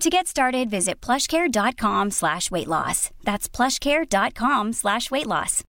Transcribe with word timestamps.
To 0.00 0.10
get 0.10 0.26
started, 0.26 0.68
visit 0.68 1.00
plushcare.com 1.00 2.10
slash 2.10 2.50
weight 2.50 2.68
loss. 2.68 3.10
That's 3.24 3.48
plushcare.com 3.48 4.74
slash 4.74 5.10
weight 5.10 5.26
loss. 5.26 5.64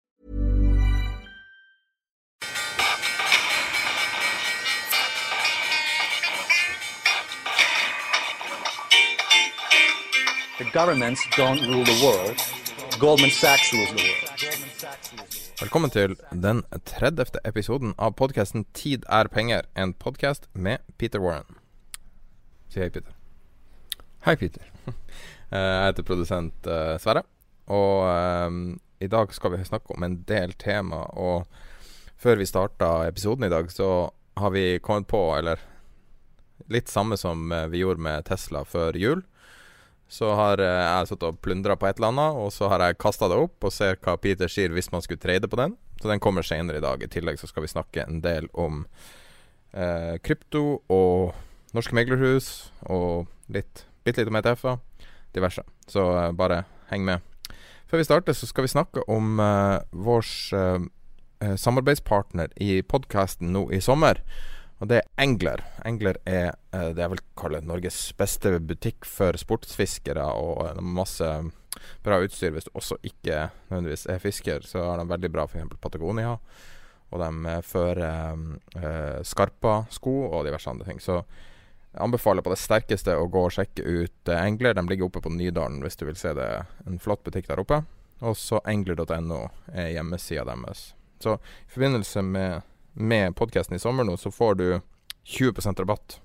The 10.59 10.65
governments 10.73 11.25
don't 11.37 11.61
rule 11.69 11.85
the 11.85 12.01
world. 12.05 12.37
Goldman 12.99 13.31
Sachs 13.31 13.73
rules 13.73 13.91
the 13.91 14.03
world. 14.03 14.27
Velkommen 15.61 15.91
til 15.91 16.17
den 16.33 16.63
30. 16.85 17.25
episoden 17.45 17.95
av 17.99 18.13
podkasten 18.15 18.65
'Tid 18.75 19.05
er 19.09 19.29
penger', 19.29 19.63
en 19.77 19.95
podkast 19.95 20.49
med 20.53 20.79
Peter 20.99 21.21
Warren. 21.21 21.57
Si 22.69 22.81
hei, 22.81 22.89
Peter. 22.89 23.16
Hei, 24.27 24.37
Peter. 24.37 24.67
Eh, 25.47 25.63
Jeg 25.63 25.93
heter 25.93 26.03
produsent 26.03 26.65
eh, 26.67 26.97
Sverre, 26.99 27.21
og 27.71 28.01
um, 28.51 28.57
i 28.99 29.07
dag 29.07 29.31
skal 29.31 29.53
vi 29.53 29.61
snakke 29.63 29.95
om 29.95 30.03
en 30.03 30.17
del 30.27 30.57
tema. 30.59 31.05
Og 31.15 31.47
før 32.19 32.41
vi 32.41 32.49
starta 32.51 32.89
episoden 33.07 33.47
i 33.47 33.51
dag, 33.53 33.71
så 33.71 34.11
har 34.43 34.51
vi 34.51 34.81
kommet 34.83 35.07
på, 35.07 35.21
eller 35.39 35.63
litt 36.67 36.91
samme 36.91 37.15
som 37.15 37.47
vi 37.71 37.85
gjorde 37.85 38.03
med 38.03 38.27
Tesla 38.27 38.65
før 38.67 38.99
jul. 38.99 39.23
Så 40.11 40.35
har 40.35 40.59
jeg 40.59 41.13
sittet 41.13 41.31
og 41.31 41.39
plundra 41.47 41.79
på 41.79 41.87
et 41.87 42.03
eller 42.03 42.11
annet, 42.11 42.43
og 42.43 42.51
så 42.51 42.75
har 42.75 42.83
jeg 42.83 42.99
kasta 43.07 43.31
det 43.31 43.39
opp 43.47 43.71
og 43.71 43.79
ser 43.79 44.03
hva 44.03 44.19
Peter 44.19 44.51
sier 44.51 44.75
hvis 44.75 44.91
man 44.91 45.07
skulle 45.07 45.23
trade 45.23 45.47
på 45.47 45.63
den. 45.63 45.79
Så 46.03 46.11
den 46.11 46.19
kommer 46.19 46.43
senere 46.43 46.83
i 46.83 46.89
dag. 46.89 47.07
I 47.07 47.13
tillegg 47.15 47.39
så 47.39 47.47
skal 47.47 47.63
vi 47.69 47.71
snakke 47.71 48.03
en 48.03 48.19
del 48.27 48.51
om 48.51 48.83
eh, 49.71 50.19
krypto 50.27 50.81
og 50.91 51.39
norske 51.71 51.95
meglerhus, 51.95 52.73
og 52.91 53.31
litt, 53.47 53.87
bitte 54.07 54.23
litt 54.23 54.33
om 54.33 54.39
ETF-er. 54.41 54.79
Diverse. 55.37 55.67
Så 55.91 56.07
eh, 56.17 56.33
bare 56.39 56.63
heng 56.93 57.05
med. 57.07 57.25
Før 57.87 58.03
vi 58.03 58.09
starter, 58.09 58.35
så 58.35 58.49
skal 58.49 58.67
vi 58.67 58.73
snakke 58.73 59.05
om 59.13 59.39
uh, 59.39 59.79
vår 59.95 60.27
eh, 60.59 60.87
eh, 61.45 61.55
samarbeidspartner 61.55 62.51
i 62.63 62.81
podkasten 62.83 63.53
nå 63.55 63.69
i 63.71 63.79
sommer. 63.85 64.23
Og 64.83 64.91
det 64.91 64.99
er 64.99 65.23
Engler. 65.23 65.63
Engler 65.89 66.19
er 66.29 66.51
uh, 66.75 66.91
det 66.91 67.05
jeg 67.05 67.13
vil 67.15 67.23
kalle 67.39 67.63
Norges 67.65 68.01
beste 68.19 68.57
butikk 68.59 69.07
for 69.09 69.39
sportsfiskere, 69.39 70.27
og 70.27 70.65
eh, 70.67 70.83
masse 70.83 71.31
bra 72.05 72.19
utstyr 72.25 72.55
hvis 72.55 72.67
du 72.67 72.75
også 72.75 72.99
ikke 73.07 73.47
nødvendigvis 73.71 74.09
er 74.11 74.23
fisker. 74.23 74.67
Så 74.67 74.83
har 74.83 74.99
de 75.01 75.09
veldig 75.09 75.31
bra 75.33 75.47
f.eks. 75.47 75.79
Patagonia, 75.81 76.37
og 77.13 77.23
de 77.23 77.53
eh, 77.53 77.63
fører 77.65 78.43
eh, 78.83 79.21
Skarpa-sko 79.23 80.17
og 80.33 80.43
diverse 80.49 80.75
andre 80.75 80.91
ting. 80.91 81.01
Så 81.01 81.23
anbefaler 82.03 82.45
på 82.45 82.53
det 82.53 82.61
sterkeste 82.61 83.17
å 83.17 83.29
gå 83.33 83.47
og 83.49 83.55
sjekke 83.57 83.83
ut 83.83 84.31
eh, 84.31 84.43
Engler. 84.43 84.77
De 84.77 84.87
ligger 84.89 85.09
oppe 85.09 85.23
på 85.25 85.33
Nydalen 85.33 85.83
hvis 85.85 85.99
du 86.01 86.07
vil 86.09 86.19
se 86.21 86.35
det. 86.37 86.49
En 86.87 87.01
flott 87.03 87.25
butikk 87.27 87.51
der 87.51 87.63
oppe. 87.63 87.83
Og 88.25 88.37
så 88.41 88.63
engler.no 88.65 89.43
er 89.75 89.93
hjemmesida 89.93 90.47
deres. 90.49 90.95
Så 91.21 91.37
i 91.37 91.75
forbindelse 91.75 92.23
med 92.25 92.65
med 92.97 93.37
podkasten 93.37 93.77
i 93.77 93.79
sommer 93.79 94.05
nå, 94.05 94.17
så 94.17 94.31
får 94.31 94.55
du 94.55 94.81
20% 95.25 95.81
rabatt 95.81 96.21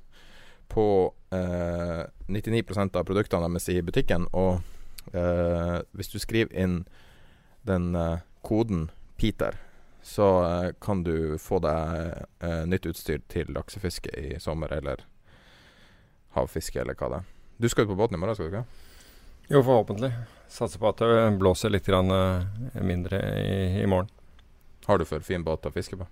på 0.67 1.13
eh, 1.29 2.03
99% 2.27 2.95
av 2.95 3.03
produktene 3.03 3.49
deres 3.49 3.69
i 3.69 3.81
butikken. 3.83 4.27
Og 4.31 4.61
eh, 5.11 5.81
hvis 5.91 6.13
du 6.13 6.19
skriver 6.19 6.55
inn 6.55 6.77
den 7.67 7.91
eh, 7.95 8.23
koden 8.47 8.87
PETER, 9.19 9.59
så 10.01 10.29
eh, 10.45 10.69
kan 10.79 11.03
du 11.03 11.35
få 11.43 11.59
deg 11.59 12.23
eh, 12.39 12.63
nytt 12.71 12.87
utstyr 12.87 13.19
til 13.27 13.51
laksefiske 13.51 14.15
i 14.15 14.39
sommer, 14.39 14.71
eller 14.71 15.03
havfiske, 16.35 16.81
eller 16.81 16.97
hva 16.97 17.09
det 17.11 17.19
er. 17.21 17.29
Du 17.61 17.69
skal 17.69 17.85
ut 17.85 17.91
på 17.93 17.99
båten 17.99 18.17
i 18.17 18.21
morgen, 18.21 18.37
skal 18.37 18.49
du 18.49 18.55
ikke? 18.55 18.87
Jo, 19.51 19.61
forhåpentlig. 19.61 20.11
Satser 20.51 20.79
på 20.81 20.89
at 20.89 21.01
det 21.03 21.37
blåser 21.39 21.73
litt 21.73 21.87
grann, 21.87 22.11
eh, 22.11 22.81
mindre 22.81 23.19
i, 23.41 23.81
i 23.83 23.87
morgen. 23.89 24.09
Har 24.87 24.97
du 24.97 25.05
for 25.05 25.23
fin 25.25 25.43
båt 25.45 25.67
å 25.67 25.73
fiske 25.73 25.99
på? 25.99 26.07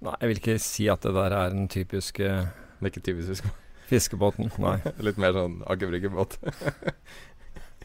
Nei, 0.00 0.14
jeg 0.22 0.30
vil 0.30 0.40
ikke 0.40 0.60
si 0.64 0.86
at 0.88 1.02
det 1.04 1.12
der 1.12 1.34
er 1.36 1.50
den 1.52 1.66
typiske 1.68 2.24
Det 2.24 2.86
er 2.86 2.88
ikke 2.88 3.04
typisk 3.04 3.50
fiskebåten. 3.90 4.48
Nei. 4.62 4.78
Litt 5.06 5.18
mer 5.20 5.34
sånn 5.36 5.58
Aker 5.68 5.90
Brygge-båt. 5.90 6.38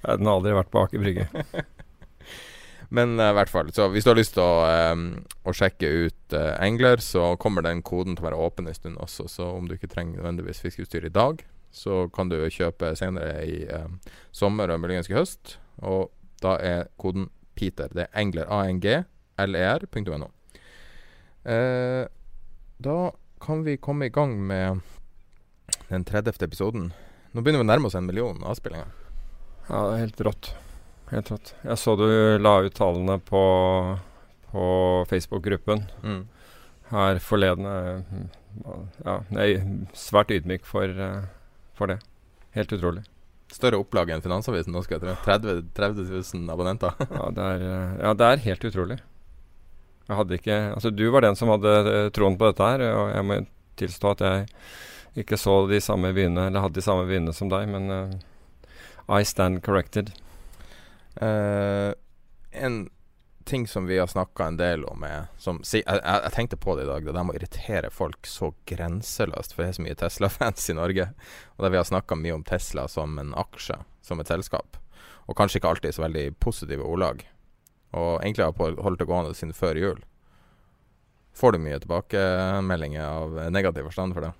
Den 0.05 0.29
har 0.29 0.37
aldri 0.37 0.53
vært 0.55 0.71
på 0.71 0.85
Aker 0.85 1.01
Brygge. 1.03 1.27
Men 2.89 3.19
eh, 3.19 3.31
i 3.31 3.37
hvert 3.37 3.51
fall, 3.51 3.71
så 3.73 3.87
hvis 3.93 4.05
du 4.05 4.11
har 4.11 4.19
lyst 4.19 4.35
til 4.37 4.43
å, 4.43 4.65
eh, 4.69 4.95
å 5.45 5.53
sjekke 5.55 5.89
ut 6.05 6.35
eh, 6.37 6.53
Engler, 6.65 7.01
så 7.03 7.33
kommer 7.41 7.65
den 7.65 7.83
koden 7.85 8.17
til 8.17 8.25
å 8.25 8.29
være 8.29 8.41
åpen 8.47 8.69
en 8.69 8.77
stund 8.77 9.01
også. 9.01 9.27
Så 9.31 9.49
om 9.57 9.69
du 9.69 9.75
ikke 9.77 9.91
trenger 9.91 10.19
nødvendigvis 10.19 10.61
fiskeutstyr 10.65 11.07
i 11.09 11.13
dag, 11.13 11.45
så 11.75 12.05
kan 12.15 12.31
du 12.31 12.37
kjøpe 12.51 12.93
senere 12.95 13.43
i 13.43 13.63
eh, 13.67 14.15
sommer 14.35 14.71
og 14.71 14.83
muligens 14.83 15.09
i 15.11 15.17
høst. 15.17 15.57
Og 15.83 16.11
da 16.43 16.55
er 16.63 16.89
koden 17.01 17.29
PETER. 17.55 17.91
Det 17.95 18.07
er 18.07 18.19
Engler. 18.21 18.47
A-N-G-L-E-R.no. 18.51 20.29
Eh, 21.45 22.03
da 22.77 22.99
kan 23.43 23.63
vi 23.63 23.77
komme 23.77 24.07
i 24.07 24.13
gang 24.13 24.37
med 24.47 24.81
den 25.89 26.05
30. 26.07 26.39
episoden. 26.41 26.91
Nå 27.35 27.43
begynner 27.43 27.61
vi 27.61 27.67
å 27.67 27.71
nærme 27.73 27.89
oss 27.89 27.97
en 27.99 28.07
million 28.07 28.39
avspillinger. 28.47 28.87
Ja, 29.67 29.81
det 29.89 29.95
er 29.95 30.03
helt 30.05 30.23
rått. 30.29 30.53
Helt 31.11 31.29
rått. 31.31 31.53
Jeg 31.63 31.77
så 31.77 31.93
du 31.99 32.05
la 32.41 32.55
ut 32.65 32.73
tallene 32.77 33.19
på, 33.21 33.41
på 34.51 34.65
Facebook-gruppen 35.11 35.83
Mm. 36.03 36.23
her 36.91 37.19
forleden. 37.19 37.65
eh, 37.65 38.27
Ja, 39.03 39.17
jeg 39.35 39.55
er 39.57 39.63
svært 39.93 40.29
ydmyk 40.31 40.63
for, 40.63 40.83
eh, 40.87 41.23
for 41.75 41.87
det. 41.91 41.97
Helt 42.55 42.71
utrolig. 42.71 43.03
Større 43.51 43.77
opplag 43.83 44.09
enn 44.09 44.21
Finansavisen 44.23 44.71
nå, 44.73 44.81
skal 44.83 44.99
jeg 44.99 45.03
tro. 45.03 45.15
30, 45.25 45.65
30 45.75 46.05
000 46.33 46.49
abonnenter. 46.49 46.93
Ja, 47.11 47.29
det 47.35 47.43
er, 47.43 47.65
eh, 47.67 47.97
ja, 48.01 48.13
det 48.13 48.29
er 48.31 48.43
helt 48.47 48.63
utrolig. 48.71 48.99
Jeg 50.07 50.17
hadde 50.17 50.37
ikke 50.39 50.57
Altså, 50.75 50.91
du 50.95 51.09
var 51.11 51.21
den 51.21 51.35
som 51.35 51.49
hadde 51.49 52.11
troen 52.13 52.37
på 52.37 52.47
dette 52.51 52.63
her, 52.63 52.81
og 52.95 53.13
jeg 53.15 53.25
må 53.25 53.39
tilstå 53.77 54.11
at 54.11 54.19
jeg 54.21 54.47
ikke 55.25 55.37
så 55.37 55.67
de 55.69 55.79
samme 55.81 56.13
vyene, 56.13 56.47
eller 56.47 56.61
hadde 56.61 56.75
de 56.79 56.81
samme 56.85 57.05
vyene 57.09 57.33
som 57.33 57.49
deg, 57.49 57.67
men 57.67 57.89
uh, 57.91 58.11
I 59.09 59.23
stand 59.23 59.61
corrected. 59.63 60.11
Eh, 61.21 61.93
en 62.51 62.89
ting 63.45 63.67
som 63.67 63.85
vi 63.85 63.97
har 63.99 64.07
snakka 64.09 64.47
en 64.49 64.57
del 64.57 64.83
om, 64.89 65.03
er 65.05 65.27
som, 65.37 65.59
jeg, 65.69 65.83
jeg, 65.85 66.01
jeg 66.01 66.31
tenkte 66.33 66.57
på 66.57 66.73
det 66.75 66.87
i 66.87 66.89
dag. 66.89 67.05
Det 67.05 67.13
der 67.13 67.23
med 67.27 67.35
å 67.35 67.39
irritere 67.39 67.91
folk 67.93 68.25
så 68.27 68.49
grenseløst, 68.65 69.53
for 69.53 69.61
det 69.63 69.69
er 69.69 69.77
så 69.77 69.85
mye 69.85 69.97
Tesla-fans 69.99 70.69
i 70.73 70.77
Norge. 70.77 71.09
Og 71.55 71.65
der 71.65 71.73
vi 71.75 71.77
har 71.81 71.85
snakka 71.87 72.17
mye 72.17 72.33
om 72.39 72.43
Tesla 72.47 72.87
som 72.89 73.19
en 73.21 73.35
aksje, 73.37 73.77
som 74.01 74.19
et 74.23 74.31
selskap. 74.31 74.79
Og 75.29 75.37
kanskje 75.37 75.59
ikke 75.61 75.71
alltid 75.75 75.93
så 75.97 76.03
veldig 76.07 76.25
positive 76.41 76.83
ordlag. 76.85 77.21
Og 77.95 78.19
egentlig 78.23 78.45
har 78.47 78.53
på- 78.57 78.75
holdt 78.83 78.99
det 79.03 79.07
gående 79.09 79.33
siden 79.37 79.53
før 79.57 79.77
jul. 79.79 80.01
Får 81.35 81.51
du 81.55 81.59
mye 81.59 81.79
tilbakemeldinger 81.83 83.03
av 83.05 83.37
negativ 83.51 83.83
forstand 83.89 84.13
for 84.15 84.25
det? 84.25 84.33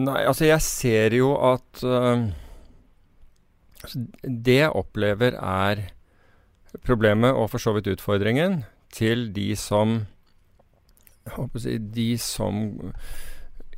Nei, 0.00 0.22
altså, 0.24 0.46
jeg 0.48 0.62
ser 0.64 1.14
jo 1.18 1.32
at 1.36 1.82
altså, 3.82 3.98
Det 4.22 4.54
jeg 4.62 4.70
opplever 4.78 5.34
er 5.36 5.82
problemet, 6.86 7.34
og 7.34 7.50
for 7.52 7.62
så 7.62 7.74
vidt 7.76 7.90
utfordringen, 7.90 8.62
til 8.90 9.28
de 9.34 9.52
som 9.58 10.00
si, 11.60 11.76
De 11.78 12.18
som 12.18 12.56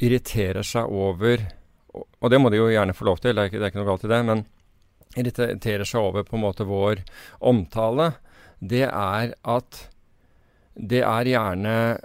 irriterer 0.00 0.64
seg 0.64 0.88
over 0.88 1.42
Og 1.92 2.30
det 2.30 2.38
må 2.40 2.48
de 2.48 2.56
jo 2.56 2.70
gjerne 2.70 2.94
få 2.96 3.04
lov 3.04 3.18
til, 3.20 3.34
det 3.36 3.42
er 3.42 3.50
ikke, 3.50 3.58
det 3.60 3.66
er 3.66 3.72
ikke 3.72 3.80
noe 3.82 3.90
galt 3.90 4.04
i 4.06 4.12
det, 4.12 4.20
men 4.24 4.44
irriterer 5.20 5.84
seg 5.84 6.00
over 6.00 6.24
på 6.24 6.38
en 6.38 6.44
måte 6.46 6.64
vår 6.64 7.02
omtale. 7.44 8.14
det 8.60 8.86
er 8.88 9.34
at 9.44 9.88
det 10.72 11.02
er 11.02 11.28
gjerne 11.28 11.98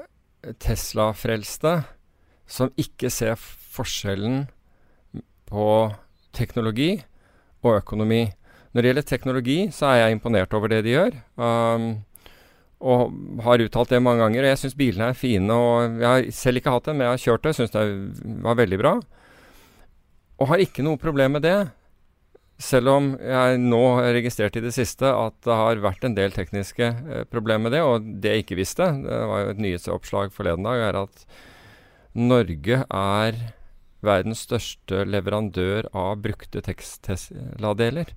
Tesla-frelste 0.60 1.84
som 2.48 2.72
ikke 2.76 3.10
ser 3.14 3.38
forskjellen 3.38 4.48
på 5.48 5.68
teknologi 6.36 6.98
og 7.64 7.78
økonomi. 7.78 8.26
Når 8.74 8.84
det 8.84 8.92
gjelder 8.92 9.08
teknologi, 9.08 9.58
så 9.74 9.92
er 9.92 10.02
jeg 10.02 10.18
imponert 10.18 10.54
over 10.58 10.72
det 10.72 10.84
de 10.86 10.94
gjør. 10.96 11.18
Um, 11.40 11.88
og 12.78 13.16
har 13.42 13.64
uttalt 13.64 13.94
det 13.94 14.04
mange 14.04 14.22
ganger. 14.22 14.44
Og 14.44 14.52
jeg 14.52 14.62
syns 14.62 14.78
bilene 14.78 15.10
er 15.12 15.18
fine. 15.18 15.54
og 15.54 15.98
Jeg 16.02 16.08
har 16.08 16.30
selv 16.36 16.62
ikke 16.62 16.74
hatt 16.76 16.90
dem, 16.90 17.00
men 17.00 17.08
jeg 17.08 17.16
har 17.16 17.24
kjørt 17.26 17.48
det. 17.48 17.56
Syns 17.58 17.74
det 17.74 17.86
var 18.46 18.60
veldig 18.60 18.80
bra. 18.82 18.94
Og 20.38 20.52
har 20.52 20.62
ikke 20.62 20.86
noe 20.86 21.02
problem 21.02 21.38
med 21.38 21.46
det. 21.48 21.58
Selv 22.62 22.90
om 22.90 23.12
jeg 23.22 23.58
nå 23.62 23.82
har 24.00 24.16
registrert 24.18 24.56
i 24.58 24.64
det 24.64 24.74
siste 24.74 25.10
at 25.14 25.36
det 25.46 25.58
har 25.60 25.82
vært 25.82 26.08
en 26.08 26.16
del 26.18 26.34
tekniske 26.34 26.88
eh, 26.90 27.26
problemer 27.30 27.68
med 27.68 27.76
det, 27.76 27.84
og 27.86 28.08
det 28.18 28.32
jeg 28.34 28.46
ikke 28.46 28.58
visste, 28.58 28.88
det 29.04 29.20
var 29.30 29.44
jo 29.44 29.52
et 29.52 29.62
nyhetsoppslag 29.62 30.34
forleden 30.34 30.66
dag, 30.66 30.82
er 30.88 30.98
at 31.04 31.28
Norge 32.18 32.80
er 32.82 33.38
verdens 34.02 34.42
største 34.48 35.04
leverandør 35.06 35.86
av 35.94 36.18
brukte 36.26 36.64
Tesla-deler. 36.66 38.10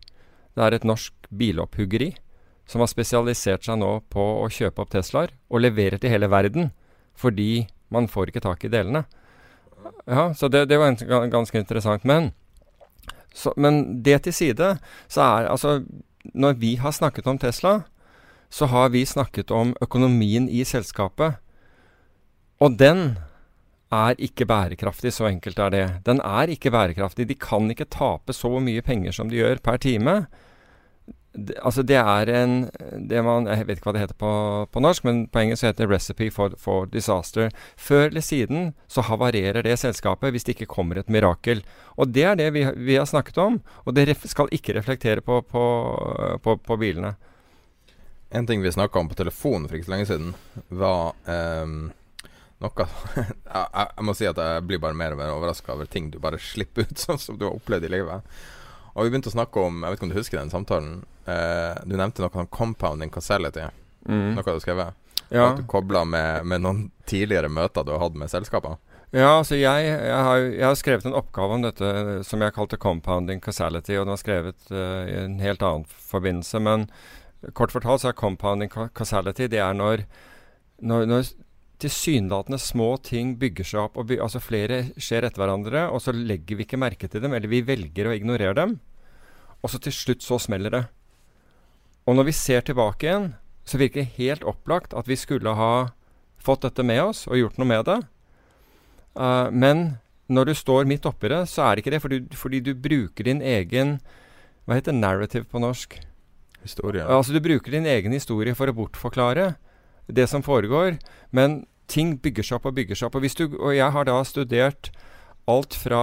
Det 0.61 0.67
er 0.67 0.77
et 0.77 0.85
norsk 0.85 1.29
bilopphuggeri 1.33 2.11
som 2.69 2.83
har 2.85 2.91
spesialisert 2.91 3.65
seg 3.65 3.79
nå 3.81 3.95
på 4.13 4.25
å 4.43 4.49
kjøpe 4.53 4.83
opp 4.85 4.91
Teslaer 4.93 5.33
og 5.49 5.63
leverer 5.65 5.97
til 5.97 6.13
hele 6.13 6.29
verden 6.29 6.69
fordi 7.17 7.65
man 7.89 8.09
får 8.13 8.29
ikke 8.29 8.43
tak 8.45 8.67
i 8.69 8.71
delene. 8.73 9.07
Ja, 10.05 10.35
Så 10.37 10.51
det, 10.53 10.67
det 10.69 10.77
var 10.79 10.93
en, 10.93 11.31
ganske 11.33 11.57
interessant. 11.59 12.05
Men, 12.05 12.31
så, 13.33 13.55
men 13.57 14.03
det 14.05 14.21
til 14.27 14.37
side, 14.37 14.69
så 15.09 15.25
er 15.25 15.49
altså 15.51 15.81
Når 16.35 16.59
vi 16.61 16.75
har 16.77 16.93
snakket 16.93 17.27
om 17.27 17.39
Tesla, 17.41 17.83
så 18.53 18.67
har 18.67 18.91
vi 18.93 19.07
snakket 19.09 19.51
om 19.51 19.73
økonomien 19.81 20.49
i 20.49 20.61
selskapet. 20.69 21.41
Og 22.61 22.77
den 22.77 23.17
er 23.91 24.21
ikke 24.21 24.45
bærekraftig. 24.45 25.15
Så 25.17 25.25
enkelt 25.31 25.59
er 25.59 25.71
det. 25.71 25.87
Den 26.05 26.21
er 26.21 26.53
ikke 26.53 26.71
bærekraftig. 26.71 27.29
De 27.29 27.35
kan 27.35 27.71
ikke 27.73 27.89
tape 27.89 28.37
så 28.37 28.53
mye 28.61 28.85
penger 28.85 29.17
som 29.17 29.33
de 29.33 29.41
gjør 29.41 29.65
per 29.65 29.81
time 29.81 30.27
det, 31.33 31.55
altså 31.63 31.83
det 31.87 31.97
er 31.97 32.31
en 32.35 32.55
det 33.09 33.21
man, 33.23 33.47
Jeg 33.47 33.67
vet 33.69 33.79
ikke 33.79 33.91
hva 33.91 33.95
det 33.95 34.03
heter 34.03 34.19
på, 34.19 34.33
på 34.73 34.83
norsk, 34.83 35.05
men 35.07 35.23
på 35.31 35.39
engelsk 35.45 35.69
heter 35.69 35.87
det 35.87 35.95
'recipe 35.95 36.31
for, 36.35 36.57
for, 36.59 36.87
disaster'. 36.91 37.53
Før 37.77 38.09
eller 38.09 38.21
siden 38.21 38.73
så 38.89 39.05
havarerer 39.07 39.63
det 39.63 39.79
selskapet 39.79 40.33
hvis 40.33 40.45
det 40.45 40.57
ikke 40.57 40.75
kommer 40.75 40.99
et 40.99 41.09
mirakel. 41.09 41.63
Og 41.97 42.11
det 42.11 42.25
er 42.25 42.35
det 42.35 42.51
vi, 42.55 42.65
vi 42.77 42.97
har 42.97 43.07
snakket 43.07 43.39
om, 43.39 43.61
og 43.85 43.95
det 43.95 44.17
skal 44.25 44.51
ikke 44.51 44.75
reflektere 44.75 45.21
på, 45.21 45.41
på, 45.43 46.57
på 46.57 46.77
bilene. 46.77 47.15
En 48.31 48.47
ting 48.47 48.63
vi 48.63 48.73
snakka 48.73 48.99
om 48.99 49.09
på 49.09 49.19
telefonen 49.19 49.69
for 49.69 49.77
ikke 49.77 49.87
så 49.87 49.95
lenge 49.95 50.07
siden, 50.07 50.35
var 50.69 51.15
um, 51.27 51.91
noe 52.63 52.87
jeg, 53.17 53.65
jeg, 53.75 54.05
må 54.07 54.15
si 54.15 54.29
at 54.29 54.39
jeg 54.39 54.67
blir 54.67 54.79
bare 54.83 54.95
mer 54.95 55.17
og 55.17 55.19
mer 55.19 55.33
overraska 55.35 55.75
over 55.75 55.89
ting 55.91 56.11
du 56.11 56.19
bare 56.23 56.39
slipper 56.39 56.87
ut, 56.87 56.99
sånn 57.07 57.19
som 57.19 57.39
du 57.39 57.49
har 57.49 57.55
opplevd 57.55 57.87
i 57.89 57.95
livet. 57.97 58.27
Og 58.95 59.07
vi 59.07 59.13
begynte 59.13 59.31
å 59.31 59.37
snakke 59.37 59.63
om 59.63 59.85
Jeg 59.85 59.93
vet 59.93 59.99
ikke 59.99 60.07
om 60.09 60.13
du 60.13 60.19
husker 60.19 60.41
den 60.41 60.53
samtalen? 60.53 60.95
Eh, 61.31 61.81
du 61.87 61.97
nevnte 61.97 62.25
noe 62.25 62.43
om 62.43 62.51
compounding 62.51 63.13
causality. 63.13 63.67
Mm. 64.09 64.35
Noe 64.37 64.45
du 64.45 64.53
har 64.53 64.63
skrevet? 64.65 65.01
Ja. 65.31 65.51
At 65.51 65.61
du 65.61 65.67
kobla 65.71 66.05
med, 66.05 66.47
med, 66.47 66.65
noen 66.65 66.87
tidligere 67.07 67.51
møter 67.53 67.87
du 67.87 67.93
har 67.95 68.03
hatt 68.03 68.17
med 68.19 68.33
selskaper? 68.33 68.79
Ja, 69.11 69.41
altså 69.41 69.59
jeg, 69.59 69.87
jeg, 69.87 70.23
har, 70.23 70.39
jeg, 70.39 70.65
har, 70.65 70.77
skrevet 70.79 71.07
en 71.07 71.17
oppgave 71.19 71.57
om 71.57 71.65
dette 71.65 71.91
som 72.27 72.43
jeg 72.43 72.55
kalte 72.55 72.79
compounding 72.79 73.43
causality, 73.43 73.97
og 73.99 74.07
den 74.07 74.15
var 74.15 74.21
skrevet 74.23 74.71
uh, 74.71 75.03
i 75.03 75.17
en 75.25 75.39
helt 75.43 75.63
annen 75.67 75.87
forbindelse. 76.11 76.61
Men 76.63 76.87
kort 77.59 77.75
fortalt 77.75 78.05
så 78.05 78.13
er 78.13 78.19
compounding 78.19 78.71
causality 78.71 79.49
det 79.51 79.63
er 79.63 79.75
når, 79.75 80.05
når, 80.87 81.09
når 81.11 81.33
tilsynelatende 81.83 82.61
små 82.63 82.93
ting 83.03 83.35
bygger 83.41 83.67
seg 83.67 83.83
opp, 83.83 83.99
og 83.99 84.15
altså 84.15 84.43
flere 84.43 84.85
skjer 84.95 85.27
etter 85.27 85.43
hverandre, 85.43 85.89
og 85.91 86.03
så 86.05 86.15
legger 86.15 86.59
vi 86.59 86.69
ikke 86.69 86.79
merke 86.79 87.11
til 87.11 87.25
dem, 87.25 87.35
eller 87.35 87.51
vi 87.51 87.65
velger 87.67 88.11
å 88.11 88.15
ignorere 88.15 88.55
dem. 88.59 88.79
Og 89.61 89.73
så 89.73 89.83
til 89.83 89.95
slutt 89.95 90.25
så 90.25 90.39
smeller 90.43 90.75
det. 90.75 90.85
Og 92.09 92.17
når 92.17 92.31
vi 92.31 92.37
ser 92.37 92.65
tilbake 92.67 93.07
igjen, 93.07 93.33
så 93.69 93.79
virker 93.81 94.03
det 94.03 94.17
helt 94.19 94.45
opplagt 94.49 94.95
at 94.97 95.09
vi 95.09 95.19
skulle 95.19 95.55
ha 95.55 95.91
fått 96.41 96.65
dette 96.65 96.85
med 96.87 97.03
oss 97.05 97.27
og 97.29 97.39
gjort 97.39 97.59
noe 97.61 97.69
med 97.69 97.85
det. 97.89 97.99
Uh, 99.19 99.51
men 99.53 100.01
når 100.31 100.51
du 100.51 100.55
står 100.55 100.89
midt 100.89 101.07
oppi 101.09 101.31
det, 101.33 101.43
så 101.51 101.67
er 101.67 101.75
det 101.75 101.85
ikke 101.85 101.95
det, 101.95 102.03
fordi, 102.03 102.21
fordi 102.39 102.61
du 102.65 102.73
bruker 102.75 103.27
din 103.27 103.43
egen 103.43 103.99
Hva 104.69 104.77
heter 104.79 104.95
narrative 104.95 105.49
på 105.51 105.59
norsk? 105.59 105.97
Historie. 106.63 107.03
Altså 107.03 107.33
Du 107.33 107.41
bruker 107.41 107.73
din 107.73 107.89
egen 107.89 108.13
historie 108.13 108.55
for 108.55 108.69
å 108.69 108.77
bortforklare 108.77 109.55
det 110.07 110.27
som 110.29 110.45
foregår. 110.45 110.99
Men 111.33 111.65
ting 111.91 112.19
bygger 112.21 112.47
seg 112.47 112.59
opp 112.59 112.69
og 112.71 112.77
bygger 112.77 112.99
seg 112.99 113.09
opp. 113.09 113.17
Og, 113.19 113.25
du, 113.25 113.57
og 113.59 113.75
jeg 113.75 113.91
har 113.97 114.07
da 114.07 114.19
studert 114.29 114.91
alt 115.51 115.75
fra 115.75 116.03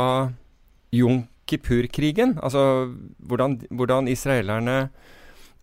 Jom 0.91 1.27
Kippur-krigen, 1.47 2.35
altså 2.43 2.91
hvordan, 3.23 3.61
hvordan, 3.71 4.09
israelerne 4.11 4.89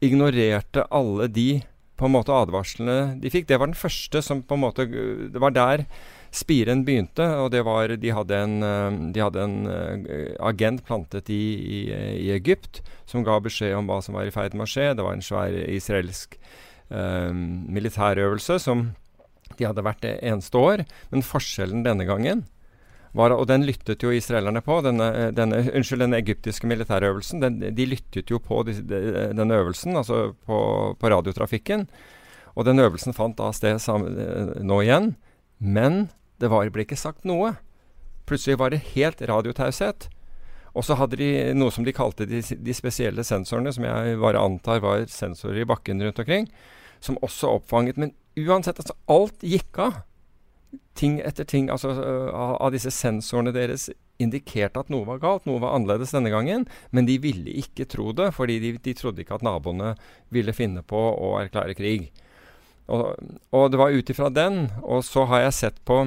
ignorerte 0.02 0.87
alle 0.91 1.29
de 1.29 1.62
på 1.94 2.08
en 2.08 2.14
måte 2.17 2.35
advarslene 2.35 3.14
de 3.23 3.31
fikk. 3.31 3.46
Det 3.49 3.58
var 3.61 3.70
den 3.70 3.79
første 3.79 4.23
som 4.25 4.43
på 4.43 4.56
en 4.56 4.64
måte 4.64 4.87
Det 4.87 5.41
var 5.41 5.55
der 5.55 5.85
spiren 6.35 6.82
begynte. 6.85 7.26
Og 7.38 7.52
det 7.55 7.62
var 7.67 7.94
De 7.96 8.11
hadde 8.11 8.41
en, 8.41 9.12
de 9.14 9.23
hadde 9.23 9.44
en 9.44 9.56
uh, 9.69 10.35
agent 10.50 10.85
plantet 10.87 11.31
i, 11.31 11.44
i, 11.55 11.81
i, 12.26 12.31
Egypt 12.35 12.82
som 13.06 13.25
ga 13.25 13.38
beskjed 13.41 13.76
om 13.79 13.87
hva 13.87 14.00
som 14.02 14.19
var 14.19 14.26
i 14.26 14.35
ferd 14.35 14.55
med 14.55 14.67
å 14.67 14.70
skje. 14.70 14.94
Det 14.94 15.06
var 15.06 15.14
en 15.14 15.25
svær 15.25 15.55
israelsk 15.70 16.37
uh, 16.91 17.31
militærøvelse 17.32 18.58
som 18.58 18.91
de 19.55 19.69
hadde 19.69 19.87
vært 19.87 20.02
det 20.02 20.19
eneste 20.26 20.58
år. 20.58 20.85
Men 21.12 21.23
forskjellen 21.23 21.87
denne 21.87 22.08
gangen 22.08 22.44
var, 23.14 23.34
og 23.34 23.46
den 23.46 23.62
lyttet 23.66 24.02
jo 24.02 24.11
israelerne 24.14 24.62
på, 24.64 24.81
denne, 24.82 25.31
denne, 25.34 25.61
unnskyld, 25.76 26.02
den 26.02 26.16
egyptiske 26.19 26.69
militærøvelsen. 26.70 27.43
Den, 27.44 27.61
de 27.76 27.87
lyttet 27.87 28.31
jo 28.31 28.40
på 28.43 28.62
de, 28.66 28.81
de, 28.82 29.02
denne 29.38 29.61
øvelsen, 29.61 29.96
altså 29.96 30.32
på, 30.46 30.58
på, 30.99 31.12
radiotrafikken. 31.12 31.87
Og 32.55 32.66
den 32.66 32.82
øvelsen 32.82 33.14
fant 33.14 33.38
da 33.38 33.50
sted 33.55 33.78
nå 34.62 34.81
igjen. 34.82 35.14
Men 35.58 36.08
det 36.43 36.50
var, 36.50 36.66
ble 36.75 36.87
ikke 36.87 36.99
sagt 36.99 37.26
noe. 37.28 37.55
Plutselig 38.26 38.58
var 38.58 38.75
det 38.75 38.82
helt 38.94 39.22
radiotaushet. 39.22 40.08
Og 40.75 40.82
så 40.87 40.96
hadde 40.99 41.19
de 41.20 41.31
noe 41.55 41.70
som 41.70 41.87
de 41.87 41.94
kalte 41.94 42.26
de, 42.26 42.40
de, 42.43 42.75
spesielle 42.75 43.22
sensorene, 43.26 43.70
som 43.75 43.87
jeg 43.87 44.19
bare 44.22 44.43
antar 44.43 44.82
var 44.82 45.06
sensorer 45.10 45.62
i 45.62 45.69
bakken 45.70 46.02
rundt 46.02 46.19
omkring, 46.19 46.49
som 46.99 47.19
også 47.22 47.52
oppfanget. 47.60 48.00
Men 48.00 48.10
uansett, 48.34 48.81
altså 48.82 48.96
alt 49.06 49.46
gikk 49.46 49.78
av. 49.86 50.03
Ting 50.94 51.19
etter 51.26 51.46
ting 51.48 51.70
altså, 51.72 51.90
av, 52.31 52.56
av 52.62 52.74
disse 52.74 52.93
sensorene 52.94 53.52
deres 53.54 53.88
indikerte 54.22 54.78
at 54.78 54.90
noe 54.93 55.06
var 55.08 55.19
galt, 55.22 55.46
noe 55.48 55.62
var 55.62 55.74
annerledes 55.74 56.14
denne 56.14 56.31
gangen. 56.31 56.66
Men 56.94 57.08
de 57.08 57.19
ville 57.22 57.56
ikke 57.64 57.88
tro 57.90 58.12
det, 58.16 58.31
fordi 58.36 58.60
de, 58.62 58.74
de 58.82 58.94
trodde 58.96 59.24
ikke 59.24 59.38
at 59.38 59.46
naboene 59.46 59.94
ville 60.34 60.54
finne 60.54 60.84
på 60.86 61.00
å 61.00 61.34
erklære 61.40 61.76
krig. 61.78 62.12
Og, 62.93 63.14
og 63.54 63.66
det 63.72 63.81
var 63.81 63.96
ut 63.96 64.12
ifra 64.12 64.31
den. 64.31 64.69
Og 64.82 65.04
så 65.06 65.26
har 65.31 65.46
jeg 65.46 65.58
sett 65.58 65.82
på 65.88 66.04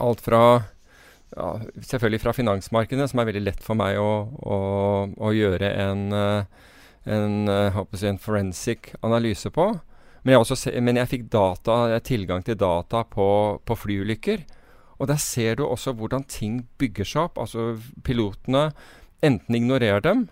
alt 0.00 0.22
fra 0.24 0.42
ja, 1.32 1.54
Selvfølgelig 1.80 2.20
fra 2.20 2.34
finansmarkedene, 2.36 3.06
som 3.08 3.22
er 3.22 3.30
veldig 3.30 3.46
lett 3.46 3.62
for 3.64 3.78
meg 3.78 3.96
å, 3.96 4.10
å, 4.36 4.58
å 5.16 5.30
gjøre 5.32 5.70
en, 5.80 6.02
en, 6.12 7.48
en 7.48 8.20
forensic 8.20 8.92
analyse 9.00 9.48
på. 9.54 9.70
Men 10.22 10.34
jeg, 10.34 10.42
også, 10.44 10.72
men 10.80 11.00
jeg 11.00 11.10
fikk 11.10 11.30
data, 11.32 11.78
tilgang 12.06 12.44
til 12.46 12.58
data 12.60 13.02
på, 13.10 13.28
på 13.66 13.78
flyulykker. 13.78 14.44
Og 15.02 15.08
der 15.10 15.18
ser 15.18 15.58
du 15.58 15.64
også 15.66 15.96
hvordan 15.98 16.28
ting 16.30 16.62
bygger 16.78 17.08
seg 17.08 17.24
opp. 17.26 17.40
Altså 17.42 17.72
pilotene 18.06 18.68
enten 19.22 19.58
ignorerer 19.58 20.02
dem, 20.04 20.28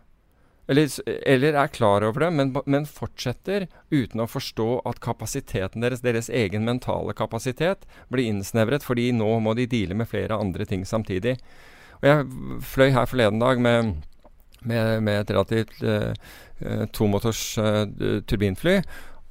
eller, 0.70 0.86
eller 1.26 1.56
er 1.58 1.72
klar 1.74 2.04
over 2.06 2.22
det, 2.22 2.28
men, 2.36 2.52
men, 2.70 2.84
fortsetter 2.86 3.66
uten 3.90 4.22
å 4.22 4.28
forstå 4.30 4.68
at 4.86 5.00
kapasiteten 5.02 5.82
deres, 5.82 6.04
deres 6.04 6.30
egen 6.30 6.62
mentale 6.66 7.14
kapasitet, 7.18 7.88
blir 8.12 8.30
innsnevret, 8.30 8.86
fordi 8.86 9.08
nå 9.16 9.32
må 9.42 9.56
de 9.58 9.66
deale 9.70 9.98
med 9.98 10.06
flere 10.10 10.38
andre 10.38 10.66
ting 10.70 10.84
samtidig. 10.86 11.40
Og 11.98 12.06
Jeg 12.06 12.28
fløy 12.70 12.94
her 12.94 13.10
forleden 13.10 13.42
dag 13.42 13.58
med, 13.60 13.90
med, 14.62 15.02
med 15.02 15.24
et 15.24 15.34
relativt 15.34 15.82
uh, 15.82 16.86
tomotors 16.94 17.42
uh, 17.58 17.82
turbinfly. 18.30 18.78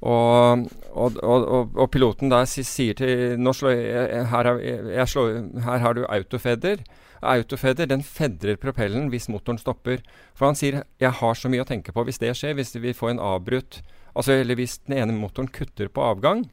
Og, 0.00 0.64
og, 0.96 1.18
og, 1.20 1.74
og, 1.76 1.86
piloten 1.92 2.30
der 2.32 2.46
sier 2.48 2.96
til 2.96 3.36
Nå 3.36 3.52
slår 3.52 3.74
jeg, 3.76 4.22
her, 4.32 4.48
jeg 4.94 5.08
slår, 5.12 5.34
her 5.66 5.82
har 5.84 5.96
du 5.96 6.06
autofeder. 6.08 6.80
Autofeder 7.20 7.88
den 7.88 8.00
fedrer 8.00 8.56
propellen 8.56 9.10
hvis 9.12 9.28
motoren 9.28 9.60
stopper. 9.60 10.00
For 10.32 10.48
han 10.48 10.56
sier 10.56 10.84
jeg 11.02 11.12
har 11.20 11.36
så 11.36 11.52
mye 11.52 11.66
å 11.66 11.68
tenke 11.68 11.92
på 11.92 12.06
hvis 12.08 12.20
det 12.22 12.32
skjer. 12.38 12.56
Hvis 12.56 12.72
vi 12.80 12.96
får 12.96 13.14
en 13.14 13.24
avbrutt 13.34 13.82
altså, 14.14 14.38
Eller 14.38 14.56
hvis 14.56 14.78
den 14.86 14.96
ene 15.02 15.18
motoren 15.18 15.52
kutter 15.52 15.92
på 15.92 16.06
avgang 16.06 16.46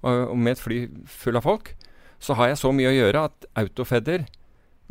og, 0.00 0.32
med 0.38 0.56
et 0.56 0.62
fly 0.62 0.80
full 1.10 1.36
av 1.36 1.44
folk, 1.44 1.74
så 2.22 2.36
har 2.38 2.52
jeg 2.52 2.60
så 2.60 2.72
mye 2.72 2.90
å 2.90 2.96
gjøre 2.96 3.28
at 3.28 3.46
autofeder 3.58 4.26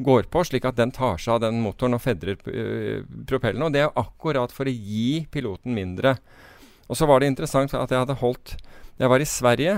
går 0.05 0.27
på, 0.27 0.41
slik 0.43 0.65
at 0.67 0.75
den 0.75 0.91
tar 0.91 1.21
seg 1.21 1.37
av 1.37 1.45
den 1.45 1.61
motoren 1.63 1.95
og 1.95 2.03
fedrer 2.03 2.35
uh, 2.35 3.05
propellen. 3.29 3.63
Og 3.63 3.71
det 3.73 3.85
er 3.85 3.93
akkurat 3.95 4.51
for 4.51 4.67
å 4.67 4.73
gi 4.73 5.23
piloten 5.31 5.73
mindre 5.77 6.17
Og 6.89 6.97
så 6.99 7.07
var 7.09 7.21
det 7.21 7.31
interessant 7.31 7.73
at 7.73 7.91
jeg 7.91 8.01
hadde 8.03 8.19
holdt 8.21 8.55
Jeg 8.99 9.09
var 9.11 9.19
i 9.19 9.27
Sverige 9.27 9.75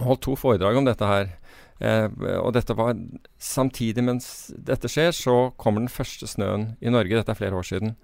og 0.00 0.06
holdt 0.06 0.22
to 0.24 0.34
foredrag 0.38 0.78
om 0.78 0.86
dette 0.86 1.04
her. 1.04 1.32
Eh, 1.80 2.08
og 2.40 2.54
dette 2.56 2.76
var 2.76 2.96
samtidig 3.40 4.04
mens 4.04 4.26
dette 4.56 4.88
skjer, 4.88 5.12
så 5.16 5.50
kommer 5.60 5.82
den 5.82 5.92
første 5.92 6.28
snøen 6.28 6.74
i 6.80 6.92
Norge. 6.92 7.16
Dette 7.18 7.34
er 7.34 7.36
flere 7.36 7.56
år 7.56 7.66
siden. 7.68 7.96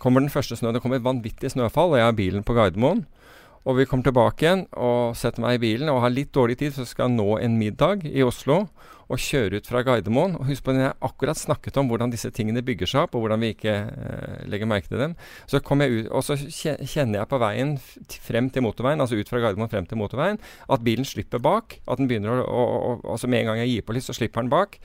Kommer 0.00 0.24
den 0.24 0.32
første 0.32 0.56
snøen, 0.56 0.74
Det 0.74 0.82
kommer 0.82 1.02
vanvittig 1.02 1.50
snøfall, 1.50 1.92
og 1.92 1.98
jeg 1.98 2.06
har 2.06 2.16
bilen 2.16 2.44
på 2.44 2.54
Gardermoen. 2.54 3.06
Og 3.66 3.80
vi 3.80 3.88
kommer 3.88 4.06
tilbake 4.06 4.44
igjen 4.44 4.66
og 4.78 5.16
setter 5.18 5.42
meg 5.44 5.58
i 5.58 5.64
bilen 5.66 5.90
og 5.92 6.02
har 6.04 6.14
litt 6.14 6.30
dårlig 6.34 6.58
tid, 6.60 6.76
så 6.76 6.86
skal 6.88 7.08
jeg 7.08 7.18
nå 7.18 7.38
en 7.42 7.58
middag 7.58 8.06
i 8.08 8.22
Oslo 8.26 8.66
og 9.08 9.20
kjøre 9.22 9.58
ut 9.58 9.68
fra 9.68 9.80
Gardermoen. 9.84 10.36
Og 10.36 10.50
husk 10.50 10.64
på 10.66 10.74
når 10.74 10.84
jeg 10.84 10.96
akkurat 11.08 11.40
snakket 11.40 11.78
om 11.80 11.88
hvordan 11.90 12.12
disse 12.12 12.30
tingene 12.34 12.62
bygger 12.64 12.90
seg 12.90 13.06
opp, 13.06 13.16
og 13.16 13.24
hvordan 13.24 13.40
vi 13.40 13.52
ikke 13.54 13.74
eh, 13.88 14.40
legger 14.52 14.68
merke 14.68 14.90
til 14.90 15.00
dem. 15.00 15.14
Så 15.48 15.62
kom 15.64 15.82
jeg 15.84 15.94
ut, 15.94 16.10
og 16.12 16.24
så 16.26 16.36
kjenner 16.36 17.22
jeg 17.22 17.30
på 17.30 17.40
veien 17.40 17.76
frem 18.24 18.50
til 18.52 18.66
motorveien, 18.66 19.00
altså 19.00 19.18
ut 19.18 19.30
fra 19.30 19.40
Gardermoen 19.44 19.72
frem 19.72 19.88
til 19.88 20.00
motorveien, 20.00 20.40
at 20.68 20.84
bilen 20.84 21.08
slipper 21.08 21.40
bak. 21.42 21.78
At 21.88 22.02
den 22.02 22.10
begynner 22.10 22.44
å, 22.44 22.44
å, 22.44 22.66
å 22.76 23.16
Altså 23.18 23.30
med 23.30 23.42
en 23.42 23.52
gang 23.52 23.62
jeg 23.62 23.72
gir 23.72 23.86
på 23.88 23.96
litt, 23.96 24.04
så 24.06 24.16
slipper 24.16 24.44
den 24.44 24.52
bak. 24.52 24.76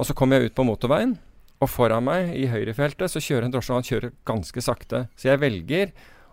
Og 0.00 0.08
så 0.08 0.16
kommer 0.16 0.40
jeg 0.40 0.50
ut 0.50 0.56
på 0.56 0.66
motorveien. 0.66 1.18
Og 1.62 1.70
foran 1.70 2.08
meg 2.08 2.32
i 2.34 2.48
høyrefeltet 2.50 3.12
så 3.12 3.20
kjører 3.22 3.46
en 3.46 3.52
drosje, 3.54 3.70
og 3.70 3.82
han 3.82 3.86
kjører 3.86 4.14
ganske 4.26 4.64
sakte. 4.64 5.04
Så 5.14 5.28
jeg 5.28 5.42
velger 5.44 5.92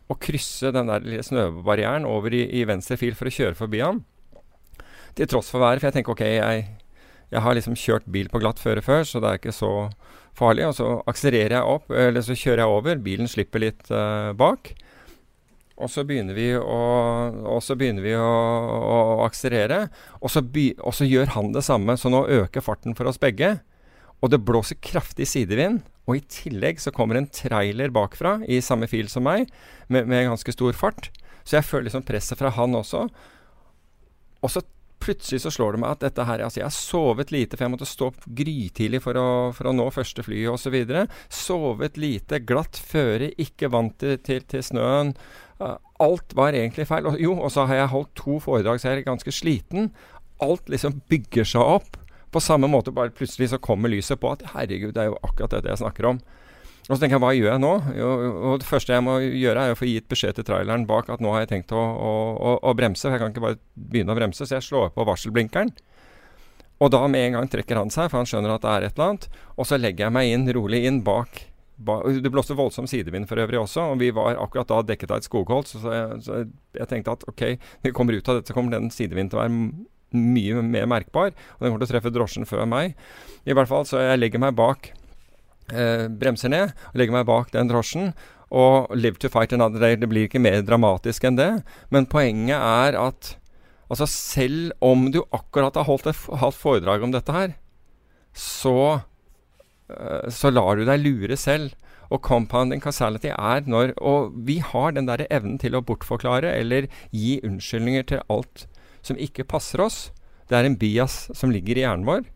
å 0.09 0.17
krysse 0.17 0.71
den 0.73 0.89
der 0.89 1.05
lille 1.05 1.25
snøbarrieren 1.25 2.07
over 2.09 2.33
i, 2.33 2.43
i, 2.59 2.65
venstre 2.67 2.97
fil 2.97 3.17
for 3.17 3.29
å 3.29 3.33
kjøre 3.33 3.57
forbi 3.57 3.83
ham. 3.83 4.03
Til 5.17 5.29
tross 5.29 5.51
for 5.53 5.61
været, 5.61 5.81
for 5.81 5.89
jeg 5.89 5.99
tenker 5.99 6.15
ok, 6.15 6.25
jeg, 6.25 6.65
jeg 7.29 7.45
har 7.45 7.57
liksom 7.57 7.77
kjørt 7.77 8.09
bil 8.09 8.29
på 8.31 8.41
glatt 8.41 8.61
føre 8.61 8.81
før, 8.85 9.05
så 9.05 9.21
det 9.21 9.29
er 9.29 9.41
ikke 9.41 9.55
så 9.55 9.73
farlig. 10.37 10.65
Og 10.69 10.77
så 10.77 10.91
akselererer 11.09 11.59
jeg 11.59 11.75
opp, 11.77 11.89
eller 11.93 12.25
så 12.25 12.37
kjører 12.37 12.63
jeg 12.63 12.77
over. 12.77 13.01
Bilen 13.05 13.29
slipper 13.29 13.65
litt 13.65 13.91
uh, 13.93 14.31
bak. 14.37 14.73
Og 15.79 15.87
så 15.91 16.03
begynner 16.03 16.35
vi 16.35 16.49
å, 16.59 17.59
begynner 17.79 18.03
vi 18.03 18.15
å, 18.19 18.29
å 18.75 18.97
akselerere. 19.23 19.85
Og 20.19 20.33
så, 20.33 20.43
by, 20.43 20.71
og 20.83 20.95
så 20.97 21.07
gjør 21.07 21.35
han 21.37 21.53
det 21.55 21.63
samme, 21.67 21.95
så 21.95 22.11
nå 22.11 22.25
øker 22.41 22.65
farten 22.65 22.97
for 22.97 23.07
oss 23.11 23.21
begge. 23.21 23.59
Og 24.19 24.31
det 24.33 24.41
blåser 24.43 24.79
kraftig 24.83 25.27
sidevind. 25.31 25.83
Og 26.09 26.17
i 26.17 26.25
tillegg 26.25 26.81
så 26.81 26.93
kommer 26.95 27.19
en 27.19 27.29
trailer 27.29 27.93
bakfra 27.93 28.39
i 28.49 28.59
samme 28.65 28.89
fil 28.89 29.09
som 29.11 29.27
meg, 29.27 29.49
med, 29.88 30.09
med 30.09 30.27
ganske 30.31 30.55
stor 30.55 30.73
fart. 30.77 31.11
Så 31.45 31.59
jeg 31.59 31.67
føler 31.67 31.88
liksom 31.88 32.05
presset 32.07 32.39
fra 32.39 32.51
han 32.55 32.75
også. 32.77 33.05
Og 34.39 34.51
så 34.53 34.63
plutselig 34.99 35.43
så 35.43 35.51
slår 35.53 35.75
det 35.75 35.81
meg 35.83 35.93
at 35.95 36.03
dette 36.03 36.25
her 36.27 36.43
Altså, 36.43 36.59
jeg 36.61 36.67
har 36.67 36.75
sovet 36.75 37.31
lite, 37.31 37.55
for 37.55 37.65
jeg 37.65 37.73
måtte 37.73 37.88
stå 37.88 38.09
opp 38.11 38.25
grytidlig 38.25 39.01
for 39.03 39.19
å, 39.19 39.27
for 39.55 39.69
å 39.69 39.75
nå 39.75 39.88
første 39.95 40.25
flyet 40.25 40.51
osv. 40.51 40.75
Sovet 41.33 41.99
lite, 42.01 42.41
glatt 42.43 42.79
føre, 42.89 43.31
ikke 43.39 43.71
vant 43.73 43.95
til, 44.01 44.43
til, 44.43 44.65
snøen. 44.65 45.13
Uh, 45.59 45.77
alt 46.03 46.35
var 46.38 46.57
egentlig 46.57 46.88
feil. 46.89 47.07
Og, 47.09 47.19
jo, 47.21 47.38
og 47.38 47.53
så 47.53 47.67
har 47.69 47.83
jeg 47.83 47.93
holdt 47.93 48.13
to 48.19 48.39
foredrag, 48.43 48.81
så 48.81 48.91
jeg 48.91 49.01
er 49.01 49.09
ganske 49.09 49.35
sliten. 49.35 49.91
Alt 50.43 50.71
liksom 50.71 51.01
bygger 51.11 51.47
seg 51.53 51.75
opp. 51.79 51.99
På 52.29 52.41
samme 52.43 52.69
måte 52.69 52.93
bare 52.93 53.13
plutselig 53.15 53.50
så 53.53 53.62
kommer 53.62 53.89
lyset 53.89 54.19
på 54.21 54.31
at 54.33 54.45
herregud, 54.53 54.93
det 54.93 55.01
er 55.03 55.09
jo 55.09 55.17
akkurat 55.24 55.55
dette 55.55 55.71
jeg 55.71 55.81
snakker 55.81 56.12
om. 56.12 56.21
Og 56.89 56.95
så 56.95 57.03
tenker 57.03 57.19
jeg, 57.19 57.21
hva 57.21 57.36
gjør 57.38 57.51
jeg 57.51 57.62
nå? 57.62 57.71
Og 58.50 58.62
Det 58.62 58.65
første 58.65 58.95
jeg 58.95 59.05
må 59.05 59.19
gjøre, 59.21 59.62
er 59.62 59.75
å 59.75 59.77
få 59.77 59.86
gitt 59.86 60.07
beskjed 60.09 60.39
til 60.39 60.48
traileren 60.48 60.88
bak 60.89 61.12
at 61.13 61.21
nå 61.21 61.36
har 61.36 61.43
jeg 61.43 61.51
tenkt 61.51 61.74
å, 61.75 61.77
å, 61.77 62.13
å, 62.33 62.53
å 62.65 62.74
bremse. 62.77 63.05
For 63.05 63.13
jeg 63.13 63.21
kan 63.21 63.33
ikke 63.33 63.43
bare 63.45 63.59
begynne 63.77 64.15
å 64.15 64.17
bremse, 64.17 64.41
så 64.41 64.57
jeg 64.57 64.65
slår 64.65 64.89
på 64.95 65.05
varselblinkeren. 65.05 65.69
Og 66.79 66.89
da 66.95 67.03
med 67.12 67.27
en 67.27 67.38
gang 67.38 67.51
trekker 67.51 67.77
han 67.77 67.93
seg, 67.93 68.09
for 68.09 68.21
han 68.21 68.29
skjønner 68.29 68.55
at 68.55 68.65
det 68.65 68.71
er 68.74 68.88
et 68.88 68.98
eller 68.98 69.12
annet. 69.12 69.29
Og 69.59 69.69
så 69.69 69.77
legger 69.77 70.07
jeg 70.07 70.15
meg 70.15 70.33
inn, 70.33 70.50
rolig 70.55 70.81
inn 70.89 71.01
bak. 71.05 71.43
bak 71.75 72.07
det 72.25 72.33
blåste 72.33 72.57
voldsom 72.57 72.89
sidevind 72.89 73.29
for 73.29 73.41
øvrig 73.43 73.62
også, 73.62 73.91
og 73.91 74.01
vi 74.01 74.09
var 74.15 74.39
akkurat 74.39 74.71
da 74.71 74.81
dekket 74.89 75.13
av 75.13 75.21
et 75.21 75.29
skogholt. 75.29 75.69
Så, 75.69 75.83
jeg, 75.93 76.19
så 76.25 76.41
jeg 76.79 76.89
tenkte 76.89 77.17
at 77.19 77.27
ok, 77.29 77.45
når 77.83 77.91
vi 77.91 77.95
kommer 78.00 78.17
ut 78.17 78.31
av 78.31 78.39
dette, 78.39 78.50
så 78.50 78.57
kommer 78.57 78.79
den 78.79 78.89
sidevinden 78.95 79.36
til 79.36 79.41
å 79.41 79.43
være 79.43 79.62
mye 80.15 80.63
mer 80.65 80.87
merkbar. 80.89 81.33
Og 81.33 81.61
den 81.61 81.71
kommer 81.71 81.83
til 81.83 81.89
å 81.89 81.93
treffe 81.93 82.13
drosjen 82.13 82.49
før 82.49 82.65
meg. 82.69 82.97
I 83.45 83.55
hvert 83.55 83.69
fall, 83.69 83.87
så 83.87 84.01
jeg 84.01 84.21
legger 84.21 84.41
meg 84.41 84.57
bak, 84.57 84.91
eh, 85.71 86.07
bremser 86.07 86.49
ned, 86.49 86.73
og 86.91 86.99
legger 86.99 87.17
meg 87.19 87.25
bak 87.29 87.51
den 87.51 87.69
drosjen. 87.69 88.13
Og 88.51 88.89
'live 88.89 89.19
to 89.19 89.29
fight 89.29 89.53
another 89.53 89.79
day', 89.79 89.95
det 89.95 90.09
blir 90.09 90.27
ikke 90.27 90.41
mer 90.41 90.61
dramatisk 90.61 91.23
enn 91.23 91.37
det. 91.37 91.63
Men 91.91 92.05
poenget 92.05 92.57
er 92.57 92.97
at 92.97 93.35
altså 93.89 94.07
selv 94.07 94.71
om 94.81 95.11
du 95.11 95.23
akkurat 95.33 95.75
har 95.75 95.83
holdt 95.83 96.07
et 96.07 96.15
foredrag 96.15 97.03
om 97.03 97.11
dette 97.11 97.31
her, 97.31 97.55
så, 98.33 99.03
eh, 99.89 100.29
så 100.29 100.51
lar 100.51 100.75
du 100.75 100.85
deg 100.85 100.99
lure 100.99 101.37
selv. 101.37 101.73
Og 102.09 102.21
compounding 102.21 102.81
causality 102.81 103.29
er 103.29 103.61
når 103.69 103.93
Og 104.01 104.33
vi 104.33 104.57
har 104.57 104.91
den 104.91 105.05
der 105.05 105.27
evnen 105.29 105.59
til 105.59 105.75
å 105.77 105.83
bortforklare 105.85 106.57
eller 106.57 106.87
gi 107.11 107.39
unnskyldninger 107.43 108.07
til 108.07 108.21
alt 108.27 108.65
som 109.09 109.19
ikke 109.19 109.47
passer 109.49 109.81
oss. 109.83 110.09
Det 110.49 110.57
er 110.57 110.67
en 110.67 110.77
bias 110.79 111.27
som 111.37 111.53
ligger 111.53 111.77
i 111.77 111.85
hjernen 111.85 112.07
vår 112.07 112.27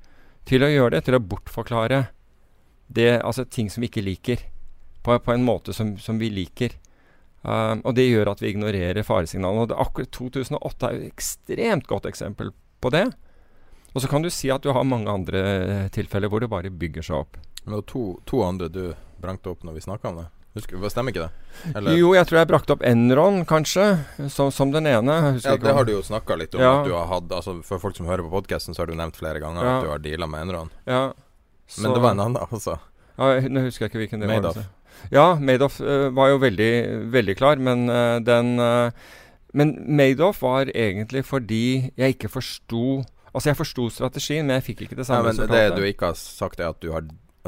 til 0.47 0.65
å 0.65 0.71
gjøre 0.71 0.97
det, 0.97 1.05
til 1.07 1.17
å 1.17 1.23
bortforklare 1.23 2.05
det, 2.93 3.21
altså 3.23 3.45
ting 3.47 3.69
som 3.71 3.81
vi 3.81 3.89
ikke 3.89 4.03
liker, 4.03 4.41
på, 5.03 5.15
på 5.19 5.33
en 5.33 5.45
måte 5.45 5.75
som, 5.75 5.95
som 5.99 6.19
vi 6.19 6.29
liker. 6.33 6.75
Um, 7.43 7.81
og 7.83 7.95
det 7.97 8.05
gjør 8.07 8.31
at 8.31 8.43
vi 8.43 8.53
ignorerer 8.53 9.07
faresignalene. 9.07 9.65
Og 9.65 9.71
det, 9.71 9.79
akkurat 9.79 10.11
2008 10.15 10.89
er 10.89 10.99
et 10.99 11.07
ekstremt 11.09 11.87
godt 11.89 12.07
eksempel 12.11 12.53
på 12.83 12.91
det. 12.93 13.07
Og 13.93 14.03
så 14.03 14.09
kan 14.09 14.23
du 14.23 14.31
si 14.33 14.51
at 14.51 14.63
du 14.63 14.71
har 14.73 14.87
mange 14.87 15.11
andre 15.11 15.89
tilfeller 15.93 16.31
hvor 16.31 16.43
det 16.43 16.51
bare 16.51 16.71
bygger 16.71 17.05
seg 17.05 17.23
opp. 17.23 17.39
Men 17.63 17.73
det 17.73 17.79
var 17.81 17.89
to, 17.91 18.05
to 18.29 18.43
andre 18.45 18.71
du 18.71 18.85
brangte 19.21 19.51
opp 19.51 19.63
når 19.67 19.77
vi 19.77 19.85
snakka 19.85 20.11
om 20.11 20.23
det? 20.23 20.29
Husker, 20.53 20.77
stemmer 20.93 21.09
ikke 21.09 21.23
det? 21.25 21.73
Eller? 21.73 21.95
Jo, 21.97 22.11
jeg 22.13 22.29
tror 22.29 22.37
jeg 22.37 22.49
brakte 22.51 22.75
opp 22.75 22.83
Enron, 22.85 23.39
kanskje, 23.49 23.87
som, 24.29 24.51
som 24.53 24.69
den 24.73 24.85
ene. 24.85 25.15
ja, 25.41 25.55
Det 25.57 25.73
har 25.73 25.87
du 25.87 25.95
jo 25.95 26.03
snakka 26.05 26.37
litt 26.37 26.53
om. 26.53 26.61
Ja. 26.61 26.75
At 26.81 26.89
du 26.89 26.93
har 26.93 27.07
hatt 27.09 27.33
altså 27.33 27.55
For 27.65 27.81
folk 27.81 27.97
som 27.97 28.05
hører 28.05 28.21
på 28.27 28.29
podkasten, 28.35 28.77
så 28.77 28.83
har 28.83 28.91
du 28.91 28.97
nevnt 28.99 29.17
flere 29.17 29.41
ganger 29.41 29.65
ja. 29.65 29.71
at 29.79 29.87
du 29.87 29.89
har 29.89 30.03
deala 30.03 30.29
med 30.29 30.45
Enron. 30.45 30.69
Ja, 30.85 31.07
så, 31.65 31.81
Men 31.81 31.95
det 31.95 32.03
var 32.03 32.13
en 32.13 32.21
annen, 32.21 32.37
altså? 32.43 32.77
Ja, 33.17 33.33
nå 33.49 33.65
husker 33.65 33.87
jeg 33.87 33.93
ikke 33.93 34.03
hvilken 34.03 34.21
det 34.21 34.29
Madoff. 34.29 34.59
var. 34.59 34.67
Altså. 34.67 35.09
Ja, 35.13 35.25
Madoff 35.41 35.79
uh, 35.81 36.07
var 36.13 36.29
jo 36.35 36.39
veldig, 36.43 36.71
veldig 37.13 37.35
klar, 37.39 37.57
men 37.57 37.89
uh, 37.89 38.19
den 38.23 38.59
uh, 38.61 38.93
Men 39.53 39.73
Madoff 39.85 40.41
var 40.41 40.69
egentlig 40.69 41.25
fordi 41.25 41.93
jeg 41.97 42.15
ikke 42.15 42.29
forsto 42.29 43.03
Altså, 43.33 43.49
jeg 43.49 43.57
forsto 43.57 43.87
strategien, 43.89 44.45
men 44.45 44.59
jeg 44.59 44.65
fikk 44.67 44.81
ikke 44.85 44.97
det 44.99 45.07
samme 45.09 45.31
ja, 45.31 45.33
men 45.33 45.49
Det 45.49 45.77
du 45.77 45.83
ikke 45.87 46.11
har 46.11 46.17
sagt, 46.17 46.59
er 46.61 46.69
at 46.69 46.81
du 46.81 46.91
har 46.93 47.01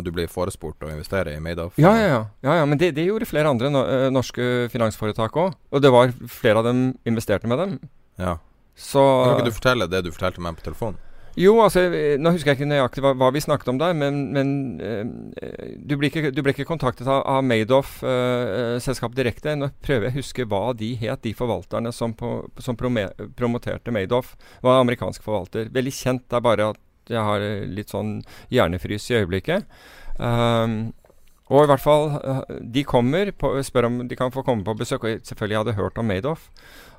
du 0.04 0.12
blir 0.12 0.28
forespurt 0.28 0.84
å 0.84 0.90
investere 0.92 1.36
i 1.36 1.40
Madoff? 1.44 1.78
Ja, 1.80 1.94
ja, 1.96 2.08
ja. 2.10 2.22
ja, 2.44 2.58
ja 2.60 2.66
men 2.68 2.80
det, 2.82 2.92
det, 2.98 3.06
gjorde 3.08 3.30
flere 3.30 3.52
andre 3.52 3.72
no 3.72 3.86
eh, 3.88 4.10
norske 4.12 4.68
finansforetak 4.74 5.38
òg. 5.40 5.56
Og 5.72 5.84
det 5.84 5.94
var 5.94 6.12
flere 6.28 6.60
av 6.60 6.68
dem 6.68 6.86
investerte 7.08 7.48
med 7.48 7.62
dem. 7.62 7.78
Ja. 8.20 8.38
Så 8.76 9.00
Kan 9.00 9.38
ikke 9.38 9.52
du 9.52 9.56
fortelle 9.56 9.88
det 9.92 10.04
du 10.04 10.12
fortalte 10.12 10.44
meg 10.44 10.60
på 10.60 10.68
telefonen? 10.68 11.00
Jo, 11.36 11.58
altså, 11.60 11.82
nå 12.20 12.32
husker 12.32 12.54
jeg 12.54 12.62
ikke 12.62 12.68
nøyaktig 12.70 13.02
hva, 13.04 13.12
hva 13.20 13.28
vi 13.36 13.42
snakket 13.44 13.74
om 13.74 13.80
der, 13.80 13.96
men, 13.98 14.22
men 14.32 14.52
uh, 14.80 15.02
du, 15.76 15.98
ble 16.00 16.08
ikke, 16.08 16.30
du, 16.32 16.40
ble 16.40 16.54
ikke, 16.56 16.68
kontaktet 16.68 17.10
av, 17.12 17.26
av 17.28 17.42
Madoff-selskapet 17.44 19.18
uh, 19.18 19.20
direkte. 19.20 19.58
Nå 19.60 19.68
prøver 19.84 20.08
jeg 20.08 20.16
å 20.16 20.20
huske 20.22 20.46
hva 20.48 20.62
de 20.80 20.94
het, 21.02 21.26
de 21.28 21.36
forvalterne 21.36 21.92
som, 21.96 22.16
på, 22.16 22.38
som 22.64 22.80
promoterte 22.80 23.92
Madoff. 23.96 24.38
Var 24.64 24.80
amerikansk 24.80 25.28
forvalter. 25.28 25.68
Veldig 25.76 25.96
kjent. 25.98 26.24
Det 26.32 26.40
er 26.40 26.48
bare 26.48 26.72
at 26.72 26.80
jeg 27.12 27.22
har 27.22 27.44
litt 27.70 27.94
sånn 27.94 28.20
hjernefrys 28.54 29.10
i 29.12 29.20
øyeblikket. 29.22 29.66
Um, 30.18 30.94
og 31.52 31.66
i 31.66 31.70
hvert 31.70 31.84
fall, 31.84 32.08
uh, 32.26 32.42
de 32.62 32.86
kommer, 32.88 33.30
på, 33.38 33.52
spør 33.66 33.90
om 33.90 34.00
de 34.10 34.18
kan 34.18 34.34
få 34.34 34.46
komme 34.46 34.66
på 34.66 34.78
besøk. 34.80 35.06
Og 35.06 35.28
selvfølgelig 35.28 35.60
hadde 35.60 35.76
jeg 35.76 35.82
hørt 35.82 36.00
om 36.02 36.10
Madoff. 36.10 36.50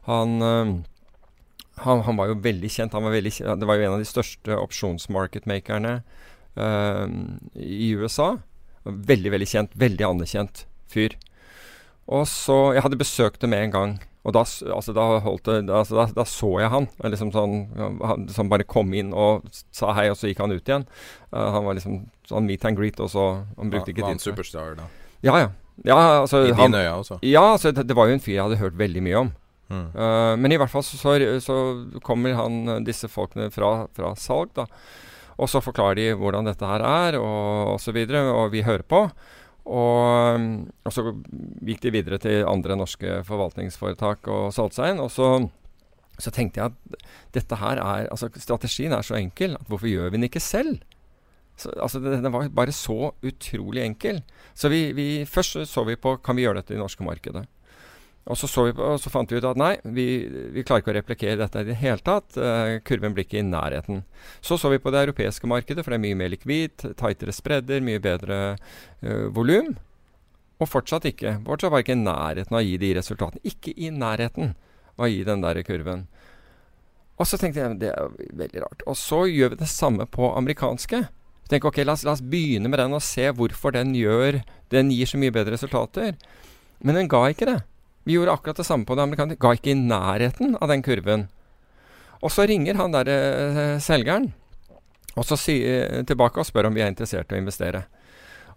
Han, 0.06 0.36
um, 0.42 0.74
han, 1.82 2.04
han, 2.06 2.18
var 2.18 2.30
jo 2.30 2.38
veldig 2.44 2.70
kjent. 2.70 2.94
Var 2.94 3.16
veldig, 3.18 3.34
det 3.58 3.68
var 3.68 3.78
jo 3.78 3.88
en 3.88 3.96
av 3.96 4.04
de 4.04 4.08
største 4.08 4.58
opsjonsmarketmakerne 4.62 5.98
um, 6.54 7.16
i 7.58 7.92
USA. 7.98 8.36
Veldig, 8.86 9.32
veldig 9.34 9.50
kjent. 9.50 9.78
Veldig 9.78 10.10
anerkjent 10.12 10.66
fyr. 10.92 11.18
Og 12.06 12.28
så 12.30 12.76
Jeg 12.76 12.84
hadde 12.84 13.00
besøkt 13.00 13.40
det 13.42 13.50
med 13.50 13.66
en 13.66 13.74
gang. 13.74 13.96
Og 14.26 14.34
da, 14.34 14.42
altså, 14.42 14.92
da, 14.92 15.04
det, 15.22 15.70
altså, 15.70 15.94
da, 16.00 16.04
da, 16.16 16.24
så 16.26 16.48
jeg 16.58 16.70
han. 16.72 16.88
Liksom 17.04 17.30
sånn, 17.34 17.54
han 18.02 18.26
som 18.34 18.50
bare 18.50 18.66
kom 18.66 18.90
inn 18.98 19.12
og 19.14 19.46
sa 19.54 19.92
hei, 19.94 20.08
og 20.10 20.18
så 20.18 20.30
gikk 20.30 20.42
han 20.42 20.54
ut 20.54 20.66
igjen. 20.66 20.86
Uh, 21.30 21.44
han 21.54 21.66
var 21.68 21.78
liksom 21.78 22.00
sånn 22.26 22.48
meet 22.48 22.66
and 22.66 22.78
greet, 22.78 22.98
og 23.02 23.12
så 23.12 23.26
Han 23.54 23.70
brukte 23.70 23.92
ja, 23.92 23.94
ikke 23.94 24.02
Var 24.02 24.14
han 24.16 24.22
superstar, 24.22 24.74
da? 24.80 24.88
Ja, 25.22 25.38
ja. 25.44 25.50
ja 25.86 25.98
altså, 26.24 26.42
I 26.48 26.56
dine 26.58 26.82
øyne 26.82 26.96
også? 27.04 27.20
Ja, 27.22 27.44
altså, 27.52 27.70
det, 27.70 27.86
det, 27.86 27.94
var 27.98 28.10
jo 28.10 28.16
en 28.16 28.24
fyr 28.24 28.34
jeg 28.34 28.48
hadde 28.48 28.62
hørt 28.64 28.78
veldig 28.80 29.04
mye 29.06 29.20
om. 29.20 29.32
Mm. 29.70 29.86
Uh, 29.94 30.34
men 30.42 30.54
i 30.54 30.58
hvert 30.58 30.74
fall 30.74 30.82
så, 30.86 30.98
så, 30.98 31.14
så, 31.42 31.60
kommer 32.06 32.34
han, 32.38 32.82
disse 32.86 33.10
folkene 33.10 33.52
fra, 33.54 33.86
fra 33.94 34.14
salg, 34.18 34.50
da. 34.58 34.66
Og 35.36 35.50
så 35.52 35.60
forklarer 35.62 36.00
de 36.00 36.10
hvordan 36.18 36.48
dette 36.48 36.66
her 36.66 36.82
er, 36.82 37.20
og 37.20 37.76
osv., 37.76 37.94
og, 37.94 38.10
så 38.10 38.28
og 38.32 38.54
vi 38.56 38.66
hører 38.66 38.86
på. 38.88 39.06
Og, 39.66 40.42
og, 40.86 40.92
så 40.94 41.02
gikk 41.66 41.80
de 41.82 41.94
videre 41.94 42.18
til 42.22 42.46
andre 42.46 42.76
norske 42.78 43.20
forvaltningsforetak 43.26 44.28
og 44.30 44.52
solgte 44.54 44.78
seg 44.78 44.92
inn. 44.92 45.02
Og 45.02 45.10
så, 45.10 45.30
så, 46.18 46.30
tenkte 46.30 46.62
jeg 46.62 46.70
at 46.70 47.08
dette 47.34 47.58
her 47.58 47.82
er 47.82 48.10
Altså, 48.12 48.30
strategien 48.38 48.94
er 48.94 49.06
så 49.06 49.18
enkel 49.18 49.58
at 49.58 49.66
hvorfor 49.66 49.90
gjør 49.90 50.12
vi 50.12 50.20
den 50.20 50.28
ikke 50.30 50.42
selv? 50.42 50.78
Så, 51.56 51.72
altså, 51.74 51.98
Den 52.04 52.30
var 52.32 52.48
bare 52.52 52.72
så 52.72 53.12
utrolig 53.24 53.82
enkel. 53.82 54.22
Så 54.54 54.70
vi, 54.70 54.92
vi, 54.94 55.08
først 55.26 55.64
så 55.66 55.84
vi 55.88 55.98
på 55.98 56.18
kan 56.22 56.36
vi 56.36 56.46
gjøre 56.46 56.60
dette 56.60 56.74
i 56.74 56.78
det 56.78 56.84
norske 56.84 57.04
markedet. 57.04 57.46
Og 58.26 58.38
så, 58.38 58.48
så, 58.50 58.64
vi 58.66 58.72
på, 58.74 58.82
og 58.82 58.98
så 58.98 59.10
fant 59.12 59.30
vi 59.30 59.38
ut 59.38 59.46
at 59.46 59.58
nei, 59.60 59.76
vi, 59.94 60.06
vi 60.50 60.64
klarer 60.66 60.82
ikke 60.82 60.90
å 60.90 60.96
replikere 60.96 61.38
dette 61.38 61.62
i 61.62 61.68
det 61.68 61.76
hele 61.78 62.02
tatt. 62.02 62.34
Uh, 62.34 62.78
kurven 62.86 63.14
blir 63.14 63.26
ikke 63.26 63.38
i 63.38 63.46
nærheten. 63.46 64.02
Så 64.42 64.58
så 64.58 64.70
vi 64.72 64.80
på 64.82 64.90
det 64.90 65.04
europeiske 65.06 65.46
markedet, 65.50 65.84
for 65.84 65.94
det 65.94 66.00
er 66.00 66.06
mye 66.08 66.18
mer 66.18 66.32
likvid, 66.32 66.74
tightere 66.98 67.34
spredder, 67.34 67.84
mye 67.86 68.02
bedre 68.02 68.40
uh, 68.56 69.28
volum. 69.34 69.76
Og 70.58 70.70
fortsatt 70.72 71.06
ikke. 71.06 71.36
Fortsatt 71.46 71.70
var 71.70 71.84
ikke 71.84 71.94
i 71.94 72.02
nærheten 72.02 72.56
av 72.56 72.64
å 72.64 72.66
gi 72.66 72.74
de 72.82 72.90
resultatene. 72.98 73.44
Ikke 73.46 73.76
i 73.76 73.92
nærheten 73.94 74.56
av 74.96 75.06
å 75.06 75.10
gi 75.12 75.22
den 75.28 75.44
der 75.44 75.62
kurven. 75.68 76.06
Og 77.16 77.30
så 77.30 77.38
tenkte 77.40 77.62
jeg 77.62 77.78
det 77.84 77.92
er 77.92 78.10
veldig 78.42 78.64
rart. 78.64 78.82
Og 78.90 78.98
så 78.98 79.22
gjør 79.30 79.54
vi 79.54 79.60
det 79.62 79.70
samme 79.70 80.08
på 80.10 80.32
amerikanske. 80.34 81.04
Tenker, 81.46 81.70
ok, 81.70 81.78
la 81.86 81.94
oss, 81.94 82.02
la 82.02 82.16
oss, 82.16 82.24
begynne 82.26 82.68
med 82.72 82.80
den 82.82 82.96
og 82.96 83.04
se 83.06 83.28
hvorfor 83.30 83.70
den 83.76 83.94
gjør 83.94 84.40
Den 84.72 84.90
gir 84.90 85.06
så 85.06 85.20
mye 85.20 85.30
bedre 85.30 85.54
resultater. 85.54 86.16
Men 86.82 86.98
den 86.98 87.10
ga 87.12 87.22
ikke 87.30 87.46
det. 87.46 87.60
Vi 88.06 88.14
gjorde 88.14 88.34
akkurat 88.38 88.60
det 88.60 88.68
samme 88.68 88.86
på 88.86 88.94
det 88.94 89.02
amerikanske. 89.02 89.38
Ga 89.42 89.52
ikke 89.56 89.74
i 89.74 89.78
nærheten 89.78 90.54
av 90.60 90.70
den 90.70 90.84
kurven. 90.86 91.26
Og 92.22 92.32
så 92.32 92.46
ringer 92.48 92.78
han 92.78 92.94
der 92.94 93.10
eh, 93.12 93.78
selgeren 93.82 94.30
og 95.16 95.24
så 95.24 95.38
sier, 95.40 95.86
eh, 95.88 96.04
tilbake 96.06 96.40
og 96.40 96.46
spør 96.46 96.68
om 96.68 96.76
vi 96.76 96.84
er 96.84 96.92
interessert 96.92 97.32
i 97.32 97.38
å 97.38 97.40
investere. 97.40 97.86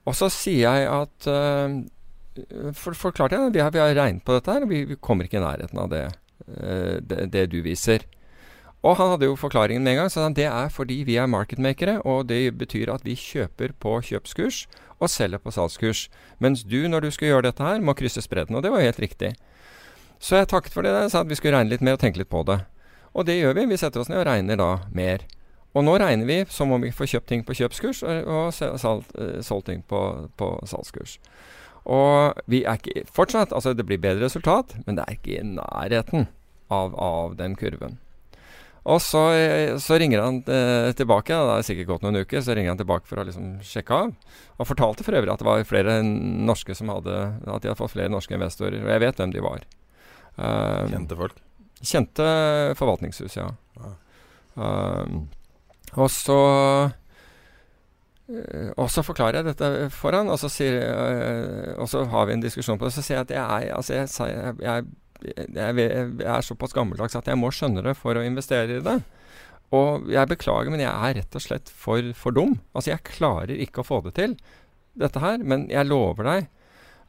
Og 0.07 0.15
så 0.15 0.29
sier 0.31 0.75
jeg 0.75 0.87
at 0.89 1.27
uh, 1.27 2.71
for, 2.75 2.95
Forklarte 2.97 3.35
jeg 3.35 3.53
vi 3.53 3.61
har, 3.61 3.71
vi 3.71 3.81
har 3.81 3.91
regnet 3.95 4.23
på 4.25 4.35
dette 4.35 4.55
her, 4.55 4.65
vi, 4.67 4.83
vi, 4.87 4.97
kommer 4.99 5.27
ikke 5.27 5.37
i 5.39 5.43
nærheten 5.43 5.79
av 5.79 5.89
det, 5.91 6.05
uh, 6.47 6.97
det, 7.03 7.27
det, 7.35 7.45
du 7.51 7.59
viser. 7.63 8.05
Og 8.79 8.95
han 8.95 9.11
hadde 9.13 9.27
jo 9.27 9.37
forklaringen 9.39 9.83
med 9.83 9.95
en 9.95 10.01
gang. 10.03 10.11
Så 10.11 10.23
han, 10.23 10.35
det 10.35 10.47
er 10.47 10.71
fordi 10.71 11.01
vi 11.07 11.19
er 11.19 11.31
marketmakere, 11.31 11.99
og 12.07 12.29
det 12.31 12.41
betyr 12.59 12.91
at 12.95 13.03
vi 13.07 13.17
kjøper 13.19 13.75
på 13.79 13.99
kjøpskurs 14.11 14.63
og 14.99 15.09
selger 15.11 15.41
på 15.41 15.53
salgskurs. 15.55 16.07
Mens 16.43 16.63
du, 16.63 16.81
når 16.87 17.07
du 17.07 17.11
skal 17.15 17.31
gjøre 17.31 17.47
dette 17.49 17.63
her, 17.63 17.79
må 17.81 17.95
krysse 17.97 18.23
spredden. 18.23 18.55
Og 18.55 18.63
det 18.63 18.71
var 18.73 18.83
helt 18.83 18.99
riktig. 18.99 19.33
Så 20.19 20.35
jeg 20.35 20.49
takket 20.51 20.75
for 20.75 20.83
det. 20.83 20.91
Jeg 20.91 21.11
sa 21.13 21.23
at 21.23 21.29
vi 21.29 21.37
skulle 21.39 21.55
regne 21.55 21.71
litt 21.71 21.83
mer 21.85 21.95
og 21.95 22.03
tenke 22.03 22.19
litt 22.19 22.31
på 22.31 22.43
det. 22.47 22.59
Og 23.15 23.25
det 23.25 23.39
gjør 23.39 23.55
vi. 23.57 23.69
Vi 23.71 23.79
setter 23.79 24.03
oss 24.03 24.11
ned 24.11 24.21
og 24.21 24.27
regner 24.27 24.59
da 24.59 24.71
mer. 24.95 25.23
Og 25.77 25.85
nå 25.85 25.95
regner 26.01 26.27
vi 26.27 26.41
som 26.51 26.71
om 26.73 26.81
vi 26.81 26.91
får 26.91 27.13
kjøpt 27.13 27.29
ting 27.29 27.45
på 27.45 27.55
kjøpskurs 27.59 28.01
og 28.03 28.49
eh, 28.49 29.39
solgt 29.45 29.69
ting 29.69 29.83
på, 29.87 30.01
på 30.39 30.49
salgskurs. 30.67 31.19
Og 31.89 32.41
vi 32.49 32.63
er 32.67 32.81
ikke 32.81 33.05
fortsatt 33.07 33.53
Altså, 33.55 33.73
det 33.73 33.85
blir 33.87 34.01
bedre 34.01 34.25
resultat, 34.25 34.75
men 34.85 34.97
det 34.97 35.05
er 35.05 35.15
ikke 35.15 35.37
i 35.37 35.45
nærheten 35.45 36.27
av, 36.69 36.93
av 36.99 37.37
den 37.39 37.55
kurven. 37.57 37.99
Og 38.87 39.01
så, 39.03 39.21
eh, 39.35 39.77
så 39.77 39.97
ringer 39.99 40.21
han 40.23 40.37
eh, 40.47 40.91
tilbake, 40.95 41.35
det 41.35 41.55
har 41.55 41.65
sikkert 41.67 41.89
gått 41.89 42.05
noen 42.05 42.21
uker, 42.23 42.41
så 42.41 42.55
ringer 42.55 42.71
han 42.71 42.79
tilbake 42.79 43.09
for 43.09 43.19
å 43.19 43.25
liksom 43.27 43.57
sjekke 43.65 43.97
av. 44.05 44.13
Og 44.57 44.69
fortalte 44.69 45.03
for 45.03 45.17
øvrig 45.19 45.33
at 45.33 45.43
det 45.43 45.49
var 45.49 45.65
flere 45.67 45.99
norske 46.03 46.75
som 46.75 46.91
hadde 46.91 47.17
At 47.43 47.63
de 47.63 47.69
hadde 47.71 47.79
fått 47.79 47.95
flere 47.95 48.11
norske 48.11 48.35
investorer. 48.35 48.79
Og 48.83 48.93
jeg 48.93 49.03
vet 49.03 49.19
hvem 49.19 49.35
de 49.35 49.43
var. 49.43 49.65
Uh, 50.39 50.87
kjente 50.87 51.17
folk? 51.19 51.35
Kjente 51.79 52.29
forvaltningshus, 52.79 53.35
ja. 53.35 53.49
Ah. 53.79 53.97
Uh, 54.59 55.19
og 55.97 56.09
så 56.11 56.39
og 58.77 58.91
så 58.93 59.01
forklarer 59.01 59.39
jeg 59.39 59.47
dette 59.47 59.87
for 59.89 60.13
han, 60.13 60.27
og 60.29 60.37
så, 60.37 60.51
sier, 60.53 60.83
og 61.81 61.87
så 61.89 62.03
har 62.11 62.27
vi 62.29 62.35
en 62.35 62.43
diskusjon 62.43 62.77
på 62.77 62.85
det. 62.85 62.93
Så 62.93 63.01
sier 63.01 63.17
jeg 63.17 63.25
at 63.25 63.31
jeg, 63.33 63.71
altså 63.73 63.95
jeg, 63.95 64.11
jeg, 64.29 64.53
jeg 64.61 64.85
jeg, 65.23 65.87
er 66.23 66.45
såpass 66.45 66.75
gammeldags 66.75 67.17
at 67.19 67.27
jeg 67.27 67.39
må 67.39 67.51
skjønne 67.53 67.83
det 67.85 67.95
for 67.99 68.17
å 68.17 68.25
investere 68.25 68.79
i 68.79 68.85
det. 68.85 68.99
Og 69.75 70.07
jeg 70.09 70.29
beklager, 70.31 70.71
men 70.73 70.81
jeg 70.81 70.89
er 70.89 71.19
rett 71.19 71.35
og 71.37 71.43
slett 71.43 71.69
for, 71.69 72.05
for 72.17 72.33
dum. 72.33 72.55
Altså, 72.73 72.93
jeg 72.93 73.05
klarer 73.05 73.53
ikke 73.53 73.83
å 73.83 73.89
få 73.89 73.99
det 74.07 74.15
til, 74.17 74.33
dette 74.97 75.21
her. 75.21 75.43
Men 75.45 75.67
jeg 75.69 75.89
lover 75.89 76.25
deg 76.25 76.47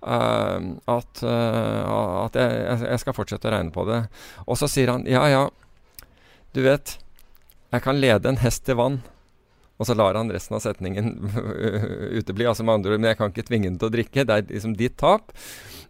uh, 0.05 0.59
at, 0.93 1.23
uh, 1.25 2.27
at 2.27 2.37
jeg, 2.37 2.67
jeg, 2.85 3.01
skal 3.05 3.17
fortsette 3.17 3.49
å 3.49 3.55
regne 3.55 3.75
på 3.75 3.87
det. 3.89 4.03
Og 4.47 4.61
så 4.61 4.69
sier 4.71 4.93
han 4.93 5.07
ja, 5.09 5.25
ja, 5.31 5.47
du 6.53 6.63
vet, 6.67 6.99
jeg 7.71 7.87
kan 7.87 8.01
lede 8.03 8.29
en 8.29 8.43
hest 8.43 8.67
til 8.69 8.81
vann. 8.81 9.01
Og 9.81 9.89
så 9.89 9.97
lar 9.97 10.19
han 10.19 10.29
resten 10.29 10.59
av 10.59 10.61
setningen 10.61 11.15
utebli. 12.21 12.45
Altså 12.45 12.67
med 12.67 12.77
andre 12.79 12.93
ord, 12.93 13.01
men 13.01 13.11
jeg 13.11 13.19
kan 13.21 13.33
ikke 13.33 13.47
tvinge 13.49 13.71
den 13.71 13.79
til 13.81 13.89
å 13.89 13.95
drikke. 13.95 14.27
Det 14.29 14.37
er 14.37 14.45
liksom 14.51 14.77
ditt 14.77 14.99
tap. 15.01 15.33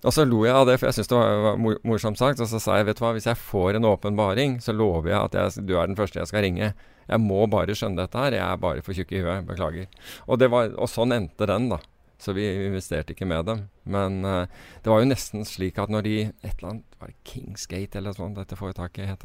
Og 0.00 0.14
så 0.14 0.24
lo 0.24 0.44
jeg 0.46 0.54
av 0.54 0.68
det, 0.68 0.78
for 0.78 0.88
jeg 0.88 0.96
syntes 0.96 1.10
det 1.10 1.18
var 1.18 1.58
morsomt 1.90 2.20
sagt. 2.20 2.40
Og 2.40 2.48
så 2.48 2.62
sa 2.62 2.78
jeg 2.78 2.88
vet 2.88 3.00
du 3.00 3.04
hva, 3.04 3.12
hvis 3.16 3.28
jeg 3.28 3.40
får 3.42 3.80
en 3.80 3.90
åpenbaring, 3.90 4.60
så 4.64 4.72
lover 4.76 5.10
jeg 5.10 5.20
at 5.20 5.36
jeg, 5.36 5.66
du 5.68 5.74
er 5.76 5.90
den 5.90 5.98
første 5.98 6.22
jeg 6.22 6.30
skal 6.30 6.46
ringe. 6.46 6.72
Jeg 7.10 7.22
må 7.24 7.42
bare 7.50 7.74
skjønne 7.74 8.04
dette 8.04 8.22
her. 8.22 8.38
Jeg 8.38 8.46
er 8.46 8.62
bare 8.62 8.84
for 8.86 8.96
tjukk 8.96 9.14
i 9.16 9.24
huet. 9.24 9.46
Beklager. 9.48 9.90
Og, 10.26 10.46
var, 10.54 10.70
og, 10.76 10.86
sånn 10.90 11.16
endte 11.16 11.50
den, 11.50 11.68
da. 11.74 11.80
Så 12.20 12.34
vi 12.36 12.44
investerte 12.68 13.14
ikke 13.14 13.26
med 13.28 13.46
dem. 13.48 13.64
Men 13.90 14.20
uh, 14.22 14.44
det 14.84 14.92
var 14.92 15.00
jo 15.02 15.08
nesten 15.08 15.46
slik 15.48 15.80
at 15.80 15.90
når 15.90 16.04
de 16.04 16.16
Et 16.28 16.50
eller 16.52 16.68
annet 16.68 16.98
Var 17.00 17.08
det 17.08 17.30
Kingsgate 17.30 17.96
eller 17.96 18.12
noe 18.12 18.18
sånt 18.18 18.36
dette 18.36 18.58
foretaket 18.60 19.08
het? 19.08 19.24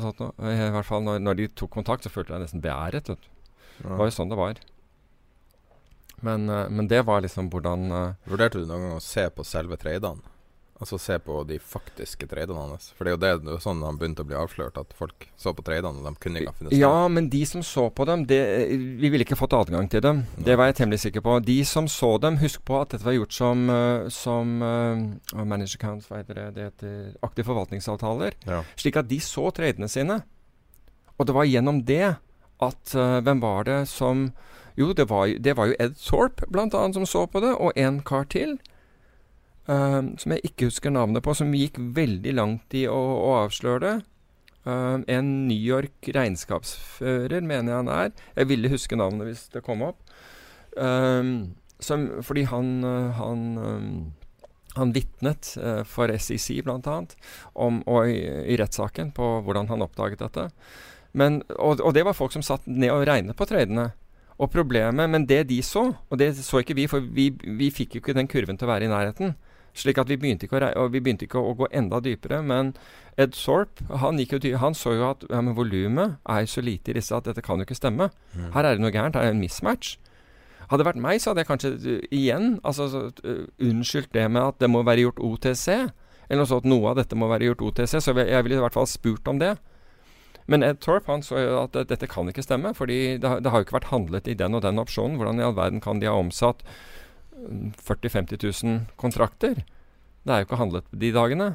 I 0.00 0.72
hvert 0.72 0.88
fall 0.88 1.04
når, 1.04 1.20
når, 1.20 1.36
de 1.36 1.50
tok 1.52 1.74
kontakt, 1.76 2.06
så 2.06 2.12
følte 2.12 2.32
jeg 2.32 2.48
nesten 2.48 2.64
beæret. 2.64 3.12
Det 3.80 3.96
var 3.96 4.10
jo 4.10 4.16
sånn 4.16 4.32
det 4.32 4.40
var. 4.40 4.60
Men, 6.20 6.50
uh, 6.52 6.66
men, 6.68 6.88
det 6.88 7.00
var 7.08 7.24
liksom 7.24 7.48
hvordan 7.52 7.86
uh, 7.94 8.28
Vurderte 8.28 8.60
du 8.60 8.66
noen 8.68 8.84
gang 8.84 8.98
å 8.98 9.04
se 9.04 9.24
på 9.32 9.46
selve 9.46 9.78
tradene? 9.80 10.20
Altså 10.80 10.96
se 10.96 11.18
på 11.20 11.42
de 11.44 11.58
faktiske 11.60 12.24
tradene 12.24 12.56
hans? 12.56 12.86
For 12.96 13.04
det 13.04 13.10
er 13.10 13.14
jo 13.14 13.20
det, 13.20 13.30
det 13.44 13.52
er 13.52 13.58
sånn 13.60 13.82
han 13.84 13.98
begynte 14.00 14.24
å 14.24 14.28
bli 14.30 14.36
avslørt, 14.40 14.78
at 14.80 14.94
folk 14.96 15.26
så 15.36 15.52
på 15.52 15.64
tradene, 15.66 16.00
og 16.00 16.06
de 16.08 16.20
kunne 16.24 16.40
ikke 16.40 16.54
finne 16.56 16.70
sted. 16.72 16.80
Ja, 16.80 17.02
men 17.12 17.28
de 17.32 17.40
som 17.50 17.64
så 17.66 17.84
på 17.92 18.06
dem, 18.08 18.22
det, 18.30 18.38
vi 18.72 19.10
ville 19.12 19.26
ikke 19.26 19.36
fått 19.36 19.58
adgang 19.58 19.90
til 19.92 20.00
dem. 20.06 20.22
Det 20.40 20.56
var 20.56 20.70
jeg 20.70 20.78
temmelig 20.78 21.02
sikker 21.02 21.24
på. 21.26 21.36
De 21.44 21.58
som 21.68 21.84
så 21.84 22.14
dem, 22.24 22.40
husk 22.40 22.64
på 22.64 22.78
at 22.80 22.94
dette 22.94 23.04
var 23.04 23.18
gjort 23.18 23.36
som, 23.36 23.68
uh, 23.68 24.08
som 24.08 24.56
uh, 24.64 25.44
manager 25.44 25.76
accounts, 25.82 26.08
hva 26.08 26.22
heter 26.22 26.40
det, 26.40 26.48
det 26.56 26.68
heter 26.70 26.96
aktive 27.28 27.50
forvaltningsavtaler. 27.50 28.40
Ja. 28.48 28.64
Slik 28.80 28.96
at 29.02 29.12
de 29.12 29.20
så 29.20 29.50
tradene 29.52 29.90
sine. 29.92 30.22
Og 31.20 31.28
det 31.28 31.36
var 31.36 31.44
gjennom 31.44 31.84
det 31.84 32.14
at 32.64 32.94
uh, 32.96 33.20
Hvem 33.24 33.42
var 33.42 33.66
det 33.68 33.82
som 33.90 34.30
jo, 34.78 34.92
det 34.96 35.08
var, 35.10 35.28
det 35.38 35.56
var 35.58 35.70
jo 35.70 35.78
Ed 35.82 35.96
Thorpe 36.00 36.46
blant 36.48 36.74
annet 36.74 36.96
som 36.96 37.06
så 37.08 37.26
på 37.28 37.42
det, 37.42 37.52
og 37.52 37.76
en 37.76 38.00
kar 38.06 38.28
til. 38.32 38.56
Uh, 39.68 40.14
som 40.18 40.34
jeg 40.34 40.46
ikke 40.50 40.70
husker 40.70 40.94
navnet 40.94 41.24
på, 41.26 41.34
som 41.36 41.52
gikk 41.54 41.78
veldig 41.96 42.32
langt 42.38 42.76
i 42.78 42.86
å, 42.88 42.96
å 42.96 43.34
avsløre 43.42 43.82
det. 43.84 43.96
Uh, 44.64 45.02
en 45.10 45.32
New 45.48 45.58
York 45.58 46.08
regnskapsfører, 46.16 47.42
mener 47.42 47.72
jeg 47.72 47.82
han 47.82 47.92
er. 47.92 48.14
Jeg 48.38 48.50
ville 48.52 48.72
huske 48.72 48.98
navnet 48.98 49.28
hvis 49.28 49.48
det 49.52 49.64
kom 49.66 49.84
opp. 49.86 50.00
Som, 51.80 52.02
fordi 52.22 52.44
han, 52.46 52.84
han, 53.16 53.40
han 54.76 54.92
vitnet 54.94 55.48
for 55.90 56.12
SEC, 56.14 56.60
annet, 56.62 57.16
om, 57.58 57.80
og 57.90 58.12
i, 58.12 58.20
i 58.54 58.58
rettssaken 58.60 59.10
på 59.16 59.32
hvordan 59.44 59.68
han 59.72 59.82
oppdaget 59.84 60.22
dette. 60.22 60.46
Men, 61.12 61.42
og, 61.56 61.80
og, 61.80 61.94
det 61.94 62.04
var 62.06 62.14
folk 62.14 62.32
som 62.32 62.44
satt 62.46 62.66
ned 62.70 62.92
og 62.94 63.06
regnet 63.08 63.36
på 63.36 63.48
tradene. 63.48 63.90
Og 64.40 64.48
problemet, 64.50 65.10
Men 65.10 65.26
det 65.26 65.48
de 65.50 65.60
så, 65.62 65.92
og 66.08 66.18
det 66.18 66.36
så 66.36 66.62
ikke 66.62 66.74
vi, 66.74 66.86
for 66.88 67.00
vi, 67.00 67.30
vi 67.44 67.70
fikk 67.70 67.94
jo 67.94 68.00
ikke 68.00 68.16
den 68.16 68.28
kurven 68.30 68.56
til 68.56 68.68
å 68.68 68.72
være 68.72 68.86
i 68.88 68.92
nærheten. 68.92 69.34
Slik 69.76 70.00
at 70.00 70.08
vi 70.10 70.16
begynte 70.18 70.46
ikke 70.46 70.58
å, 70.74 70.86
vi 70.90 71.00
begynte 71.02 71.26
ikke 71.26 71.38
å, 71.38 71.54
gå 71.58 71.68
enda 71.76 72.00
dypere. 72.02 72.40
Men 72.42 72.72
Ed 73.20 73.36
Sorp 73.38 73.82
han, 74.02 74.18
han 74.18 74.74
så 74.74 74.94
jo 74.96 75.08
at 75.10 75.26
ja, 75.28 75.42
volumet 75.54 76.18
er 76.24 76.48
så 76.50 76.64
lite 76.64 76.90
i 76.90 76.96
disse 76.98 77.14
at 77.14 77.28
dette 77.28 77.44
kan 77.44 77.60
jo 77.60 77.68
ikke 77.68 77.78
stemme. 77.78 78.10
Mm. 78.34 78.50
Her 78.56 78.64
er 78.64 78.78
det 78.78 78.84
noe 78.84 78.94
gærent. 78.94 79.18
Her 79.18 79.28
er 79.28 79.34
det 79.34 79.38
en 79.38 79.44
mismatch. 79.44 79.98
Hadde 80.70 80.84
det 80.84 80.86
vært 80.86 81.02
meg, 81.02 81.18
så 81.18 81.32
hadde 81.32 81.42
jeg 81.42 81.48
kanskje 81.48 81.70
uh, 81.82 82.02
igjen 82.14 82.52
altså, 82.62 83.08
uh, 83.10 83.46
unnskyldt 83.58 84.12
det 84.14 84.28
med 84.30 84.52
at 84.52 84.60
det 84.62 84.68
må 84.70 84.84
være 84.86 85.08
gjort 85.08 85.22
OTC. 85.26 85.66
Eller 86.30 86.44
noe 86.44 86.50
sånt. 86.50 86.68
Noe 86.70 86.92
av 86.92 87.00
dette 87.00 87.18
må 87.18 87.26
være 87.30 87.50
gjort 87.50 87.64
OTC. 87.66 87.98
Så 87.98 88.14
jeg, 88.14 88.28
jeg 88.30 88.46
ville 88.46 88.60
i 88.60 88.64
hvert 88.64 88.78
fall 88.78 88.86
spurt 88.90 89.30
om 89.30 89.40
det. 89.42 89.56
Men 90.50 90.64
Ed 90.66 90.80
Torp 90.82 91.06
han 91.06 91.22
så 91.22 91.38
at 91.60 91.76
dette 91.92 92.08
kan 92.10 92.26
ikke 92.30 92.42
stemme, 92.42 92.72
fordi 92.74 93.20
det, 93.22 93.36
det 93.44 93.52
har 93.52 93.62
jo 93.62 93.68
ikke 93.68 93.76
vært 93.78 93.92
handlet 93.92 94.26
i 94.26 94.34
den 94.34 94.56
og 94.58 94.64
den 94.64 94.82
opsjonen. 94.82 95.14
Hvordan 95.20 95.38
i 95.38 95.44
all 95.46 95.54
verden 95.54 95.82
kan 95.84 96.02
de 96.02 96.08
ha 96.10 96.16
omsatt 96.18 96.64
40 97.38 98.10
000-50 98.10 98.64
000 98.66 98.80
kontrakter? 98.98 99.62
Det 100.26 100.32
er 100.34 100.42
jo 100.42 100.48
ikke 100.48 100.58
handlet 100.58 100.88
de 100.90 101.12
dagene. 101.14 101.52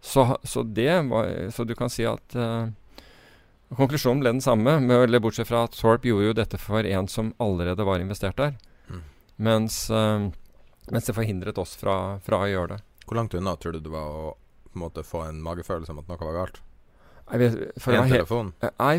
Så, 0.00 0.24
så, 0.48 0.64
var, 0.64 1.50
så 1.52 1.66
du 1.68 1.74
kan 1.76 1.92
si 1.92 2.06
at 2.08 2.36
uh, 2.38 2.72
konklusjonen 3.76 4.24
ble 4.24 4.32
den 4.38 4.40
samme, 4.40 4.78
med, 4.80 5.20
bortsett 5.20 5.50
fra 5.50 5.66
at 5.68 5.76
Thorpe 5.76 6.08
gjorde 6.08 6.30
jo 6.30 6.38
dette 6.40 6.58
for 6.58 6.80
en 6.80 7.12
som 7.12 7.34
allerede 7.36 7.84
var 7.84 8.00
investert 8.00 8.40
der. 8.40 8.56
Mm. 8.88 9.04
Mens, 9.36 9.82
uh, 9.92 10.30
mens, 10.88 11.04
det 11.04 11.18
forhindret 11.18 11.60
oss 11.60 11.76
fra, 11.76 12.16
fra, 12.24 12.40
å 12.46 12.48
gjøre 12.48 12.78
det. 12.78 12.80
Hvor 13.04 13.20
langt 13.20 13.36
unna 13.36 13.52
tror 13.60 13.76
du 13.76 13.84
det 13.84 13.92
var 13.92 14.08
å 14.08 14.34
på 14.70 14.78
en 14.78 14.84
måte, 14.86 15.04
få 15.04 15.24
en 15.26 15.40
magefølelse 15.42 15.92
om 15.92 16.00
at 16.00 16.08
noe 16.08 16.24
var 16.24 16.36
galt? 16.36 16.60
Vet, 17.38 17.56
for 17.78 17.94
en 17.94 18.10
telefon? 18.10 18.52
Nei, 18.80 18.94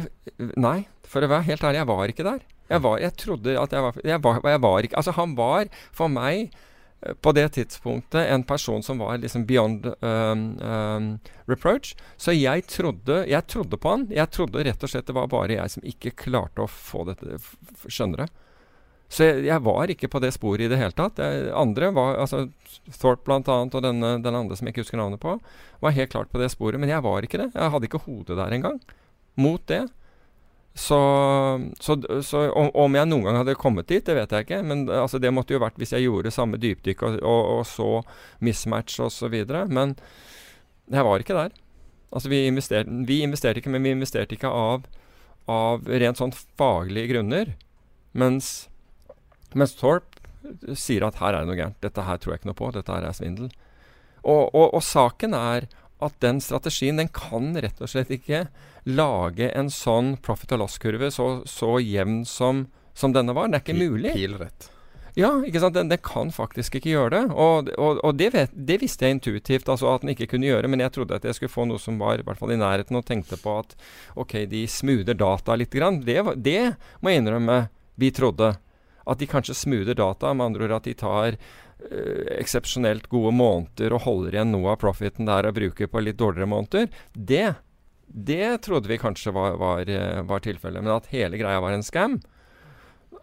nei, 0.56 0.80
for 1.08 1.24
å 1.24 1.30
være 1.32 1.50
helt 1.50 1.64
ærlig, 1.68 1.82
jeg 1.82 1.90
var 1.92 2.14
ikke 2.14 2.28
der. 2.28 2.44
Jeg, 2.72 2.84
var, 2.86 3.00
jeg 3.04 3.16
trodde 3.20 3.56
at 3.60 3.74
jeg 3.76 3.84
var, 3.84 3.98
jeg 4.08 4.24
var, 4.24 4.44
jeg 4.48 4.62
var 4.64 4.86
ikke 4.88 5.00
Altså, 5.02 5.14
han 5.18 5.34
var 5.36 5.72
for 5.92 6.12
meg 6.12 6.54
eh, 7.04 7.18
på 7.20 7.34
det 7.36 7.50
tidspunktet 7.58 8.30
en 8.32 8.46
person 8.48 8.86
som 8.86 9.02
var 9.04 9.20
liksom 9.20 9.44
beyond 9.50 9.90
um, 10.00 10.46
um, 10.64 11.10
reproach. 11.52 11.96
Så 12.16 12.36
jeg 12.38 12.64
trodde, 12.72 13.26
jeg 13.28 13.48
trodde 13.52 13.80
på 13.82 13.92
han. 13.92 14.08
Jeg 14.14 14.32
trodde 14.32 14.64
rett 14.64 14.88
og 14.88 14.94
slett 14.94 15.10
det 15.10 15.18
var 15.18 15.28
bare 15.32 15.58
jeg 15.58 15.76
som 15.76 15.92
ikke 15.92 16.16
klarte 16.24 16.64
å 16.64 16.72
få 16.72 17.04
dette 17.12 17.42
Skjønner 17.92 18.24
du? 18.24 18.40
Så 19.12 19.26
jeg, 19.28 19.44
jeg, 19.50 19.60
var 19.66 19.92
ikke 19.92 20.08
på 20.12 20.22
det 20.24 20.32
sporet 20.32 20.64
i 20.66 20.70
det 20.72 20.80
hele 20.80 20.96
tatt. 20.96 21.20
Jeg, 21.20 21.50
andre 21.58 21.90
var, 21.96 22.16
altså 22.24 22.46
Thorpe 22.96 23.26
bl.a. 23.28 23.58
og 23.66 23.82
denne, 23.84 24.14
den 24.24 24.38
andre 24.38 24.56
som 24.56 24.68
jeg 24.68 24.76
ikke 24.76 24.86
husker 24.86 25.02
navnet 25.02 25.20
på, 25.20 25.36
var 25.84 25.98
helt 25.98 26.14
klart 26.14 26.32
på 26.32 26.40
det 26.40 26.48
sporet. 26.54 26.80
Men 26.80 26.94
jeg 26.94 27.04
var 27.04 27.28
ikke 27.28 27.42
det. 27.42 27.50
Jeg 27.52 27.74
hadde 27.74 27.90
ikke 27.90 28.06
hodet 28.06 28.40
der 28.40 28.56
engang. 28.56 28.80
Mot 29.36 29.66
det. 29.68 29.84
Så, 30.74 31.00
så, 31.84 31.98
så 32.24 32.46
om, 32.56 32.70
om, 32.80 32.96
jeg 32.96 33.10
noen 33.12 33.28
gang 33.28 33.42
hadde 33.42 33.58
kommet 33.60 33.90
dit, 33.92 34.06
det 34.08 34.16
vet 34.16 34.32
jeg 34.32 34.48
ikke. 34.48 34.62
Men 34.64 34.86
altså, 34.88 35.20
det 35.20 35.34
måtte 35.36 35.58
jo 35.58 35.64
vært 35.64 35.76
hvis 35.82 35.92
jeg 35.98 36.08
gjorde 36.08 36.32
samme 36.32 36.62
dypdykk 36.62 37.04
og, 37.04 37.20
og, 37.20 37.44
og 37.58 37.68
så 37.68 37.90
mismatch 38.40 39.02
osv. 39.04 39.36
Men 39.68 39.98
jeg 40.88 41.08
var 41.10 41.20
ikke 41.20 41.36
der. 41.36 41.60
Altså, 42.16 42.32
vi 42.32 42.46
investerte, 42.48 43.04
vi 43.12 43.22
investerte 43.28 43.60
ikke, 43.60 43.76
men 43.76 43.84
vi 43.84 43.96
investerte 43.98 44.40
ikke 44.40 44.56
av, 44.56 44.88
av 45.52 45.84
rent 45.84 46.24
sånn 46.24 46.36
faglige 46.56 47.12
grunner. 47.12 47.58
Mens 48.16 48.71
mens 49.58 49.76
Thorpe 49.80 50.22
sier 50.78 51.06
at 51.06 51.20
her 51.22 51.36
er 51.36 51.44
det 51.44 51.52
noe 51.52 51.60
gærent. 51.60 51.80
Dette 51.84 52.06
her 52.06 52.20
tror 52.22 52.34
jeg 52.34 52.42
ikke 52.42 52.52
noe 52.52 52.58
på. 52.58 52.72
Dette 52.76 52.96
her 52.96 53.06
er 53.08 53.16
svindel. 53.16 53.52
Og, 54.22 54.52
og, 54.54 54.68
og, 54.68 54.82
saken 54.86 55.34
er 55.38 55.70
at 56.02 56.18
den 56.22 56.42
strategien 56.42 57.00
den 57.02 57.10
kan 57.14 57.54
rett 57.62 57.82
og 57.82 57.90
slett 57.90 58.12
ikke 58.14 58.46
lage 58.90 59.50
en 59.54 59.70
sånn 59.74 60.16
profit 60.26 60.54
og 60.56 60.64
loss-kurve 60.64 61.12
så, 61.14 61.30
så, 61.50 61.76
jevn 61.82 62.24
som, 62.26 62.68
som, 62.98 63.14
denne 63.14 63.36
var. 63.38 63.50
Det 63.50 63.62
er 63.62 63.66
ikke 63.66 63.78
P 63.78 63.82
mulig. 63.82 64.14
Pilrett. 64.18 64.70
Ja, 65.18 65.34
ikke 65.44 65.60
sant? 65.60 65.76
Den, 65.76 65.90
den, 65.92 66.00
kan 66.06 66.32
faktisk 66.34 66.78
ikke 66.80 66.94
gjøre 66.94 67.12
det. 67.14 67.24
Og, 67.36 67.70
og 67.78 68.16
det, 68.18 68.32
vet, 68.34 68.54
det, 68.56 68.80
visste 68.82 69.06
jeg 69.06 69.18
intuitivt 69.18 69.70
altså 69.70 69.92
at 69.92 70.06
den 70.06 70.14
ikke 70.14 70.30
kunne 70.32 70.48
gjøre, 70.48 70.70
men 70.72 70.82
jeg 70.86 70.96
trodde 70.96 71.20
at 71.20 71.28
jeg 71.28 71.38
skulle 71.38 71.54
få 71.54 71.68
noe 71.68 71.82
som 71.82 72.00
var 72.02 72.22
i 72.22 72.26
hvert 72.26 72.40
fall 72.40 72.54
i 72.56 72.60
nærheten, 72.62 72.98
og 72.98 73.06
tenkte 73.06 73.38
på 73.42 73.58
at 73.60 73.76
ok, 74.16 74.40
de 74.50 74.64
smoother 74.72 75.18
data 75.20 75.58
litt. 75.60 75.74
Grann. 75.76 76.02
Det, 76.08 76.22
det 76.40 76.74
må 77.02 77.12
jeg 77.12 77.22
innrømme 77.22 77.64
vi 78.02 78.10
trodde. 78.16 78.54
At 79.06 79.22
de 79.22 79.30
kanskje 79.30 79.58
smoother 79.58 79.98
data, 79.98 80.34
med 80.34 80.52
andre 80.52 80.68
ord 80.68 80.78
at 80.80 80.88
de 80.90 80.94
tar 80.98 81.38
uh, 81.38 82.26
eksepsjonelt 82.38 83.10
gode 83.12 83.34
måneder 83.36 83.96
og 83.96 84.06
holder 84.06 84.38
igjen 84.38 84.54
noe 84.54 84.74
av 84.74 84.82
profiten 84.84 85.30
der 85.30 85.50
og 85.50 85.58
bruker 85.58 85.92
på 85.92 86.04
litt 86.04 86.20
dårligere 86.22 86.50
måneder, 86.52 86.90
det, 87.14 87.48
det 88.06 88.62
trodde 88.68 88.92
vi 88.92 89.00
kanskje 89.02 89.34
var, 89.36 89.58
var, 89.62 89.90
uh, 89.90 90.22
var 90.30 90.46
tilfellet. 90.46 90.84
Men 90.84 90.98
at 90.98 91.12
hele 91.14 91.40
greia 91.42 91.64
var 91.64 91.78
en 91.78 91.86
scam 91.86 92.20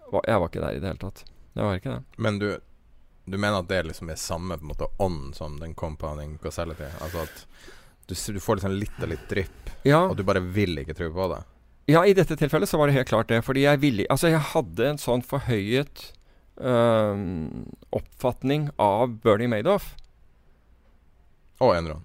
var, 0.08 0.22
Jeg 0.24 0.40
var 0.40 0.48
ikke 0.48 0.64
der 0.64 0.76
i 0.76 0.80
det 0.80 0.92
hele 0.92 1.04
tatt. 1.04 1.24
Jeg 1.54 1.64
var 1.66 1.80
ikke 1.80 1.94
det. 1.96 2.20
Men 2.22 2.38
du, 2.40 2.48
du 3.26 3.36
mener 3.36 3.60
at 3.60 3.68
det 3.68 3.82
liksom 3.90 4.10
er 4.12 4.20
samme 4.20 4.56
på 4.56 4.64
en 4.64 4.72
måte 4.72 4.88
ånd 5.02 5.34
som 5.36 5.58
den 5.60 5.74
compounding 5.74 6.38
causality? 6.42 6.88
Altså 7.04 7.26
at 7.26 7.46
du, 8.08 8.14
du 8.14 8.40
får 8.40 8.60
liksom 8.60 8.76
litt 8.78 9.02
og 9.04 9.10
litt 9.10 9.24
drypp, 9.28 9.72
ja. 9.84 10.00
og 10.06 10.16
du 10.16 10.24
bare 10.24 10.40
vil 10.40 10.80
ikke 10.80 10.96
tro 10.96 11.10
på 11.12 11.26
det? 11.34 11.42
Ja, 11.88 12.04
i 12.04 12.12
dette 12.12 12.36
tilfellet 12.36 12.68
så 12.68 12.76
var 12.76 12.90
det 12.90 12.98
helt 12.98 13.08
klart 13.08 13.30
det. 13.32 13.40
Fordi 13.46 13.64
jeg 13.64 13.80
ville 13.80 14.08
Altså, 14.12 14.28
jeg 14.28 14.44
hadde 14.52 14.90
en 14.90 15.00
sånn 15.00 15.24
forhøyet 15.24 16.10
øh, 16.60 17.22
oppfatning 17.96 18.68
av 18.76 19.16
Bernie 19.24 19.48
Madoff. 19.48 19.94
Og 21.64 21.72
Enron. 21.74 22.04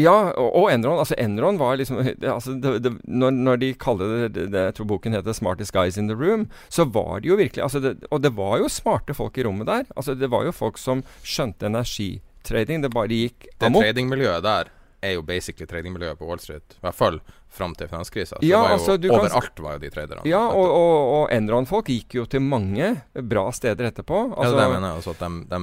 Ja, 0.00 0.32
og, 0.40 0.48
og 0.56 0.70
Enron. 0.72 0.96
Altså, 1.02 1.18
Enron 1.20 1.60
var 1.60 1.76
liksom 1.76 2.00
altså, 2.36 2.56
det, 2.56 2.78
det, 2.86 2.94
når, 3.04 3.36
når, 3.36 3.60
de 3.60 3.72
kaller 3.76 4.28
det, 4.32 4.48
det, 4.54 4.64
Jeg 4.70 4.76
tror 4.78 4.88
boken 4.94 5.18
heter 5.18 5.36
'Smartest 5.36 5.76
Guys 5.76 6.00
in 6.00 6.08
the 6.08 6.16
Room', 6.16 6.48
så 6.72 6.88
var 6.88 7.20
det 7.20 7.28
jo 7.28 7.36
virkelig 7.36 7.62
altså, 7.62 7.94
Og 8.10 8.22
det 8.24 8.32
var 8.36 8.56
jo 8.64 8.72
smarte 8.72 9.14
folk 9.14 9.36
i 9.36 9.44
rommet 9.44 9.68
der. 9.68 9.84
Altså, 9.96 10.14
det 10.14 10.30
var 10.32 10.48
jo 10.48 10.56
folk 10.56 10.80
som 10.80 11.04
skjønte 11.20 11.68
energitrading. 11.68 12.80
Det 12.80 12.94
bare 12.94 13.12
gikk 13.12 13.50
amok. 13.60 13.82
Det 13.84 13.92
tradingmiljøet 13.92 14.48
der 14.48 14.72
er 15.02 15.16
jo 15.18 15.22
basically 15.26 15.68
tradingmiljøet 15.68 16.18
på 16.18 16.24
Wall 16.24 16.40
Street. 16.40 16.78
I 16.78 16.86
hvert 16.86 16.96
fall 16.96 17.20
fram 17.52 17.74
til 17.76 17.90
finanskrisa. 17.90 18.40
Ja, 18.46 18.62
altså, 18.74 18.96
overalt 18.96 19.60
var 19.60 19.76
jo 19.76 19.82
de 19.82 19.90
traderne. 19.92 20.24
Ja, 20.28 20.42
og, 20.48 20.68
og, 20.72 20.94
og 21.16 21.24
Enron-folk 21.34 21.90
gikk 21.92 22.16
jo 22.20 22.26
til 22.30 22.44
mange 22.44 22.94
bra 23.12 23.44
steder 23.52 23.90
etterpå. 23.90 24.24
Altså, 24.32 24.54
ja, 24.54 24.56
det 24.56 24.56
mener 24.56 24.72
jeg 24.72 24.78
mener 24.78 24.96
altså 24.96 25.12
at 25.12 25.22
de, 25.22 25.30
de, 25.52 25.62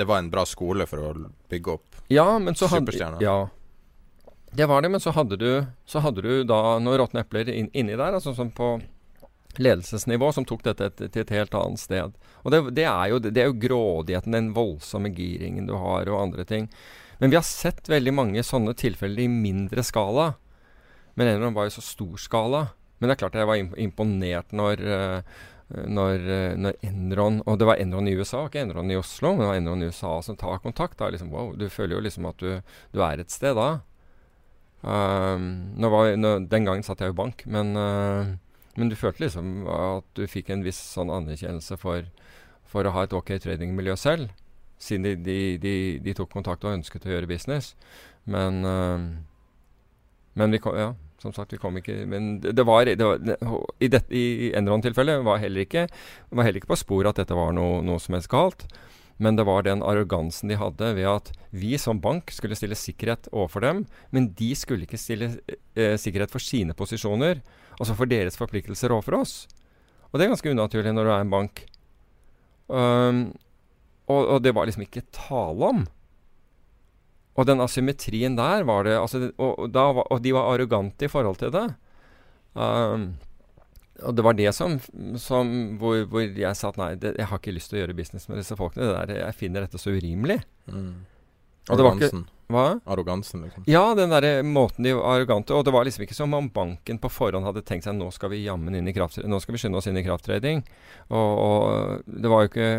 det 0.00 0.08
var 0.08 0.22
en 0.22 0.32
bra 0.32 0.46
skole 0.48 0.86
for 0.88 1.04
å 1.04 1.14
bygge 1.52 1.76
opp 1.76 2.02
ja, 2.08 2.26
superstjerner. 2.56 3.20
Ja, 3.20 3.48
det 4.50 4.66
var 4.66 4.82
det, 4.82 4.88
men 4.88 5.00
så 5.00 5.10
hadde 5.10 5.36
du, 5.36 5.50
så 5.84 6.00
hadde 6.00 6.22
du 6.24 6.44
da 6.48 6.78
noen 6.80 7.02
råtne 7.02 7.20
epler 7.20 7.50
inn, 7.52 7.68
inni 7.76 7.96
der, 7.98 8.16
altså 8.16 8.32
som 8.34 8.50
på 8.54 8.78
ledelsesnivå, 9.58 10.30
som 10.32 10.46
tok 10.48 10.62
dette 10.64 10.90
til 10.96 11.22
et 11.22 11.34
helt 11.34 11.54
annet 11.56 11.82
sted. 11.82 12.16
Og 12.44 12.54
det, 12.54 12.62
det, 12.78 12.86
er 12.88 13.12
jo, 13.12 13.18
det 13.20 13.42
er 13.42 13.50
jo 13.50 13.58
grådigheten, 13.60 14.36
den 14.36 14.52
voldsomme 14.56 15.10
giringen 15.12 15.68
du 15.68 15.74
har, 15.76 16.08
og 16.08 16.22
andre 16.22 16.46
ting. 16.48 16.68
Men 17.18 17.32
vi 17.32 17.38
har 17.38 17.46
sett 17.46 17.90
veldig 17.90 18.14
mange 18.14 18.44
sånne 18.46 18.76
tilfeller 18.78 19.26
i 19.26 19.32
mindre 19.32 19.82
skala. 19.84 20.30
Men 21.18 21.32
Enron 21.34 21.56
var 21.56 21.66
jo 21.66 21.76
så 21.76 21.84
stor 21.84 22.18
skala. 22.22 22.68
Men 22.98 23.10
det 23.10 23.16
er 23.16 23.22
klart 23.22 23.38
jeg 23.38 23.48
var 23.48 23.60
imponert 23.78 24.54
når, 24.54 24.82
uh, 24.82 25.42
når, 25.86 26.24
uh, 26.24 26.54
når, 26.58 26.78
Enron 26.86 27.40
Og 27.46 27.58
det 27.58 27.68
var 27.68 27.82
Enron 27.82 28.08
i 28.10 28.14
USA, 28.18 28.44
ikke 28.46 28.62
Enron 28.62 28.90
i 28.90 28.98
Oslo, 28.98 29.34
men 29.34 29.44
det 29.44 29.50
var 29.50 29.60
Enron 29.60 29.82
i 29.82 29.90
USA 29.90 30.16
som 30.22 30.38
tar 30.38 30.62
kontakt. 30.62 30.98
Da, 30.98 31.10
liksom, 31.10 31.30
wow, 31.34 31.52
du 31.58 31.68
føler 31.70 31.98
jo 31.98 32.04
liksom 32.06 32.28
at 32.30 32.42
du, 32.42 32.58
du 32.94 33.02
er 33.02 33.22
et 33.22 33.34
sted 33.34 33.58
da. 33.58 33.80
Um, 34.82 35.74
var, 35.82 36.12
når, 36.14 36.44
den 36.50 36.68
gangen 36.68 36.86
satt 36.86 37.00
jeg 37.02 37.10
jo 37.10 37.18
bank, 37.18 37.42
men, 37.50 37.74
uh, 37.74 38.28
men, 38.78 38.90
du 38.90 38.94
følte 38.94 39.24
liksom 39.24 39.66
at 39.74 40.06
du 40.14 40.22
fikk 40.30 40.52
en 40.54 40.62
viss 40.62 40.78
sånn 40.94 41.10
anerkjennelse 41.10 41.74
for, 41.82 42.06
for 42.62 42.86
å 42.86 42.92
ha 42.94 43.02
et 43.02 43.16
ok 43.16 43.32
tradingmiljø 43.42 43.96
selv 43.98 44.30
siden 44.78 45.02
de, 45.02 45.16
de, 45.26 45.38
de, 45.58 45.74
de, 45.98 46.14
tok 46.14 46.30
kontakt 46.30 46.62
og 46.62 46.76
ønsket 46.76 47.08
å 47.08 47.10
gjøre 47.10 47.26
business. 47.26 47.72
Men, 48.30 48.62
uh, 48.62 49.02
men 50.38 50.54
vi 50.54 50.62
kom, 50.62 50.78
ja, 50.78 50.92
som 51.18 51.32
sagt, 51.34 51.52
vi 51.52 51.58
kom 51.58 51.76
ikke 51.80 52.04
Men 52.06 52.38
det, 52.40 52.52
det 52.54 52.64
var, 52.66 52.86
det 52.86 53.04
var 53.04 53.18
I, 53.82 53.88
det, 53.90 54.04
i 54.14 54.52
Enron-tilfellet 54.56 55.24
var, 55.26 55.40
heller 55.42 55.66
ikke, 55.66 55.88
var 56.30 56.46
heller 56.46 56.62
ikke 56.62 56.70
på 56.74 56.78
sporet 56.78 57.10
at 57.10 57.24
dette 57.24 57.38
var 57.38 57.50
noe, 57.56 57.80
noe 57.82 57.98
som 58.02 58.14
helst 58.14 58.30
galt. 58.30 58.66
Men 59.18 59.34
det 59.34 59.48
var 59.48 59.64
den 59.66 59.82
arrogansen 59.82 60.50
de 60.50 60.58
hadde 60.60 60.92
ved 60.94 61.08
at 61.10 61.32
vi 61.50 61.74
som 61.80 61.98
bank 61.98 62.30
skulle 62.30 62.54
stille 62.58 62.78
sikkerhet 62.78 63.26
overfor 63.32 63.64
dem, 63.66 63.82
men 64.14 64.30
de 64.38 64.52
skulle 64.54 64.86
ikke 64.86 65.00
stille 65.00 65.32
eh, 65.74 65.96
sikkerhet 65.98 66.30
for 66.30 66.42
sine 66.42 66.76
posisjoner, 66.78 67.42
altså 67.80 67.96
for 67.98 68.10
deres 68.10 68.38
forpliktelser 68.38 68.94
overfor 68.94 69.18
oss. 69.18 69.34
Og 70.12 70.18
det 70.18 70.26
er 70.26 70.32
ganske 70.36 70.54
unaturlig 70.54 70.94
når 70.94 71.08
du 71.08 71.12
er 71.12 71.24
en 71.24 71.34
bank. 71.34 71.64
Um, 72.68 73.20
og, 74.08 74.22
og, 74.22 74.38
det 74.44 74.54
var 74.56 74.68
liksom 74.68 74.86
ikke 74.86 75.08
tale 75.12 75.72
om. 75.72 75.82
Og 77.38 77.46
den 77.46 77.62
asymmetrien 77.62 78.36
der 78.38 78.66
var 78.66 78.86
det 78.88 78.96
altså, 78.98 79.30
og, 79.38 79.68
da, 79.70 79.86
og, 80.02 80.18
de 80.24 80.34
var 80.34 80.50
arrogante 80.50 81.06
i 81.06 81.12
forhold 81.12 81.38
til 81.38 81.52
det. 81.54 81.68
Um, 82.58 83.12
og 84.02 84.14
det 84.14 84.24
var 84.26 84.34
det 84.38 84.50
som, 84.54 84.78
som 85.18 85.52
hvor, 85.78 86.00
hvor, 86.10 86.22
jeg 86.22 86.58
sa 86.58 86.72
at 86.72 86.80
nei, 86.80 86.92
det, 86.98 87.14
jeg 87.18 87.30
har 87.30 87.40
ikke 87.40 87.54
lyst 87.54 87.70
til 87.70 87.78
å 87.78 87.84
gjøre 87.84 87.96
business 87.98 88.26
med 88.30 88.40
disse 88.40 88.58
folkene. 88.58 88.90
Der, 88.90 89.14
jeg 89.22 89.38
finner 89.38 89.66
dette 89.66 89.78
så 89.78 89.94
urimelig. 89.94 90.40
Mm. 90.70 91.06
Arrogansen. 91.68 92.26
Hva? 92.48 92.78
Arrogansen, 92.88 93.42
liksom. 93.44 93.66
Ja, 93.68 93.82
den 93.94 94.12
der 94.14 94.42
måten 94.46 94.86
de 94.86 94.94
var 94.96 95.18
arrogante 95.18 95.52
Og 95.52 95.66
det 95.66 95.72
var 95.74 95.84
liksom 95.84 96.06
ikke 96.06 96.16
som 96.16 96.32
om 96.32 96.46
banken 96.48 96.96
på 96.96 97.10
forhånd 97.12 97.44
hadde 97.44 97.60
tenkt 97.68 97.84
seg 97.84 97.98
nå 97.98 98.06
skal 98.14 98.32
vi 98.32 98.38
jammen 98.46 98.78
inn 98.78 98.88
i 98.88 98.94
kraft, 98.96 99.18
nå 99.20 99.40
skal 99.44 99.52
vi 99.52 99.60
skynde 99.60 99.76
oss 99.76 99.88
inn 99.90 99.98
i 100.00 100.04
krafttrading. 100.06 100.62
Og, 101.12 101.42
og, 101.44 102.06
det 102.08 102.32
var 102.32 102.46
jo 102.46 102.52
ikke 102.52 102.70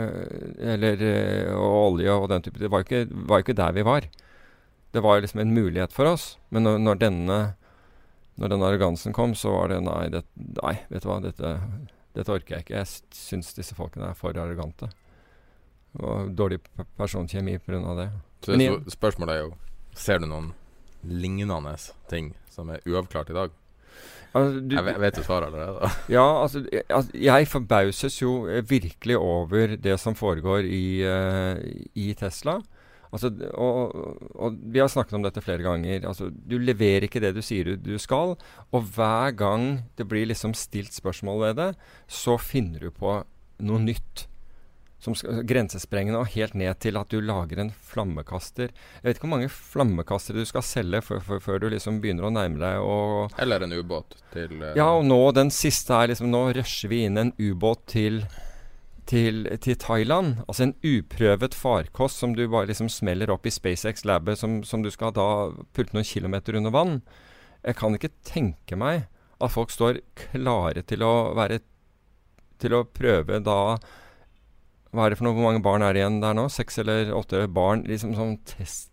Eller 0.74 1.06
og 1.54 1.78
olje 1.84 2.15
og 2.15 2.26
den 2.34 2.48
type 2.48 2.63
Det 2.63 2.72
var 2.74 2.82
jo 2.82 2.89
ikke, 2.89 3.22
var 3.30 3.45
ikke 3.45 3.58
der 3.62 3.78
vi 3.78 3.86
var. 3.86 4.10
Det 4.91 5.04
var 5.06 5.21
liksom 5.21 5.39
en 5.43 5.54
mulighet 5.54 5.93
for 5.93 6.10
oss. 6.10 6.38
Men 6.49 6.65
når, 6.65 6.78
når 6.86 7.02
denne 7.06 7.39
Når 8.39 8.54
den 8.54 8.62
arrogansen 8.63 9.13
kom, 9.13 9.34
så 9.36 9.52
var 9.52 9.67
det 9.67 9.82
nei, 9.84 10.08
det, 10.08 10.21
nei 10.62 10.78
vet 10.88 11.04
du 11.04 11.10
hva, 11.10 11.17
dette, 11.19 11.49
dette 12.15 12.32
orker 12.32 12.56
jeg 12.56 12.63
ikke. 12.63 12.78
Jeg 12.78 12.88
syns 13.12 13.52
disse 13.58 13.75
folkene 13.75 14.13
er 14.13 14.15
for 14.15 14.32
arrogante. 14.32 14.88
Og 15.99 16.32
dårlig 16.32 16.62
personkjemi 16.95 17.58
pga. 17.60 17.82
det. 17.97 18.08
Så 18.45 18.56
det, 18.56 18.69
spørsmålet 18.95 19.36
er 19.36 19.41
jo 19.43 19.58
Ser 19.99 20.21
du 20.23 20.30
noen 20.30 20.54
lignende 21.04 21.75
ting 22.08 22.32
som 22.54 22.69
er 22.71 22.80
uavklart 22.88 23.34
i 23.34 23.36
dag? 23.36 23.52
Altså, 24.30 24.60
du, 24.62 24.75
jeg, 24.75 24.86
vet, 24.86 24.99
vet 25.02 25.15
du 25.17 25.23
svaret 25.25 25.49
allerede. 25.49 25.89
ja, 26.15 26.25
altså, 26.43 26.62
altså, 26.88 27.12
jeg 27.17 27.47
forbauses 27.49 28.19
jo 28.21 28.34
eh, 28.47 28.62
virkelig 28.69 29.17
over 29.17 29.73
det 29.75 29.97
som 29.99 30.15
foregår 30.15 30.67
i, 30.69 31.02
uh, 31.02 31.58
i 31.97 32.13
Tesla. 32.13 32.60
Altså, 33.10 33.32
og, 33.58 33.95
og, 34.36 34.58
Vi 34.62 34.82
har 34.82 34.89
snakket 34.91 35.17
om 35.17 35.26
dette 35.26 35.41
flere 35.41 35.65
ganger. 35.65 36.06
Altså, 36.06 36.30
du 36.30 36.58
leverer 36.62 37.08
ikke 37.08 37.22
det 37.24 37.34
du 37.38 37.41
sier 37.45 37.72
du, 37.72 37.76
du, 37.82 37.98
skal. 38.02 38.36
Og 38.69 38.89
hver 38.95 39.34
gang 39.38 39.69
det 39.98 40.08
blir 40.10 40.30
liksom 40.30 40.54
stilt 40.58 40.93
spørsmål 40.93 41.45
ved 41.48 41.62
det, 41.62 41.69
så 42.06 42.38
finner 42.38 42.86
du 42.86 42.93
på 42.93 43.22
noe 43.65 43.82
nytt 43.84 44.30
som 45.00 45.15
skal, 45.15 45.41
grensesprengende 45.48 46.19
og 46.19 46.32
helt 46.34 46.56
ned 46.60 46.76
til 46.84 47.00
at 47.00 47.12
du 47.12 47.22
lager 47.24 47.62
en 47.63 47.72
flammekaster. 47.72 48.74
Jeg 49.00 49.06
vet 49.06 49.17
ikke 49.17 49.28
hvor 49.28 49.36
mange 49.38 49.52
flammekastere 49.54 50.43
du 50.43 50.50
skal 50.50 50.65
selge 50.65 51.02
før, 51.06 51.60
du 51.60 51.69
liksom 51.72 52.02
begynner 52.04 52.28
å 52.28 52.34
nærme 52.36 52.60
deg 52.60 52.84
og 52.84 53.39
Eller 53.39 53.63
en 53.63 53.76
ubåt 53.76 54.17
til 54.34 54.58
uh, 54.60 54.74
Ja, 54.78 54.89
og 54.98 55.08
nå 55.08 55.22
den 55.38 55.54
siste 55.56 55.95
er 55.95 56.12
liksom 56.12 56.32
Nå 56.34 56.50
rusher 56.58 56.91
vi 56.91 57.06
inn 57.08 57.19
en 57.19 57.34
ubåt 57.39 57.86
til, 57.95 58.22
til, 59.10 59.48
til 59.63 59.78
Thailand. 59.82 60.43
Altså 60.48 60.67
en 60.67 60.76
uprøvet 60.86 61.56
farkost 61.58 62.22
som 62.22 62.36
du 62.38 62.45
bare 62.48 62.69
liksom 62.69 62.89
smeller 62.93 63.32
opp 63.34 63.48
i 63.50 63.54
SpaceX-labet, 63.54 64.39
som, 64.39 64.60
som, 64.63 64.84
du 64.86 64.91
skal 64.93 65.15
da 65.15 65.50
pulte 65.76 65.98
noen 65.98 66.08
kilometer 66.08 66.58
under 66.60 66.74
vann. 66.76 67.00
Jeg 67.65 67.80
kan 67.80 67.95
ikke 67.98 68.13
tenke 68.28 68.78
meg 68.80 69.08
at 69.39 69.54
folk 69.54 69.72
står 69.74 70.02
klare 70.19 70.84
til 70.88 71.04
å 71.06 71.32
være 71.38 71.62
til 72.60 72.76
å 72.76 72.84
prøve 72.84 73.39
da 73.39 73.78
Hva 74.89 75.06
er 75.06 75.13
det 75.13 75.19
for 75.19 75.28
noe? 75.28 75.36
Hvor 75.38 75.45
mange 75.45 75.63
barn 75.63 75.84
er 75.86 75.93
det 75.93 76.02
igjen 76.02 76.19
der 76.19 76.36
nå? 76.36 76.48
Seks 76.52 76.82
eller 76.82 77.13
åtte 77.15 77.45
barn? 77.54 77.86
Liksom 77.88 78.15
sånn 78.17 78.39
test 78.50 78.89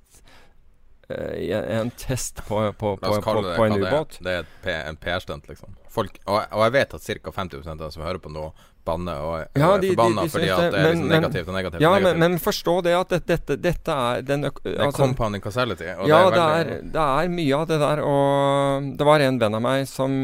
En 1.09 1.91
test 1.91 2.41
på, 2.49 2.73
på, 2.73 2.97
på, 2.97 3.19
på, 3.23 3.65
en 3.65 3.77
ubåt. 3.79 4.19
Det 4.21 4.33
er, 4.41 4.49
det 4.65 4.73
er 4.73 4.89
en 4.91 4.97
PR-stunt, 4.99 5.47
liksom. 5.49 5.77
Folk, 5.93 6.19
og, 6.25 6.41
og, 6.51 6.65
jeg 6.67 6.73
vet 6.75 6.97
at 6.97 7.05
ca. 7.07 7.33
50% 7.37 7.71
av 7.77 7.85
de 7.85 7.91
som 7.95 8.03
hører 8.05 8.19
på 8.21 8.33
nå, 8.33 8.49
banner 8.87 9.23
og 9.23 9.33
er 9.41 9.47
ja, 9.59 9.69
de, 9.83 9.89
forbanna 9.91 10.23
de, 10.23 10.29
de, 10.29 10.33
fordi 10.35 10.51
at 10.55 10.61
det 10.63 10.81
er 10.81 10.85
liksom 10.93 11.09
negativt 11.11 11.49
og 11.49 11.57
negativt. 11.57 11.83
Ja, 11.83 11.89
og 11.91 11.97
negativt. 11.97 12.21
Men, 12.21 12.35
men, 12.35 12.43
forstå 12.43 12.75
det 12.87 12.93
at 12.95 13.15
dette, 13.15 13.29
dette, 13.33 13.57
dette 13.65 13.97
er 14.11 14.27
den 14.27 14.45
Det 14.47 14.53
er 14.73 14.85
altså, 14.85 15.03
compounding 15.03 15.43
causality. 15.43 15.87
ja, 15.87 15.97
det 16.07 16.43
er, 16.43 16.71
veldig, 16.71 16.93
det, 16.95 17.07
er, 17.07 17.33
mye 17.39 17.57
av 17.59 17.65
det 17.71 17.81
der. 17.83 18.03
Og 18.07 18.93
det 19.01 19.09
var 19.09 19.25
en 19.27 19.41
venn 19.43 19.59
av 19.59 19.65
meg 19.67 19.89
som 19.91 20.15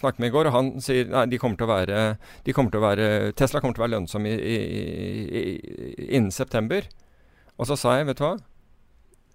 snakket 0.00 0.24
med 0.24 0.32
i 0.32 0.34
går, 0.38 0.50
og 0.50 0.58
han 0.58 0.72
sier 0.84 1.10
nei, 1.12 1.26
de 1.30 1.40
kommer 1.42 1.60
til 1.60 1.68
å 1.68 1.72
være, 1.74 2.00
de 2.46 2.56
kommer 2.56 2.74
til 2.74 2.82
å 2.82 2.86
være 2.88 3.12
Tesla 3.38 3.62
kommer 3.62 3.78
til 3.78 3.84
å 3.84 3.86
være 3.86 3.96
lønnsom 3.98 4.26
i, 4.30 4.34
i, 4.34 4.58
i, 5.42 5.44
innen 6.10 6.34
september. 6.34 6.90
Og 7.54 7.70
så 7.70 7.78
sa 7.78 7.98
jeg, 8.00 8.10
vet 8.10 8.18
du 8.18 8.26
hva 8.26 8.34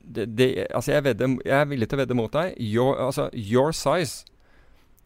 det, 0.10 0.26
det, 0.38 0.50
altså 0.68 0.96
jeg, 0.96 1.06
vedde, 1.06 1.30
jeg, 1.46 1.56
er 1.60 1.70
villig 1.70 1.88
til 1.90 2.00
å 2.00 2.02
vedde 2.04 2.18
mot 2.18 2.34
deg. 2.34 2.58
Your, 2.58 2.98
altså, 3.08 3.30
your 3.34 3.74
size 3.76 4.26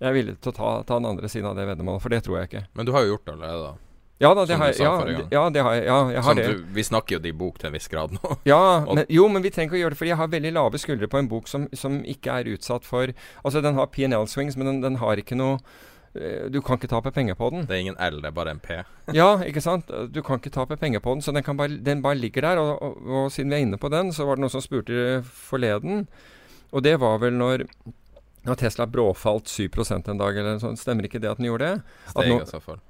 jeg 0.04 0.10
er 0.10 0.16
villig 0.18 0.34
til 0.44 0.52
å 0.52 0.56
ta, 0.58 0.70
ta 0.84 0.98
den 1.00 1.08
andre 1.08 1.30
siden 1.32 1.48
av 1.48 1.56
det 1.56 1.64
veddemålet, 1.70 2.04
for 2.04 2.12
det 2.12 2.24
tror 2.26 2.42
jeg 2.42 2.50
ikke. 2.50 2.62
Men 2.76 2.88
du 2.88 2.92
har 2.92 3.06
jo 3.06 3.14
gjort 3.14 3.28
det 3.28 3.36
allerede, 3.38 3.70
da? 3.70 3.94
Ja, 4.24 4.30
da, 4.36 4.44
det 4.46 4.58
har, 4.60 4.74
ja, 4.78 4.92
ja, 5.32 5.44
det 5.50 5.64
har 5.66 5.74
jeg. 5.76 5.86
Ja, 5.88 5.98
jeg 6.14 6.24
har 6.24 6.36
det. 6.38 6.44
du, 6.48 6.66
vi 6.76 6.84
snakker 6.86 7.18
jo 7.18 7.22
de 7.24 7.32
bok 7.36 7.58
til 7.60 7.70
en 7.70 7.76
viss 7.76 7.90
grad 7.92 8.14
nå. 8.16 8.36
ja, 8.48 8.60
men, 8.88 9.06
jo, 9.12 9.26
men 9.32 9.44
vi 9.44 9.52
trenger 9.52 9.72
ikke 9.72 9.80
å 9.80 9.82
gjøre 9.82 9.96
det, 9.96 10.00
fordi 10.00 10.12
jeg 10.12 10.20
har 10.20 10.30
veldig 10.36 10.52
lave 10.56 10.82
skuldre 10.82 11.10
på 11.12 11.20
en 11.20 11.30
bok 11.32 11.50
som, 11.52 11.66
som 11.76 11.98
ikke 12.08 12.36
er 12.40 12.52
utsatt 12.54 12.88
for 12.88 13.12
Altså, 13.42 13.64
den 13.64 13.80
har 13.80 13.90
PNL-swings, 13.96 14.60
men 14.60 14.70
den, 14.70 14.84
den, 14.86 15.00
har 15.02 15.20
ikke 15.20 15.40
noe 15.40 15.58
du 16.54 16.60
kan 16.62 16.78
ikke 16.78 16.92
tape 16.92 17.12
penger 17.12 17.38
på 17.40 17.50
den. 17.50 17.66
Det 17.70 17.74
er 17.74 17.82
ingen 17.82 17.98
L, 17.98 18.20
det 18.22 18.30
er 18.30 18.36
bare 18.36 18.54
en 18.54 18.62
P. 18.62 18.78
ja, 19.20 19.32
ikke 19.42 19.64
sant. 19.66 19.90
Du 20.14 20.22
kan 20.26 20.42
ikke 20.42 20.54
tape 20.54 20.78
penger 20.78 21.02
på 21.04 21.16
den, 21.16 21.26
så 21.26 21.34
den, 21.34 21.58
bare, 21.58 21.80
den 21.82 22.04
bare 22.06 22.20
ligger 22.20 22.46
der. 22.46 22.62
Og, 22.62 22.78
og, 22.82 23.02
og, 23.08 23.32
siden 23.34 23.50
vi 23.50 23.58
er 23.58 23.66
inne 23.66 23.82
på 23.82 23.90
den, 23.94 24.14
så 24.14 24.28
var 24.30 24.38
det 24.38 24.46
noen 24.46 24.54
som 24.54 24.64
spurte 24.64 25.24
forleden. 25.24 26.08
Og 26.74 26.86
det 26.86 27.00
var 27.02 27.20
vel 27.22 27.38
når 27.38 27.68
når 28.44 28.60
Tesla 28.60 28.86
bråfalt 28.92 29.48
7% 29.48 30.10
en 30.12 30.20
dag, 30.20 30.38
eller 30.38 30.58
sånn, 30.60 30.76
stemmer 30.80 31.08
ikke 31.08 31.22
det 31.24 31.32
at 31.32 31.40
den 31.40 31.48
gjorde 31.48 31.70
det? 31.70 32.00
Steg 32.12 32.34
og 32.34 32.42
i 32.44 32.50
så 32.50 32.60
fall. 32.64 32.82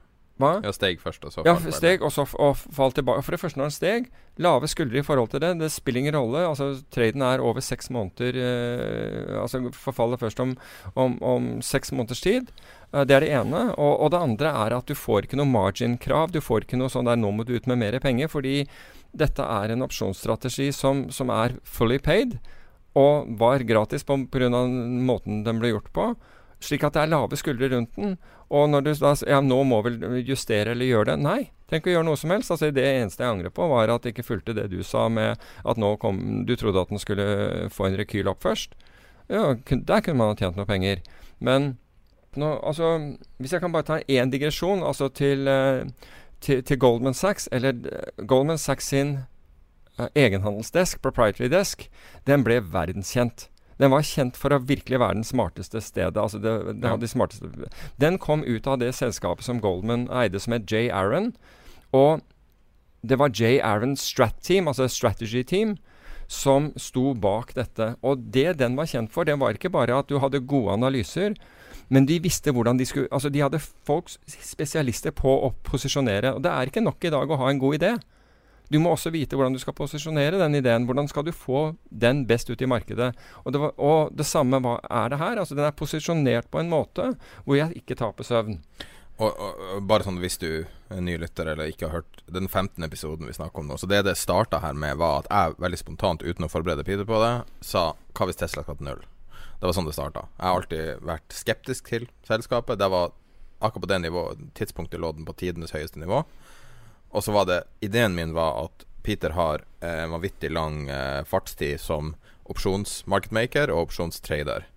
Hva? 0.41 0.55
Ja, 0.65 0.71
steg 0.73 0.97
først, 0.97 1.21
og 1.27 1.33
så 1.35 1.43
ja, 1.45 1.53
steg, 1.69 2.01
og 2.01 2.09
så 2.09 2.23
og 2.41 2.57
falt 2.57 2.97
tilbake. 2.97 3.21
For 3.21 3.35
det 3.35 3.39
første 3.43 3.59
når 3.59 3.69
den 3.69 3.75
steg, 3.75 4.07
lave 4.41 4.69
skuldre 4.71 4.97
i 4.97 5.05
forhold 5.05 5.29
til 5.29 5.43
det. 5.43 5.51
Det 5.59 5.69
spiller 5.69 6.01
ingen 6.01 6.17
rolle. 6.17 6.41
Altså, 6.49 6.71
Traden 6.93 7.21
er 7.21 7.43
over 7.43 7.61
seks 7.61 7.91
måneder 7.93 8.39
eh, 8.41 9.35
Altså 9.37 9.61
forfaller 9.77 10.17
først 10.17 10.41
om, 10.41 10.55
om, 10.95 11.19
om 11.21 11.51
seks 11.61 11.93
måneders 11.93 12.25
tid. 12.25 12.49
Eh, 12.93 13.05
det 13.09 13.17
er 13.17 13.25
det 13.25 13.31
ene. 13.33 13.63
Og, 13.73 13.93
og, 13.97 14.11
det 14.13 14.21
andre 14.21 14.55
er 14.65 14.77
at 14.77 14.89
du 14.89 14.95
får 14.97 15.27
ikke 15.27 15.39
noe 15.39 15.49
margin-krav. 15.49 16.33
Du 16.33 16.41
får 16.43 16.67
ikke 16.67 16.79
noe 16.79 16.91
sånn 16.93 17.09
der 17.09 17.19
'nå 17.19 17.31
må 17.33 17.45
du 17.45 17.55
ut 17.55 17.67
med 17.67 17.81
mer 17.81 17.99
penger', 17.99 18.31
fordi 18.31 18.67
dette 19.13 19.41
er 19.41 19.71
en 19.71 19.85
opsjonsstrategi 19.85 20.71
som, 20.73 21.09
som 21.13 21.29
er 21.29 21.57
fully 21.63 21.99
paid 21.99 22.39
og 22.97 23.29
var 23.37 23.65
gratis 23.65 24.03
pga. 24.03 24.49
måten 24.49 25.43
den 25.43 25.59
ble 25.59 25.73
gjort 25.73 25.91
på. 25.93 26.15
Slik 26.63 26.83
at 26.83 26.93
det 26.93 27.01
er 27.03 27.11
lave 27.11 27.35
skuldre 27.35 27.69
rundt 27.69 27.95
den. 27.95 28.17
Og 28.49 28.69
når 28.69 28.83
du 28.83 28.93
da 28.93 29.13
Ja, 29.27 29.41
nå 29.41 29.63
må 29.63 29.81
vel 29.83 30.23
justere 30.23 30.71
eller 30.71 30.85
gjøre 30.85 31.05
det. 31.05 31.19
Nei, 31.19 31.51
tenk 31.67 31.87
å 31.87 31.89
gjøre 31.89 32.05
noe 32.05 32.17
som 32.17 32.29
helst. 32.29 32.51
Altså 32.51 32.71
Det 32.71 32.85
eneste 32.85 33.23
jeg 33.23 33.31
angrer 33.31 33.49
på, 33.49 33.67
var 33.67 33.89
at 33.89 34.03
jeg 34.03 34.13
ikke 34.13 34.29
fulgte 34.29 34.53
det 34.53 34.69
du 34.69 34.83
sa 34.83 35.09
med 35.09 35.37
at 35.65 35.77
nå 35.77 35.97
kom 35.97 36.45
Du 36.45 36.55
trodde 36.55 36.81
at 36.81 36.89
den 36.89 36.99
skulle 36.99 37.69
få 37.69 37.87
en 37.87 37.97
rekyl 37.97 38.27
opp 38.27 38.43
først. 38.43 38.75
Ja, 39.27 39.55
der 39.55 40.01
kunne 40.01 40.17
man 40.17 40.33
ha 40.33 40.35
tjent 40.35 40.55
noe 40.55 40.65
penger. 40.65 41.01
Men 41.39 41.77
nå, 42.39 42.59
altså 42.63 43.17
Hvis 43.37 43.53
jeg 43.53 43.61
kan 43.61 43.73
bare 43.73 43.87
ta 43.87 43.99
én 44.09 44.31
digresjon, 44.31 44.83
altså 44.83 45.09
til, 45.09 45.47
eh, 45.47 45.85
til, 46.41 46.63
til 46.63 46.79
Goldman 46.79 47.13
Sachs, 47.13 47.49
eller 47.51 47.73
eh, 47.73 48.25
Goldman 48.27 48.57
Sachs 48.57 48.91
sin 48.93 49.17
uh, 49.99 50.07
egenhandelsdesk, 50.15 51.01
proprietary 51.01 51.49
desk, 51.51 51.89
den 52.27 52.43
ble 52.43 52.61
verdenskjent. 52.73 53.49
Den 53.81 53.91
var 53.91 54.05
kjent 54.05 54.37
for 54.37 54.53
å 54.53 54.61
virkelig 54.61 54.99
være 55.01 55.17
den 55.19 55.27
smarteste 55.27 55.81
stedet. 55.81 56.17
altså 56.17 56.39
det, 56.39 56.53
det 56.81 56.89
ja. 56.89 56.97
de 56.97 57.09
smarteste. 57.09 57.69
Den 57.99 58.19
kom 58.21 58.43
ut 58.43 58.67
av 58.67 58.79
det 58.79 58.93
selskapet 58.95 59.45
som 59.45 59.61
Goldman 59.61 60.07
eide, 60.13 60.39
som 60.39 60.53
het 60.53 60.69
J. 60.69 60.89
Aaron. 60.93 61.33
Og 61.93 62.21
det 63.03 63.17
var 63.19 63.33
J. 63.33 63.59
Aarons 63.61 64.01
Strat 64.01 64.37
Team, 64.41 64.67
altså 64.67 64.87
Strategy 64.87 65.43
Team, 65.43 65.75
som 66.27 66.71
sto 66.79 67.13
bak 67.13 67.53
dette. 67.57 67.93
Og 68.01 68.29
det 68.33 68.59
den 68.61 68.77
var 68.79 68.87
kjent 68.89 69.11
for, 69.11 69.27
det 69.27 69.39
var 69.41 69.57
ikke 69.57 69.73
bare 69.73 69.99
at 69.99 70.09
du 70.09 70.19
hadde 70.23 70.45
gode 70.47 70.77
analyser, 70.77 71.35
men 71.93 72.07
de 72.09 72.17
visste 72.23 72.53
hvordan 72.53 72.79
de 72.79 72.87
skulle 72.89 73.11
Altså, 73.13 73.29
de 73.29 73.43
hadde 73.43 73.61
folk, 73.61 74.09
spesialister 74.25 75.13
på 75.15 75.29
å 75.45 75.53
posisjonere. 75.65 76.33
Og 76.33 76.43
det 76.43 76.51
er 76.51 76.71
ikke 76.71 76.83
nok 76.83 77.05
i 77.05 77.13
dag 77.13 77.29
å 77.29 77.39
ha 77.43 77.51
en 77.51 77.61
god 77.61 77.77
idé. 77.77 77.93
Du 78.73 78.79
må 78.81 78.93
også 78.93 79.11
vite 79.13 79.37
hvordan 79.37 79.53
du 79.53 79.61
skal 79.61 79.75
posisjonere 79.77 80.39
den 80.41 80.57
ideen. 80.57 80.87
Hvordan 80.89 81.09
skal 81.11 81.27
du 81.27 81.33
få 81.35 81.75
den 81.89 82.23
best 82.29 82.49
ut 82.49 82.61
i 82.61 82.69
markedet. 82.69 83.11
Og 83.43 83.53
det, 83.53 83.61
var, 83.61 83.75
og 83.77 84.15
det 84.17 84.25
samme 84.25 84.61
hva 84.63 84.79
er 84.89 85.13
det 85.13 85.21
her. 85.21 85.37
Altså 85.37 85.57
Den 85.59 85.67
er 85.67 85.77
posisjonert 85.77 86.49
på 86.49 86.63
en 86.63 86.71
måte 86.71 87.13
hvor 87.45 87.59
jeg 87.59 87.83
ikke 87.83 87.99
taper 87.99 88.25
søvn. 88.25 88.57
Og, 89.21 89.29
og, 89.29 89.83
bare 89.85 90.07
sånn 90.07 90.17
hvis 90.23 90.39
du 90.41 90.65
er 90.65 91.03
ny 91.05 91.19
lytter 91.21 91.51
eller 91.51 91.69
ikke 91.69 91.85
har 91.85 91.99
hørt 91.99 92.23
den 92.33 92.49
15. 92.49 92.81
episoden 92.87 93.29
vi 93.29 93.35
snakker 93.37 93.61
om 93.61 93.69
nå 93.69 93.77
Så 93.77 93.85
det 93.85 94.01
det 94.07 94.15
starta 94.17 94.63
her 94.63 94.73
med, 94.73 94.97
var 94.97 95.21
at 95.21 95.29
jeg 95.29 95.61
veldig 95.61 95.79
spontant, 95.79 96.25
uten 96.25 96.47
å 96.47 96.49
forberede 96.49 96.85
Peter 96.87 97.05
på 97.05 97.21
det, 97.21 97.33
sa 97.61 97.91
hva 97.93 98.29
hvis 98.29 98.41
Tesla 98.41 98.65
skal 98.65 98.79
til 98.79 98.89
null? 98.89 99.03
Det 99.63 99.69
var 99.69 99.75
sånn 99.77 99.85
det 99.87 99.93
starta. 99.95 100.25
Jeg 100.35 100.43
har 100.43 100.57
alltid 100.59 101.03
vært 101.07 101.31
skeptisk 101.31 101.85
til 101.87 102.09
selskapet. 102.27 102.81
Det 102.81 102.89
var 102.91 103.13
akkurat 103.63 103.85
på 103.85 103.89
det 103.93 103.99
nivået, 104.03 104.41
tidspunktet 104.59 104.99
lå 104.99 105.13
den 105.15 105.23
på 105.23 105.37
tidenes 105.39 105.71
høyeste 105.71 106.01
nivå. 106.01 106.17
Og 107.15 107.23
så 107.23 107.31
var 107.31 107.47
det 107.47 107.61
Ideen 107.79 108.11
min 108.11 108.33
var 108.35 108.65
at 108.65 108.83
Peter 109.07 109.37
har 109.37 109.63
eh, 109.79 110.03
vanvittig 110.11 110.51
lang 110.51 110.89
eh, 110.91 111.23
fartstid 111.23 111.79
som 111.79 112.11
opsjonsmarketmaker 112.51 113.71
og 113.71 113.87
opsjonstrader. 113.87 114.67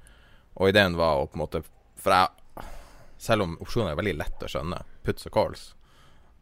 Og 0.55 0.71
ideen 0.71 0.95
var 0.95 1.19
å 1.19 1.27
på 1.27 1.35
en 1.35 1.43
måte 1.43 1.65
For 1.99 2.15
jeg 2.15 2.71
Selv 3.19 3.43
om 3.43 3.59
opsjoner 3.59 3.91
er 3.91 3.99
veldig 3.99 4.19
lett 4.21 4.47
å 4.47 4.55
skjønne, 4.55 4.85
puts 5.03 5.27
og 5.27 5.35
calls, 5.35 5.71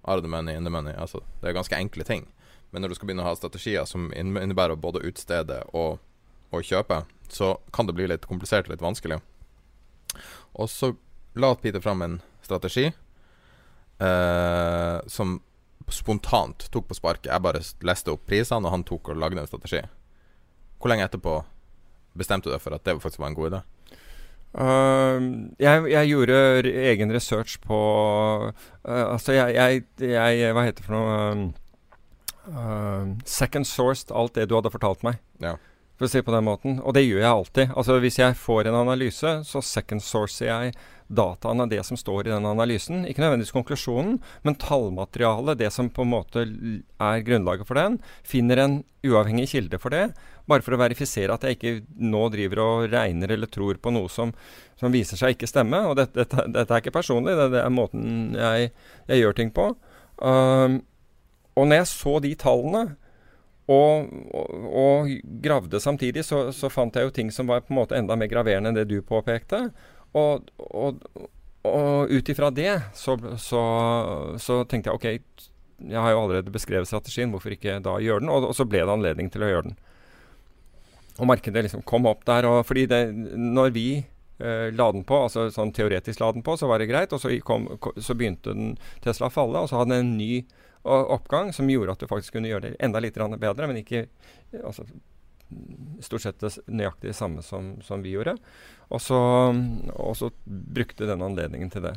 are 0.04 0.20
the 0.20 0.28
money 0.28 0.52
in 0.52 0.68
the 0.68 0.70
money, 0.74 0.92
altså 0.92 1.24
det 1.40 1.48
er 1.48 1.56
ganske 1.56 1.80
enkle 1.80 2.04
ting. 2.04 2.26
Men 2.72 2.84
når 2.84 2.92
du 2.92 2.94
skal 2.98 3.08
begynne 3.08 3.24
å 3.24 3.30
ha 3.30 3.36
strategier 3.38 3.86
som 3.88 4.12
innebærer 4.12 4.76
både 4.76 5.00
å 5.00 5.08
utstede 5.08 5.62
og, 5.72 6.02
og 6.54 6.66
kjøpe, 6.66 7.02
så 7.32 7.54
kan 7.74 7.88
det 7.88 7.96
bli 7.96 8.08
litt 8.10 8.26
komplisert 8.30 8.68
og 8.68 8.74
litt 8.74 8.84
vanskelig. 8.84 9.20
Og 10.54 10.70
så 10.70 10.92
la 11.40 11.54
Peter 11.58 11.82
fram 11.82 12.02
en 12.04 12.20
strategi 12.44 12.86
eh, 13.98 14.98
som 15.06 15.40
spontant 15.90 16.68
tok 16.70 16.88
på 16.88 16.96
sparket. 16.96 17.30
Jeg 17.32 17.44
bare 17.44 17.62
leste 17.84 18.14
opp 18.14 18.24
prisene, 18.28 18.66
og 18.66 18.74
han 18.74 18.86
tok 18.86 19.12
og 19.12 19.20
lagde 19.20 19.42
en 19.42 19.50
strategi. 19.50 19.82
Hvor 20.78 20.92
lenge 20.92 21.06
etterpå 21.08 21.40
bestemte 22.14 22.48
du 22.48 22.54
deg 22.54 22.62
for 22.62 22.76
at 22.76 22.84
det 22.86 23.00
faktisk 23.02 23.22
var 23.22 23.32
en 23.32 23.38
god 23.38 23.50
idé? 23.50 23.62
Uh, 24.54 25.50
jeg, 25.58 25.82
jeg, 25.90 26.08
gjorde 26.12 26.36
egen 26.62 27.10
research 27.10 27.56
på 27.58 27.78
uh, 28.46 29.06
Altså, 29.10 29.32
jeg, 29.34 29.56
jeg, 29.58 29.82
jeg, 29.98 30.52
Hva 30.54 30.62
heter 30.62 30.78
det 30.78 30.86
for 30.86 30.94
noe? 30.94 31.48
Uh, 32.46 33.16
second 33.26 33.66
sourced 33.66 34.14
alt 34.14 34.36
det 34.38 34.46
du 34.46 34.54
hadde 34.54 34.70
fortalt 34.70 35.02
meg. 35.02 35.18
Ja. 35.42 35.56
For 35.94 36.06
å 36.06 36.10
si 36.10 36.18
det 36.18 36.26
på 36.26 36.34
den 36.34 36.46
måten. 36.46 36.80
Og 36.82 36.96
det 36.96 37.04
gjør 37.04 37.22
jeg 37.22 37.30
alltid. 37.30 37.74
Altså 37.78 38.00
Hvis 38.02 38.18
jeg 38.18 38.38
får 38.38 38.68
en 38.68 38.80
analyse, 38.80 39.34
så 39.46 39.62
second 39.62 40.02
sourcer 40.02 40.50
jeg 40.50 40.74
dataen 41.14 41.60
av 41.60 41.68
det 41.68 41.82
som 41.86 41.98
står 41.98 42.26
i 42.26 42.32
den 42.32 42.46
analysen. 42.48 43.04
Ikke 43.06 43.22
nødvendigvis 43.22 43.54
konklusjonen, 43.54 44.16
men 44.42 44.56
tallmaterialet, 44.58 45.60
det 45.60 45.70
som 45.74 45.90
på 45.92 46.02
en 46.02 46.12
måte 46.14 46.44
er 46.44 47.24
grunnlaget 47.26 47.68
for 47.68 47.78
den. 47.78 47.98
Finner 48.26 48.62
en 48.62 48.78
uavhengig 49.04 49.50
kilde 49.52 49.78
for 49.78 49.94
det, 49.94 50.08
bare 50.48 50.64
for 50.64 50.76
å 50.76 50.80
verifisere 50.80 51.34
at 51.34 51.44
jeg 51.44 51.58
ikke 51.58 51.74
nå 52.00 52.24
driver 52.32 52.62
og 52.64 52.88
regner 52.92 53.36
eller 53.36 53.52
tror 53.52 53.78
på 53.80 53.92
noe 53.94 54.10
som, 54.12 54.32
som 54.80 54.94
viser 54.94 55.20
seg 55.20 55.36
ikke 55.36 55.50
stemme. 55.50 55.84
Og 55.90 55.98
dette, 56.00 56.16
dette, 56.24 56.48
dette 56.56 56.74
er 56.74 56.82
ikke 56.82 56.96
personlig, 56.96 57.36
det, 57.38 57.50
det, 57.54 57.62
er 57.62 57.74
måten 57.74 58.34
jeg, 58.38 58.72
jeg 59.12 59.22
gjør 59.22 59.38
ting 59.38 59.54
på. 59.54 59.70
Um, 60.24 60.80
og 61.54 61.68
når 61.68 61.82
jeg 61.82 61.90
så 61.92 62.18
de 62.24 62.34
tallene, 62.40 62.84
og, 63.64 64.10
og, 64.36 64.48
og, 64.76 65.12
gravde 65.40 65.80
samtidig, 65.80 66.24
så, 66.24 66.50
så, 66.52 66.68
fant 66.68 66.96
jeg 66.96 67.06
jo 67.06 67.14
ting 67.16 67.30
som 67.32 67.48
var 67.48 67.64
på 67.64 67.72
en 67.72 67.78
måte 67.78 67.96
enda 67.96 68.16
mer 68.20 68.28
graverende 68.28 68.72
enn 68.72 68.76
det 68.76 68.90
du 68.90 68.98
påpekte. 69.04 69.70
Og, 70.14 70.50
og, 70.58 71.00
og 71.64 72.12
ut 72.12 72.28
ifra 72.28 72.50
det 72.54 72.74
så, 72.94 73.16
så, 73.40 73.62
så, 74.38 74.60
tenkte 74.68 74.92
jeg 74.92 74.98
OK, 74.98 75.40
jeg 75.88 76.00
har 76.00 76.12
jo 76.12 76.20
allerede 76.20 76.52
beskrevet 76.52 76.88
strategien, 76.88 77.32
hvorfor 77.32 77.56
ikke 77.56 77.80
da 77.84 77.96
gjøre 78.04 78.22
den? 78.22 78.32
Og, 78.32 78.50
så 78.56 78.66
ble 78.68 78.84
det 78.84 78.92
anledning 78.92 79.32
til 79.32 79.46
å 79.46 79.50
gjøre 79.50 79.70
den. 79.70 79.78
Og 81.18 81.30
markedet 81.30 81.64
liksom 81.64 81.84
kom 81.88 82.08
opp 82.10 82.24
der. 82.28 82.46
Og 82.50 82.60
fordi 82.68 82.84
det, 82.90 83.00
når 83.38 83.72
vi 83.74 83.88
eh, 83.98 84.68
la 84.76 84.90
den 84.92 85.06
på, 85.08 85.24
altså 85.26 85.48
sånn 85.54 85.72
teoretisk 85.74 86.20
la 86.20 86.30
den 86.36 86.44
på, 86.44 86.56
så 86.60 86.68
var 86.70 86.82
det 86.82 86.90
greit. 86.92 87.16
Og 87.16 87.22
så, 87.22 87.32
kom, 87.46 87.66
så 87.96 88.16
begynte 88.18 88.52
den 88.52 88.76
Tesla 89.04 89.32
å 89.32 89.34
falle, 89.34 89.64
og 89.64 89.72
så 89.72 89.80
hadde 89.80 89.96
den 89.96 90.04
en 90.04 90.16
ny 90.20 90.44
oppgang 90.84 91.52
som 91.52 91.70
gjorde 91.70 91.94
at 91.94 92.04
du 92.04 92.10
faktisk 92.10 92.36
kunne 92.36 92.50
gjøre 92.50 92.68
det 92.68 92.76
enda 92.84 93.00
litt 93.00 93.16
bedre, 93.16 93.66
men 93.66 93.80
ikke 93.80 94.06
altså, 94.62 94.84
stort 96.04 96.24
sett 96.24 96.40
det 96.40 96.56
nøyaktig 96.66 97.12
det 97.12 97.18
samme 97.18 97.44
som, 97.44 97.76
som 97.84 98.02
vi 98.04 98.14
gjorde. 98.14 98.36
Og 98.92 99.00
så, 99.02 99.20
og 99.94 100.16
så, 100.18 100.32
brukte 100.44 101.08
den 101.08 101.24
anledningen 101.24 101.72
til 101.72 101.88
det. 101.88 101.94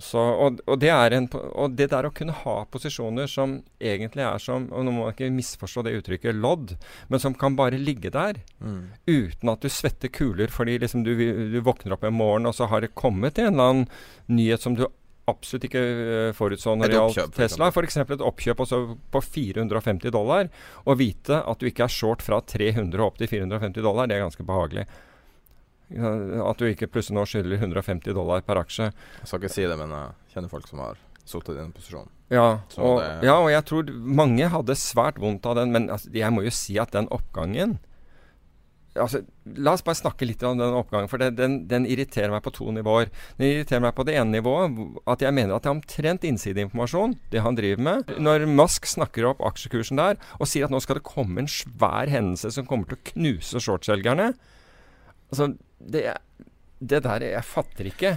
Så, 0.00 0.16
og, 0.16 0.60
og, 0.64 0.78
det 0.80 0.88
en, 0.88 1.26
og, 1.52 1.74
det 1.76 1.90
der 1.92 2.06
å 2.08 2.12
kunne 2.16 2.32
ha 2.32 2.54
posisjoner 2.72 3.28
som 3.28 3.58
egentlig 3.76 4.24
er 4.24 4.40
som 4.40 4.70
og 4.72 4.86
Nå 4.86 4.94
må 4.94 5.02
man 5.04 5.12
ikke 5.12 5.28
misforstå 5.34 5.84
det 5.84 5.92
uttrykket 5.98 6.38
lodd, 6.38 6.72
men 7.12 7.20
som 7.20 7.36
kan 7.36 7.58
bare 7.58 7.76
ligge 7.76 8.08
der 8.14 8.40
mm. 8.64 8.80
uten 9.04 9.52
at 9.52 9.60
du 9.60 9.68
svetter 9.68 10.08
kuler 10.08 10.48
fordi 10.48 10.78
liksom 10.80 11.04
du, 11.04 11.12
du, 11.52 11.60
våkner 11.60 11.92
opp 11.92 12.08
en 12.08 12.16
morgen, 12.16 12.48
og 12.48 12.56
så 12.56 12.70
har 12.72 12.80
det 12.80 12.94
kommet 12.96 13.36
en 13.36 13.52
eller 13.52 13.74
annen 13.74 13.86
nyhet 14.32 14.64
som 14.64 14.80
du 14.80 14.86
absolutt 15.30 15.68
ikke 15.68 15.82
uh, 15.82 16.32
forutså 16.36 16.74
når 16.78 16.90
det 16.90 16.98
gjaldt 16.98 17.36
Tesla. 17.36 17.70
F.eks. 17.70 18.00
et 18.02 18.26
oppkjøp 18.26 18.64
på 19.14 19.22
450 19.28 20.14
dollar. 20.14 20.50
Å 20.84 20.96
vite 20.98 21.38
at 21.38 21.62
du 21.62 21.68
ikke 21.70 21.86
er 21.86 21.94
short 21.94 22.24
fra 22.24 22.40
300 22.42 23.04
opp 23.04 23.20
til 23.20 23.30
450 23.30 23.84
dollar, 23.84 24.10
det 24.10 24.18
er 24.18 24.26
ganske 24.26 24.46
behagelig. 24.46 24.88
At 25.92 26.58
du 26.58 26.66
ikke 26.70 26.88
plutselig 26.88 27.18
nå 27.18 27.26
skylder 27.28 27.60
150 27.60 28.16
dollar 28.16 28.44
per 28.46 28.62
aksje. 28.62 28.90
Jeg 29.20 29.28
skal 29.28 29.42
ikke 29.42 29.52
si 29.52 29.66
det, 29.68 29.78
men 29.78 29.92
jeg 29.92 30.34
kjenner 30.34 30.52
folk 30.52 30.68
som 30.70 30.82
har 30.82 31.00
sittet 31.22 31.54
i 31.54 31.60
den 31.60 31.72
posisjonen. 31.74 32.10
Ja 32.32 32.46
og, 32.80 33.02
ja, 33.20 33.34
og 33.36 33.50
jeg 33.52 33.64
tror 33.68 33.90
mange 33.92 34.46
hadde 34.48 34.76
svært 34.80 35.18
vondt 35.20 35.44
av 35.48 35.58
den, 35.60 35.72
men 35.74 35.90
altså, 35.92 36.08
jeg 36.16 36.32
må 36.32 36.46
jo 36.46 36.52
si 36.54 36.78
at 36.80 36.94
den 36.96 37.10
oppgangen 37.12 37.76
altså, 38.98 39.22
La 39.58 39.72
oss 39.74 39.82
bare 39.84 39.98
snakke 39.98 40.26
litt 40.28 40.42
om 40.46 40.58
den 40.60 40.76
oppgangen, 40.76 41.10
for 41.10 41.20
den, 41.22 41.34
den, 41.38 41.54
den, 41.70 41.86
irriterer 41.90 42.30
meg 42.30 42.44
på 42.44 42.52
to 42.54 42.68
nivåer. 42.74 43.10
Den 43.38 43.48
irriterer 43.48 43.82
meg 43.82 43.94
på 43.96 44.04
det 44.06 44.14
ene 44.20 44.38
nivået 44.38 45.00
at 45.10 45.24
jeg 45.24 45.34
mener 45.34 45.56
at 45.56 45.64
det 45.64 45.70
er 45.70 45.76
omtrent 45.76 46.26
innsideinformasjon, 46.28 47.16
det 47.32 47.42
han 47.44 47.58
driver 47.58 47.82
med. 47.88 48.12
Når 48.22 48.46
Musk 48.50 48.86
snakker 48.90 49.26
opp 49.32 49.42
aksjekursen 49.48 50.00
der 50.00 50.20
og 50.38 50.50
sier 50.50 50.68
at 50.68 50.74
nå 50.74 50.80
skal 50.84 51.00
det 51.00 51.06
komme 51.08 51.42
en 51.42 51.50
svær 51.50 52.12
hendelse 52.12 52.52
som 52.54 52.68
kommer 52.68 52.90
til 52.90 53.00
å 53.00 53.06
knuse 53.12 53.62
shortselgerne 53.62 54.32
Altså, 55.32 55.46
det, 55.80 56.02
det 56.78 56.98
der 57.06 57.24
Jeg 57.24 57.48
fatter 57.48 57.86
ikke. 57.88 58.10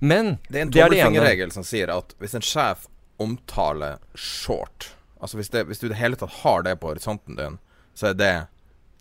Men 0.00 0.38
det 0.48 0.58
er 0.58 0.64
en 0.64 0.72
tommelfingerregel 0.72 1.52
som 1.54 1.66
sier 1.66 1.92
at 1.92 2.14
hvis 2.22 2.34
en 2.38 2.44
sjef 2.46 2.88
omtaler 3.20 4.00
short 4.16 4.94
Altså 5.22 5.38
hvis, 5.38 5.52
det, 5.52 5.66
hvis 5.68 5.78
du 5.78 5.86
i 5.86 5.92
det 5.92 6.00
hele 6.00 6.18
tatt 6.18 6.40
har 6.42 6.64
det 6.66 6.80
på 6.82 6.88
horisonten 6.90 7.36
din, 7.38 7.60
så 7.94 8.08
er 8.10 8.16
det 8.18 8.32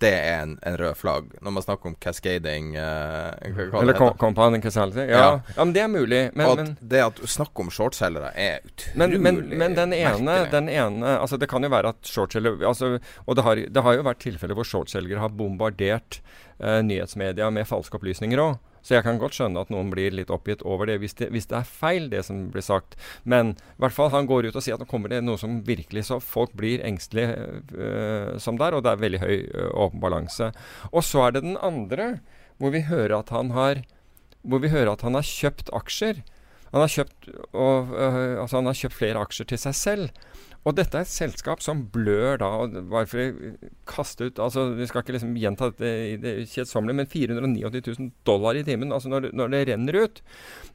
det 0.01 0.11
er 0.11 0.41
en, 0.43 0.53
en, 0.65 0.77
rød 0.77 0.95
flagg. 0.97 1.29
Når 1.41 1.53
man 1.55 1.63
snakker 1.65 1.91
om 1.91 1.95
cascading 2.01 2.71
uh, 2.77 3.31
Eller 3.45 3.97
co 3.97 4.09
compounding 4.19 4.63
causality. 4.63 5.05
Ja. 5.11 5.19
Ja. 5.19 5.41
ja. 5.55 5.65
men 5.65 5.73
det 5.75 5.83
er 5.83 5.91
mulig. 5.91 6.21
Men, 6.33 6.45
og 6.47 6.57
men, 6.61 6.73
det 6.81 7.03
at 7.05 7.21
snakk 7.29 7.61
om 7.61 7.69
shortselgere 7.73 8.31
er 8.33 8.65
utrolig 8.65 9.21
men, 9.21 9.41
men, 9.61 9.77
den 9.77 9.93
ene, 9.97 10.37
den 10.51 10.69
ene 10.71 11.15
altså 11.19 11.37
Det 11.41 11.49
kan 11.51 11.63
jo 11.63 11.71
være 11.71 11.93
at 11.93 12.09
shortselgere 12.09 12.67
altså, 12.67 12.97
Og 13.25 13.37
det 13.37 13.45
har, 13.45 13.63
det 13.69 13.85
har, 13.85 13.97
jo 13.97 14.07
vært 14.07 14.23
tilfeller 14.23 14.57
hvor 14.57 14.67
shortselgere 14.67 15.21
har 15.21 15.33
bombardert 15.37 16.21
uh, 16.63 16.81
nyhetsmedia 16.85 17.49
med 17.53 17.69
falske 17.69 17.99
opplysninger 17.99 18.41
òg. 18.41 18.59
Så 18.81 18.95
jeg 18.95 19.05
kan 19.05 19.19
godt 19.21 19.37
skjønne 19.37 19.61
at 19.61 19.71
noen 19.73 19.91
blir 19.93 20.13
litt 20.15 20.31
oppgitt 20.33 20.63
over 20.67 20.89
det 20.89 20.97
hvis, 21.03 21.13
det 21.19 21.29
hvis, 21.33 21.47
det 21.51 21.59
er 21.59 21.69
feil, 21.69 22.09
det 22.11 22.23
som 22.27 22.47
blir 22.53 22.65
sagt. 22.65 22.97
Men 23.23 23.53
i 23.53 23.83
hvert 23.83 23.95
fall 23.95 24.11
han 24.13 24.29
går 24.29 24.49
ut 24.49 24.57
og 24.57 24.65
sier 24.65 24.77
at 24.77 24.83
nå 24.83 24.89
kommer 24.89 25.13
det 25.13 25.21
noe 25.25 25.39
som 25.41 25.59
virkelig 25.67 26.07
så 26.09 26.19
folk 26.23 26.55
blir 26.57 26.83
engstelige 26.87 27.61
øh, 27.77 28.35
som 28.41 28.57
der, 28.61 28.75
og 28.75 28.85
det 28.85 28.93
er 28.93 29.03
veldig 29.03 29.21
høy 29.21 29.37
øh, 29.37 29.69
åpen 29.85 30.03
balanse. 30.03 30.51
Og 30.91 31.05
så 31.05 31.27
er 31.27 31.37
det 31.37 31.45
den 31.45 31.59
andre, 31.61 32.15
hvor 32.57 32.73
vi 32.73 32.85
hører 32.89 33.19
at 33.19 33.33
han 33.33 33.53
har, 33.55 33.83
at 33.85 35.05
han 35.05 35.17
har 35.17 35.29
kjøpt 35.29 35.69
aksjer. 35.77 36.23
Han 36.71 36.81
har 36.85 36.91
kjøpt, 36.91 37.29
og, 37.51 37.93
øh, 37.93 38.41
altså 38.41 38.61
han 38.61 38.69
har 38.69 38.79
kjøpt 38.79 38.97
flere 38.97 39.21
aksjer 39.21 39.49
til 39.51 39.61
seg 39.61 39.77
selv. 39.77 40.21
Og 40.61 40.75
dette 40.77 40.93
er 40.93 41.07
et 41.07 41.09
selskap 41.09 41.63
som 41.65 41.79
blør 41.93 42.37
da, 42.41 42.49
bare 42.91 43.07
for 43.09 43.21
å 43.23 43.69
kaste 43.89 44.27
ut 44.29 44.41
altså 44.43 44.67
Vi 44.77 44.85
skal 44.89 45.01
ikke 45.01 45.15
liksom 45.15 45.31
gjenta 45.41 45.71
dette 45.71 45.89
i 46.11 46.19
det 46.21 46.33
kjedsommelige, 46.51 46.99
men 46.99 47.09
489 47.09 47.81
000 47.87 48.11
dollar 48.27 48.59
i 48.59 48.63
timen 48.67 48.93
altså 48.93 49.09
når, 49.09 49.31
når, 49.33 49.55
det 49.55 49.61
renner 49.71 49.97
ut. 50.03 50.21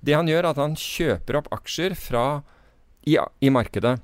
Det 0.02 0.16
han 0.18 0.30
gjør, 0.30 0.42
er 0.42 0.50
at 0.50 0.62
han 0.62 0.74
kjøper 0.80 1.38
opp 1.38 1.52
aksjer 1.54 1.94
fra, 1.98 2.26
i, 3.06 3.14
i 3.16 3.52
markedet. 3.54 3.94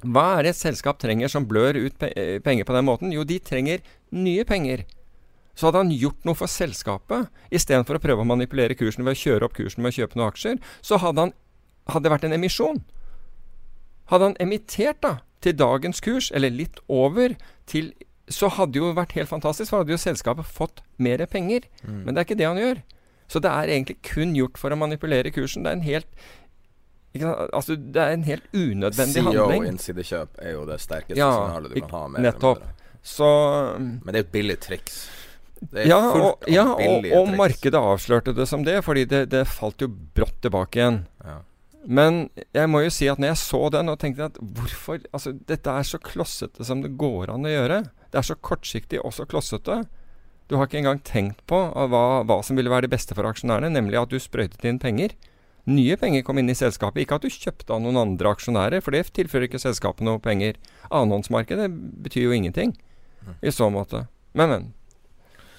Hva 0.00 0.24
er 0.38 0.46
det 0.46 0.54
et 0.54 0.62
selskap 0.62 1.00
trenger 1.02 1.28
som 1.28 1.44
blør 1.44 1.76
ut 1.76 2.00
penger 2.00 2.64
på 2.64 2.76
den 2.78 2.88
måten? 2.88 3.12
Jo, 3.12 3.26
de 3.28 3.36
trenger 3.44 3.84
nye 4.16 4.46
penger. 4.48 4.86
Så 5.52 5.68
hadde 5.68 5.82
han 5.82 5.92
gjort 5.92 6.24
noe 6.24 6.38
for 6.38 6.48
selskapet, 6.48 7.28
istedenfor 7.52 7.98
å 7.98 8.00
prøve 8.00 8.24
å 8.24 8.30
manipulere 8.30 8.78
kursen 8.78 9.04
ved 9.04 9.18
å 9.18 9.20
kjøre 9.20 9.44
opp 9.44 9.58
kursen 9.58 9.84
med 9.84 9.92
å 9.92 9.98
kjøpe 9.98 10.16
noen 10.16 10.30
aksjer, 10.30 10.60
så 10.80 10.96
hadde 11.02 11.26
han 11.26 11.36
hadde 11.90 12.06
det 12.06 12.12
vært 12.14 12.26
en 12.28 12.36
emisjon. 12.36 12.80
Hadde 14.10 14.30
han 14.30 14.38
emittert 14.42 15.00
da, 15.04 15.16
til 15.44 15.56
dagens 15.56 16.02
kurs, 16.04 16.30
eller 16.34 16.52
litt 16.52 16.80
over, 16.90 17.36
til, 17.70 17.92
så 18.30 18.50
hadde 18.56 18.80
jo 18.80 18.90
vært 18.96 19.14
helt 19.18 19.30
fantastisk. 19.30 19.70
For 19.72 19.84
hadde 19.84 19.94
jo 19.94 20.00
selskapet 20.00 20.48
fått 20.48 20.82
mer 20.98 21.22
penger. 21.30 21.68
Mm. 21.84 22.02
Men 22.04 22.14
det 22.14 22.22
er 22.22 22.28
ikke 22.28 22.40
det 22.40 22.50
han 22.50 22.60
gjør. 22.60 22.82
Så 23.30 23.42
det 23.42 23.50
er 23.54 23.70
egentlig 23.70 24.00
kun 24.02 24.34
gjort 24.34 24.58
for 24.58 24.74
å 24.74 24.78
manipulere 24.78 25.30
kursen. 25.34 25.64
Det 25.64 25.72
er 25.72 25.80
en 25.80 25.86
helt 25.86 26.28
Altså, 27.10 27.74
det 27.74 27.98
er 27.98 28.12
en 28.14 28.22
helt 28.22 28.44
unødvendig 28.54 29.16
CEO 29.16 29.24
handling. 29.26 29.64
CEO-innsidekjøp 29.64 30.36
er 30.46 30.52
jo 30.54 30.60
det 30.68 30.76
sterkeste 30.78 31.18
ja, 31.18 31.30
signalet 31.34 31.72
du 31.74 31.80
kan 31.80 31.94
ha. 31.96 32.02
Med 32.12 32.22
nettopp. 32.22 32.60
Så, 33.02 33.30
Men 33.80 34.12
det 34.12 34.20
er 34.20 34.26
et 34.28 34.30
billig 34.30 34.56
triks. 34.62 35.00
ja, 35.74 35.98
og, 35.98 36.46
ja 36.46 36.68
og, 36.70 37.08
og 37.18 37.32
markedet 37.34 37.80
avslørte 37.80 38.32
det 38.36 38.46
som 38.46 38.62
det, 38.64 38.78
fordi 38.86 39.08
det, 39.10 39.24
det 39.34 39.42
falt 39.50 39.82
jo 39.82 39.90
brått 39.90 40.38
tilbake 40.46 40.78
igjen. 40.78 41.00
Men 41.88 42.26
jeg 42.52 42.68
må 42.68 42.82
jo 42.84 42.90
si 42.92 43.08
at 43.08 43.20
når 43.20 43.32
jeg 43.32 43.40
så 43.40 43.60
den 43.72 43.88
og 43.88 44.00
tenkte 44.02 44.26
at 44.28 44.36
hvorfor 44.40 45.00
Altså, 45.16 45.32
dette 45.32 45.72
er 45.72 45.86
så 45.86 46.00
klossete 46.02 46.66
som 46.66 46.82
det 46.84 46.92
går 47.00 47.32
an 47.32 47.48
å 47.48 47.52
gjøre. 47.54 47.80
Det 48.12 48.20
er 48.20 48.26
så 48.26 48.36
kortsiktig 48.36 49.00
og 49.00 49.14
så 49.16 49.24
klossete. 49.28 49.82
Du 50.50 50.56
har 50.58 50.66
ikke 50.66 50.80
engang 50.80 51.00
tenkt 51.06 51.44
på 51.48 51.58
hva, 51.70 52.04
hva, 52.26 52.40
som 52.42 52.58
ville 52.58 52.72
være 52.72 52.88
det 52.88 52.94
beste 52.96 53.14
for 53.14 53.28
aksjonærene, 53.28 53.70
nemlig 53.70 54.00
at 54.00 54.10
du 54.10 54.18
sprøytet 54.18 54.66
inn 54.66 54.80
penger. 54.82 55.14
Nye 55.70 55.94
penger 56.00 56.24
kom 56.26 56.40
inn 56.40 56.50
i 56.50 56.56
selskapet, 56.58 57.04
ikke 57.04 57.20
at 57.20 57.24
du 57.24 57.30
kjøpte 57.30 57.70
av 57.76 57.82
noen 57.84 58.00
andre 58.00 58.32
aksjonærer, 58.34 58.82
for 58.82 58.96
det 58.96 59.12
tilfører 59.14 59.46
ikke 59.46 59.60
selskapet 59.62 60.02
noe 60.06 60.18
penger. 60.22 60.58
Annenhåndsmarkedet 60.88 61.68
betyr 62.02 62.26
jo 62.26 62.34
ingenting 62.34 62.74
i 63.38 63.52
så 63.54 63.70
måte. 63.70 64.08
Men, 64.34 64.50
men. 64.50 64.68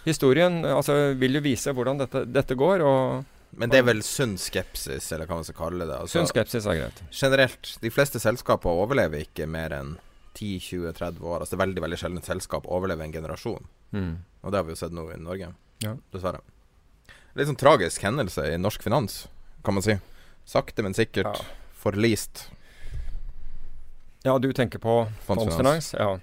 Historien 0.03 0.59
altså, 0.65 1.13
vil 1.15 1.37
jo 1.37 1.43
vise 1.45 1.71
hvordan 1.77 2.01
dette, 2.01 2.25
dette 2.27 2.57
går. 2.59 2.83
og 2.83 3.30
men 3.51 3.71
det 3.71 3.81
er 3.81 3.87
vel 3.87 3.99
sunn 4.05 4.37
skepsis, 4.39 5.09
eller 5.11 5.27
hva 5.27 5.41
man 5.41 5.47
skal 5.47 5.57
kalle 5.57 5.87
det. 5.87 5.97
Altså, 5.97 6.19
sunn 6.19 6.29
skepsis 6.29 6.67
er 6.69 6.77
greit. 6.79 7.01
Generelt, 7.11 7.73
de 7.81 7.91
fleste 7.91 8.21
selskaper 8.23 8.81
overlever 8.83 9.25
ikke 9.25 9.47
mer 9.49 9.75
enn 9.75 9.97
10-20-30 10.37 11.19
år. 11.21 11.41
Altså 11.41 11.55
det 11.55 11.57
er 11.57 11.65
veldig 11.65 11.83
veldig 11.83 11.99
sjelden 11.99 12.21
et 12.21 12.29
selskap 12.29 12.69
overlever 12.71 13.05
en 13.05 13.15
generasjon. 13.15 13.67
Mm. 13.91 14.13
Og 14.41 14.53
det 14.53 14.61
har 14.61 14.67
vi 14.67 14.75
jo 14.75 14.79
sett 14.79 14.95
nå 14.95 15.05
i 15.11 15.19
Norge, 15.19 15.51
ja. 15.83 15.93
dessverre. 16.15 16.41
Litt 17.35 17.47
sånn 17.47 17.59
tragisk 17.59 18.03
hendelse 18.03 18.47
i 18.51 18.57
norsk 18.59 18.83
finans, 18.83 19.25
kan 19.65 19.75
man 19.75 19.85
si. 19.85 19.97
Sakte, 20.47 20.83
men 20.83 20.95
sikkert 20.97 21.29
ja. 21.29 21.47
forlist. 21.83 22.47
Ja, 24.23 24.37
du 24.39 24.51
tenker 24.55 24.79
på 24.79 25.01
fondsfinans? 25.27 25.93
Ja. 25.97 26.13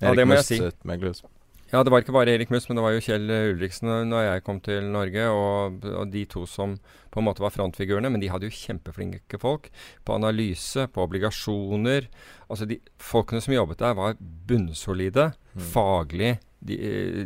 ja, 0.00 0.14
det 0.14 0.26
må 0.28 0.38
jeg 0.38 0.48
si. 0.48 1.26
Ja, 1.72 1.80
det 1.82 1.90
var 1.90 2.02
ikke 2.02 2.14
bare 2.14 2.30
Erik 2.30 2.52
Mus, 2.54 2.68
men 2.68 2.78
det 2.78 2.82
var 2.84 2.92
jo 2.94 3.02
Kjell 3.02 3.26
Ulriksen 3.26 3.90
når 4.06 4.22
jeg 4.22 4.42
kom 4.46 4.60
til 4.62 4.86
Norge. 4.94 5.24
Og, 5.34 5.80
og, 5.90 6.04
de 6.12 6.22
to 6.30 6.44
som 6.46 6.76
på 7.10 7.18
en 7.18 7.26
måte 7.26 7.42
var 7.42 7.54
frontfigurene. 7.54 8.10
Men 8.12 8.22
de 8.22 8.30
hadde 8.30 8.46
jo 8.46 8.54
kjempeflinke 8.54 9.40
folk 9.42 9.66
på 10.06 10.14
analyse, 10.14 10.86
på 10.86 11.06
obligasjoner. 11.08 12.06
Altså 12.46 12.68
de 12.70 12.78
folkene 13.02 13.42
som 13.42 13.56
jobbet 13.56 13.82
der, 13.82 13.96
var 13.98 14.14
bunnsolide. 14.46 15.32
Mm. 15.56 15.64
Faglig. 15.72 16.36
De, 16.66 16.78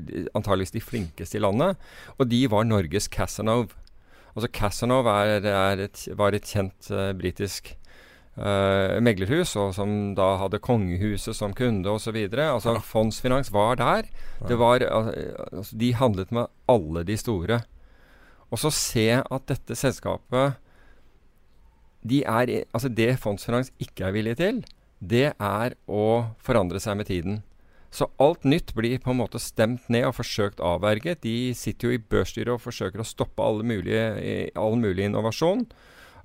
de, 0.09 0.25
antageligvis 0.37 0.75
de 0.75 0.85
flinkeste 0.85 1.37
i 1.37 1.45
landet. 1.45 1.77
Og 2.17 2.33
de 2.33 2.41
var 2.53 2.65
Norges 2.69 3.11
Casanova. 3.13 3.77
Altså 4.31 4.49
Casanova 4.55 5.21
er, 5.27 5.45
er 5.45 5.85
et, 5.85 6.07
var 6.17 6.33
et 6.33 6.47
kjent 6.47 6.89
uh, 6.95 7.11
britisk 7.19 7.75
meglerhus, 8.37 9.57
og 9.59 9.75
som 9.77 10.15
da 10.17 10.37
hadde 10.41 10.63
kongehuset 10.63 11.37
som 11.37 11.53
kunde 11.57 11.91
osv. 11.91 12.17
Altså 12.31 12.77
ja. 12.77 12.81
Fondsfinans 12.85 13.51
var 13.53 13.77
der. 13.81 14.09
Det 14.49 14.57
var, 14.57 14.81
altså, 14.87 15.77
de 15.77 15.91
handlet 15.99 16.33
med 16.33 16.47
alle 16.71 17.03
de 17.05 17.17
store. 17.21 17.61
Og 18.51 18.59
så 18.63 18.71
se 18.75 19.07
at 19.21 19.47
dette 19.51 19.77
selskapet 19.79 20.57
de 22.01 22.23
er, 22.25 22.65
altså 22.73 22.89
Det 22.89 23.19
Fondsfinans 23.21 23.73
ikke 23.79 24.09
er 24.09 24.15
villig 24.17 24.37
til, 24.41 24.63
det 25.01 25.33
er 25.37 25.77
å 25.89 26.33
forandre 26.41 26.81
seg 26.81 26.97
med 26.97 27.11
tiden. 27.11 27.43
Så 27.91 28.07
alt 28.23 28.45
nytt 28.47 28.73
blir 28.77 29.01
på 29.03 29.11
en 29.11 29.19
måte 29.19 29.41
stemt 29.43 29.89
ned 29.91 30.07
og 30.07 30.15
forsøkt 30.21 30.63
avverget. 30.63 31.25
De 31.25 31.53
sitter 31.59 31.89
jo 31.89 31.97
i 31.97 32.03
børsstyret 32.13 32.53
og 32.55 32.63
forsøker 32.63 33.03
å 33.03 33.09
stoppe 33.09 33.43
alle 33.43 33.67
mulige, 33.67 34.51
all 34.55 34.79
mulig 34.79 35.09
innovasjon. 35.09 35.67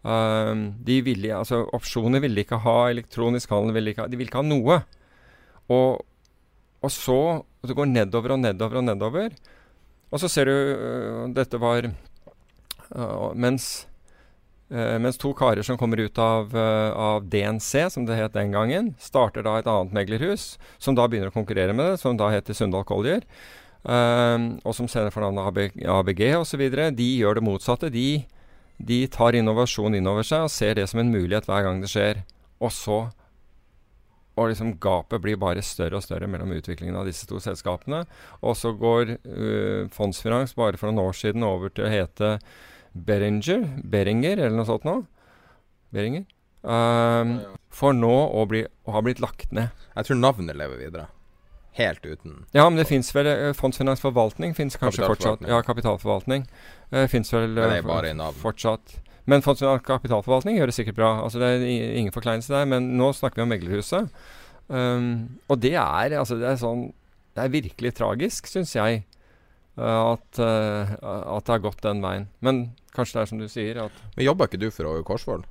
Um, 0.06 0.68
de 0.86 1.00
ville, 1.02 1.32
altså 1.34 1.64
Opsjoner 1.74 2.22
ville 2.22 2.44
ikke 2.44 2.60
ha, 2.62 2.76
elektronisk 2.92 3.50
handel 3.50 3.74
ville 3.74 3.90
ikke 3.90 4.04
ha 4.04 4.12
De 4.12 4.20
ville 4.20 4.30
ikke 4.30 4.44
ha 4.44 4.46
noe. 4.46 4.78
Og, 5.74 6.04
og 6.86 6.94
så 6.94 7.18
og 7.42 7.66
Det 7.66 7.78
går 7.80 7.90
nedover 7.90 8.36
og 8.36 8.44
nedover 8.44 8.78
og 8.84 8.86
nedover. 8.86 9.34
Og 10.14 10.22
så 10.22 10.30
ser 10.30 10.52
du 10.52 10.54
uh, 10.54 11.24
Dette 11.34 11.58
var 11.58 11.88
uh, 11.90 13.32
mens, 13.34 13.88
uh, 14.70 15.02
mens 15.02 15.18
to 15.18 15.34
karer 15.34 15.66
som 15.66 15.80
kommer 15.82 16.04
ut 16.06 16.22
av, 16.22 16.54
av, 16.54 17.26
DNC, 17.26 17.90
som 17.90 18.06
det 18.06 18.20
het 18.20 18.38
den 18.38 18.54
gangen, 18.54 18.94
starter 19.02 19.42
da 19.42 19.58
et 19.58 19.72
annet 19.72 19.98
meglerhus, 19.98 20.60
som 20.78 20.94
da 20.94 21.10
begynner 21.10 21.34
å 21.34 21.36
konkurrere 21.40 21.74
med 21.74 21.96
det, 21.96 22.04
som 22.04 22.22
da 22.22 22.30
heter 22.30 22.54
Sundal 22.54 22.86
Collier. 22.86 23.26
og 23.86 24.74
som 24.74 24.88
senere 24.90 25.14
får 25.14 25.26
navnet 25.26 25.82
ABG 25.82 26.24
osv. 26.38 26.64
De 26.94 27.10
gjør 27.18 27.40
det 27.40 27.48
motsatte. 27.50 27.90
De 27.90 28.26
de 28.78 29.06
tar 29.12 29.38
innovasjon 29.38 29.96
innover 29.98 30.26
seg 30.28 30.48
og 30.48 30.54
ser 30.54 30.76
det 30.80 30.88
som 30.92 31.02
en 31.02 31.14
mulighet 31.14 31.48
hver 31.50 31.64
gang 31.68 31.80
det 31.84 31.92
skjer. 31.92 32.24
Og 32.64 32.74
så 32.76 33.06
og 34.36 34.50
liksom 34.52 34.74
gapet 34.84 35.22
blir 35.24 35.40
bare 35.40 35.64
større 35.64 35.96
og 36.00 36.04
større 36.04 36.28
mellom 36.28 36.52
utviklingen 36.58 36.98
av 37.00 37.08
disse 37.08 37.28
to 37.30 37.40
selskapene. 37.40 38.02
Og 38.44 38.58
så 38.60 38.74
går 38.76 39.16
uh, 39.16 39.88
Fondsfinans 39.96 40.56
bare 40.58 40.80
for 40.80 40.92
noen 40.92 41.06
år 41.08 41.16
siden 41.16 41.46
over 41.48 41.72
til 41.72 41.88
å 41.88 41.92
hete 41.94 42.36
Beringer, 42.92 43.64
Beringer 43.84 44.40
eller 44.40 44.58
noe 44.58 44.68
sånt 44.68 44.88
noe. 44.88 45.06
Beringer. 45.96 46.28
Um, 46.66 47.38
for 47.72 47.96
nå 47.96 48.12
å, 48.12 48.44
bli, 48.50 48.66
å 48.66 48.96
ha 48.96 49.04
blitt 49.06 49.24
lagt 49.24 49.56
ned. 49.56 49.72
Jeg 49.96 50.10
tror 50.10 50.20
navnet 50.20 50.60
lever 50.60 50.84
videre. 50.84 51.08
Helt 51.76 52.06
uten 52.06 52.46
Ja, 52.56 52.70
men 52.70 52.80
det 52.80 52.88
fins 52.88 53.10
vel 53.16 53.28
uh, 53.28 53.50
Fondsfinansforvaltning 53.58 54.56
fins 54.56 54.78
kanskje 54.80 55.08
fortsatt. 55.10 55.44
Ja, 55.50 55.60
kapitalforvaltning. 55.66 56.46
Uh, 56.94 57.04
fins 57.12 57.34
vel 57.34 57.50
uh, 57.50 57.66
Men 57.66 57.74
det 57.74 57.82
er 57.82 57.90
bare 57.90 58.14
i 58.14 58.16
navn. 58.16 58.38
fortsatt. 58.40 59.00
Men 59.26 59.42
Fondsfinans 59.42 59.84
kapitalforvaltning 59.84 60.60
gjør 60.60 60.70
det 60.72 60.78
sikkert 60.78 61.00
bra. 61.00 61.12
Altså 61.26 61.42
Det 61.42 61.50
er 61.50 61.66
ingen 61.98 62.14
forkleinelse 62.16 62.54
der. 62.54 62.68
Men 62.70 62.94
nå 63.00 63.10
snakker 63.18 63.42
vi 63.42 63.46
om 63.48 63.52
meglerhuset. 63.52 64.14
Um, 64.70 65.40
og 65.50 65.60
det 65.62 65.74
er, 65.76 66.16
altså, 66.18 66.40
det 66.42 66.48
er 66.50 66.56
sånn 66.58 66.88
Det 67.36 67.44
er 67.44 67.52
virkelig 67.54 67.92
tragisk, 68.00 68.48
syns 68.50 68.72
jeg, 68.74 69.04
at, 69.78 70.40
uh, 70.40 70.94
at 71.04 71.46
det 71.46 71.52
har 71.52 71.66
gått 71.66 71.84
den 71.84 72.00
veien. 72.06 72.30
Men 72.40 72.70
kanskje 72.96 73.18
det 73.18 73.22
er 73.26 73.32
som 73.34 73.42
du 73.42 73.50
sier 73.52 73.82
at 73.84 74.00
Men 74.16 74.30
jobba 74.30 74.48
ikke 74.48 74.62
du 74.62 74.70
for 74.72 74.88
Åge 74.94 75.04
Korsvold? 75.06 75.44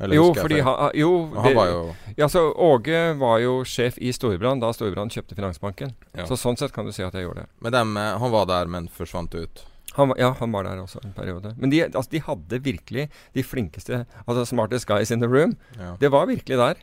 Eller 0.00 0.16
Jo, 0.16 0.32
fordi 0.34 0.60
han, 0.60 0.90
jo, 0.98 1.10
han 1.34 1.44
det- 1.44 1.54
var 1.56 1.66
jo 1.70 1.82
ja, 2.16 2.26
så 2.28 2.40
Åge 2.56 3.14
var 3.18 3.38
jo 3.38 3.60
sjef 3.64 3.98
i 3.98 4.10
Storbrann 4.12 4.60
da 4.60 4.72
Storbrann 4.72 5.10
kjøpte 5.10 5.34
Finansbanken. 5.38 5.94
Ja. 6.14 6.26
Så 6.26 6.34
sånn 6.38 6.56
sett 6.58 6.72
kan 6.72 6.84
du 6.86 6.92
si 6.92 7.02
at 7.02 7.14
jeg 7.14 7.26
gjorde 7.28 7.44
det. 7.44 7.48
Men 7.60 7.72
dem, 7.72 7.96
eh, 7.96 8.18
han 8.18 8.30
var 8.30 8.46
der, 8.46 8.66
men 8.66 8.88
forsvant 8.88 9.34
ut. 9.34 9.64
Han, 9.94 10.12
ja, 10.18 10.32
han 10.40 10.50
var 10.50 10.64
der 10.64 10.80
også 10.82 10.98
en 11.04 11.12
periode. 11.14 11.54
Men 11.56 11.70
de, 11.70 11.84
altså, 11.84 12.10
de 12.10 12.18
hadde 12.26 12.58
virkelig 12.64 13.08
de 13.34 13.42
flinkeste 13.46 14.06
Altså 14.26 14.44
smartest 14.50 14.86
guys 14.86 15.10
in 15.14 15.20
the 15.20 15.28
room. 15.28 15.56
Ja. 15.78 15.94
Det 16.00 16.10
var 16.10 16.26
virkelig 16.26 16.58
der. 16.58 16.74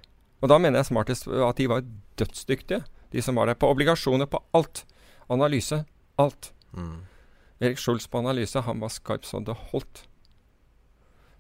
Og 0.42 0.50
da 0.50 0.58
mener 0.58 0.80
jeg 0.80 0.86
smartest 0.86 1.28
at 1.28 1.58
de 1.58 1.68
var 1.68 1.84
dødsdyktige, 2.18 2.84
de 3.12 3.22
som 3.22 3.36
var 3.36 3.46
der. 3.48 3.56
På 3.60 3.68
obligasjoner, 3.70 4.26
på 4.32 4.40
alt. 4.54 4.86
Analyse. 5.30 5.84
Alt. 6.18 6.52
Mm. 6.74 7.02
Erik 7.62 7.78
Schulz 7.78 8.08
på 8.08 8.18
analyse, 8.24 8.62
han 8.62 8.80
var 8.80 8.90
skarp 8.90 9.26
så 9.28 9.44
det 9.44 9.56
holdt. 9.72 10.06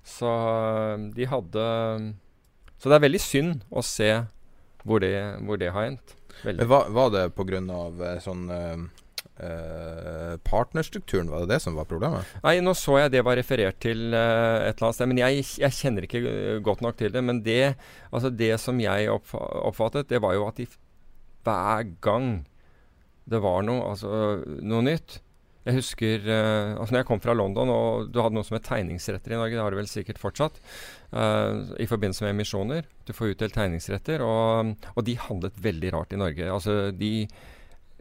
Så 0.07 0.29
øh, 0.29 1.09
de 1.15 1.27
hadde 1.29 1.65
Så 2.81 2.89
det 2.89 2.97
er 2.97 3.05
veldig 3.05 3.21
synd 3.21 3.65
å 3.69 3.83
se 3.85 4.09
hvor 4.81 5.03
det, 5.03 5.13
hvor 5.45 5.59
det 5.61 5.69
har 5.75 5.91
endt. 5.91 6.15
Veldig. 6.41 6.63
Men 6.63 6.69
var, 6.71 6.89
var 6.89 7.11
det 7.13 7.27
pga. 7.37 7.59
Uh, 7.61 8.17
sånn 8.23 8.47
eh, 8.49 8.85
eh, 9.41 10.37
partnerstrukturen, 10.43 11.29
var 11.31 11.45
det 11.45 11.55
det 11.55 11.61
som 11.63 11.75
var 11.77 11.89
problemet? 11.89 12.27
Nei, 12.45 12.59
nå 12.63 12.73
så 12.77 12.97
jeg 13.01 13.13
det 13.15 13.23
var 13.25 13.37
referert 13.39 13.79
til 13.83 14.11
uh, 14.13 14.61
et 14.65 14.75
eller 14.75 14.87
annet 14.87 14.99
sted, 14.99 15.11
men 15.11 15.21
jeg, 15.21 15.47
jeg 15.63 15.77
kjenner 15.77 16.07
ikke 16.07 16.21
eh, 16.21 16.61
godt 16.63 16.83
nok 16.85 16.99
til 16.99 17.13
det. 17.13 17.23
Men 17.25 17.41
det, 17.45 17.75
altså 18.11 18.31
det 18.33 18.53
som 18.61 18.79
jeg 18.81 19.11
oppfa 19.13 19.41
oppfattet, 19.69 20.09
det 20.11 20.21
var 20.23 20.37
jo 20.37 20.47
at 20.49 20.61
de 20.61 20.69
hver 21.45 21.89
gang 22.05 22.31
det 23.31 23.39
var 23.41 23.61
noe, 23.65 23.93
altså 23.93 24.41
noe 24.65 24.85
nytt 24.85 25.21
Jeg 25.61 25.77
husker 25.77 26.23
uh, 26.25 26.79
altså 26.79 26.95
når 26.95 27.03
jeg 27.03 27.07
kom 27.11 27.21
fra 27.21 27.35
London, 27.37 27.69
og 27.69 28.09
du 28.09 28.17
hadde 28.21 28.33
noe 28.33 28.47
som 28.47 28.57
het 28.57 28.65
tegningsretter 28.65 29.35
i 29.35 29.37
Norge, 29.37 29.53
det 29.53 29.61
har 29.61 29.73
du 29.73 29.77
vel 29.81 29.91
sikkert 29.91 30.21
fortsatt, 30.21 30.61
Uh, 31.11 31.75
i 31.75 31.83
forbindelse 31.91 32.23
med 32.23 32.31
emisjoner. 32.31 32.85
Du 33.03 33.11
får 33.11 33.33
utdelt 33.33 33.51
tegningsretter, 33.51 34.21
og, 34.23 34.77
og 34.95 35.03
de 35.03 35.17
handlet 35.19 35.57
veldig 35.59 35.89
rart 35.91 36.13
i 36.15 36.19
Norge. 36.21 36.45
Altså 36.47 36.75
de 36.95 37.27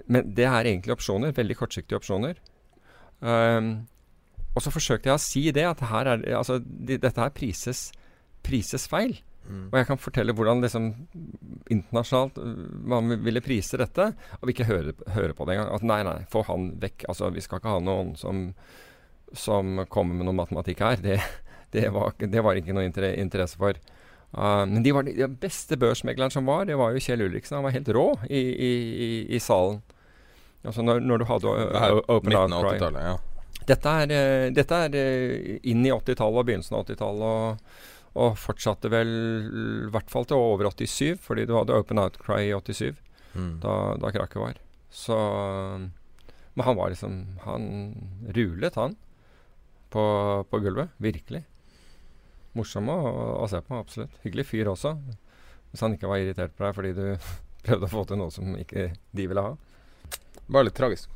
Men 0.06 0.30
det 0.30 0.44
er 0.46 0.68
egentlig 0.70 0.94
opsjoner, 0.94 1.34
veldig 1.34 1.56
kortsiktige 1.58 1.98
opsjoner. 1.98 2.38
Um, 3.18 3.88
og 4.54 4.62
så 4.62 4.70
forsøkte 4.70 5.10
jeg 5.10 5.18
å 5.18 5.22
si 5.24 5.42
det, 5.50 5.66
at 5.66 5.82
her 5.90 6.12
er, 6.12 6.22
altså, 6.38 6.60
de, 6.62 7.00
dette 7.02 7.18
her 7.20 7.34
prises, 7.34 7.88
prises 8.46 8.86
feil. 8.86 9.18
Mm. 9.48 9.68
Og 9.70 9.78
jeg 9.80 9.88
kan 9.88 10.00
fortelle 10.00 10.34
hvordan 10.36 10.62
liksom, 10.62 10.90
internasjonalt 11.72 12.38
øh, 12.38 12.58
man 12.92 13.14
ville 13.24 13.42
prise 13.44 13.80
dette, 13.80 14.10
og 14.38 14.46
vi 14.46 14.54
ikke 14.54 14.68
høre, 14.68 14.94
høre 15.14 15.36
på 15.36 15.46
det 15.48 15.56
engang. 15.56 15.72
At 15.74 15.86
nei, 15.86 16.00
nei, 16.06 16.18
få 16.32 16.44
han 16.48 16.72
vekk. 16.82 17.08
Altså, 17.10 17.30
vi 17.34 17.44
skal 17.44 17.62
ikke 17.62 17.76
ha 17.76 17.84
noen 17.84 18.12
som, 18.20 18.50
som 19.32 19.84
kommer 19.90 20.18
med 20.18 20.28
noe 20.28 20.38
matematikk 20.42 20.84
her. 20.86 21.02
Det, 21.04 21.18
det, 21.74 21.88
var, 21.94 22.14
det 22.20 22.44
var 22.46 22.60
ikke 22.60 22.76
noe 22.76 22.86
inter 22.88 23.10
interesse 23.14 23.58
for. 23.60 23.78
Uh, 24.30 24.62
men 24.70 24.84
de, 24.84 24.92
var, 24.94 25.02
de, 25.08 25.26
beste 25.42 25.74
børsmegleren 25.80 26.30
som 26.30 26.46
var, 26.46 26.68
det 26.68 26.76
var 26.78 26.94
jo 26.94 27.02
Kjell 27.02 27.24
Ulriksen. 27.26 27.58
Han 27.58 27.66
var 27.66 27.74
helt 27.74 27.88
rå 27.90 28.06
i, 28.28 28.38
i, 28.38 28.70
i, 29.06 29.10
i 29.34 29.40
salen. 29.42 29.80
Altså 30.62 30.84
når, 30.84 31.00
når 31.00 31.22
du 31.22 31.26
hadde 31.26 31.50
uh, 31.50 31.82
øh, 31.88 32.00
Open 32.08 32.36
Outcry. 32.36 32.76
80-tallet, 32.76 33.06
ja. 33.08 33.16
Dette 33.70 33.94
er, 34.02 34.12
uh, 34.12 34.46
dette 34.54 34.80
er 34.86 34.98
eh, 34.98 35.56
inn 35.72 35.82
i 35.86 35.92
80-tallet 35.94 36.42
og 36.42 36.46
begynnelsen 36.48 36.76
av 36.76 36.84
80-tallet. 36.84 37.72
Og, 38.18 38.34
fortsatte 38.42 38.90
vel 38.90 39.10
i 39.86 39.90
hvert 39.94 40.10
fall 40.10 40.24
til 40.26 40.40
over 40.40 40.66
87, 40.72 41.20
fordi 41.22 41.44
du 41.46 41.54
hadde 41.54 41.76
Open 41.78 42.00
Outcry 42.02 42.48
i 42.48 42.54
87, 42.56 42.96
Mm. 43.30 43.60
da, 43.62 43.72
da 44.02 44.08
krakket 44.10 44.40
var. 44.42 44.56
Så 44.90 45.14
Men 46.56 46.64
han 46.66 46.74
var 46.76 46.90
liksom 46.90 47.38
Han 47.44 47.68
rulet, 48.34 48.74
han, 48.74 48.96
på, 49.90 50.02
på 50.50 50.58
gulvet. 50.64 50.90
Virkelig. 50.98 51.44
Morsom 52.58 52.88
å, 52.90 52.96
å 53.44 53.46
se 53.50 53.60
på, 53.62 53.78
absolutt. 53.78 54.10
Hyggelig 54.24 54.46
fyr 54.50 54.72
også. 54.72 54.96
Hvis 55.70 55.82
han 55.86 55.94
ikke 55.94 56.10
var 56.10 56.18
irritert 56.18 56.56
på 56.58 56.66
deg 56.66 56.74
fordi 56.74 56.92
du 56.98 57.04
prøvde 57.66 57.86
å 57.86 57.92
få 57.94 58.04
til 58.10 58.18
noe 58.18 58.34
som 58.34 58.50
ikke 58.58 58.88
de 59.14 59.26
ville 59.30 59.46
ha. 59.46 59.54
Bare 60.50 60.66
litt 60.66 60.74
tragisk. 60.78 61.06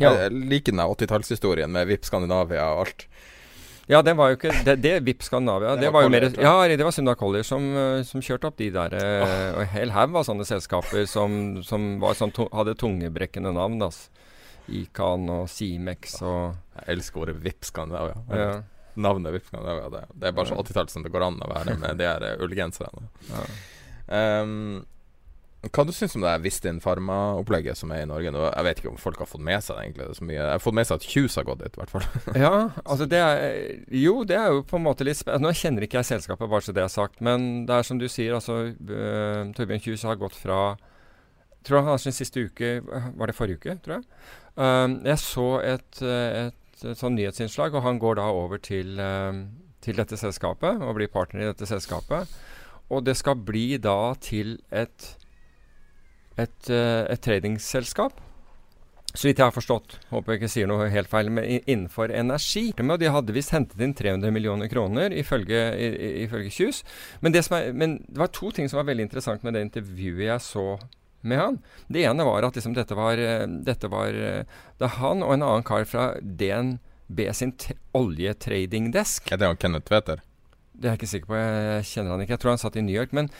Ja. 0.00 0.14
Jeg 0.24 0.32
liker 0.48 0.72
den 0.72 0.80
80-tallshistorien 0.82 1.70
med 1.70 1.86
VIP 1.92 2.08
Skandinavia 2.08 2.70
og 2.72 2.86
alt. 2.86 3.04
Ja, 3.90 4.00
det 4.00 4.14
var 4.16 4.30
jo 4.32 4.38
ikke 4.38 4.52
Det, 4.64 4.78
det 4.80 4.94
VIP 5.04 5.22
Skandinavia, 5.26 5.74
Det 5.76 5.84
det, 5.84 5.90
var 5.92 5.98
var 6.00 6.06
jo 6.06 6.12
mer 6.14 6.26
Ja, 6.40 6.52
det 6.76 6.84
var 6.86 6.94
Sunda 6.96 7.14
Collier 7.20 7.44
som, 7.44 7.66
eh, 7.76 8.02
som 8.08 8.22
kjørte 8.24 8.48
opp 8.48 8.56
de 8.60 8.70
der 8.72 8.96
oh. 8.96 9.34
Og 9.58 9.62
en 9.66 9.72
hel 9.74 9.92
haug 9.92 10.16
av 10.16 10.24
sånne 10.28 10.46
selskaper 10.48 11.04
som, 11.10 11.58
som 11.66 11.98
var 12.02 12.16
sånn 12.18 12.32
hadde 12.52 12.76
tungebrekkende 12.80 13.52
navn. 13.52 13.82
ass. 13.84 14.06
Ican 14.72 15.28
og 15.28 15.50
Simex 15.52 16.16
og 16.24 16.54
Jeg 16.78 16.96
elsker 16.96 17.26
ordet 17.26 17.36
VIP 17.44 17.68
Skandinavia. 17.68 18.16
ja, 18.32 18.62
Navnet 18.96 19.34
VIP 19.36 19.50
Skandinavia. 19.50 19.90
Det, 19.92 20.02
det 20.14 20.30
er 20.30 20.36
bare 20.38 20.48
så 20.48 20.56
80-tallet 20.62 20.94
som 20.94 21.04
det 21.04 21.12
går 21.12 21.26
an 21.28 21.38
å 21.44 21.50
være 21.52 21.76
med 21.82 21.96
de 22.00 22.08
her 22.08 22.24
eh, 22.30 22.40
ullgenserne. 22.44 23.08
ja. 23.30 23.46
Um, 24.04 24.84
hva 25.70 25.84
du 25.86 25.92
syns 25.94 26.16
om 26.18 26.24
det 26.24 26.32
Vistin 26.44 26.80
Pharma-opplegget 26.82 27.78
som 27.78 27.92
er 27.94 28.02
i 28.02 28.08
Norge 28.08 28.32
nå? 28.34 28.42
Jeg 28.48 28.66
vet 28.66 28.80
ikke 28.80 28.90
om 28.90 28.98
folk 29.00 29.20
har 29.22 29.28
fått 29.30 29.44
med 29.46 29.62
seg 29.64 29.78
det 29.78 29.84
egentlig 29.84 30.16
så 30.18 30.26
mye. 30.26 30.36
Jeg 30.36 30.50
har 30.50 30.62
fått 30.62 30.76
med 30.76 30.88
seg 30.88 30.98
at 30.98 31.06
Kjus 31.14 31.36
har 31.38 31.46
gått 31.48 31.62
dit, 31.62 31.76
i 31.76 31.80
hvert 31.80 31.92
fall. 31.92 32.06
ja, 32.44 32.52
altså 32.82 33.08
det 33.10 33.20
er 33.20 33.44
Jo, 33.94 34.16
det 34.28 34.38
er 34.40 34.50
jo 34.52 34.64
på 34.68 34.80
en 34.80 34.86
måte 34.86 35.06
litt 35.06 35.20
spennende. 35.20 35.48
Nå 35.48 35.56
kjenner 35.56 35.86
ikke 35.86 36.00
jeg 36.02 36.10
selskapet, 36.10 36.50
bare 36.50 36.66
så 36.66 36.74
det 36.76 36.84
er 36.84 36.92
sagt. 36.92 37.22
Men 37.24 37.64
det 37.68 37.78
er 37.78 37.88
som 37.88 38.00
du 38.00 38.08
sier, 38.10 38.36
altså 38.36 38.58
uh, 38.74 39.40
Torbjørn 39.56 39.84
Kjus 39.86 40.06
har 40.08 40.20
gått 40.20 40.36
fra 40.38 40.60
Tror 41.64 41.80
han 41.80 41.94
har 41.94 42.00
sin 42.02 42.12
siste 42.12 42.42
uke 42.44 42.74
Var 42.84 43.30
det 43.30 43.34
forrige 43.38 43.56
uke, 43.62 43.78
tror 43.80 43.94
jeg? 43.96 44.04
Um, 44.60 44.98
jeg 45.06 45.16
så 45.22 45.48
et, 45.64 46.02
et, 46.04 46.84
et 46.84 47.00
sånn 47.00 47.16
nyhetsinnslag, 47.16 47.72
og 47.74 47.86
han 47.86 47.96
går 48.02 48.20
da 48.20 48.28
over 48.30 48.60
til, 48.60 48.98
um, 49.00 49.46
til 49.82 49.96
dette 49.96 50.18
selskapet 50.20 50.82
og 50.84 50.98
blir 50.98 51.10
partner 51.10 51.42
i 51.42 51.48
dette 51.48 51.66
selskapet. 51.66 52.30
Og 52.92 53.02
det 53.06 53.16
skal 53.16 53.40
bli 53.40 53.78
da 53.82 54.12
til 54.20 54.58
et 54.70 55.14
et, 56.36 56.70
eh, 56.70 57.04
et 57.12 57.22
tradingselskap. 57.24 58.20
Så 59.14 59.28
vidt 59.28 59.38
jeg 59.38 59.46
har 59.46 59.54
forstått, 59.54 60.00
håper 60.10 60.34
jeg 60.34 60.40
ikke 60.40 60.50
sier 60.50 60.66
noe 60.66 60.88
helt 60.90 61.06
feil, 61.06 61.28
men 61.30 61.46
innenfor 61.46 62.10
energi. 62.10 62.72
De 62.74 63.10
hadde 63.14 63.36
visst 63.36 63.54
hentet 63.54 63.78
inn 63.78 63.94
300 63.94 64.34
millioner 64.34 64.66
kroner, 64.66 65.14
ifølge, 65.14 65.60
ifølge 66.24 66.50
Kjus. 66.50 66.82
Men 67.22 67.36
det, 67.36 67.44
er, 67.46 67.70
men 67.72 68.00
det 68.08 68.18
var 68.18 68.32
to 68.34 68.50
ting 68.50 68.66
som 68.66 68.80
var 68.80 68.88
veldig 68.90 69.06
interessant 69.06 69.46
med 69.46 69.54
det 69.54 69.62
intervjuet 69.68 70.26
jeg 70.26 70.42
så 70.42 70.66
med 71.22 71.38
han. 71.38 71.60
Det 71.86 72.02
ene 72.04 72.26
var 72.26 72.48
at 72.48 72.58
liksom 72.58 72.74
dette 72.74 72.98
var, 72.98 73.22
eh, 73.22 73.46
dette 73.46 73.88
var 73.92 74.18
eh, 74.18 74.58
Det 74.78 74.88
er 74.88 74.98
han 74.98 75.22
og 75.22 75.36
en 75.36 75.46
annen 75.46 75.66
kar 75.66 75.86
fra 75.88 76.10
DNB 76.18 77.22
sin 77.38 77.54
oljetradingdesk. 77.94 79.30
Er 79.30 79.40
det 79.40 79.52
han 79.52 79.62
Kenneth 79.62 79.86
Tveter? 79.88 80.26
Det 80.74 80.90
er 80.90 80.96
jeg 80.96 81.04
ikke 81.04 81.12
sikker 81.14 81.30
på, 81.30 81.38
jeg 81.38 81.88
kjenner 81.92 82.16
han 82.16 82.26
ikke. 82.26 82.34
Jeg 82.34 82.42
tror 82.42 82.56
han 82.56 82.62
satt 82.66 82.76
i 82.76 82.82
New 82.82 82.98
York. 82.98 83.14
Men 83.14 83.30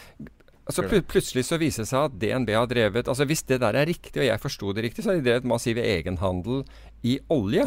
altså, 0.67 0.85
pl 0.89 1.03
plutselig 1.09 1.45
så 1.49 1.59
viser 1.61 1.85
det 1.85 1.91
seg 1.91 2.09
at 2.09 2.19
DNB 2.21 2.55
har 2.57 2.69
drevet 2.71 3.09
Altså 3.11 3.27
Hvis 3.29 3.45
det 3.49 3.61
der 3.62 3.77
er 3.77 3.89
riktig, 3.89 4.17
og 4.21 4.27
jeg 4.27 4.43
forsto 4.43 4.73
det 4.73 4.85
riktig, 4.87 5.05
så 5.05 5.12
har 5.12 5.21
de 5.21 5.27
drevet 5.29 5.49
massiv 5.49 5.81
egenhandel 5.83 6.65
i 7.03 7.19
olje. 7.33 7.67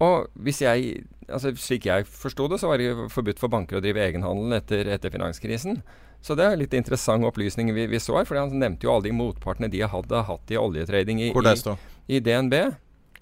Og 0.00 0.28
hvis 0.34 0.62
jeg 0.64 1.06
Altså 1.30 1.52
Slik 1.54 1.86
jeg 1.86 2.06
forsto 2.10 2.48
det, 2.50 2.58
så 2.58 2.66
var 2.66 2.80
det 2.82 2.90
forbudt 3.14 3.38
for 3.38 3.52
banker 3.52 3.78
å 3.78 3.82
drive 3.84 4.02
egenhandel 4.02 4.56
etter, 4.56 4.88
etter 4.90 5.12
finanskrisen. 5.14 5.76
Så 6.20 6.34
det 6.34 6.44
er 6.44 6.56
litt 6.58 6.74
interessant 6.74 7.24
opplysning 7.24 7.70
vi, 7.72 7.84
vi 7.86 8.00
så 8.02 8.16
her. 8.18 8.26
For 8.26 8.34
han 8.40 8.50
nevnte 8.58 8.88
jo 8.88 8.96
alle 8.96 9.06
de 9.06 9.12
motpartene 9.14 9.70
de 9.70 9.84
hadde 9.86 10.22
hatt 10.26 10.50
i 10.50 10.58
oljetrading 10.58 11.22
i, 11.22 11.28
Hvor 11.30 11.46
det 11.46 11.54
stod? 11.62 11.78
i, 12.08 12.18
i 12.18 12.22
DNB. 12.24 12.56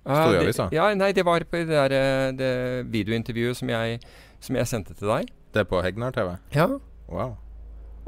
Sto 0.00 0.30
det 0.32 0.38
i 0.38 0.46
avisa? 0.46 0.68
Ja, 0.72 0.88
nei, 0.96 1.10
det 1.12 1.26
var 1.28 1.44
på 1.44 1.60
det 1.60 1.68
der 1.68 1.94
eh, 1.98 2.30
det 2.38 2.52
videointervjuet 2.94 3.60
som 3.60 3.74
jeg, 3.74 4.00
som 4.40 4.56
jeg 4.56 4.70
sendte 4.72 4.96
til 4.96 5.12
deg. 5.12 5.28
Det 5.52 5.66
er 5.66 5.68
på 5.68 5.82
Hegnar 5.84 6.16
TV? 6.16 6.32
Ja. 6.56 6.70
Wow. 7.12 7.36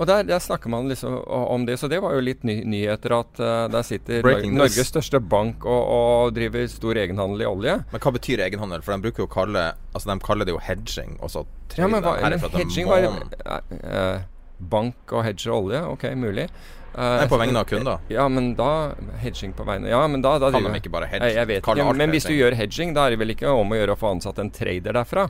Og 0.01 0.09
der, 0.09 0.25
der, 0.25 0.41
snakker 0.41 0.73
man 0.73 0.89
liksom 0.89 1.19
om 1.29 1.67
det, 1.69 1.77
så 1.77 1.89
det 1.93 1.99
var 2.01 2.15
jo 2.17 2.23
litt 2.25 2.45
ny, 2.49 2.63
nyheter 2.65 3.13
at 3.19 3.41
uh, 3.43 3.67
der 3.69 3.85
sitter 3.85 4.23
Breaking 4.25 4.57
Norges 4.57 4.89
største 4.89 5.21
bank 5.21 5.67
og, 5.69 5.83
og, 5.93 6.33
driver 6.37 6.65
stor 6.73 6.97
egenhandel 6.97 7.45
i 7.45 7.49
olje. 7.49 7.77
Men 7.93 8.03
hva 8.03 8.15
betyr 8.17 8.41
egenhandel? 8.47 8.81
For 8.87 8.97
de 8.97 9.05
bruker 9.05 9.27
jo 9.27 9.29
å 9.29 9.33
kalle 9.33 9.67
Altså 9.93 10.09
de 10.09 10.17
kaller 10.25 10.49
det 10.49 10.55
jo 10.55 10.61
hedging, 10.63 11.19
og 11.21 11.33
så 11.33 11.45
ja, 11.77 11.87
men, 11.91 12.01
hva, 12.03 12.17
men 12.23 12.41
hedging 12.57 12.89
var 12.89 13.05
uh, 13.11 14.23
Bank 14.73 15.13
og 15.13 15.25
hedge 15.25 15.53
olje, 15.53 15.81
ok, 15.93 16.09
mulig. 16.21 16.49
Uh, 16.91 17.21
Nei, 17.21 17.29
på 17.31 17.39
vegne 17.39 17.61
av 17.61 17.69
kunder? 17.71 18.01
Ja, 18.11 18.25
men 18.33 18.49
da 18.59 18.97
Hedging 19.23 19.53
på 19.55 19.63
vegne 19.63 19.93
Ja, 19.93 20.01
men 20.11 20.25
da, 20.25 20.33
da 20.43 20.49
Kan 20.51 20.65
de 20.67 20.73
ikke 20.81 20.91
bare 20.91 21.07
hedge? 21.07 21.29
Jeg 21.37 21.47
vet 21.47 21.63
ikke, 21.63 21.93
men 21.95 22.11
hvis 22.11 22.27
du 22.27 22.33
gjør 22.35 22.57
hedging, 22.59 22.97
da 22.97 23.05
er 23.07 23.15
det 23.15 23.21
vel 23.21 23.31
ikke 23.37 23.53
om 23.55 23.71
å 23.71 23.79
gjøre 23.79 23.95
å 23.95 24.01
få 24.01 24.11
ansatt 24.17 24.41
en 24.43 24.51
trader 24.51 24.99
derfra? 24.99 25.29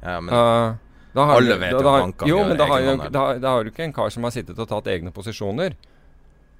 Ja, 0.00 0.16
men 0.24 0.32
uh, 0.32 0.78
har, 1.16 1.36
Alle 1.38 1.56
vet 1.56 1.72
da, 1.72 1.78
at 1.78 1.86
bankene 1.86 2.28
gjør 2.30 2.50
men 2.50 2.58
da 2.60 2.66
har, 2.68 2.88
da, 3.14 3.22
da 3.40 3.52
har 3.54 3.64
du 3.64 3.70
ikke 3.72 3.86
en 3.86 3.94
kar 3.96 4.12
som 4.12 4.26
har 4.26 4.34
sittet 4.34 4.58
og 4.60 4.68
tatt 4.70 4.90
egne 4.92 5.12
posisjoner. 5.14 5.76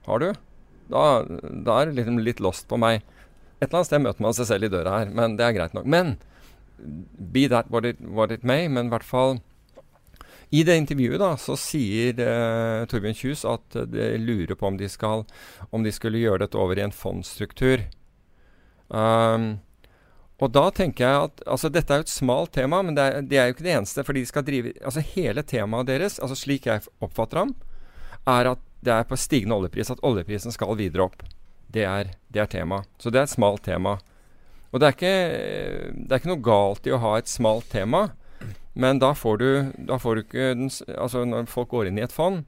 Har 0.08 0.22
du? 0.22 0.30
Da, 0.88 1.02
da 1.28 1.80
er 1.80 1.90
det 1.90 1.98
liksom 1.98 2.22
litt 2.24 2.40
lost 2.40 2.68
på 2.70 2.78
meg. 2.80 3.04
Et 3.58 3.66
eller 3.66 3.80
annet 3.80 3.90
sted 3.90 4.02
møter 4.04 4.24
man 4.24 4.36
seg 4.38 4.48
selv 4.48 4.68
i 4.68 4.72
døra 4.72 5.02
her, 5.02 5.12
men 5.12 5.36
det 5.38 5.44
er 5.44 5.56
greit 5.56 5.76
nok. 5.76 5.86
Men 5.90 6.16
be 6.78 7.46
that 7.50 7.70
what 7.70 7.84
it, 7.84 8.00
what 8.00 8.32
it 8.32 8.46
may, 8.46 8.68
men 8.70 8.88
i 8.88 8.94
hvert 8.94 9.06
fall 9.06 9.38
i 10.54 10.62
det 10.64 10.78
intervjuet 10.80 11.20
da, 11.20 11.34
så 11.36 11.58
sier 11.60 12.16
uh, 12.22 12.86
Torbjørn 12.88 13.16
Kjus 13.18 13.44
at 13.48 13.76
uh, 13.76 13.84
de 13.84 14.14
lurer 14.22 14.56
på 14.56 14.68
om 14.70 14.78
de, 14.80 14.88
skal, 14.88 15.26
om 15.68 15.84
de 15.84 15.92
skulle 15.92 16.22
gjøre 16.22 16.46
dette 16.46 16.60
over 16.60 16.78
i 16.78 16.86
en 16.86 16.94
fondsstruktur. 16.94 17.84
Um, 18.88 19.58
og 20.38 20.52
da 20.54 20.68
tenker 20.70 21.02
jeg 21.04 21.28
at 21.28 21.40
altså 21.50 21.70
Dette 21.72 21.94
er 21.94 22.00
jo 22.00 22.06
et 22.06 22.12
smalt 22.12 22.52
tema, 22.54 22.78
men 22.86 22.94
det 22.94 23.04
er, 23.04 23.24
det 23.26 23.38
er 23.38 23.48
jo 23.48 23.56
ikke 23.56 23.66
det 23.66 23.74
eneste. 23.74 24.04
For 24.06 24.14
de 24.14 24.22
skal 24.28 24.46
drive 24.46 24.74
altså 24.78 25.02
Hele 25.14 25.42
temaet 25.42 25.90
deres, 25.90 26.18
altså 26.22 26.38
slik 26.38 26.68
jeg 26.70 26.84
oppfatter 27.02 27.42
ham, 27.42 27.56
er 28.28 28.52
at 28.52 28.62
det 28.86 28.94
er 28.94 29.08
på 29.08 29.18
stigende 29.18 29.56
oljepris 29.58 29.90
at 29.90 30.04
oljeprisen 30.06 30.54
skal 30.54 30.78
videre 30.78 31.08
opp. 31.08 31.24
Det 31.74 31.82
er, 31.84 32.12
det 32.30 32.42
er 32.44 32.52
tema. 32.52 32.84
Så 33.02 33.10
det 33.10 33.20
er 33.20 33.26
et 33.26 33.34
smalt 33.34 33.64
tema. 33.66 33.96
Og 34.70 34.78
det 34.78 34.86
er, 34.86 34.94
ikke, 34.94 35.16
det 35.96 36.12
er 36.12 36.20
ikke 36.20 36.30
noe 36.30 36.44
galt 36.44 36.86
i 36.86 36.94
å 36.94 37.00
ha 37.02 37.16
et 37.18 37.30
smalt 37.30 37.66
tema, 37.72 38.10
men 38.78 39.00
da 39.02 39.10
får 39.16 39.40
du, 39.40 39.48
da 39.88 39.96
får 39.98 40.14
du 40.14 40.20
ikke 40.22 40.48
Altså 40.94 41.24
når 41.26 41.48
folk 41.50 41.72
går 41.72 41.88
inn 41.88 41.98
i 41.98 42.04
et 42.04 42.14
fond, 42.14 42.44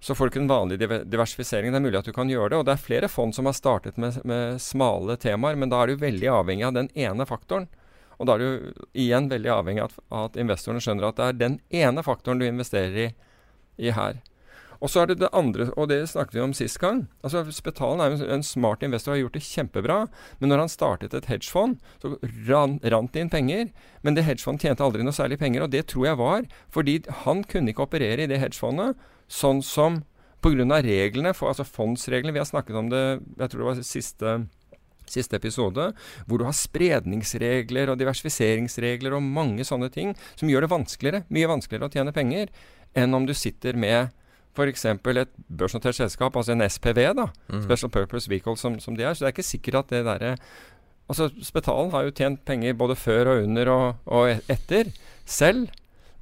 så 0.00 0.14
får 0.16 0.26
du 0.26 0.32
ikke 0.32 0.40
den 0.40 0.50
vanlige 0.50 1.00
diversifiseringen. 1.04 1.74
Det 1.74 1.80
er 1.80 1.84
mulig 1.84 2.00
at 2.00 2.08
du 2.08 2.14
kan 2.16 2.30
gjøre 2.32 2.54
det. 2.54 2.60
Og 2.60 2.64
det 2.68 2.72
er 2.72 2.80
flere 2.80 3.10
fond 3.12 3.34
som 3.36 3.48
har 3.48 3.56
startet 3.56 4.00
med, 4.00 4.16
med 4.24 4.56
smale 4.62 5.18
temaer, 5.20 5.58
men 5.60 5.72
da 5.72 5.82
er 5.82 5.92
du 5.92 6.00
veldig 6.00 6.30
avhengig 6.40 6.66
av 6.70 6.78
den 6.78 6.88
ene 6.96 7.26
faktoren. 7.28 7.68
Og 8.16 8.28
da 8.28 8.36
er 8.36 8.40
du 8.40 8.80
igjen 8.96 9.28
veldig 9.28 9.52
avhengig 9.52 9.84
av 9.84 9.92
at, 9.92 10.00
at 10.22 10.40
investorene 10.40 10.80
skjønner 10.84 11.08
at 11.08 11.20
det 11.20 11.28
er 11.28 11.38
den 11.40 11.60
ene 11.82 12.04
faktoren 12.04 12.40
du 12.40 12.48
investerer 12.48 12.96
i, 13.06 13.06
i 13.80 13.92
her. 13.96 14.20
Og 14.80 14.88
så 14.88 15.02
er 15.02 15.10
det 15.10 15.18
det 15.20 15.28
andre, 15.36 15.66
og 15.76 15.90
det 15.90 15.98
snakket 16.08 16.38
vi 16.38 16.42
om 16.42 16.54
sist 16.56 16.78
gang. 16.80 17.02
Altså 17.20 17.42
Spetalen 17.52 18.00
er 18.00 18.14
jo 18.14 18.28
en 18.32 18.44
smart 18.44 18.84
investor 18.86 19.12
og 19.12 19.18
har 19.18 19.22
gjort 19.26 19.36
det 19.36 19.44
kjempebra. 19.44 19.98
Men 20.40 20.52
når 20.52 20.62
han 20.64 20.72
startet 20.72 21.16
et 21.16 21.28
hedgefond, 21.28 21.76
så 22.00 22.14
rant 22.48 23.12
det 23.12 23.20
inn 23.20 23.32
penger. 23.32 23.68
Men 24.00 24.16
det 24.16 24.24
hedgefondet 24.24 24.64
tjente 24.64 24.84
aldri 24.86 25.04
noe 25.04 25.16
særlig 25.16 25.36
penger, 25.42 25.66
og 25.66 25.74
det 25.74 25.84
tror 25.92 26.08
jeg 26.08 26.20
var 26.20 26.48
fordi 26.72 26.96
han 27.26 27.44
kunne 27.44 27.74
ikke 27.74 27.84
operere 27.84 28.24
i 28.24 28.30
det 28.30 28.40
hedgefondet 28.40 28.96
sånn 29.30 29.62
som 29.64 30.02
pga. 30.42 30.80
reglene, 30.82 31.34
for, 31.36 31.52
altså 31.52 31.66
fondsreglene 31.68 32.32
Vi 32.32 32.40
har 32.40 32.48
snakket 32.48 32.76
om 32.76 32.88
det 32.90 33.20
jeg 33.38 33.50
tror 33.50 33.60
det 33.60 33.68
var 33.68 33.82
siste, 33.84 34.36
siste 35.10 35.36
episode, 35.36 35.90
hvor 36.26 36.38
du 36.38 36.46
har 36.46 36.56
spredningsregler 36.56 37.90
og 37.90 37.98
diversifiseringsregler 38.00 39.16
og 39.16 39.26
mange 39.26 39.66
sånne 39.66 39.90
ting 39.92 40.14
som 40.34 40.48
gjør 40.48 40.66
det 40.66 40.72
vanskeligere, 40.72 41.24
mye 41.28 41.50
vanskeligere 41.50 41.90
å 41.90 41.94
tjene 41.94 42.16
penger 42.16 42.50
enn 42.98 43.14
om 43.14 43.26
du 43.26 43.34
sitter 43.34 43.78
med 43.78 44.10
f.eks. 44.50 44.84
et 44.84 45.32
børsnotert 45.46 45.94
selskap, 45.94 46.34
altså 46.36 46.56
en 46.56 46.64
SPV, 46.66 46.98
da, 47.14 47.28
mm. 47.52 47.62
Special 47.68 47.90
Purpose 47.94 48.30
Vehicle, 48.30 48.56
som, 48.58 48.80
som 48.82 48.96
de 48.98 49.04
er. 49.06 49.14
Så 49.14 49.22
det 49.22 49.30
er 49.30 49.36
ikke 49.36 49.46
sikkert 49.46 49.84
at 49.84 49.94
det 49.94 50.04
derre 50.08 50.36
Altså, 51.10 51.26
Spetalen 51.42 51.88
har 51.90 52.04
jo 52.06 52.12
tjent 52.14 52.44
penger 52.46 52.76
både 52.78 52.94
før 52.94 53.32
og 53.32 53.40
under 53.42 53.68
og, 53.72 53.86
og 54.06 54.28
e-, 54.30 54.44
etter 54.52 54.92
selv, 55.26 55.72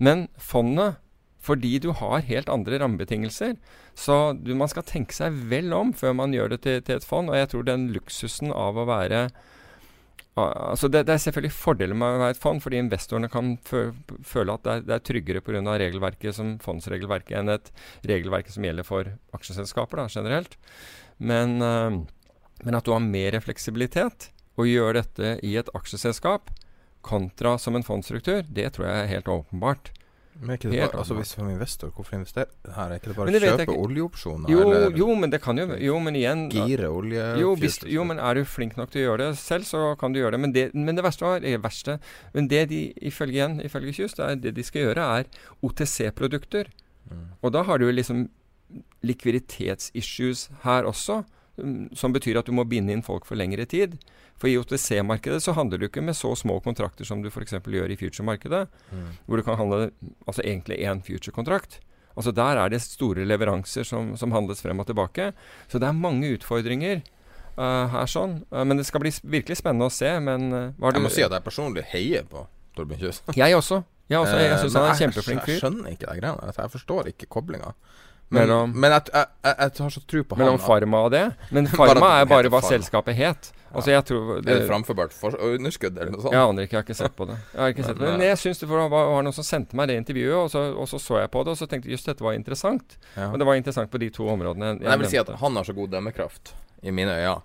men 0.01 0.31
fondet 0.41 0.97
fordi 1.39 1.77
du 1.83 1.93
har 1.97 2.25
helt 2.27 2.51
andre 2.51 2.81
rammebetingelser. 2.83 3.55
Så 3.99 4.17
du, 4.39 4.55
man 4.59 4.71
skal 4.71 4.87
tenke 4.87 5.15
seg 5.15 5.37
vel 5.51 5.73
om 5.75 5.93
før 5.97 6.17
man 6.19 6.35
gjør 6.35 6.55
det 6.55 6.63
til, 6.67 6.83
til 6.83 6.99
et 6.99 7.07
fond. 7.07 7.31
Og 7.31 7.39
jeg 7.39 7.53
tror 7.53 7.69
den 7.69 7.89
luksusen 7.95 8.53
av 8.55 8.79
å 8.79 8.89
være 8.89 9.29
altså 10.39 10.89
det, 10.91 11.05
det, 11.09 11.15
er 11.17 11.23
selvfølgelig 11.23 11.55
fordeler 11.55 11.99
med 11.99 12.15
å 12.17 12.21
være 12.23 12.37
et 12.37 12.41
fond, 12.41 12.61
fordi 12.63 12.81
investorene 12.83 13.31
kan 13.33 13.57
føle 13.67 14.55
at 14.55 14.65
det 14.65 14.75
er, 14.75 14.85
det 14.87 14.95
er 14.97 15.05
tryggere 15.09 15.43
pga. 15.45 15.63
regelverket 15.83 16.37
som 16.37 16.57
fondsregelverket 16.63 17.39
enn 17.41 17.53
et 17.55 17.73
regelverk 18.07 18.51
som 18.53 18.67
gjelder 18.67 18.87
for 18.87 19.11
aksjeselskaper 19.37 20.03
da, 20.03 20.07
generelt. 20.13 20.55
Men, 21.19 21.59
uh, 21.59 21.99
men 22.65 22.79
at 22.79 22.87
du 22.87 22.95
har 22.95 23.05
mer 23.05 23.39
fleksibilitet 23.43 24.31
og 24.59 24.71
gjør 24.71 25.01
dette 25.01 25.37
i 25.47 25.57
et 25.59 25.71
aksjeselskap 25.75 26.53
kontra 27.07 27.57
som 27.59 27.79
en 27.79 27.87
fondsstruktur, 27.87 28.45
det 28.47 28.73
tror 28.75 28.89
jeg 28.89 29.03
er 29.03 29.13
helt 29.15 29.31
åpenbart. 29.33 29.93
Men 30.39 30.53
er 30.53 30.59
ikke 30.59 30.71
det 30.71 30.81
bare, 30.81 31.01
altså 31.01 31.17
Hvis 31.19 31.33
som 31.35 31.49
investor, 31.51 31.91
hvorfor 31.95 32.15
investere 32.15 32.47
her? 32.75 32.93
Er 32.93 33.01
ikke 33.01 33.11
det 33.11 33.17
bare 33.19 33.33
å 33.33 33.41
kjøpe 33.43 33.75
oljeopsjoner? 33.75 34.53
Jo, 34.53 34.65
jo, 34.95 35.09
men 35.19 35.33
det 35.33 35.41
kan 35.43 35.59
jo 35.59 35.67
Jo, 35.83 35.99
men 36.03 36.19
igjen 36.19 36.45
Gire 36.53 36.91
olje 36.95 37.25
jo, 37.43 37.55
hvis, 37.59 37.81
jo, 37.91 38.05
men 38.07 38.23
er 38.23 38.39
du 38.39 38.45
flink 38.47 38.79
nok 38.79 38.93
til 38.95 39.03
å 39.03 39.07
gjøre 39.09 39.29
det 39.29 39.41
selv, 39.41 39.67
så 39.67 39.83
kan 39.99 40.15
du 40.15 40.21
gjøre 40.21 40.37
det. 40.37 40.43
Men 40.45 40.55
det, 40.55 40.67
men 40.77 40.99
det 40.99 41.05
verste 41.07 41.27
var 41.27 41.43
det 41.43 41.57
verste 41.65 41.99
Men 42.37 42.51
det 42.53 42.69
de 42.71 42.83
ifølge 43.11 43.41
igjen, 43.41 43.59
ifølge 43.67 43.97
Kjus, 43.99 44.15
det, 44.19 44.31
det 44.45 44.55
de 44.59 44.67
skal 44.67 44.89
gjøre, 44.89 45.09
er 45.19 45.65
OTC-produkter. 45.67 46.71
Mm. 47.09 47.25
Og 47.43 47.55
da 47.57 47.65
har 47.67 47.83
du 47.83 47.89
liksom 47.91 48.29
likviditetsissues 49.07 50.49
her 50.65 50.87
også, 50.89 51.23
som 51.97 52.15
betyr 52.15 52.39
at 52.41 52.49
du 52.49 52.55
må 52.57 52.65
binde 52.69 52.95
inn 52.95 53.05
folk 53.05 53.27
for 53.29 53.39
lengre 53.39 53.67
tid. 53.69 53.99
For 54.39 54.51
i 54.51 54.57
OTC-markedet 54.61 55.43
så 55.43 55.55
handler 55.57 55.81
du 55.81 55.89
ikke 55.89 56.05
med 56.05 56.17
så 56.17 56.31
små 56.39 56.61
kontrakter 56.65 57.07
som 57.09 57.23
du 57.25 57.31
f.eks. 57.31 57.57
gjør 57.59 57.91
i 57.91 57.99
future-markedet, 57.99 58.65
mm. 58.93 59.07
hvor 59.27 59.41
du 59.41 59.47
kan 59.47 59.59
handle 59.59 59.91
altså 60.27 60.45
egentlig 60.45 60.79
én 60.87 61.03
future-kontrakt. 61.05 61.81
Altså 62.19 62.33
Der 62.35 62.59
er 62.59 62.71
det 62.71 62.83
store 62.83 63.25
leveranser 63.25 63.87
som, 63.87 64.17
som, 64.17 64.33
handles 64.35 64.63
frem 64.63 64.79
og 64.79 64.87
tilbake. 64.87 65.33
Så 65.69 65.79
det 65.79 65.87
er 65.87 65.95
mange 65.95 66.33
utfordringer 66.35 67.03
uh, 67.59 67.87
her 67.95 68.11
sånn. 68.11 68.41
Uh, 68.51 68.65
men 68.67 68.79
det 68.81 68.89
skal 68.89 69.05
bli 69.05 69.13
virkelig 69.23 69.61
spennende 69.61 69.87
å 69.87 69.95
se. 69.95 70.11
Men 70.23 70.51
uh, 70.51 70.91
Jeg 70.95 71.05
må 71.05 71.13
si 71.15 71.23
at 71.23 71.35
jeg 71.35 71.47
personlig 71.47 71.87
heier 71.93 72.27
på 72.27 72.43
Torbjørn 72.79 73.05
Kjøs. 73.07 73.23
jeg 73.39 73.59
også. 73.59 73.83
Jeg, 74.09 74.19
også, 74.25 74.37
jeg, 74.41 74.59
syns 74.63 74.77
han 74.79 74.87
er 74.87 74.91
en 74.91 75.01
kjempeflink 75.03 75.43
fyr. 75.45 75.53
Jeg 75.53 75.63
skjønner 75.63 75.93
ikke 75.93 76.07
de 76.09 76.21
greiene. 76.23 76.53
Jeg 76.57 76.73
forstår 76.73 77.11
ikke 77.11 77.29
koblinga. 77.29 77.75
Men, 78.29 78.51
men 78.77 78.93
jeg, 78.93 79.09
jeg, 79.15 79.27
jeg, 79.47 79.71
har 79.79 79.93
så 79.95 80.03
tro 80.05 80.21
på 80.25 80.37
han. 80.37 80.43
Mellom 80.45 80.59
Pharma 80.61 81.05
og 81.07 81.15
det? 81.15 81.25
Men 81.55 81.69
Pharma 81.79 82.19
er 82.21 82.29
bare 82.29 82.51
hva 82.53 82.61
selskapet 82.65 83.17
het. 83.17 83.53
Altså 83.69 83.93
jeg 83.93 84.05
tror 84.09 84.29
det, 84.41 84.53
Er 84.53 84.63
det 84.63 84.69
framførbart 84.69 85.15
underskudd 85.35 85.99
eller 85.99 86.13
noe 86.15 86.23
sånt? 86.25 86.35
Jeg 86.35 86.51
aner 86.51 86.65
ikke, 86.65 86.75
jeg 86.75 86.81
har 86.81 86.87
ikke 86.87 86.99
sett 86.99 87.17
på 87.19 87.27
det. 87.29 87.37
Jeg 87.53 87.61
har 87.61 87.75
ikke 87.75 87.85
sett 87.85 87.99
det. 88.01 88.13
men 88.15 88.25
jeg 88.25 88.39
synes 88.41 88.63
det 88.63 88.69
var, 88.71 88.87
var, 88.93 89.11
noen 89.27 89.37
som 89.37 89.45
sendte 89.45 89.77
meg 89.79 89.91
det 89.91 89.99
intervjuet, 90.01 90.37
og 90.39 90.49
så, 90.53 90.63
og 90.73 90.89
så, 90.89 91.01
så 91.03 91.19
jeg 91.21 91.33
på 91.35 91.43
det, 91.45 91.53
og 91.53 91.61
så 91.61 91.69
tenkte 91.69 91.91
jeg 91.91 91.99
just 91.99 92.09
dette 92.09 92.25
var 92.25 92.39
interessant. 92.39 92.97
Ja. 93.15 93.29
Og 93.29 93.37
det 93.41 93.49
var 93.49 93.61
interessant 93.61 93.93
på 93.93 94.01
de 94.01 94.09
to 94.15 94.29
områdene. 94.33 94.73
Jeg, 94.79 94.87
jeg 94.89 95.03
vil 95.03 95.13
si 95.13 95.21
at 95.21 95.35
han 95.43 95.61
har 95.61 95.69
så 95.69 95.77
god 95.77 95.93
dømmekraft, 95.97 96.55
i 96.81 96.95
mine 96.95 97.19
øyne, 97.21 97.37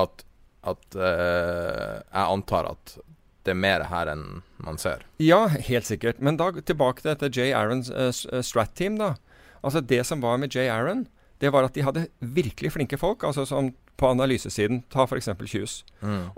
at, 0.00 0.24
at 0.72 0.96
uh, 0.96 2.00
jeg 2.00 2.24
antar 2.24 2.72
at 2.72 2.96
det 3.44 3.54
er 3.54 3.60
mer 3.60 3.84
her 3.88 4.10
enn 4.12 4.26
man 4.64 4.80
ser. 4.80 5.04
Ja, 5.22 5.46
helt 5.48 5.88
sikkert. 5.88 6.20
Men 6.24 6.40
da 6.40 6.50
tilbake 6.58 7.04
til 7.04 7.12
dette 7.12 7.30
J. 7.32 7.52
Aarons 7.56 7.92
uh, 7.92 8.40
Strat-team, 8.44 8.96
da. 9.00 9.14
Altså 9.62 9.80
Det 9.80 10.04
som 10.06 10.20
var 10.22 10.38
med 10.38 10.54
Jay 10.54 10.68
Aaron, 10.68 11.06
det 11.40 11.52
var 11.52 11.64
at 11.64 11.74
de 11.74 11.82
hadde 11.82 12.08
virkelig 12.20 12.72
flinke 12.72 12.98
folk. 12.98 13.22
altså 13.22 13.44
som 13.46 13.72
på 13.98 14.06
analysesiden. 14.12 14.84
Ta 14.90 15.04
f.eks. 15.04 15.28
Kjus. 15.50 15.84
Mm. 16.00 16.30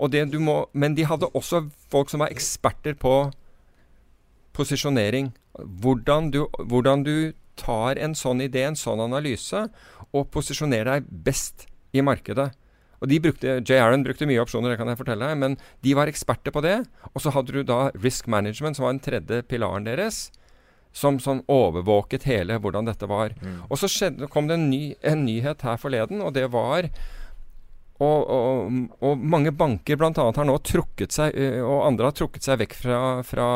men 0.73 0.95
de 0.95 1.05
hadde 1.05 1.29
også 1.33 1.69
folk 1.91 2.09
som 2.09 2.19
var 2.19 2.33
eksperter 2.33 2.95
på 2.97 3.31
posisjonering. 4.53 5.31
Hvordan 5.53 6.31
du, 6.31 6.47
hvordan 6.57 7.03
du 7.03 7.33
tar 7.55 7.97
en 7.97 8.15
sånn 8.15 8.41
idé, 8.41 8.65
en 8.65 8.75
sånn 8.75 8.99
analyse, 8.99 9.67
og 10.11 10.31
posisjonerer 10.31 10.97
deg 10.97 11.05
best 11.23 11.67
i 11.93 12.01
markedet. 12.01 12.51
Og 13.01 13.09
de 13.09 13.19
brukte, 13.19 13.61
J. 13.61 13.79
Aaron 13.81 14.03
brukte 14.05 14.27
mye 14.29 14.41
opsjoner, 14.41 14.73
det 14.73 14.77
kan 14.77 14.89
jeg 14.89 14.99
fortelle 14.99 15.29
deg, 15.29 15.37
men 15.37 15.57
de 15.81 15.93
var 15.97 16.09
eksperter 16.09 16.53
på 16.53 16.61
det. 16.65 16.83
Og 17.13 17.21
så 17.23 17.33
hadde 17.33 17.53
du 17.53 17.63
da 17.65 17.89
risk 17.97 18.27
management, 18.29 18.77
som 18.77 18.85
var 18.85 18.93
den 18.93 19.05
tredje 19.05 19.41
pilaren 19.49 19.85
deres 19.85 20.29
som 20.91 21.19
sånn 21.23 21.43
overvåket 21.51 22.25
hele 22.27 22.57
hvordan 22.59 22.89
dette 22.89 23.07
var. 23.09 23.35
Mm. 23.39 23.61
Og 23.69 23.79
så 23.79 23.89
skjedde, 23.91 24.29
kom 24.31 24.49
det 24.49 24.57
en, 24.59 24.69
ny, 24.71 24.83
en, 25.07 25.25
nyhet 25.27 25.63
her 25.67 25.79
forleden, 25.79 26.23
og 26.23 26.35
det 26.35 26.47
var 26.51 26.89
og, 28.01 28.19
og, 28.33 28.75
og 29.05 29.23
mange 29.29 29.53
banker 29.53 29.99
bl.a. 29.99 30.11
har 30.17 30.47
nå 30.47 30.57
trukket 30.65 31.13
seg, 31.13 31.37
og 31.61 31.85
andre 31.85 32.09
har 32.09 32.17
trukket 32.17 32.47
seg 32.47 32.57
vekk 32.63 32.73
fra, 32.79 32.99
fra, 33.21 33.47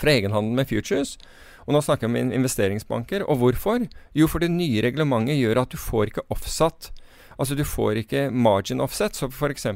fra 0.00 0.14
egenhandel 0.14 0.56
med 0.56 0.70
futures. 0.70 1.18
Og 1.66 1.76
nå 1.76 1.82
snakker 1.84 2.08
vi 2.08 2.22
om 2.24 2.32
investeringsbanker. 2.34 3.26
Og 3.28 3.38
hvorfor? 3.42 3.84
Jo, 4.16 4.28
for 4.30 4.42
det 4.42 4.50
nye 4.54 4.82
reglementet 4.84 5.38
gjør 5.38 5.62
at 5.62 5.74
du 5.74 5.78
får 5.78 6.10
ikke 6.10 6.26
offsatt. 6.32 6.90
Altså 7.36 7.56
du 7.58 7.64
får 7.66 8.02
ikke 8.02 8.26
margin 8.30 8.82
offset. 8.82 9.16
Så 9.18 9.28
f.eks. 9.30 9.68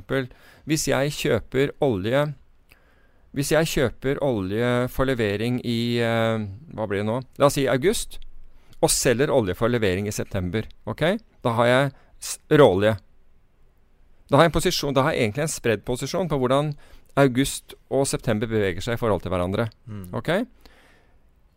hvis 0.64 0.89
jeg 0.89 1.14
kjøper 1.20 1.77
olje 1.85 2.31
hvis 3.37 3.53
jeg 3.53 3.68
kjøper 3.68 4.22
olje 4.24 4.87
for 4.93 5.09
levering 5.09 5.59
i 5.61 6.01
uh, 6.01 6.41
Hva 6.72 6.87
blir 6.89 7.03
det 7.03 7.09
nå? 7.11 7.18
La 7.37 7.51
oss 7.51 7.59
si 7.59 7.66
august. 7.68 8.18
og 8.80 8.91
selger 8.93 9.32
olje 9.32 9.55
for 9.57 9.72
levering 9.72 10.07
i 10.09 10.12
september. 10.12 10.66
Ok? 10.84 11.03
Da 11.45 11.53
har 11.57 11.66
jeg 11.66 11.93
råolje. 12.61 12.97
Da 14.28 14.37
har 14.37 14.45
jeg 14.45 14.51
en 14.51 14.57
posisjon, 14.57 14.95
da 14.95 15.07
har 15.07 15.14
jeg 15.14 15.24
egentlig 15.24 15.45
en 15.47 15.53
spredd 15.53 15.84
posisjon 15.87 16.28
på 16.28 16.39
hvordan 16.39 16.74
august 17.16 17.72
og 17.89 18.05
september 18.09 18.51
beveger 18.51 18.84
seg 18.84 18.99
i 18.99 19.01
forhold 19.01 19.24
til 19.24 19.32
hverandre. 19.32 19.68
Mm. 19.89 20.11
Ok? 20.16 20.30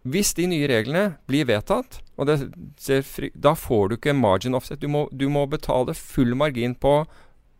Hvis 0.08 0.32
de 0.38 0.48
nye 0.48 0.68
reglene 0.72 1.18
blir 1.28 1.48
vedtatt, 1.50 2.00
da 2.16 3.54
får 3.60 3.90
du 3.90 3.98
ikke 3.98 4.16
margin 4.16 4.56
offset. 4.56 4.80
Du 4.80 4.88
må, 4.88 5.08
du 5.12 5.28
må 5.30 5.44
betale 5.52 5.96
full 5.98 6.38
margin 6.40 6.76
på 6.76 7.02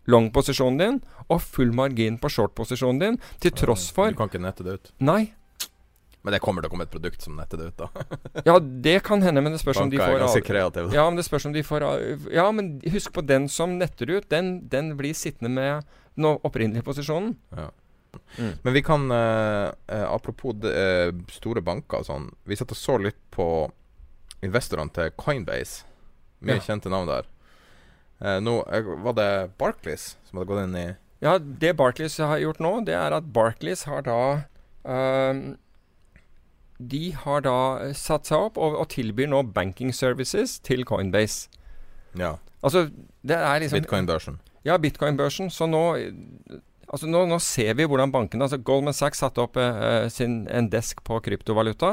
long-posisjonen 0.10 0.80
din 0.82 1.02
og 1.28 1.42
full 1.44 1.74
margin 1.76 2.18
på 2.22 2.32
short-posisjonen 2.34 3.04
din, 3.04 3.20
til 3.44 3.54
tross 3.56 3.90
for 3.96 4.14
Du 4.14 4.20
kan 4.20 4.32
ikke 4.32 4.42
nette 4.44 4.66
det 4.66 4.80
ut? 4.80 4.92
Nei. 5.04 5.22
Men 6.22 6.36
det 6.36 6.42
kommer 6.44 6.64
til 6.64 6.68
å 6.68 6.74
komme 6.74 6.84
et 6.84 6.92
produkt 6.92 7.24
som 7.24 7.38
netter 7.40 7.62
det 7.62 7.70
ut, 7.72 7.80
da. 7.80 8.20
ja, 8.50 8.58
det 8.60 8.98
kan 9.08 9.24
hende, 9.24 9.44
men 9.44 9.56
det 9.56 9.62
spørs 9.62 9.80
om 9.86 9.92
de 9.92 10.02
får 10.02 10.44
kreative. 10.44 10.92
Ja, 10.96 11.06
men 11.08 11.20
det 11.20 11.24
spørs 11.30 11.48
om 11.48 11.56
de 11.56 11.64
får 11.64 11.86
Ja, 12.36 12.50
men 12.52 12.74
husk 12.92 13.14
på 13.16 13.24
den 13.24 13.48
som 13.52 13.78
netter 13.80 14.12
ut. 14.12 14.28
Den, 14.32 14.58
den 14.70 14.98
blir 15.00 15.16
sittende 15.16 15.54
med 15.54 15.88
den 16.20 16.28
opprinnelige 16.36 16.84
posisjonen. 16.84 17.38
Ja. 17.56 17.70
Mm. 18.36 18.54
Men 18.66 18.74
vi 18.74 18.82
kan 18.82 19.12
uh, 19.12 19.70
uh, 19.92 20.06
Apropos 20.10 20.56
de, 20.58 20.70
uh, 20.74 21.14
store 21.32 21.62
banker 21.64 22.02
og 22.02 22.10
sånn. 22.10 22.28
Vi 22.50 22.58
satt 22.60 22.74
og 22.74 22.80
så 22.80 22.98
litt 23.00 23.20
på 23.32 23.48
investorene 24.44 24.92
til 24.96 25.14
Coinbase. 25.20 25.86
Mye 26.44 26.60
ja. 26.60 26.66
kjente 26.68 26.92
navn 26.92 27.08
der. 27.08 27.28
Nå 28.20 28.58
var 29.06 29.16
det 29.16 29.32
Barclays 29.62 30.18
som 30.28 30.40
hadde 30.40 30.50
gått 30.50 30.66
inn 30.66 30.76
i 30.76 30.88
Ja, 31.24 31.38
det 31.40 31.76
Barclays 31.80 32.18
har 32.20 32.42
gjort 32.42 32.60
nå, 32.64 32.74
det 32.88 32.98
er 32.98 33.16
at 33.16 33.30
Barclays 33.36 33.86
har 33.88 34.04
da 34.08 34.20
De 36.80 37.04
har 37.24 37.46
da 37.46 37.56
satt 37.96 38.28
seg 38.28 38.50
opp 38.50 38.60
og, 38.60 38.76
og, 38.76 38.90
tilbyr 38.92 39.32
nå 39.32 39.44
banking 39.56 39.92
services 39.96 40.58
til 40.64 40.86
Coinbase. 40.88 41.48
Ja. 42.20 42.38
Altså, 42.64 42.90
det 43.24 43.36
er 43.36 43.60
liksom 43.64 43.82
Bitcoin-børsen. 43.82 44.40
Ja, 44.66 44.78
bitcoin-børsen. 44.78 45.50
Så 45.52 45.68
nå 45.70 45.84
Altså 46.90 47.06
nå, 47.06 47.20
nå, 47.30 47.38
ser 47.38 47.76
vi 47.78 47.86
hvordan 47.86 48.10
bankene 48.10 48.48
altså 48.48 48.58
Goldman 48.66 48.96
Sachs 48.98 49.20
satte 49.22 49.44
opp 49.44 49.60
eh, 49.62 50.08
sin, 50.10 50.48
en 50.50 50.72
desk 50.74 51.04
på 51.06 51.20
kryptovaluta. 51.22 51.92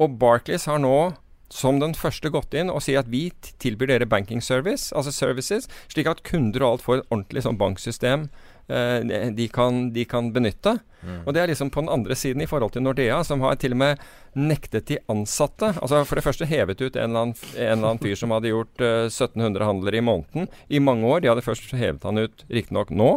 Og 0.00 0.14
Barclays 0.16 0.64
har 0.70 0.80
nå 0.80 1.12
som 1.52 1.80
den 1.82 1.92
første 1.96 2.30
gått 2.32 2.54
inn 2.56 2.72
og 2.72 2.80
sier 2.84 3.02
at 3.02 3.10
vi 3.12 3.26
tilbyr 3.62 3.92
dere 3.92 4.08
banking 4.08 4.40
service, 4.44 4.88
altså 4.96 5.12
services, 5.12 5.68
slik 5.92 6.08
at 6.08 6.24
kunder 6.26 6.64
og 6.64 6.70
alt 6.70 6.86
får 6.86 7.00
et 7.00 7.12
ordentlig 7.12 7.44
sånn 7.44 7.60
banksystem 7.60 8.24
eh, 8.72 9.28
de, 9.36 9.48
kan, 9.52 9.84
de, 9.92 10.06
kan, 10.08 10.30
benytte. 10.32 10.78
Mm. 11.02 11.20
Og 11.26 11.36
det 11.36 11.42
er 11.42 11.52
liksom 11.52 11.72
på 11.74 11.84
den 11.84 11.92
andre 11.92 12.16
siden 12.16 12.44
i 12.44 12.48
forhold 12.48 12.72
til 12.72 12.86
Nordea, 12.86 13.20
som 13.26 13.44
har 13.44 13.60
til 13.60 13.76
og 13.76 13.82
med 13.82 14.02
nektet 14.38 14.86
de 14.88 15.00
ansatte 15.12 15.72
Altså 15.82 16.04
for 16.08 16.16
det 16.16 16.24
første 16.24 16.46
hevet 16.48 16.80
ut 16.80 16.94
en 16.96 17.10
eller 17.10 17.26
annen, 17.26 17.36
en 17.52 17.72
eller 17.74 17.88
annen 17.90 18.00
fyr 18.00 18.16
som 18.16 18.32
hadde 18.32 18.52
gjort 18.54 18.84
eh, 18.84 19.10
1700 19.10 19.68
handler 19.68 19.98
i 19.98 20.04
måneden 20.04 20.48
i 20.72 20.80
mange 20.80 21.08
år. 21.10 21.20
De 21.20 21.32
hadde 21.34 21.44
først 21.44 21.74
hevet 21.76 22.08
han 22.08 22.22
ut 22.22 22.46
riktignok 22.48 22.94
nå 22.94 23.16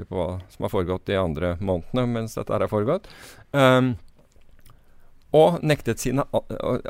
på 0.00 0.16
hva 0.16 0.38
som 0.48 0.64
har 0.64 0.72
foregått 0.72 1.08
de 1.10 1.18
andre 1.20 1.56
månedene 1.60 2.06
mens 2.08 2.38
dette 2.38 2.54
her 2.54 2.64
har 2.64 2.72
foregått. 2.72 3.10
Um, 3.52 3.98
og 5.36 5.60
nektet 5.62 6.02
sine 6.02 6.24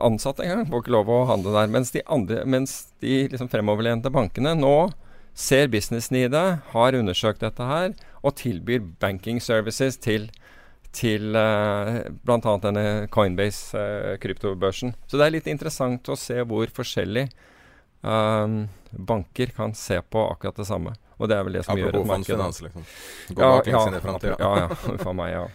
ansatte 0.00 0.44
engang. 0.44 0.66
Får 0.70 0.84
ikke 0.84 0.94
lov 0.94 1.10
å 1.12 1.24
handle 1.28 1.52
der. 1.54 1.72
Mens 1.72 1.92
de, 1.92 2.02
andre, 2.08 2.44
mens 2.48 2.76
de 3.04 3.26
liksom 3.32 3.50
fremoverlente 3.52 4.12
bankene 4.12 4.54
nå 4.56 4.90
ser 5.36 5.68
businessen 5.72 6.16
i 6.16 6.28
det, 6.32 6.46
har 6.72 6.96
undersøkt 6.96 7.44
dette 7.44 7.66
her, 7.68 7.92
og 8.24 8.36
tilbyr 8.40 8.82
banking 9.00 9.38
services 9.44 9.96
til, 10.00 10.26
til 10.96 11.36
uh, 11.36 12.00
bl.a. 12.24 12.56
denne 12.64 12.86
Coinbase-kryptobørsen. 13.12 14.96
Uh, 14.96 15.06
Så 15.08 15.20
det 15.20 15.28
er 15.28 15.36
litt 15.36 15.48
interessant 15.52 16.10
å 16.10 16.18
se 16.18 16.40
hvor 16.48 16.72
forskjellig 16.76 17.28
um, 18.02 18.66
banker 18.90 19.54
kan 19.56 19.76
se 19.76 20.00
på 20.02 20.26
akkurat 20.32 20.60
det 20.60 20.68
samme. 20.68 20.96
Og 21.20 21.28
det 21.28 21.36
er 21.36 21.44
vel 21.44 21.58
det 21.58 21.64
som 21.66 21.76
Apropos 21.76 21.92
gjør 21.92 22.00
et 22.00 22.10
marked. 22.10 22.36
Apropos 22.40 22.62
liksom. 22.64 22.84
Gå 23.36 23.40
ja, 23.44 23.50
ja. 23.68 24.36
Ja, 24.40 24.52
ja. 24.64 24.68
For 25.04 25.12
meg, 25.16 25.34
ja. 25.36 25.48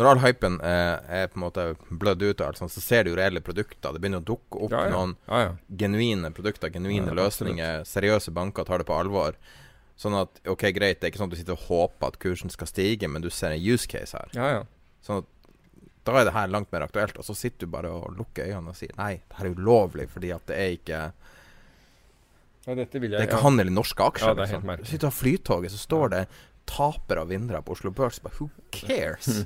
Når 0.00 0.08
all 0.08 0.20
hypen 0.22 0.54
eh, 0.64 1.16
er 1.20 1.26
på 1.28 1.36
en 1.36 1.42
måte 1.42 1.64
blødd 1.92 2.22
ut, 2.24 2.42
sånt, 2.56 2.72
så 2.72 2.80
ser 2.80 3.04
du 3.04 3.10
jo 3.12 3.18
reelle 3.18 3.42
produkter. 3.44 3.92
Det 3.92 4.00
begynner 4.00 4.22
å 4.22 4.28
dukke 4.30 4.62
opp 4.64 4.72
ja, 4.72 4.86
ja. 4.88 4.92
noen 4.94 5.58
genuine 5.82 6.30
produkter, 6.32 6.72
genuine 6.72 7.12
løsninger. 7.16 7.82
Seriøse 7.84 8.32
banker 8.32 8.64
tar 8.64 8.80
det 8.80 8.88
på 8.88 8.96
alvor. 8.96 9.36
Sånn 10.00 10.16
at 10.16 10.40
ok, 10.48 10.70
greit, 10.72 11.02
det 11.02 11.10
er 11.10 11.12
ikke 11.12 11.20
sånn 11.20 11.28
at 11.28 11.36
du 11.36 11.40
sitter 11.42 11.58
og 11.58 11.66
håper 11.66 12.14
at 12.14 12.16
kursen 12.22 12.52
skal 12.52 12.70
stige, 12.70 13.10
men 13.12 13.20
du 13.20 13.28
ser 13.28 13.52
en 13.52 13.60
use 13.60 13.84
case 13.90 14.16
her. 14.16 14.32
Ja, 14.32 14.48
ja. 14.56 14.62
Sånn 15.04 15.20
at 15.20 15.28
da 16.08 16.14
er 16.16 16.30
det 16.30 16.32
her 16.32 16.48
langt 16.48 16.70
mer 16.72 16.86
aktuelt. 16.86 17.18
Og 17.20 17.26
så 17.28 17.36
sitter 17.36 17.68
du 17.68 17.74
bare 17.74 17.90
og 17.92 18.16
lukker 18.16 18.48
øynene 18.48 18.72
og 18.72 18.78
sier 18.78 18.96
nei, 18.96 19.18
det 19.20 19.36
her 19.36 19.50
er 19.50 19.60
ulovlig 19.60 20.08
fordi 20.08 20.32
at 20.32 20.46
det 20.48 20.56
er 20.56 20.78
ikke 20.78 21.02
ja, 22.64 22.74
jeg, 22.76 22.88
det 22.92 23.00
er 23.00 23.24
ikke 23.24 23.36
ja. 23.36 23.44
handel 23.44 23.68
i 23.68 23.76
norske 23.76 24.04
aksjer. 24.04 24.32
Ja, 24.32 24.36
det 24.36 24.46
er 24.46 24.54
helt 24.54 24.66
liksom. 24.68 24.84
Du 24.84 24.90
sitter 24.94 25.08
av 25.08 25.16
Flytoget, 25.16 25.72
så 25.72 25.80
står 25.80 26.12
det 26.12 26.24
tapere 26.70 27.24
og 27.24 27.30
vinnere 27.32 27.62
på 27.64 27.76
Oslo 27.76 27.92
Børs. 27.92 28.20
Bare, 28.24 28.36
Who 28.40 28.50
cares? 28.80 29.44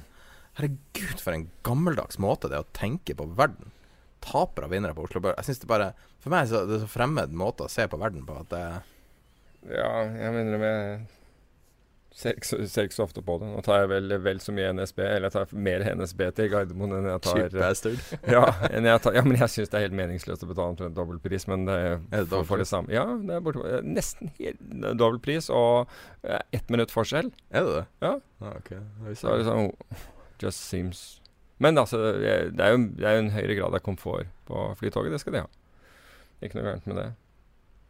Herregud, 0.59 1.19
for 1.19 1.35
en 1.35 1.49
gammeldags 1.67 2.21
måte 2.23 2.51
det 2.51 2.61
er 2.61 2.67
å 2.67 2.77
tenke 2.77 3.17
på 3.19 3.27
verden. 3.39 3.73
Tapere 4.25 4.69
og 4.69 4.75
vinnere 4.75 4.97
på 4.97 5.09
Oslo 5.09 5.23
Børs. 5.25 5.37
Jeg 5.43 5.51
synes 5.51 5.65
det 5.65 5.73
bare 5.73 5.91
For 6.23 6.33
meg 6.33 6.47
er 6.47 6.71
det 6.71 6.81
så 6.85 6.89
fremmed 6.89 7.35
måte 7.37 7.67
å 7.67 7.73
se 7.73 7.85
på 7.91 8.01
verden 8.01 8.25
på 8.25 8.39
at 8.41 8.49
det 8.55 8.65
Ja, 9.75 9.91
jeg 10.09 10.33
mener 10.33 10.57
det 10.57 10.63
med 10.63 11.13
Ser 12.15 12.37
ikke, 12.39 12.47
så, 12.47 12.57
ser 12.71 12.87
ikke, 12.87 12.95
så, 12.95 13.05
ofte 13.09 13.23
på 13.27 13.35
det. 13.41 13.49
Nå 13.51 13.63
tar 13.67 13.81
jeg 13.83 13.89
vel, 13.91 14.13
vel 14.23 14.39
så 14.39 14.53
mye 14.55 14.69
NSB, 14.77 15.01
eller 15.03 15.27
jeg 15.27 15.35
tar 15.35 15.55
mer 15.67 15.83
NSB 15.99 16.21
til 16.39 16.47
Gardermoen 16.53 16.93
enn 17.01 17.09
jeg 17.11 17.23
tar 17.25 17.41
Cheap 17.41 17.57
bastard. 17.59 18.05
ja, 18.37 18.45
jeg 18.71 19.01
tar, 19.03 19.17
ja, 19.19 19.25
men 19.27 19.41
jeg 19.41 19.51
syns 19.51 19.73
det 19.73 19.81
er 19.81 19.85
helt 19.89 19.97
meningsløst 19.99 20.47
å 20.47 20.51
betale 20.53 20.77
omtrent 20.77 20.95
dobbel 20.95 21.19
pris. 21.25 21.49
Men 21.51 21.67
det 21.67 21.75
er, 21.75 21.99
det 22.15 22.23
for, 22.31 22.47
for, 22.53 22.63
det 22.63 22.69
samme. 22.71 22.95
Ja, 22.95 23.03
det 23.19 23.35
er 23.35 23.43
borte, 23.43 23.83
nesten 23.83 24.31
helt 24.39 24.63
dobbel 24.95 25.19
pris 25.27 25.51
og 25.51 25.91
uh, 26.23 26.39
ett 26.55 26.71
minutt 26.71 26.95
forskjell. 26.95 27.35
Er 27.51 27.67
det 27.67 27.75
det? 27.81 27.85
Ja. 28.07 28.15
Ah, 28.45 28.55
okay. 28.63 28.79
Så 29.19 29.35
er 29.35 29.43
det 29.43 29.51
sånn 29.51 29.73
Just 30.43 30.65
seems 30.69 31.21
Men 31.59 31.79
altså, 31.79 31.99
det 32.19 32.61
er, 32.61 32.73
jo, 32.75 32.79
det 32.99 33.07
er 33.07 33.19
jo 33.19 33.25
en 33.25 33.35
høyere 33.35 33.59
grad 33.61 33.77
av 33.79 33.83
komfort 33.85 34.31
på 34.49 34.65
flytoget. 34.81 35.13
Det 35.15 35.21
skal 35.23 35.37
de 35.37 35.45
ha. 35.45 35.51
Ikke 36.43 36.59
noe 36.59 36.67
gærent 36.67 36.89
med 36.91 36.99
det. 36.99 37.11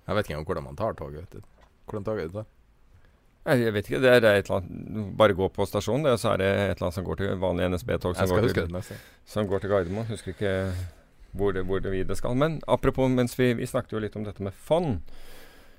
Jeg 0.05 0.17
vet 0.17 0.27
ikke 0.27 0.35
engang 0.35 0.51
hvordan 0.51 0.67
man 0.69 0.77
tar 0.79 0.99
toget. 0.99 1.25
Vet 1.25 1.39
du. 1.41 1.71
Hvordan 1.89 2.05
toget 2.05 2.29
du 2.29 2.37
tar? 2.37 2.51
Jeg 3.45 3.75
vet 3.75 3.89
ikke. 3.89 4.01
Det 4.01 4.11
er, 4.11 4.17
et 4.21 4.49
eller 4.49 4.57
annet 4.57 5.17
Bare 5.19 5.37
gå 5.37 5.49
på 5.53 5.67
stasjonen, 5.69 6.07
og 6.13 6.21
så 6.21 6.35
er 6.35 6.41
det 6.41 6.51
et 6.51 6.61
eller 6.77 6.87
annet 6.87 6.99
som 6.99 7.09
går 7.09 7.21
til 7.21 7.41
vanlig 7.41 7.71
NSB-tog 7.73 8.17
som, 8.17 8.29
går 8.29 8.53
til, 8.53 9.01
som 9.29 9.49
går 9.49 9.65
til 9.65 9.73
Gardermoen. 9.73 10.07
Husker 10.13 10.33
ikke 10.33 10.55
hvor 11.35 11.53
det, 11.53 11.65
hvor 11.67 11.79
det 11.83 11.93
videre 11.93 12.17
skal. 12.17 12.37
Men 12.37 12.61
apropos, 12.69 13.11
mens 13.11 13.39
vi, 13.39 13.53
vi 13.59 13.67
snakket 13.67 13.93
jo 13.93 14.05
litt 14.05 14.17
om 14.17 14.25
dette 14.25 14.43
med 14.43 14.53
fond. 14.55 15.01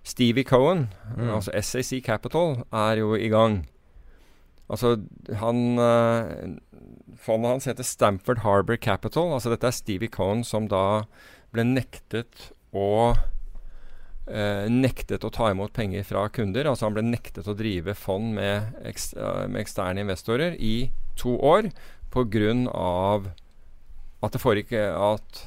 Stevie 0.05 0.45
Cohen, 0.45 0.89
mm. 1.17 1.29
altså 1.33 1.51
SAC 1.61 2.03
Capital, 2.05 2.59
er 2.73 3.01
jo 3.01 3.15
i 3.15 3.29
gang. 3.33 3.63
Altså, 4.71 4.95
han 5.41 5.77
øh, 5.77 6.57
Fondet 7.21 7.51
hans 7.51 7.67
heter 7.69 7.85
Stamford 7.85 8.41
Harbour 8.43 8.75
Capital. 8.81 9.33
Altså, 9.33 9.51
dette 9.53 9.67
er 9.69 9.75
Stevie 9.75 10.11
Cohen 10.11 10.43
som 10.43 10.67
da 10.71 11.05
ble 11.53 11.63
nektet 11.67 12.49
å 12.75 13.13
eh, 14.27 14.65
nektet 14.71 15.23
å 15.23 15.31
ta 15.33 15.51
imot 15.53 15.73
penger 15.75 16.05
fra 16.07 16.25
kunder. 16.33 16.67
Altså 16.69 16.87
han 16.87 16.97
ble 16.97 17.05
nektet 17.07 17.47
å 17.47 17.55
drive 17.57 17.95
fond 17.97 18.33
med, 18.35 18.75
ekster, 18.85 19.45
med 19.47 19.63
eksterne 19.63 20.03
investorer 20.03 20.57
i 20.59 20.89
to 21.19 21.37
år 21.39 21.71
pga. 22.11 22.53
at 24.23 24.31
det 24.33 24.41
foregikk 24.41 24.73
at 24.75 25.45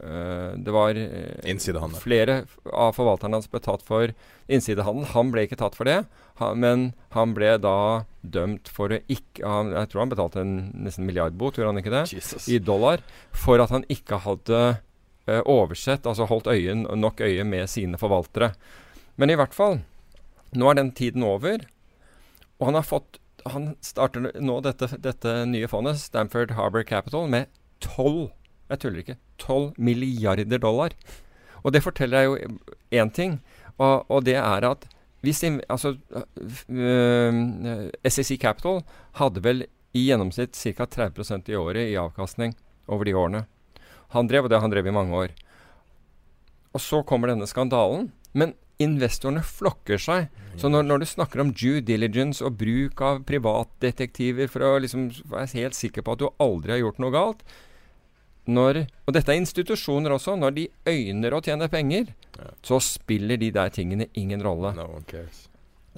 det 0.00 0.72
var 0.74 0.98
uh, 0.98 1.98
flere 2.00 2.44
av 2.72 2.94
forvalterne 2.96 3.38
hans 3.38 3.48
ble 3.50 3.60
tatt 3.64 3.84
for 3.86 4.12
innsidehandel. 4.46 5.08
Han 5.14 5.32
ble 5.34 5.46
ikke 5.46 5.58
tatt 5.60 5.76
for 5.78 5.88
det, 5.88 6.02
han, 6.40 6.60
men 6.60 6.86
han 7.16 7.34
ble 7.36 7.56
da 7.62 8.04
dømt 8.20 8.68
for 8.72 8.92
å 8.92 9.00
ikke 9.12 9.46
han, 9.46 9.72
Jeg 9.76 9.90
tror 9.92 10.02
han 10.04 10.12
betalte 10.12 10.42
en 10.42 10.56
nesten 10.86 11.06
milliardbot, 11.08 11.58
gjorde 11.58 11.72
han 11.72 11.82
ikke 11.82 11.94
det? 11.94 12.04
Jesus. 12.16 12.48
I 12.52 12.60
dollar. 12.60 13.04
For 13.32 13.62
at 13.62 13.72
han 13.74 13.86
ikke 13.92 14.20
hadde 14.24 14.62
uh, 14.76 15.42
oversett, 15.42 16.06
altså 16.06 16.28
holdt 16.30 16.50
øyen, 16.52 16.86
nok 17.00 17.22
øye 17.24 17.44
med 17.44 17.70
sine 17.72 18.00
forvaltere. 18.00 18.52
Men 19.16 19.32
i 19.32 19.38
hvert 19.38 19.54
fall, 19.56 19.80
nå 20.56 20.70
er 20.70 20.80
den 20.80 20.92
tiden 20.96 21.24
over, 21.26 21.64
og 22.58 22.70
han 22.70 22.78
har 22.78 22.86
fått 22.86 23.20
Han 23.46 23.76
starter 23.78 24.32
nå 24.42 24.56
dette, 24.64 24.88
dette 24.98 25.32
nye 25.46 25.68
fondet, 25.70 26.00
Stamford 26.02 26.56
Harbour 26.56 26.82
Capital, 26.82 27.28
med 27.30 27.46
12 27.78 28.32
jeg 28.70 28.82
tuller 28.82 29.02
ikke 29.02 29.18
12 29.42 29.78
milliarder 29.78 30.60
dollar. 30.62 30.94
Og 31.62 31.72
det 31.74 31.82
forteller 31.84 32.22
jeg 32.22 32.30
jo 32.30 32.58
én 32.94 33.10
ting, 33.14 33.40
og, 33.76 34.06
og, 34.08 34.24
det 34.24 34.36
er 34.38 34.64
at 34.68 34.86
hvis 35.24 35.42
altså, 35.42 35.96
uh, 36.14 36.22
uh, 36.70 37.88
SEC 38.06 38.36
Capital 38.38 38.82
hadde 39.18 39.42
vel 39.42 39.64
i 39.96 40.04
gjennomsnitt 40.06 40.54
ca. 40.54 40.86
30% 40.86 41.50
i 41.50 41.56
året 41.58 41.90
i 41.90 41.98
avkastning 41.98 42.54
over 42.86 43.08
de 43.08 43.16
årene. 43.16 43.42
Han 44.14 44.28
drev, 44.30 44.46
og 44.46 44.52
det 44.52 44.60
han 44.62 44.70
drev 44.70 44.86
i 44.86 44.94
mange 44.94 45.16
år. 45.16 45.34
Og 46.76 46.82
så 46.84 47.02
kommer 47.02 47.32
denne 47.32 47.48
skandalen. 47.48 48.10
Men 48.36 48.54
investorene 48.82 49.42
flokker 49.42 50.00
seg. 50.00 50.28
Så 50.60 50.68
når, 50.68 50.84
når, 50.84 51.02
du 51.02 51.08
snakker 51.08 51.42
om 51.42 51.52
due 51.56 51.80
diligence 51.84 52.44
og 52.44 52.58
bruk 52.60 53.00
av 53.04 53.22
privatdetektiver 53.28 54.50
for 54.52 54.64
å 54.64 54.76
liksom 54.84 55.08
være 55.32 55.48
helt 55.56 55.76
sikker 55.76 56.04
på 56.04 56.14
at 56.14 56.22
du 56.22 56.28
aldri 56.42 56.76
har 56.76 56.84
gjort 56.84 57.00
noe 57.02 57.14
galt 57.14 57.42
når 58.46 58.86
Og 59.06 59.14
dette 59.14 59.32
er 59.32 59.40
institusjoner 59.40 60.10
også. 60.14 60.36
Når 60.38 60.54
de 60.54 60.68
øyner 60.86 61.34
å 61.34 61.40
tjene 61.42 61.68
penger, 61.68 62.06
Ja. 62.38 62.50
så 62.62 62.78
spiller 62.80 63.36
de 63.36 63.50
der 63.50 63.68
tingene 63.68 64.06
ingen 64.14 64.42
rolle. 64.42 64.74
No 64.76 64.82
one 64.94 65.04
cares. 65.06 65.48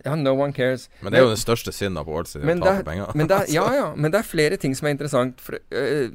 Ja, 0.04 0.14
no 0.14 0.30
one 0.40 0.52
cares. 0.52 0.88
Men 1.02 1.12
det 1.12 1.18
er 1.18 1.24
jo 1.24 1.32
den 1.34 1.40
største 1.40 1.72
synda 1.74 2.04
på 2.04 2.12
Wall 2.14 2.24
Street, 2.26 2.44
Men 2.46 2.60
å 2.62 2.64
tape 2.68 2.78
er, 2.78 2.84
penger. 2.84 3.14
men, 3.18 3.26
det 3.26 3.38
ja, 3.56 3.64
ja, 3.74 3.94
men 3.96 4.12
det 4.12 4.20
er 4.20 4.28
flere 4.28 4.56
ting 4.56 4.74
som 4.76 4.86
er 4.86 4.90
interessant. 4.94 5.40
For, 5.40 5.58
øh, 5.72 6.10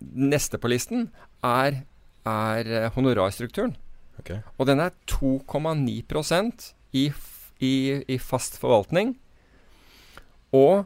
neste 0.00 0.58
på 0.58 0.68
listen 0.68 1.10
er, 1.44 1.82
er 2.26 2.66
øh, 2.66 2.90
honorarstrukturen. 2.96 3.76
Okay. 4.18 4.40
Og 4.58 4.66
den 4.66 4.80
er 4.80 4.90
2,9% 5.06 6.72
i, 6.92 7.12
i, 7.60 8.02
i 8.08 8.18
fast 8.18 8.58
forvaltning. 8.58 9.14
Og 10.52 10.84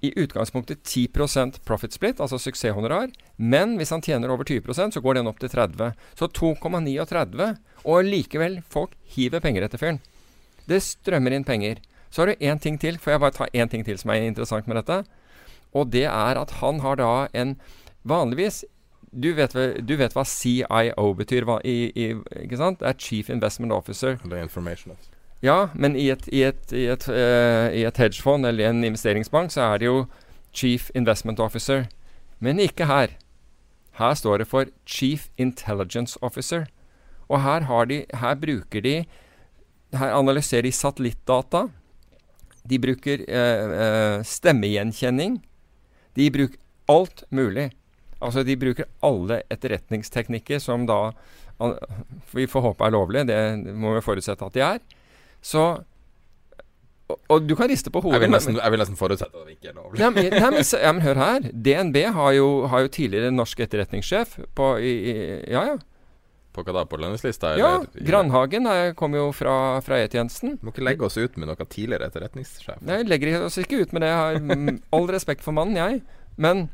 i 0.00 0.12
utgangspunktet 0.16 0.82
10% 0.84 1.60
profit 1.64 1.92
split, 1.92 2.20
altså 2.20 2.38
suksesshonorar. 2.40 3.10
Men 3.36 3.76
hvis 3.78 3.92
han 3.92 4.02
tjener 4.04 4.32
over 4.32 4.48
20% 4.48 4.96
så 4.96 5.02
går 5.04 5.18
den 5.18 5.28
opp 5.28 5.40
til 5.40 5.52
30 5.52 5.92
Så 6.18 6.28
2,39. 6.28 7.50
Og 7.84 8.04
likevel, 8.04 8.60
folk 8.68 8.96
hiver 9.14 9.40
penger 9.40 9.66
etter 9.66 9.80
fyren. 9.80 10.00
Det 10.68 10.80
strømmer 10.84 11.36
inn 11.36 11.44
penger. 11.44 11.80
Så 12.10 12.22
har 12.22 12.32
du 12.32 12.44
én 12.44 12.60
ting 12.60 12.78
til. 12.78 12.98
Får 12.98 13.14
jeg 13.14 13.20
bare 13.20 13.36
ta 13.36 13.46
én 13.54 13.70
ting 13.70 13.84
til 13.84 13.98
som 13.98 14.10
er 14.10 14.26
interessant 14.26 14.66
med 14.66 14.80
dette? 14.80 15.04
Og 15.72 15.90
det 15.92 16.06
er 16.08 16.40
at 16.40 16.58
han 16.60 16.80
har 16.80 16.96
da 16.96 17.28
en 17.32 17.56
Vanligvis 18.02 18.64
Du 19.12 19.34
vet, 19.34 19.52
du 19.52 19.96
vet 19.98 20.14
hva 20.14 20.22
CIO 20.24 21.06
betyr, 21.18 21.44
hva, 21.44 21.58
i, 21.66 21.90
i, 21.98 22.12
ikke 22.44 22.56
sant? 22.56 22.78
Det 22.80 22.86
er 22.86 22.94
Chief 22.98 23.28
Investment 23.28 23.74
Officer. 23.74 24.16
Er 24.22 24.42
information. 24.42 24.94
altså. 24.94 25.19
Ja, 25.40 25.70
men 25.72 25.96
i 25.96 26.10
et, 26.12 26.26
i 26.28 26.42
et, 26.44 26.72
i 26.76 26.84
et, 26.92 27.06
uh, 27.08 27.72
i 27.72 27.86
et 27.88 28.00
hedgefond 28.00 28.44
eller 28.44 28.68
en 28.68 28.84
investeringsbank 28.84 29.54
så 29.54 29.70
er 29.70 29.80
det 29.80 29.88
jo 29.88 30.04
Chief 30.52 30.90
Investment 30.94 31.40
Officer. 31.40 31.86
Men 32.40 32.60
ikke 32.60 32.88
her. 32.90 33.16
Her 33.96 34.14
står 34.14 34.42
det 34.42 34.48
for 34.50 34.68
Chief 34.86 35.28
Intelligence 35.38 36.18
Officer. 36.22 36.66
Og 37.28 37.40
her, 37.42 37.64
de, 37.88 38.04
her 38.12 38.34
bruker 38.34 38.80
de 38.80 39.04
Her 39.92 40.14
analyserer 40.14 40.62
de 40.62 40.72
satellittdata. 40.72 41.66
De 42.68 42.78
bruker 42.78 43.24
uh, 43.24 43.72
uh, 43.72 44.24
stemmegjenkjenning. 44.24 45.40
De 46.16 46.30
bruker 46.30 46.58
alt 46.88 47.24
mulig. 47.30 47.70
Altså, 48.20 48.44
de 48.44 48.56
bruker 48.56 48.84
alle 49.02 49.42
etterretningsteknikker 49.50 50.60
som 50.60 50.86
da 50.86 51.12
Vi 52.32 52.46
får 52.46 52.60
håpe 52.60 52.84
er 52.84 52.92
lovlige, 52.94 53.24
det 53.28 53.74
må 53.76 53.94
vi 53.94 54.04
forutsette 54.04 54.44
at 54.44 54.54
de 54.54 54.62
er. 54.64 54.78
Så 55.42 55.64
og, 57.10 57.18
og 57.28 57.46
du 57.48 57.56
kan 57.58 57.66
riste 57.70 57.90
på 57.90 58.00
hodet. 58.04 58.20
Jeg 58.20 58.22
vil 58.22 58.30
men- 58.30 58.38
nesten, 58.38 58.56
jeg 58.62 58.70
vil 58.70 58.78
nesten 58.84 58.96
forutsette 58.98 59.34
at 59.40 59.46
det 59.48 59.56
ikke 59.56 59.70
er 59.72 59.78
lovlig. 59.80 59.98
Nei, 59.98 60.10
men, 60.14 60.28
men, 60.30 60.62
ja, 60.62 60.92
men 60.94 61.02
hør 61.02 61.18
her. 61.18 61.40
DNB 61.50 61.96
har 62.14 62.32
jo, 62.36 62.48
har 62.70 62.84
jo 62.84 62.88
tidligere 62.94 63.32
norsk 63.34 63.62
etterretningssjef 63.66 64.36
på 64.54 64.68
i, 64.78 64.92
i, 65.10 65.14
Ja, 65.50 65.64
ja. 65.72 65.78
På 66.50 66.64
hva 66.66 66.72
da? 66.74 66.84
På 66.90 66.98
lønningslista? 66.98 67.52
ja 67.58 67.76
eller- 67.78 68.06
Grandhagen 68.08 68.66
kom 68.98 69.14
jo 69.14 69.28
fra, 69.34 69.80
fra 69.86 69.98
E-tjenesten. 70.02 70.56
Vi 70.58 70.66
må 70.66 70.72
ikke 70.74 70.82
legge 70.86 71.06
oss 71.06 71.16
ut 71.18 71.36
med 71.38 71.46
noen 71.50 71.68
tidligere 71.70 72.08
etterretningssjef. 72.10 72.80
Nei, 72.82 73.02
legger 73.06 73.44
oss 73.46 73.58
ikke 73.62 73.78
ut 73.84 73.92
med 73.94 74.02
det. 74.02 74.08
Jeg 74.10 74.18
har 74.18 74.80
all 74.98 75.06
respekt 75.14 75.42
for 75.46 75.54
mannen, 75.54 75.76
jeg. 75.78 76.02
Men 76.36 76.68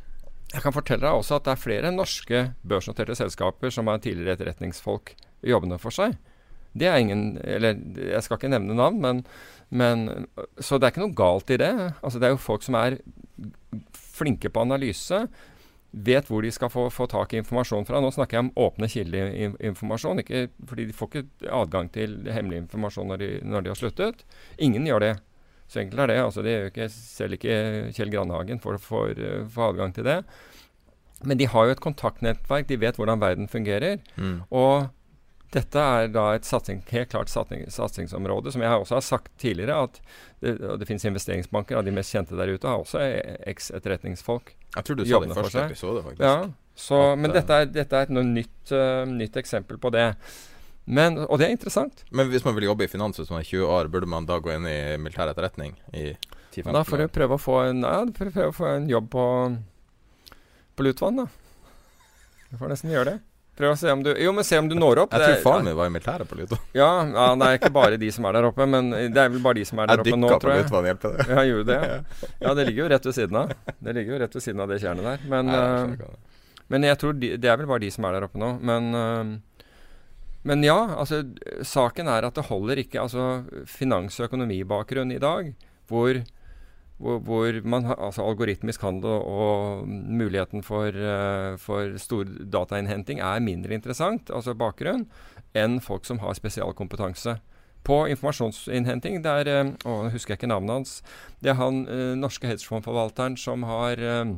jeg 0.54 0.62
kan 0.64 0.72
fortelle 0.72 1.04
deg 1.04 1.12
også 1.20 1.36
at 1.36 1.44
det 1.44 1.52
er 1.52 1.60
flere 1.60 1.92
norske 1.92 2.40
børsnoterte 2.64 3.16
selskaper 3.18 3.72
som 3.72 3.88
har 3.92 3.98
tidligere 4.00 4.36
etterretningsfolk 4.38 5.12
jobbende 5.44 5.78
for 5.80 5.90
seg. 5.92 6.16
Det 6.76 6.88
er 6.90 7.00
ingen 7.00 7.38
Eller 7.42 7.78
jeg 7.96 8.22
skal 8.24 8.38
ikke 8.38 8.52
nevne 8.52 8.76
navn, 8.76 9.00
men, 9.02 9.24
men 9.70 10.26
Så 10.60 10.78
det 10.78 10.88
er 10.88 10.94
ikke 10.94 11.04
noe 11.06 11.18
galt 11.18 11.52
i 11.52 11.60
det. 11.60 11.72
Altså 12.02 12.20
Det 12.20 12.28
er 12.28 12.34
jo 12.36 12.46
folk 12.46 12.66
som 12.66 12.78
er 12.80 12.98
flinke 14.16 14.48
på 14.52 14.64
analyse. 14.64 15.26
Vet 15.96 16.28
hvor 16.28 16.44
de 16.44 16.50
skal 16.52 16.68
få, 16.72 16.88
få 16.92 17.06
tak 17.08 17.32
i 17.32 17.40
informasjon 17.40 17.86
fra. 17.88 18.00
Nå 18.00 18.10
snakker 18.12 18.36
jeg 18.36 18.46
om 18.46 18.52
åpne 18.66 18.88
kildeinformasjon. 18.92 20.20
Ikke, 20.20 20.48
fordi 20.68 20.88
de 20.88 20.96
får 20.96 21.10
ikke 21.12 21.52
adgang 21.56 21.88
til 21.92 22.18
hemmelig 22.32 22.64
informasjon 22.64 23.08
når 23.12 23.22
de, 23.22 23.30
når 23.44 23.64
de 23.64 23.72
har 23.72 23.80
sluttet. 23.80 24.26
Ingen 24.60 24.88
gjør 24.88 25.04
det. 25.04 25.14
Så 25.68 25.80
enkelt 25.82 26.04
er 26.04 26.12
det. 26.12 26.18
altså 26.22 26.44
det 26.44 26.52
gjør 26.52 26.68
ikke, 26.70 26.88
Selv 26.92 27.38
ikke 27.38 27.56
Kjell 27.96 28.12
Grandhagen 28.12 28.60
får, 28.62 28.78
får, 28.82 29.16
eh, 29.18 29.46
får 29.50 29.72
adgang 29.72 29.94
til 29.96 30.04
det. 30.06 30.20
Men 31.24 31.40
de 31.40 31.48
har 31.48 31.66
jo 31.66 31.74
et 31.74 31.82
kontaktnettverk. 31.82 32.68
De 32.68 32.80
vet 32.80 32.96
hvordan 33.00 33.20
verden 33.20 33.48
fungerer. 33.48 33.98
Mm. 34.16 34.42
Og 34.50 34.88
dette 35.54 35.78
er 35.78 36.08
da 36.10 36.26
et 36.34 36.46
satsing, 36.46 36.80
helt 36.90 37.10
klart 37.12 37.30
satsing, 37.30 37.62
satsingsområde, 37.70 38.50
som 38.52 38.64
jeg 38.64 38.82
også 38.82 38.96
har 38.98 39.04
sagt 39.04 39.30
tidligere. 39.38 39.84
at 39.84 40.00
Det, 40.40 40.56
det 40.80 40.86
finnes 40.88 41.04
investeringsbanker 41.04 41.78
av 41.78 41.84
de 41.86 41.94
mest 41.94 42.12
kjente 42.12 42.36
der 42.36 42.50
ute, 42.50 42.68
har 42.68 42.82
også 42.82 43.00
eks-etterretningsfolk. 43.46 44.52
Jeg 44.76 44.84
tror 44.84 44.98
du 44.98 45.04
sa 45.06 45.20
det 45.22 45.30
i 45.30 45.38
første 45.38 45.64
episode, 45.64 46.02
faktisk. 46.02 46.26
Ja, 46.26 46.50
så, 46.74 46.98
At, 47.12 47.18
men 47.22 47.30
eh, 47.30 47.38
dette 47.38 47.60
er, 47.62 47.70
dette 47.72 48.02
er 48.02 48.10
et 48.10 48.12
nytt, 48.36 48.72
uh, 48.74 49.06
nytt 49.08 49.38
eksempel 49.40 49.78
på 49.80 49.90
det. 49.94 50.10
Men, 50.84 51.16
og 51.24 51.40
det 51.40 51.48
er 51.48 51.54
interessant. 51.54 52.04
Men 52.14 52.28
hvis 52.30 52.44
man 52.46 52.54
vil 52.58 52.68
jobbe 52.68 52.84
i 52.86 52.90
finans 52.90 53.18
hvis 53.18 53.30
man 53.32 53.40
er 53.40 53.48
20 53.48 53.70
år, 53.78 53.88
burde 53.90 54.10
man 54.10 54.28
da 54.28 54.36
gå 54.42 54.52
inn 54.54 54.68
i 54.68 54.78
militær 55.00 55.32
etterretning 55.32 55.72
i 55.96 56.12
10-15 56.52 56.76
Da 56.76 56.84
får 56.86 57.02
du 57.02 57.06
prøve 57.16 57.38
å 57.38 57.42
få 57.42 57.56
en, 57.64 57.80
ja, 57.86 58.04
prøve 58.14 58.50
å 58.50 58.54
få 58.54 58.68
en 58.74 58.90
jobb 58.90 59.08
på, 59.14 59.24
på 60.76 60.86
Lutvann, 60.86 61.24
da. 61.24 61.26
Du 62.50 62.60
får 62.60 62.70
nesten 62.70 62.92
gjøre 62.92 63.16
det. 63.16 63.35
Prøv 63.56 63.72
å 63.72 63.76
se 63.80 63.88
om 63.92 64.02
du 64.04 64.10
Jo, 64.20 64.32
men 64.36 64.44
se 64.44 64.58
om 64.60 64.66
du 64.68 64.74
når 64.76 65.02
opp. 65.06 65.14
Jeg 65.16 65.22
tror 65.22 65.42
faren 65.46 65.64
min 65.64 65.76
var 65.78 65.88
i 65.88 65.92
militæret 65.94 66.28
på 66.28 66.36
Luton. 66.36 66.60
Ja, 66.76 66.90
ja, 67.08 67.26
det 67.40 67.46
er 67.48 67.58
ikke 67.60 67.72
bare 67.72 67.96
de 68.00 68.10
som 68.12 68.28
er 68.28 68.36
der 68.36 68.48
oppe, 68.50 68.66
men 68.68 68.90
det 68.92 69.22
er 69.22 69.30
vel 69.32 69.40
bare 69.44 69.56
de 69.60 69.64
som 69.68 69.80
er 69.80 69.88
der 69.88 70.02
Jeg 70.02 70.04
oppe 70.04 70.18
nå, 70.20 70.28
dykka 70.28 70.36
på 70.36 70.44
tror 70.44 70.52
jeg. 70.52 70.66
Luton, 70.66 70.88
hjelper 70.90 71.16
det? 71.16 71.26
Ja, 71.30 71.44
gjorde 71.48 71.66
det? 71.72 71.80
Ja, 72.44 72.54
det 72.58 72.66
ligger 72.68 72.82
jo 72.84 72.88
rett 72.92 73.08
ved 73.08 73.16
siden 73.16 73.40
av. 73.40 73.54
Det 73.88 73.96
ligger 73.96 74.16
jo 74.16 74.20
rett 74.26 74.36
ved 74.36 74.44
siden 74.44 74.60
av 74.64 74.72
det 74.72 74.80
tjernet 74.84 75.08
der. 75.08 75.24
Men, 75.32 75.48
Nei, 75.52 75.60
jeg 75.62 75.98
eh, 76.04 76.16
men 76.74 76.86
jeg 76.88 76.98
tror 77.00 77.16
de, 77.16 77.32
det 77.40 77.50
er 77.50 77.60
vel 77.60 77.68
bare 77.70 77.84
de 77.86 77.90
som 77.94 78.06
er 78.08 78.16
der 78.18 78.26
oppe 78.26 78.40
nå. 78.42 78.52
Men, 78.66 78.88
eh, 79.00 79.62
men 80.46 80.62
ja, 80.66 80.76
altså 81.00 81.22
saken 81.66 82.10
er 82.12 82.28
at 82.28 82.36
det 82.38 82.46
holder 82.50 82.82
ikke. 82.84 83.02
Altså 83.02 83.26
finans- 83.70 84.20
og 84.20 84.28
økonomibakgrunn 84.28 85.14
i 85.14 85.22
dag, 85.22 85.52
hvor, 85.90 86.20
hvor, 86.96 87.18
hvor 87.24 87.58
man 87.68 87.84
har 87.84 87.98
altså 88.00 88.24
algoritmisk 88.24 88.82
handel 88.82 89.18
og, 89.20 89.88
muligheten 89.88 90.62
for, 90.64 90.88
uh, 90.96 91.56
for 91.60 91.98
stor 92.00 92.24
datainnhenting 92.52 93.20
er 93.20 93.44
mindre 93.44 93.76
interessant, 93.76 94.30
altså 94.32 94.56
bakgrunn, 94.56 95.04
enn 95.56 95.80
folk 95.84 96.08
som 96.08 96.22
har 96.24 96.36
spesialkompetanse. 96.38 97.36
På 97.86 98.00
informasjonsinnhenting, 98.10 99.20
det 99.22 99.32
er 99.42 99.50
eh, 99.52 99.68
Å, 99.86 99.92
nå 100.02 100.10
husker 100.10 100.34
jeg 100.34 100.40
ikke 100.40 100.50
navnet 100.50 100.74
hans. 100.74 100.94
Det 101.38 101.52
er 101.52 101.60
han 101.60 101.84
eh, 101.86 102.16
norske 102.18 102.48
hedgefondforvalteren 102.50 103.36
som 103.38 103.62
har 103.68 104.02
eh, 104.02 104.32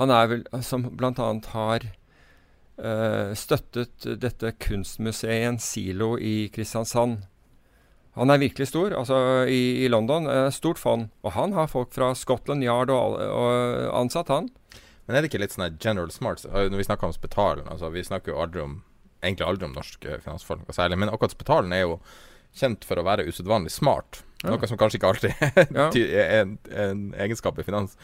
Han 0.00 0.12
er 0.12 0.32
vel 0.32 0.42
Som 0.66 0.88
bl.a. 0.98 1.28
har 1.52 1.86
eh, 1.86 3.30
støttet 3.38 4.08
dette 4.24 4.52
kunstmuseet 4.58 5.62
silo 5.62 6.16
i 6.18 6.48
Kristiansand. 6.52 7.22
Han 8.16 8.30
er 8.32 8.40
virkelig 8.40 8.68
stor, 8.70 8.94
altså 8.96 9.16
i, 9.52 9.84
i 9.84 9.88
London. 9.92 10.26
Eh, 10.32 10.48
stort 10.54 10.78
fond. 10.80 11.10
Og 11.22 11.34
han 11.36 11.52
har 11.56 11.68
folk 11.68 11.92
fra 11.94 12.14
Scotland 12.16 12.64
Yard 12.64 12.90
og, 12.94 13.18
og 13.20 13.90
ansatt, 14.00 14.32
han. 14.32 14.48
Men 15.06 15.16
er 15.16 15.22
det 15.22 15.28
ikke 15.30 15.42
litt 15.44 15.52
sånn 15.54 15.76
general 15.78 16.10
smarts? 16.10 16.46
Eh, 16.48 16.66
Når 16.72 16.80
vi 16.80 16.86
snakker 16.88 17.06
om 17.06 17.12
Spetalen 17.14 17.68
altså 17.70 17.92
Vi 17.94 18.02
snakker 18.02 18.32
jo 18.32 18.40
aldri 18.42 18.62
om 18.64 18.78
egentlig 19.22 19.46
aldri 19.46 19.68
om 19.68 19.74
norske 19.76 20.16
finansfolk 20.22 20.64
noe 20.64 20.74
særlig, 20.76 20.98
men 21.00 21.10
akkurat 21.12 21.32
Spetalen 21.34 21.72
er 21.76 21.84
jo 21.84 21.94
kjent 22.56 22.84
for 22.88 22.98
å 23.00 23.04
være 23.06 23.24
usedvanlig 23.28 23.70
smart. 23.74 24.22
Ja. 24.42 24.52
Noe 24.52 24.68
som 24.68 24.78
kanskje 24.80 24.98
ikke 25.00 25.12
alltid 25.12 25.46
Ja. 25.78 25.86
er 25.92 26.32
en, 26.40 26.56
en 26.72 27.00
egenskap 27.20 27.58
i 27.60 27.64
finans. 27.66 27.96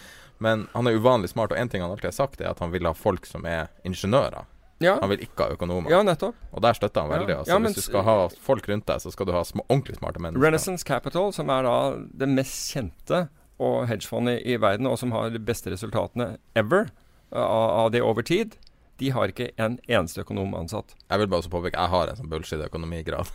Men 0.42 0.66
han 0.72 0.88
er 0.88 0.96
uvanlig 0.98 1.30
smart, 1.32 1.52
og 1.54 1.60
én 1.60 1.70
ting 1.70 1.84
han 1.84 1.92
alltid 1.92 2.10
har 2.10 2.16
sagt, 2.16 2.40
er 2.42 2.50
at 2.50 2.60
han 2.64 2.72
vil 2.74 2.88
ha 2.88 2.92
folk 2.96 3.26
som 3.28 3.44
er 3.46 3.68
ingeniører. 3.86 4.44
Ja, 4.82 4.96
Han 5.00 5.12
vil 5.12 5.22
ikke 5.24 5.46
ha 5.46 5.56
økonomer. 5.56 5.90
ja 5.90 6.02
nettopp. 6.06 6.34
Og 6.52 6.62
der 6.64 6.78
støtter 6.78 7.04
han 7.06 7.12
veldig. 7.12 7.36
Altså, 7.38 7.52
Ja, 7.52 7.58
men 7.58 7.72
hvis 7.72 7.82
du 7.82 7.90
skal 7.90 8.04
ha 8.06 8.16
folk 8.42 8.68
rundt 8.68 8.86
deg, 8.86 9.02
så 9.04 9.12
skal 9.14 9.26
du 9.28 9.32
ha 9.32 9.44
sm 9.44 9.62
ordentlig 9.68 9.96
smarte 9.98 10.20
mennesker. 10.22 10.42
Renaissance 10.44 10.84
Capital, 10.84 11.32
som 11.32 11.50
er 11.50 11.62
da 11.68 11.76
det 12.22 12.28
mest 12.28 12.74
kjente 12.74 13.28
og 13.62 13.86
hedgefondet 13.88 14.42
i 14.44 14.58
verden, 14.60 14.86
og 14.90 14.98
som 14.98 15.12
har 15.14 15.30
de 15.30 15.38
beste 15.38 15.70
resultatene 15.70 16.36
ever 16.58 16.88
uh, 17.34 17.38
av, 17.38 17.90
det 17.94 18.02
over 18.02 18.22
tid, 18.26 18.56
de 18.98 19.10
har 19.10 19.32
ikke 19.32 19.50
en 19.58 19.78
eneste 19.88 20.22
økonom 20.22 20.54
ansatt. 20.54 20.94
Jeg 21.10 21.22
vil 21.22 21.30
bare 21.30 21.42
også 21.42 21.50
påpeke 21.50 21.78
jeg 21.78 21.90
har 21.94 22.10
en 22.10 22.18
sånn 22.18 22.30
bullshit 22.30 22.62
økonomigrad. 22.62 23.30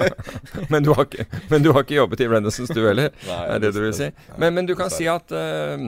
Men 0.72 0.86
du 0.86 0.92
ikke, 0.94 1.26
men 1.50 1.64
du 1.64 1.72
har 1.74 1.84
ikke 1.84 1.98
jobbet 1.98 2.22
i 2.24 2.28
Renaissance, 2.30 2.72
du 2.72 2.84
heller? 2.86 3.10
Nei, 3.26 3.40
er 3.56 3.62
det 3.62 3.72
du 3.74 3.80
vil 3.82 3.94
si? 3.96 4.08
Men, 4.38 4.54
men 4.56 4.68
du 4.68 4.74
kan 4.78 4.92
si 4.92 5.08
at 5.10 5.32
eh, 5.34 5.82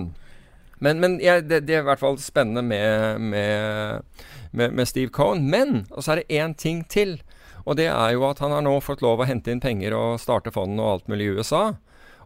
Men, 0.79 1.01
men 1.01 1.17
ja, 1.25 1.39
det, 1.41 1.63
det 1.69 1.79
er 1.79 1.85
i 1.85 1.89
hvert 1.89 2.03
fall 2.03 2.19
spennende 2.21 2.63
med, 2.65 3.21
med, 3.21 4.03
med, 4.51 4.75
med 4.77 4.89
Steve 4.89 5.13
Cohen. 5.15 5.47
Men 5.51 5.87
og 5.91 6.05
så 6.05 6.15
er 6.15 6.23
det 6.23 6.37
én 6.43 6.55
ting 6.59 6.85
til. 6.93 7.19
Og 7.67 7.79
det 7.79 7.89
er 7.91 8.15
jo 8.15 8.27
at 8.29 8.41
han 8.45 8.55
har 8.55 8.63
nå 8.63 8.77
fått 8.85 9.03
lov 9.03 9.23
å 9.23 9.29
hente 9.29 9.51
inn 9.51 9.63
penger 9.63 9.97
og 9.97 10.21
starte 10.23 10.53
fondene 10.55 10.85
og 10.85 10.93
alt 10.93 11.11
mulig 11.11 11.27
i 11.27 11.39
USA. 11.41 11.65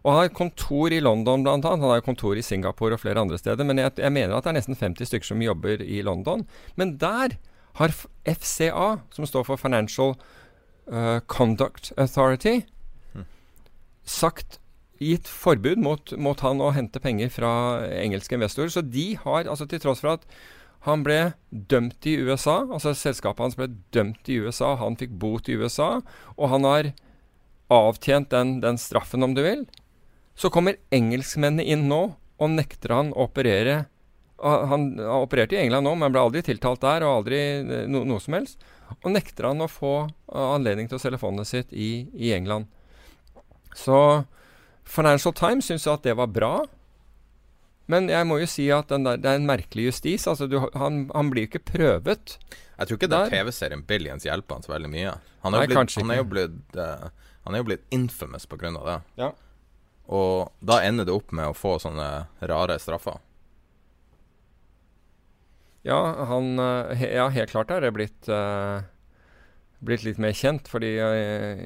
Og 0.01 0.09
han 0.09 0.19
har 0.23 0.33
kontor 0.33 0.93
i 0.93 0.99
London 1.01 1.45
bl.a. 1.45 1.57
Han 1.61 1.85
har 1.85 2.03
kontor 2.05 2.37
i 2.37 2.45
Singapore 2.45 2.97
og 2.97 3.03
flere 3.03 3.21
andre 3.21 3.37
steder. 3.41 3.65
Men 3.67 3.81
jeg, 3.81 3.95
jeg 4.01 4.13
mener 4.13 4.35
at 4.35 4.45
det 4.45 4.53
er 4.53 4.59
nesten 4.59 4.77
50 4.77 5.09
stykker 5.09 5.31
som 5.31 5.43
jobber 5.45 5.81
i 5.81 6.01
London. 6.05 6.45
Men 6.75 6.95
der 7.01 7.37
har 7.79 7.93
FCA, 8.27 8.87
som 9.13 9.27
står 9.29 9.45
for 9.47 9.61
Financial 9.61 10.15
uh, 10.91 11.19
Conduct 11.31 11.93
Authority, 11.97 12.61
sagt 14.05 14.60
gitt 15.01 15.29
forbud 15.29 15.81
mot, 15.81 16.13
mot 16.17 16.41
han 16.45 16.61
å 16.61 16.71
hente 16.75 17.01
penger 17.01 17.31
fra 17.33 17.51
engelske 17.97 18.37
investorer. 18.37 18.71
Så 18.73 18.83
de 18.85 19.13
har, 19.23 19.49
altså 19.49 19.67
til 19.69 19.81
tross 19.83 20.03
for 20.03 20.17
at 20.17 20.27
Han 20.81 21.03
ble 21.05 21.35
dømt 21.51 22.07
i 22.09 22.15
USA. 22.17 22.63
Altså 22.65 22.95
selskapet 22.97 23.43
hans 23.43 23.53
ble 23.53 23.67
dømt 23.93 24.25
i 24.33 24.39
USA. 24.41 24.71
Han 24.79 24.95
fikk 24.97 25.11
bot 25.21 25.45
i 25.45 25.53
USA. 25.53 25.99
Og 26.41 26.49
han 26.49 26.65
har 26.65 26.89
avtjent 27.69 28.31
den, 28.33 28.55
den 28.63 28.79
straffen, 28.81 29.21
om 29.21 29.35
du 29.37 29.43
vil. 29.45 29.67
Så 30.33 30.49
kommer 30.49 30.79
engelskmennene 30.89 31.67
inn 31.69 31.85
nå 31.85 32.01
og 32.41 32.49
nekter 32.49 32.95
han 32.95 33.13
å 33.13 33.27
operere. 33.27 33.83
Han, 34.41 34.65
han 34.71 34.87
opererte 35.21 35.53
i 35.53 35.61
England 35.61 35.85
nå, 35.85 35.93
men 36.01 36.09
ble 36.09 36.25
aldri 36.25 36.41
tiltalt 36.49 36.81
der, 36.81 37.05
og 37.05 37.21
aldri 37.21 37.41
eh, 37.61 37.85
no, 37.85 38.01
noe 38.09 38.23
som 38.23 38.39
helst. 38.39 38.65
Og 39.03 39.11
nekter 39.13 39.51
han 39.51 39.61
å 39.61 39.69
få 39.69 39.93
anledning 40.33 40.89
til 40.89 40.97
å 40.97 41.03
selge 41.03 41.21
fondet 41.21 41.51
sitt 41.51 41.77
i, 41.77 42.07
i 42.17 42.33
England. 42.33 42.65
Så 43.77 44.23
Financial 44.91 45.33
Times 45.33 45.69
syns 45.71 45.87
at 45.87 46.03
det 46.03 46.17
var 46.19 46.27
bra. 46.31 46.55
Men 47.91 48.07
jeg 48.11 48.27
må 48.27 48.37
jo 48.39 48.47
si 48.49 48.67
at 48.71 48.91
der, 48.91 49.19
det 49.19 49.29
er 49.29 49.39
en 49.39 49.47
merkelig 49.47 49.89
justis. 49.89 50.27
Altså, 50.29 50.47
du, 50.51 50.59
han, 50.77 51.05
han, 51.11 51.31
blir 51.31 51.45
jo 51.45 51.51
ikke 51.51 51.63
prøvet. 51.73 52.37
Jeg 52.77 52.87
tror 52.87 52.99
ikke 52.99 53.11
den 53.11 53.33
TV-serien 53.33 53.83
Billions 53.87 54.27
hjelper 54.27 54.59
han 54.59 54.65
så 54.65 54.73
veldig 54.73 54.91
mye. 54.91 55.15
Han 55.45 55.55
er, 55.55 55.63
Nei, 55.63 55.71
blitt, 55.71 55.97
han 55.99 56.13
er 56.13 56.21
jo 56.21 56.27
blitt, 56.29 56.77
uh, 56.77 57.33
han 57.47 57.55
er 57.55 57.63
jo 57.63 57.67
blitt 57.71 57.83
infamous 57.95 58.47
på 58.47 58.59
grunn 58.61 58.79
av 58.79 58.87
det. 58.87 58.97
Ja. 59.23 59.31
Og 60.11 60.51
da 60.65 60.79
ender 60.85 61.07
det 61.07 61.15
opp 61.15 61.35
med 61.35 61.51
å 61.51 61.57
få 61.57 61.77
sånne 61.81 62.07
rare 62.51 62.79
straffer. 62.81 63.19
Ja, 65.87 65.99
han 66.29 66.53
uh, 66.61 66.91
Ja, 67.01 67.29
helt 67.33 67.53
klart 67.53 67.71
er 67.73 67.83
det 67.83 67.95
blitt 67.95 68.29
uh, 68.29 68.83
blitt 69.81 70.03
litt 70.05 70.19
mer 70.21 70.35
kjent 70.37 70.67
fordi, 70.69 70.93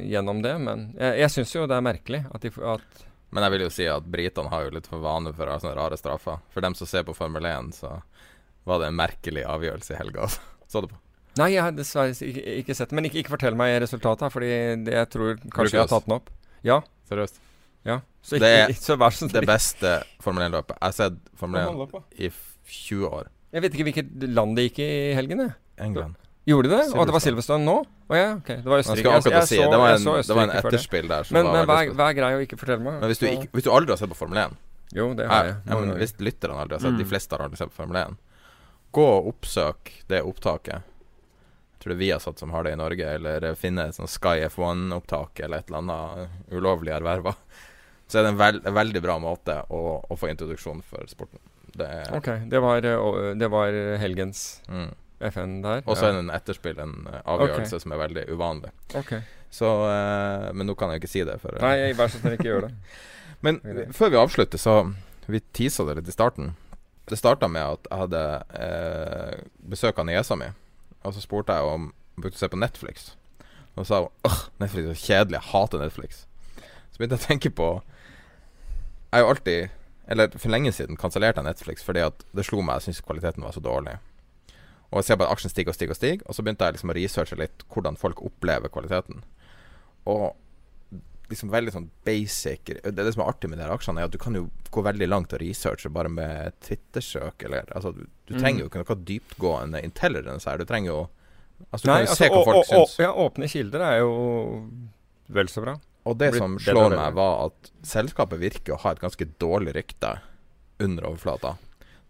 gjennom 0.08 0.40
det. 0.46 0.56
Men 0.64 0.88
jeg, 0.96 1.20
jeg 1.26 1.34
syns 1.34 1.58
jo 1.58 1.68
det 1.68 1.78
er 1.78 1.90
merkelig 1.90 2.24
at, 2.32 2.46
de, 2.46 2.54
at 2.72 3.06
men 3.36 3.44
jeg 3.44 3.52
vil 3.52 3.66
jo 3.66 3.72
si 3.74 3.86
at 3.92 4.06
britene 4.08 4.52
har 4.52 4.64
jo 4.64 4.76
litt 4.78 4.86
for 4.88 5.04
vane 5.04 5.34
for 5.36 5.50
å 5.50 5.58
ha 5.58 5.60
sånne 5.60 5.76
rare 5.76 5.98
straffer. 6.00 6.40
For 6.54 6.64
dem 6.64 6.76
som 6.80 6.88
ser 6.88 7.04
på 7.04 7.16
Formel 7.18 7.46
1, 7.50 7.74
så 7.76 7.98
var 8.66 8.80
det 8.80 8.88
en 8.90 8.96
merkelig 8.98 9.44
avgjørelse 9.52 9.92
i 9.92 10.00
helga. 10.00 10.30
Så 10.72 10.82
du 10.82 10.88
på? 10.94 10.98
Nei, 11.36 11.50
jeg 11.52 11.66
har 11.66 11.74
dessverre 11.76 12.16
ikke, 12.16 12.44
ikke 12.62 12.76
sett 12.78 12.94
det. 12.94 12.96
Men 12.96 13.10
ikke, 13.10 13.20
ikke, 13.22 13.34
fortell 13.36 13.58
meg 13.60 13.76
resultatet, 13.84 14.32
fordi 14.32 14.52
det, 14.88 14.96
jeg 14.96 15.12
tror 15.12 15.36
kanskje 15.44 15.76
jeg 15.76 15.84
har 15.84 15.92
tatt 15.92 16.08
den 16.08 16.16
opp. 16.16 16.32
Ja. 16.66 16.80
Seriøst? 17.12 17.42
Ja. 17.86 18.00
Så 18.26 18.40
ikke, 18.40 18.48
det 18.48 18.62
er 18.64 18.78
så 18.80 18.96
vær 18.98 19.14
så 19.14 19.28
det 19.30 19.44
beste 19.46 19.98
Formel 20.24 20.48
1-løpet. 20.48 20.80
Jeg 20.80 20.88
har 20.88 20.96
sett 20.96 21.20
Formel 21.38 21.84
1 21.86 21.98
i 22.16 22.32
20 22.32 23.10
år. 23.12 23.28
Jeg 23.52 23.66
vet 23.66 23.76
ikke 23.76 23.90
hvilket 23.90 24.30
land 24.32 24.56
det 24.58 24.70
gikk 24.70 24.82
i 24.88 24.88
i 25.12 25.18
helgen. 25.20 25.44
Jeg. 25.44 25.58
England. 25.86 26.16
Gjorde 26.46 26.70
de 26.70 26.78
det? 26.78 26.84
Og 26.94 27.08
det 27.10 27.14
var 27.16 27.22
Silverstone 27.24 27.66
nå? 27.66 27.76
Oh, 28.06 28.16
ja, 28.18 28.36
ok. 28.38 28.50
Det 28.62 28.70
var 28.70 28.84
Østerrike. 28.84 29.14
Jeg, 29.16 29.34
jeg, 29.34 29.48
si, 29.50 29.58
det, 29.58 29.78
var 29.82 29.96
en, 29.96 30.04
det 30.06 30.36
var 30.38 30.44
en 30.44 30.52
etterspill 30.60 31.08
der. 31.10 31.30
Men, 31.34 31.48
men 31.50 31.70
vær, 31.70 31.90
vær 31.98 32.12
grei 32.14 32.34
å 32.38 32.42
ikke 32.44 32.60
fortelle 32.60 32.86
meg. 32.86 33.00
Men 33.02 33.10
hvis 33.10 33.22
du, 33.22 33.26
ikke, 33.32 33.50
hvis 33.56 33.66
du, 33.66 33.72
aldri 33.74 33.96
har 33.96 34.02
sett 34.02 34.12
på 34.12 34.18
Formel 34.20 34.42
1 34.44 34.58
Jo, 34.94 35.08
det 35.18 35.26
har 35.32 35.48
jeg. 35.50 35.56
Ja, 35.66 35.80
men 35.80 35.96
hvis 35.98 36.14
lytterne 36.22 36.60
aldri 36.62 36.78
har 36.78 36.84
sett 36.84 36.94
mm. 36.94 37.00
De 37.02 37.08
fleste 37.10 37.34
har 37.34 37.46
aldri 37.48 37.58
sett 37.58 37.72
på 37.74 37.80
Formel 37.80 37.98
1. 38.04 38.20
Gå 38.94 39.06
og 39.16 39.30
oppsøk 39.32 39.90
det 40.12 40.20
opptaket. 40.22 40.86
Jeg 40.86 41.82
tror 41.82 41.94
det 41.94 41.98
er 41.98 42.02
Viasat 42.04 42.44
som 42.44 42.54
har 42.54 42.68
det 42.68 42.76
i 42.76 42.80
Norge, 42.80 43.16
eller 43.18 43.48
finne 43.58 43.88
et 43.90 43.98
sånt 43.98 44.14
Sky 44.14 44.46
F1-opptak 44.46 45.42
eller 45.48 45.64
et 45.64 45.72
eller 45.74 45.82
annet 45.82 46.54
ulovlig 46.54 46.94
erverva. 46.94 47.34
Så 48.08 48.20
er 48.22 48.28
det 48.28 48.36
en 48.36 48.38
veld, 48.38 48.70
veldig 48.70 49.02
bra 49.02 49.18
måte 49.18 49.58
å, 49.74 49.82
å, 50.06 50.18
få 50.18 50.30
introduksjon 50.30 50.86
for 50.86 51.10
sporten. 51.10 51.42
Det 51.74 51.90
er, 51.90 52.14
ok, 52.14 52.30
det 52.54 52.62
var, 52.62 52.86
eh, 52.86 53.32
det 53.36 53.50
var 53.52 53.74
helgens 54.00 54.44
mm. 54.70 54.94
FN 55.20 55.62
der. 55.64 55.84
Og 55.86 55.98
så 55.98 56.10
er 56.10 56.16
det 56.16 56.24
en 56.26 56.34
etterspill, 56.34 56.80
en 56.82 56.96
uh, 57.08 57.20
avgjørelse 57.24 57.76
okay. 57.76 57.84
som 57.84 57.96
er 57.96 58.02
veldig 58.02 58.26
uvanlig. 58.32 58.72
Okay. 58.96 59.22
Så, 59.54 59.72
uh, 59.88 60.52
men 60.54 60.68
nå 60.68 60.76
kan 60.80 60.92
jeg 60.92 61.04
ikke 61.04 61.12
si 61.12 61.24
det. 61.28 61.38
For, 61.44 61.56
uh, 61.56 61.64
Nei, 61.64 61.94
vær 61.98 62.12
så 62.12 62.22
snill, 62.22 62.38
ikke 62.38 62.50
gjør 62.50 62.68
det. 62.68 62.74
men 63.46 63.62
før 63.96 64.14
vi 64.14 64.22
avslutter, 64.22 64.62
så 64.62 64.84
Vi 65.26 65.40
tisa 65.58 65.82
det 65.88 65.96
litt 65.98 66.10
i 66.12 66.14
starten. 66.14 66.52
Det 67.10 67.18
starta 67.18 67.48
med 67.50 67.64
at 67.66 67.88
jeg 67.90 67.98
hadde 67.98 68.20
besøk 69.66 69.98
av 69.98 70.06
niesa 70.06 70.36
mi. 70.38 70.52
Og 71.02 71.16
så 71.16 71.24
spurte 71.24 71.56
jeg 71.58 71.66
om 71.66 71.88
hun 71.90 72.22
brukte 72.22 72.38
å 72.38 72.44
se 72.44 72.50
på 72.52 72.60
Netflix. 72.62 73.08
Og 73.74 73.84
så 73.84 73.88
sa 73.90 74.02
hun 74.04 74.30
åh, 74.30 74.44
Netflix 74.62 74.92
er 74.92 75.02
kjedelig, 75.02 75.40
jeg 75.40 75.50
hater 75.50 75.82
Netflix. 75.82 76.22
Så 76.92 77.00
begynte 77.00 77.18
jeg 77.18 77.24
å 77.24 77.28
tenke 77.28 77.52
på 77.52 77.70
Jeg 79.10 79.18
har 79.18 79.24
jo 79.26 79.32
alltid, 79.34 79.74
eller 80.14 80.38
for 80.38 80.54
lenge 80.54 80.72
siden, 80.76 81.00
kansellert 81.00 81.42
Netflix 81.42 81.84
fordi 81.84 82.06
at 82.06 82.26
det 82.36 82.46
slo 82.46 82.62
meg 82.62 82.80
jeg 82.80 82.90
syntes 82.90 83.06
kvaliteten 83.08 83.46
var 83.46 83.56
så 83.56 83.64
dårlig. 83.64 83.98
Og 84.92 85.02
jeg 85.02 85.10
ser 85.10 85.20
bare 85.20 85.32
at 85.32 85.38
aksjen 85.40 85.52
stiger 85.52 85.74
og 85.74 85.78
stiger 85.78 85.96
og 85.96 86.00
stiger. 86.00 86.24
Og 86.26 86.38
så 86.38 86.46
begynte 86.46 86.68
jeg 86.68 86.78
liksom 86.78 86.94
å 86.94 86.98
researche 86.98 87.38
litt 87.40 87.66
hvordan 87.74 87.98
folk 88.00 88.22
opplever 88.26 88.72
kvaliteten. 88.72 89.24
Og 90.12 90.34
liksom 91.30 91.50
veldig 91.50 91.72
sånn 91.74 91.88
basic 92.06 92.70
Det, 92.70 92.92
det 92.94 93.14
som 93.16 93.24
er 93.24 93.32
artig 93.32 93.50
med 93.50 93.58
de 93.58 93.66
her 93.66 93.74
aksjene, 93.74 94.04
er 94.04 94.10
at 94.10 94.14
du 94.14 94.20
kan 94.22 94.36
jo 94.38 94.46
gå 94.70 94.84
veldig 94.86 95.08
langt 95.10 95.34
og 95.34 95.42
researche 95.42 95.90
bare 95.94 96.12
med 96.12 96.56
Twitter-søk. 96.66 97.48
Eller 97.48 97.70
altså, 97.76 97.96
du, 97.96 98.06
du 98.30 98.36
mm. 98.36 98.40
trenger 98.40 98.62
jo 98.62 98.70
ikke 98.70 98.84
noe 98.84 99.00
dyptgående 99.10 99.82
intelligence 99.86 100.50
her. 100.50 100.62
Du 100.62 100.70
trenger 100.70 100.94
jo 100.94 101.04
Altså, 101.72 101.86
du 101.86 101.90
Nei, 101.90 101.96
kan 101.96 102.04
jo 102.04 102.12
altså, 102.12 102.20
se 102.20 102.28
hva 102.28 102.40
folk 102.44 102.66
syns. 102.68 102.94
Ja, 103.00 103.12
åpne 103.16 103.48
kilder 103.48 103.84
er 103.88 104.02
jo 104.02 104.16
vel 105.38 105.48
så 105.48 105.62
bra. 105.64 105.78
Og 106.06 106.18
det 106.20 106.34
som 106.36 106.58
slår 106.62 106.94
meg, 106.94 107.16
var 107.18 107.48
at 107.48 107.70
selskapet 107.88 108.42
virker 108.42 108.76
å 108.76 108.82
ha 108.84 108.92
et 108.94 109.00
ganske 109.02 109.28
dårlig 109.42 109.74
rykte 109.78 110.12
under 110.84 111.08
overflata. 111.10 111.56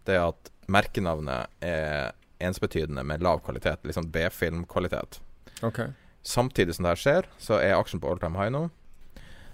Det 0.06 0.18
at 0.18 0.50
merkenavnet 0.72 1.54
er 1.64 2.10
ensbetydende 2.38 3.04
med 3.04 3.22
lav 3.24 3.40
kvalitet, 3.44 3.84
liksom 3.84 4.10
B-filmkvalitet. 4.10 5.20
Okay. 5.62 5.92
Samtidig 6.22 6.74
som 6.74 6.84
det 6.84 6.94
her 6.94 7.02
skjer, 7.02 7.28
så 7.38 7.60
er 7.62 7.76
aksjen 7.76 8.02
på 8.02 8.10
all 8.10 8.20
time 8.20 8.38
high 8.38 8.52
nå. 8.52 8.66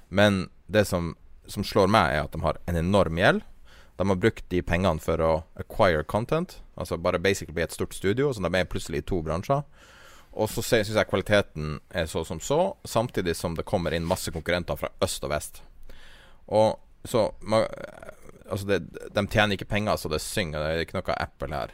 Men 0.08 0.46
det 0.66 0.86
som, 0.88 1.14
som, 1.46 1.64
slår 1.64 1.90
meg, 1.92 2.14
er 2.14 2.26
at 2.26 2.34
de 2.34 2.42
har 2.42 2.58
en 2.66 2.78
enorm 2.80 3.18
gjeld. 3.20 3.42
De 4.00 4.08
har 4.08 4.18
brukt 4.18 4.44
de 4.50 4.62
pengene 4.64 5.02
for 5.04 5.20
å 5.20 5.32
acquire 5.60 6.04
content, 6.08 6.58
altså 6.80 6.96
bare 6.96 7.20
basically 7.22 7.54
bli 7.54 7.66
et 7.66 7.76
stort 7.76 7.94
studio. 7.94 8.32
Så 8.32 8.42
de 8.42 8.50
er 8.56 8.68
plutselig 8.68 9.02
i 9.02 9.08
to 9.08 9.20
bransjer. 9.24 9.62
Og 10.32 10.48
så 10.48 10.64
syns 10.64 10.94
jeg 10.96 11.10
kvaliteten 11.10 11.76
er 11.92 12.08
så 12.08 12.24
som 12.24 12.40
så, 12.40 12.72
samtidig 12.88 13.36
som 13.36 13.56
det 13.56 13.68
kommer 13.68 13.92
inn 13.92 14.08
masse 14.08 14.32
konkurrenter 14.32 14.80
fra 14.80 14.88
øst 15.04 15.24
og 15.28 15.34
vest. 15.34 15.62
Og 16.48 16.80
så 17.04 17.30
Altså, 18.52 18.66
det, 18.68 18.82
de 19.16 19.22
tjener 19.32 19.56
ikke 19.56 19.70
penger 19.70 19.96
så 19.96 20.10
det 20.12 20.18
synger. 20.20 20.60
Det 20.60 20.72
er 20.72 20.82
ikke 20.84 20.98
noe 20.98 21.14
Apple 21.16 21.56
her. 21.56 21.70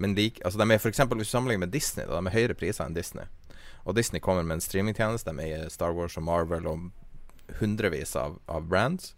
Men 0.00 0.14
like, 0.16 0.40
altså 0.44 0.58
de 0.58 0.64
er 0.72 0.80
for 0.80 0.88
eksempel, 0.88 1.20
hvis 1.20 1.28
du 1.28 1.36
sammenligner 1.36 1.66
med 1.66 1.74
Disney, 1.76 2.06
da, 2.08 2.16
de 2.16 2.30
er 2.30 2.32
høyere 2.32 2.56
priser 2.56 2.86
enn 2.86 2.96
Disney. 2.96 3.28
Og 3.84 3.96
Disney 3.96 4.20
kommer 4.20 4.44
med 4.44 4.58
en 4.58 4.64
streamingtjeneste 4.64 5.32
De 5.32 5.44
eier 5.44 5.68
Star 5.72 5.92
Wars 5.96 6.16
og 6.16 6.24
Marvel 6.24 6.68
og 6.68 6.86
hundrevis 7.60 8.14
av, 8.16 8.38
av 8.48 8.64
brands. 8.68 9.14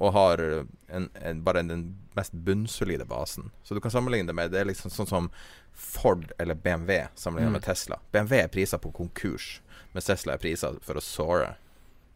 Og 0.00 0.14
har 0.14 0.40
en, 0.40 1.08
en, 1.18 1.40
bare 1.44 1.64
den 1.66 1.82
mest 2.16 2.36
bunnsolide 2.46 3.04
basen. 3.10 3.50
Så 3.66 3.74
du 3.74 3.80
kan 3.82 3.90
sammenligne 3.90 4.30
det 4.30 4.36
med 4.38 4.52
Det 4.54 4.60
er 4.62 4.68
liksom 4.70 4.92
sånn 4.94 5.10
som 5.10 5.26
Ford 5.74 6.30
eller 6.38 6.54
BMW 6.54 7.08
sammenlignet 7.18 7.50
mm. 7.50 7.58
med 7.58 7.66
Tesla. 7.66 7.98
BMW 8.14 8.44
er 8.44 8.52
priser 8.54 8.78
på 8.78 8.92
konkurs, 8.94 9.58
mens 9.92 10.06
Tesla 10.06 10.36
er 10.36 10.42
priser 10.42 10.78
for 10.86 10.98
å 10.98 11.02
såre. 11.04 11.56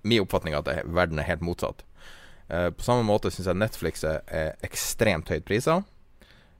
Min 0.07 0.23
oppfatning 0.23 0.55
er 0.55 0.63
at 0.63 0.71
det, 0.71 0.79
verden 0.87 1.19
er 1.19 1.29
helt 1.29 1.45
motsatt. 1.45 1.83
Uh, 2.47 2.71
på 2.77 2.85
samme 2.85 3.07
måte 3.09 3.33
syns 3.33 3.49
jeg 3.49 3.59
Netflix 3.59 4.07
er, 4.07 4.23
er 4.29 4.67
ekstremt 4.67 5.33
høyt 5.33 5.47
priser 5.49 5.83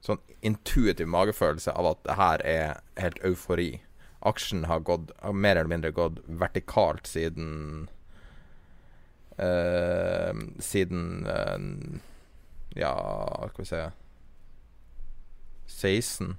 sånn 0.05 0.21
intuitiv 0.45 1.09
magefølelse 1.09 1.73
av 1.73 1.89
at 1.95 2.05
det 2.05 2.17
her 2.19 2.45
er 2.45 2.81
helt 3.01 3.21
eufori. 3.25 3.71
Aksjen 4.25 4.67
har 4.69 4.85
gått 4.85 5.13
har 5.21 5.37
mer 5.37 5.57
eller 5.57 5.73
mindre 5.73 5.93
gått 5.97 6.21
vertikalt 6.27 7.09
siden 7.09 7.89
uh, 9.37 10.33
Siden 10.65 11.27
uh, 11.29 12.01
Ja, 12.77 12.95
skal 13.53 13.65
vi 13.65 13.69
se 13.69 13.83
16. 15.67 16.37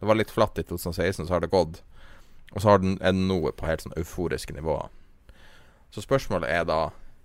Det 0.00 0.06
var 0.06 0.18
litt 0.18 0.30
flatt 0.34 0.58
i 0.58 0.64
2016, 0.66 1.26
så 1.26 1.34
har 1.34 1.40
det 1.40 1.52
gått. 1.52 1.82
Og 2.52 2.62
så 2.62 2.76
den, 2.82 2.96
er 3.00 3.14
den 3.14 3.28
nå 3.28 3.38
på 3.54 3.68
helt 3.68 3.84
sånn 3.84 3.94
euforiske 3.96 4.54
nivåer. 4.56 4.90
Så 5.94 6.02
spørsmålet 6.02 6.50
er 6.50 6.66
da 6.66 6.80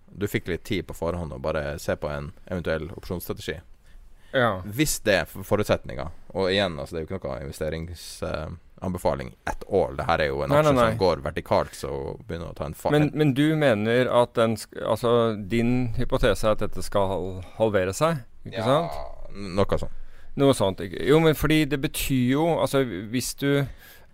Du 0.07 0.23
fikk 0.27 0.47
litt 0.47 0.63
tid 0.63 0.85
på 0.87 0.95
forhånd 0.95 1.33
å 1.35 1.39
bare 1.43 1.75
se 1.83 1.95
på 1.99 2.07
en 2.07 2.29
eventuell 2.45 2.85
opsjonsstrategi. 2.95 3.57
Ja. 4.31 4.61
Hvis 4.65 4.99
det 5.05 5.15
er 5.21 5.25
forutsetninger, 5.25 6.07
og 6.35 6.51
igjen, 6.51 6.79
altså, 6.79 6.95
det 6.95 6.99
er 6.99 7.05
jo 7.05 7.15
ikke 7.15 7.27
noe 7.27 7.43
investeringsanbefaling 7.45 9.29
uh, 9.31 9.37
at 9.51 9.63
all. 9.71 9.95
Det 9.97 10.05
her 10.09 10.19
er 10.25 10.27
jo 10.31 10.41
en 10.43 10.51
aksje 10.51 10.73
som 10.77 10.97
går 10.99 11.17
vertikalt, 11.25 11.73
så 11.77 11.91
begynner 12.27 12.51
å 12.51 12.57
ta 12.57 12.65
en 12.67 12.77
fart. 12.77 12.93
Men, 12.95 13.11
men, 13.13 13.33
du 13.37 13.47
mener 13.59 14.09
at 14.11 14.35
den 14.37 14.57
Altså, 14.83 15.09
din 15.37 15.93
hypotese 15.97 16.47
er 16.47 16.51
at 16.57 16.63
dette 16.65 16.81
skal 16.85 17.05
halvere 17.57 17.93
seg, 17.95 18.13
ikke 18.47 18.61
ja, 18.61 18.65
sant? 18.67 18.91
Noe 19.37 19.77
sånt. 19.79 20.03
Noe 20.37 20.53
sånt. 20.53 20.79
Jo, 20.85 21.19
men 21.23 21.33
fordi 21.35 21.65
det 21.65 21.79
betyr 21.81 22.31
jo 22.35 22.45
Altså, 22.61 22.83
hvis 22.85 23.33
du 23.41 23.65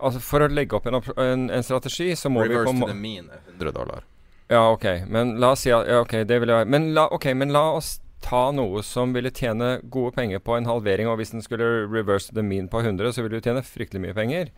Altså, 0.03 0.20
for 0.24 0.43
å 0.43 0.47
legge 0.51 0.76
opp 0.76 0.88
en, 0.89 0.97
en, 1.22 1.49
en 1.53 1.64
strategi, 1.64 2.16
så 2.20 2.30
må 2.32 2.43
Reverse 2.43 2.74
vi 2.74 2.74
Reverse 2.74 2.82
to 2.82 2.89
the 2.89 2.97
mean 2.97 3.30
er 3.32 3.39
100 3.53 3.72
dollar. 3.76 4.03
Ja, 4.51 4.72
ok. 4.72 4.86
Men 5.07 5.38
la 5.39 5.53
oss 5.53 5.64
si 5.64 5.72
at 5.72 5.88
Ja, 5.88 6.01
ok, 6.03 6.18
det 6.28 6.39
vil 6.43 6.51
jeg 6.51 6.68
Men 6.68 6.91
la, 6.93 7.07
okay, 7.16 7.34
men 7.38 7.53
la 7.55 7.64
oss 7.78 7.95
ta 8.24 8.47
noe 8.55 8.82
som 8.88 9.13
ville 9.15 9.34
tjene 9.36 9.76
gode 9.91 10.15
penger 10.15 10.41
på 10.43 10.55
en 10.57 10.69
halvering, 10.69 11.09
og 11.11 11.19
hvis 11.19 11.34
den 11.36 11.43
skulle 11.43 11.86
reverse 11.91 12.34
the 12.34 12.43
mean 12.45 12.69
på 12.71 12.82
100, 12.82 13.13
så 13.13 13.26
ville 13.26 13.39
du 13.39 13.45
tjene 13.45 13.65
fryktelig 13.67 14.01
mye 14.05 14.17
penger. 14.17 14.53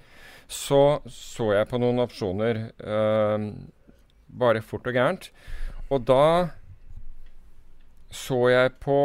Så 0.47 1.01
så 1.09 1.51
jeg 1.55 1.69
på 1.71 1.81
noen 1.81 2.03
opsjoner 2.03 2.67
øh, 2.77 3.47
bare 4.29 4.61
fort 4.61 4.85
og 4.85 4.93
gærent. 4.93 5.31
Og 5.89 6.05
da 6.05 6.25
så 8.13 8.45
jeg 8.53 8.77
på 8.79 8.99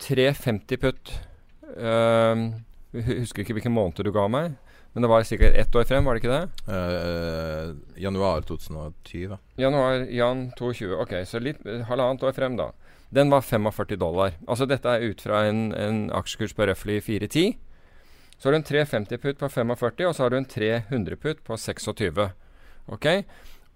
350 0.00 0.80
putt 0.80 1.18
Uh, 1.78 2.50
husker 2.92 3.44
ikke 3.44 3.54
hvilken 3.58 3.74
måned 3.74 4.02
du 4.02 4.12
ga 4.14 4.26
meg. 4.30 4.56
Men 4.90 5.04
det 5.04 5.10
var 5.12 5.22
sikkert 5.22 5.54
ett 5.54 5.76
år 5.78 5.86
frem, 5.86 6.04
var 6.04 6.16
det 6.16 6.24
ikke 6.24 6.34
det? 6.34 6.46
Uh, 6.66 7.76
januar 8.00 8.42
2020. 8.42 9.36
Januar, 9.60 10.06
Jan 10.10 10.48
22. 10.58 10.96
Ok, 10.98 11.14
så 11.30 11.38
litt 11.42 11.62
halvannet 11.86 12.24
år 12.26 12.34
frem, 12.34 12.58
da. 12.58 12.72
Den 13.10 13.30
var 13.30 13.42
45 13.42 13.98
dollar. 13.98 14.36
Altså 14.46 14.66
dette 14.70 14.88
er 14.88 15.10
ut 15.10 15.20
fra 15.20 15.44
en, 15.48 15.70
en 15.74 16.04
aksjekurs 16.14 16.54
på 16.54 16.66
røftlig 16.70 17.00
410. 17.02 17.58
Så 18.38 18.48
har 18.48 18.54
du 18.54 18.60
en 18.62 18.64
350 18.64 19.20
putt 19.20 19.40
på 19.40 19.48
45, 19.52 20.06
og 20.08 20.14
så 20.16 20.24
har 20.24 20.32
du 20.32 20.38
en 20.38 20.48
300 20.48 21.16
putt 21.20 21.42
på 21.44 21.58
26. 21.60 22.28
Ok? 22.88 23.08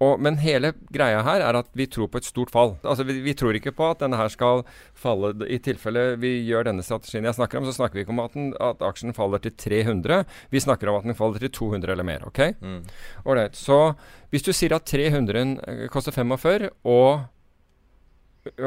Og, 0.03 0.19
men 0.21 0.39
hele 0.43 0.73
greia 0.93 1.21
her 1.23 1.43
er 1.45 1.59
at 1.59 1.69
vi 1.79 1.87
tror 1.91 2.09
på 2.11 2.19
et 2.19 2.27
stort 2.27 2.51
fall. 2.55 2.75
Altså 2.83 3.07
vi, 3.07 3.19
vi, 3.23 3.35
tror 3.39 3.55
ikke 3.55 3.75
på 3.77 3.87
at 3.93 4.01
denne 4.03 4.19
her 4.19 4.31
skal 4.33 4.65
falle 4.99 5.31
I 5.47 5.61
tilfelle 5.63 6.17
vi 6.21 6.33
gjør 6.49 6.67
denne 6.69 6.83
strategien 6.87 7.29
jeg 7.29 7.37
snakker 7.39 7.61
om, 7.61 7.69
så 7.69 7.77
snakker 7.77 7.99
vi 7.99 8.05
ikke 8.05 8.15
om 8.15 8.25
at, 8.25 8.35
den, 8.35 8.51
at 8.59 8.83
aksjen 8.85 9.15
faller 9.17 9.43
til 9.45 9.55
300. 9.61 10.25
Vi 10.51 10.65
snakker 10.65 10.91
om 10.91 10.99
at 10.99 11.07
den 11.07 11.19
faller 11.19 11.45
til 11.45 11.53
200 11.55 11.95
eller 11.95 12.07
mer. 12.07 12.27
ok? 12.27 12.43
Mm. 12.61 12.81
Alright, 13.25 13.57
så 13.59 13.95
hvis 14.35 14.47
du 14.47 14.51
sier 14.57 14.75
at 14.75 14.89
300 14.91 15.45
eh, 15.63 15.87
koster 15.93 16.15
45, 16.17 16.73
og 16.83 17.29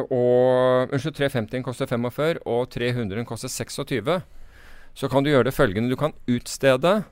og 0.09 0.93
Unnskyld, 0.93 1.15
350 1.19 1.63
koster 1.65 1.89
45, 1.89 2.41
og 2.45 2.69
300 2.73 3.25
koster 3.29 3.51
26, 3.51 4.21
så 4.97 5.09
kan 5.11 5.23
du 5.23 5.29
gjøre 5.29 5.49
det 5.49 5.53
følgende. 5.53 5.91
Du 5.91 5.99
kan 5.99 6.15
utstede 6.27 7.03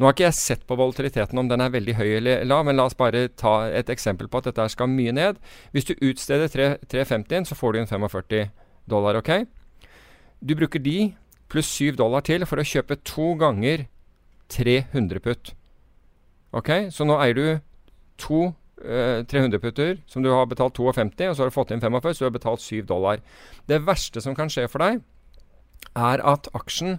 nå 0.00 0.08
har 0.08 0.14
ikke 0.14 0.24
jeg 0.24 0.36
sett 0.38 0.62
på 0.64 0.76
volatiliteten 0.80 1.36
om 1.36 1.48
den 1.50 1.60
er 1.60 1.72
veldig 1.74 1.94
høy 1.98 2.06
eller 2.16 2.44
lav, 2.48 2.62
men 2.64 2.78
la 2.78 2.86
oss 2.88 2.96
bare 2.96 3.26
ta 3.36 3.66
et 3.68 3.90
eksempel 3.92 4.30
på 4.32 4.40
at 4.40 4.46
dette 4.48 4.64
skal 4.72 4.88
mye 4.88 5.12
ned. 5.12 5.36
Hvis 5.76 5.90
du 5.90 5.92
utsteder 5.92 6.48
350, 6.48 7.50
så 7.50 7.56
får 7.58 7.74
du 7.76 7.78
en 7.82 7.90
45 7.90 8.48
dollar, 8.88 9.18
OK? 9.20 9.44
Du 10.40 10.54
bruker 10.56 10.80
de 10.80 11.12
pluss 11.52 11.68
7 11.76 11.98
dollar 12.00 12.24
til 12.24 12.46
for 12.48 12.62
å 12.62 12.64
kjøpe 12.64 12.96
to 13.04 13.34
ganger 13.42 13.84
300 14.48 15.20
putt. 15.20 15.52
OK? 16.56 16.88
Så 16.88 17.04
nå 17.04 17.20
eier 17.20 17.36
du 17.36 17.60
to 18.16 18.54
eh, 18.84 19.22
300 19.28 19.60
putter 19.62 19.98
som 20.10 20.24
du 20.24 20.30
har 20.32 20.48
betalt 20.50 20.76
52, 20.76 21.28
og 21.28 21.36
så 21.36 21.42
har 21.42 21.50
du 21.50 21.56
fått 21.56 21.72
inn 21.74 21.82
45, 21.82 22.14
så 22.14 22.24
du 22.24 22.28
har 22.28 22.36
betalt 22.36 22.64
7 22.64 22.82
dollar. 22.88 23.22
Det 23.70 23.80
verste 23.86 24.22
som 24.24 24.36
kan 24.36 24.50
skje 24.52 24.66
for 24.70 24.82
deg, 24.82 25.02
er 25.96 26.22
at 26.22 26.48
aksjen 26.56 26.98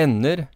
ender 0.00 0.46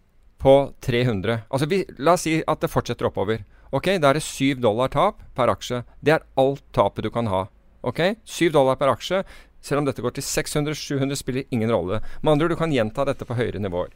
på 0.42 0.72
300. 0.84 1.42
Altså 1.50 1.68
vi, 1.70 1.84
La 1.98 2.14
oss 2.16 2.26
si 2.26 2.38
at 2.46 2.62
det 2.62 2.72
fortsetter 2.72 3.08
oppover. 3.08 3.44
Ok, 3.74 3.96
Da 3.98 4.10
er 4.10 4.20
det 4.20 4.24
7 4.24 4.60
dollar 4.62 4.88
tap 4.88 5.22
per 5.34 5.50
aksje. 5.50 5.82
Det 6.00 6.12
er 6.14 6.26
alt 6.38 6.62
tapet 6.72 7.04
du 7.04 7.10
kan 7.10 7.26
ha. 7.26 7.46
Ok, 7.82 8.16
7 8.24 8.50
dollar 8.52 8.76
per 8.76 8.92
aksje. 8.92 9.24
Selv 9.60 9.82
om 9.82 9.88
dette 9.88 10.02
går 10.02 10.14
til 10.14 10.22
600-700, 10.22 11.16
spiller 11.18 11.48
ingen 11.50 11.72
rolle. 11.72 12.00
Med 12.22 12.32
andre 12.32 12.46
ord, 12.46 12.54
du 12.54 12.60
kan 12.60 12.72
gjenta 12.72 13.04
dette 13.08 13.26
på 13.26 13.34
høyere 13.34 13.58
nivåer. 13.58 13.90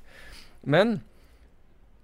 Men 0.67 1.01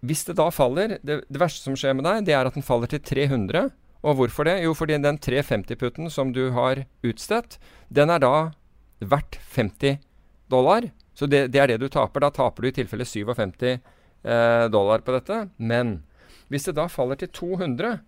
hvis 0.07 0.25
det 0.29 0.37
da 0.39 0.51
faller 0.55 0.99
det, 1.03 1.25
det, 1.27 1.41
verste 1.41 1.67
som 1.67 1.77
skjer 1.79 1.97
med 1.97 2.07
deg, 2.07 2.27
det 2.29 2.37
er 2.37 2.47
at 2.47 2.55
den 2.55 2.67
faller 2.67 2.91
til 2.91 3.03
300. 3.03 3.71
Og 4.07 4.21
hvorfor 4.21 4.47
det? 4.47 4.61
Jo, 4.63 4.75
fordi 4.79 5.01
den 5.03 5.19
350-putten 5.19 6.11
som 6.15 6.31
du 6.33 6.53
har 6.55 6.85
utstedt, 7.03 7.59
den 7.91 8.13
er 8.15 8.23
da 8.23 8.35
verdt 9.03 9.39
50 9.51 9.99
dollar. 10.51 10.87
Så 11.17 11.27
det, 11.27 11.49
det 11.51 11.63
er 11.63 11.73
det 11.73 11.81
du 11.83 11.89
taper. 11.91 12.23
Da 12.23 12.31
taper 12.31 12.63
du 12.63 12.71
i 12.71 12.77
tilfelle 12.77 13.07
57 13.09 13.35
dollar 13.35 13.81
eh, 14.27 14.69
dollar 14.71 15.03
på 15.07 15.15
dette. 15.17 15.49
Men 15.57 16.03
hvis 16.49 16.69
det 16.69 16.77
da 16.79 16.89
faller 16.89 17.19
til 17.19 17.29
200 17.29 17.99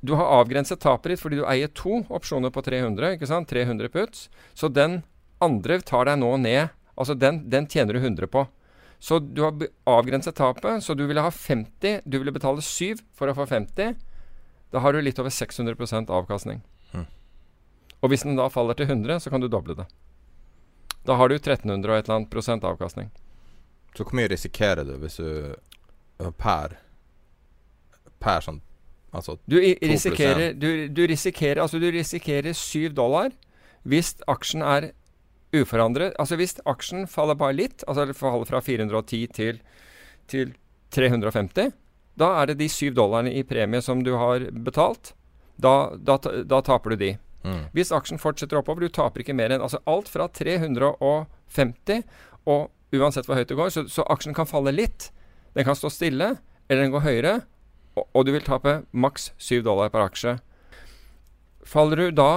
Du 0.00 0.14
har 0.14 0.30
avgrenset 0.30 0.78
tapet 0.78 1.10
ditt 1.10 1.20
fordi 1.20 1.40
du 1.40 1.46
eier 1.50 1.68
to 1.74 2.04
opsjoner 2.14 2.52
på 2.54 2.62
300, 2.62 3.16
ikke 3.16 3.26
sant? 3.26 3.50
300 3.50 3.88
puts. 3.90 4.28
Så 4.54 4.70
den 4.70 5.02
andre 5.42 5.80
tar 5.82 6.06
deg 6.06 6.20
nå 6.20 6.36
ned. 6.38 6.70
Altså 6.94 7.16
den, 7.18 7.42
den 7.50 7.66
tjener 7.66 7.98
du 7.98 7.98
100 7.98 8.30
på. 8.30 8.44
Så 9.02 9.18
du 9.18 9.42
har 9.42 9.58
avgrenset 9.90 10.38
tapet, 10.38 10.84
så 10.84 10.94
du 10.94 11.04
ville 11.06 11.22
ha 11.22 11.30
50. 11.30 12.02
Du 12.06 12.18
ville 12.18 12.34
betale 12.34 12.62
7 12.62 13.02
for 13.14 13.30
å 13.30 13.34
få 13.34 13.46
50. 13.50 13.98
Da 14.70 14.82
har 14.84 14.92
du 14.92 15.00
litt 15.00 15.18
over 15.18 15.32
600% 15.32 16.10
avkastning. 16.12 16.60
Mm. 16.92 17.06
Og 18.00 18.12
hvis 18.12 18.26
den 18.26 18.38
da 18.38 18.48
faller 18.52 18.76
til 18.78 18.90
100, 18.90 19.20
så 19.24 19.32
kan 19.32 19.40
du 19.40 19.48
doble 19.48 19.76
det. 19.78 19.88
Da 21.08 21.16
har 21.16 21.30
du 21.30 21.38
1300 21.38 21.88
og 21.88 21.96
et 21.98 22.04
eller 22.04 22.16
annet 22.18 22.30
prosent 22.32 22.66
avkastning. 22.68 23.08
Så 23.96 24.04
hvor 24.04 24.18
mye 24.18 24.28
risikerer 24.30 24.84
du 24.84 24.94
hvis 25.00 25.18
du 25.18 25.54
per 26.38 26.76
Per 28.18 28.42
sånn 28.44 28.60
Altså 29.14 29.38
du 29.48 29.56
risikerer, 29.56 30.52
du, 30.52 30.88
du, 30.92 31.06
risikerer, 31.08 31.62
altså 31.62 31.78
du 31.80 31.86
risikerer 31.94 32.52
7 32.52 32.90
dollar 32.92 33.32
hvis 33.88 34.10
aksjen 34.28 34.60
er 34.60 34.90
uforandret. 35.56 36.12
Altså 36.20 36.36
hvis 36.36 36.58
aksjen 36.68 37.06
faller 37.08 37.38
bare 37.38 37.56
litt, 37.56 37.84
altså 37.88 38.04
faller 38.12 38.44
fra 38.44 38.60
410 38.60 39.30
til, 39.32 39.62
til 40.28 40.52
350, 40.92 41.72
da 42.18 42.32
er 42.40 42.50
det 42.50 42.58
de 42.60 42.68
syv 42.72 42.96
dollarene 42.98 43.32
i 43.36 43.44
premie 43.46 43.82
som 43.84 44.02
du 44.04 44.14
har 44.18 44.48
betalt. 44.66 45.14
Da, 45.58 45.94
da, 45.94 46.18
da 46.18 46.60
taper 46.64 46.94
du 46.94 47.02
de. 47.02 47.12
Mm. 47.46 47.68
Hvis 47.74 47.92
aksjen 47.94 48.20
fortsetter 48.20 48.58
oppover, 48.58 48.86
du 48.86 48.94
taper 48.94 49.22
ikke 49.22 49.36
mer 49.36 49.54
enn 49.54 49.62
altså 49.64 49.80
alt 49.90 50.10
fra 50.10 50.28
350 50.34 52.02
og 52.48 52.68
uansett 52.94 53.28
hvor 53.28 53.38
høyt 53.38 53.50
det 53.50 53.58
går. 53.58 53.72
Så, 53.74 53.86
så, 53.92 54.06
aksjen 54.10 54.36
kan 54.36 54.48
falle 54.48 54.74
litt. 54.74 55.10
Den 55.56 55.66
kan 55.68 55.78
stå 55.78 55.90
stille, 55.92 56.36
eller 56.68 56.84
den 56.84 56.94
går 56.94 57.06
høyere. 57.06 57.34
Og, 57.98 58.04
og 58.12 58.26
du 58.26 58.34
vil 58.34 58.46
tape 58.46 58.80
maks 58.92 59.32
7 59.42 59.62
dollar 59.66 59.92
per 59.92 60.06
aksje. 60.06 60.38
Faller 61.66 62.08
du 62.08 62.10
da 62.16 62.30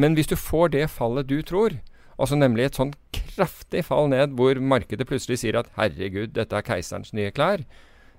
Men 0.00 0.14
hvis 0.16 0.30
du 0.30 0.38
får 0.40 0.70
det 0.72 0.86
fallet 0.88 1.26
du 1.28 1.42
tror, 1.44 1.74
altså 2.16 2.32
nemlig 2.32 2.64
et 2.64 2.78
sånn 2.78 2.94
kraftig 3.12 3.82
fall 3.84 4.06
ned 4.08 4.32
hvor 4.38 4.56
markedet 4.56 5.04
plutselig 5.04 5.42
sier 5.42 5.58
at 5.60 5.68
'herregud, 5.76 6.32
dette 6.32 6.56
er 6.56 6.64
keiserens 6.64 7.12
nye 7.12 7.28
klær', 7.28 7.66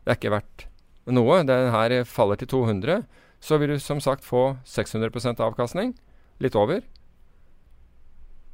det 0.06 0.14
er 0.14 0.20
ikke 0.20 0.36
verdt 0.36 0.68
noe, 1.06 1.44
den 1.44 1.72
her 1.74 2.04
faller 2.08 2.40
til 2.40 2.48
200, 2.48 3.04
så 3.44 3.58
vil 3.60 3.74
du 3.74 3.80
som 3.80 4.00
sagt 4.02 4.24
få 4.24 4.58
600% 4.66 5.42
avkastning. 5.44 5.96
Litt 6.40 6.56
over. 6.56 6.82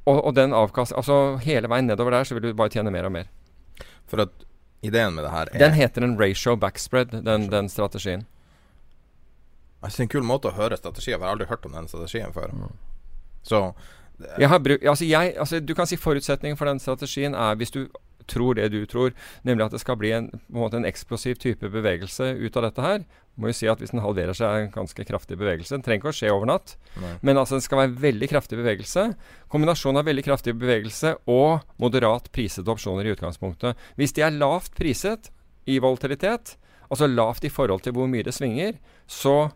Og, 0.08 0.18
og 0.24 0.34
den 0.34 0.54
avkast... 0.56 0.92
Altså 0.96 1.38
hele 1.44 1.70
veien 1.70 1.86
nedover 1.86 2.14
der 2.14 2.26
så 2.26 2.34
vil 2.36 2.48
du 2.48 2.56
bare 2.58 2.72
tjene 2.72 2.90
mer 2.90 3.06
og 3.06 3.14
mer. 3.14 3.30
For 4.10 4.24
at 4.24 4.34
ideen 4.82 5.14
med 5.14 5.24
det 5.24 5.30
her 5.30 5.52
er 5.52 5.62
Den 5.62 5.76
heter 5.76 6.04
en 6.04 6.18
ratio 6.18 6.56
backspread, 6.56 7.14
den, 7.24 7.48
den 7.52 7.68
strategien. 7.68 8.26
Jeg 9.80 9.92
synes 9.92 9.96
det 9.96 10.02
er 10.02 10.08
en 10.08 10.14
kul 10.16 10.26
måte 10.28 10.50
å 10.50 10.56
høre 10.56 10.76
strategier 10.76 11.16
For 11.16 11.24
jeg 11.24 11.28
har 11.28 11.36
aldri 11.36 11.48
hørt 11.48 11.66
om 11.66 11.76
den 11.76 11.88
strategien 11.88 12.32
før. 12.34 12.52
Mm. 12.52 12.72
Så 13.42 13.60
jeg 14.38 14.48
har 14.48 14.60
altså, 14.60 15.04
jeg, 15.04 15.34
altså, 15.38 15.60
Du 15.60 15.74
kan 15.74 15.86
si 15.86 15.96
forutsetningen 15.96 16.56
for 16.56 16.68
den 16.68 16.80
strategien 16.80 17.34
er 17.34 17.54
hvis 17.54 17.70
du 17.70 17.86
tror 18.28 18.58
det 18.58 18.68
du 18.74 18.82
tror, 18.90 19.14
nemlig 19.46 19.66
at 19.66 19.74
det 19.76 19.82
skal 19.82 19.98
bli 20.00 20.12
en, 20.16 20.30
en, 20.52 20.76
en 20.80 20.88
eksplosiv 20.88 21.40
type 21.40 21.70
bevegelse 21.72 22.34
ut 22.40 22.58
av 22.58 22.68
dette 22.68 22.84
her, 22.84 23.04
må 23.40 23.50
jo 23.50 23.56
si 23.56 23.68
at 23.70 23.80
hvis 23.80 23.92
den 23.94 24.02
halverer 24.04 24.36
seg, 24.36 24.50
er 24.50 24.66
en 24.66 24.72
ganske 24.74 25.04
kraftig 25.08 25.38
bevegelse. 25.40 25.72
Den 25.72 25.84
trenger 25.86 26.02
ikke 26.02 26.12
å 26.12 26.18
skje 26.18 26.32
over 26.34 26.50
natt, 26.50 26.74
Nei. 27.00 27.14
men 27.26 27.40
altså 27.40 27.56
det 27.56 27.64
skal 27.64 27.82
være 27.84 28.02
veldig 28.02 28.28
kraftig 28.32 28.58
bevegelse. 28.60 29.06
Kombinasjon 29.52 30.00
av 30.00 30.08
veldig 30.10 30.24
kraftig 30.26 30.56
bevegelse 30.60 31.14
og 31.30 31.64
moderat 31.80 32.28
prisede 32.34 32.72
opsjoner 32.72 33.08
i 33.08 33.14
utgangspunktet. 33.14 33.78
Hvis 34.00 34.16
de 34.16 34.26
er 34.26 34.36
lavt 34.36 34.74
priset 34.76 35.30
i 35.70 35.78
volatilitet, 35.82 36.56
altså 36.90 37.08
lavt 37.08 37.46
i 37.46 37.52
forhold 37.52 37.86
til 37.86 37.96
hvor 37.96 38.10
mye 38.10 38.26
det 38.26 38.34
svinger, 38.36 38.76
så 39.06 39.52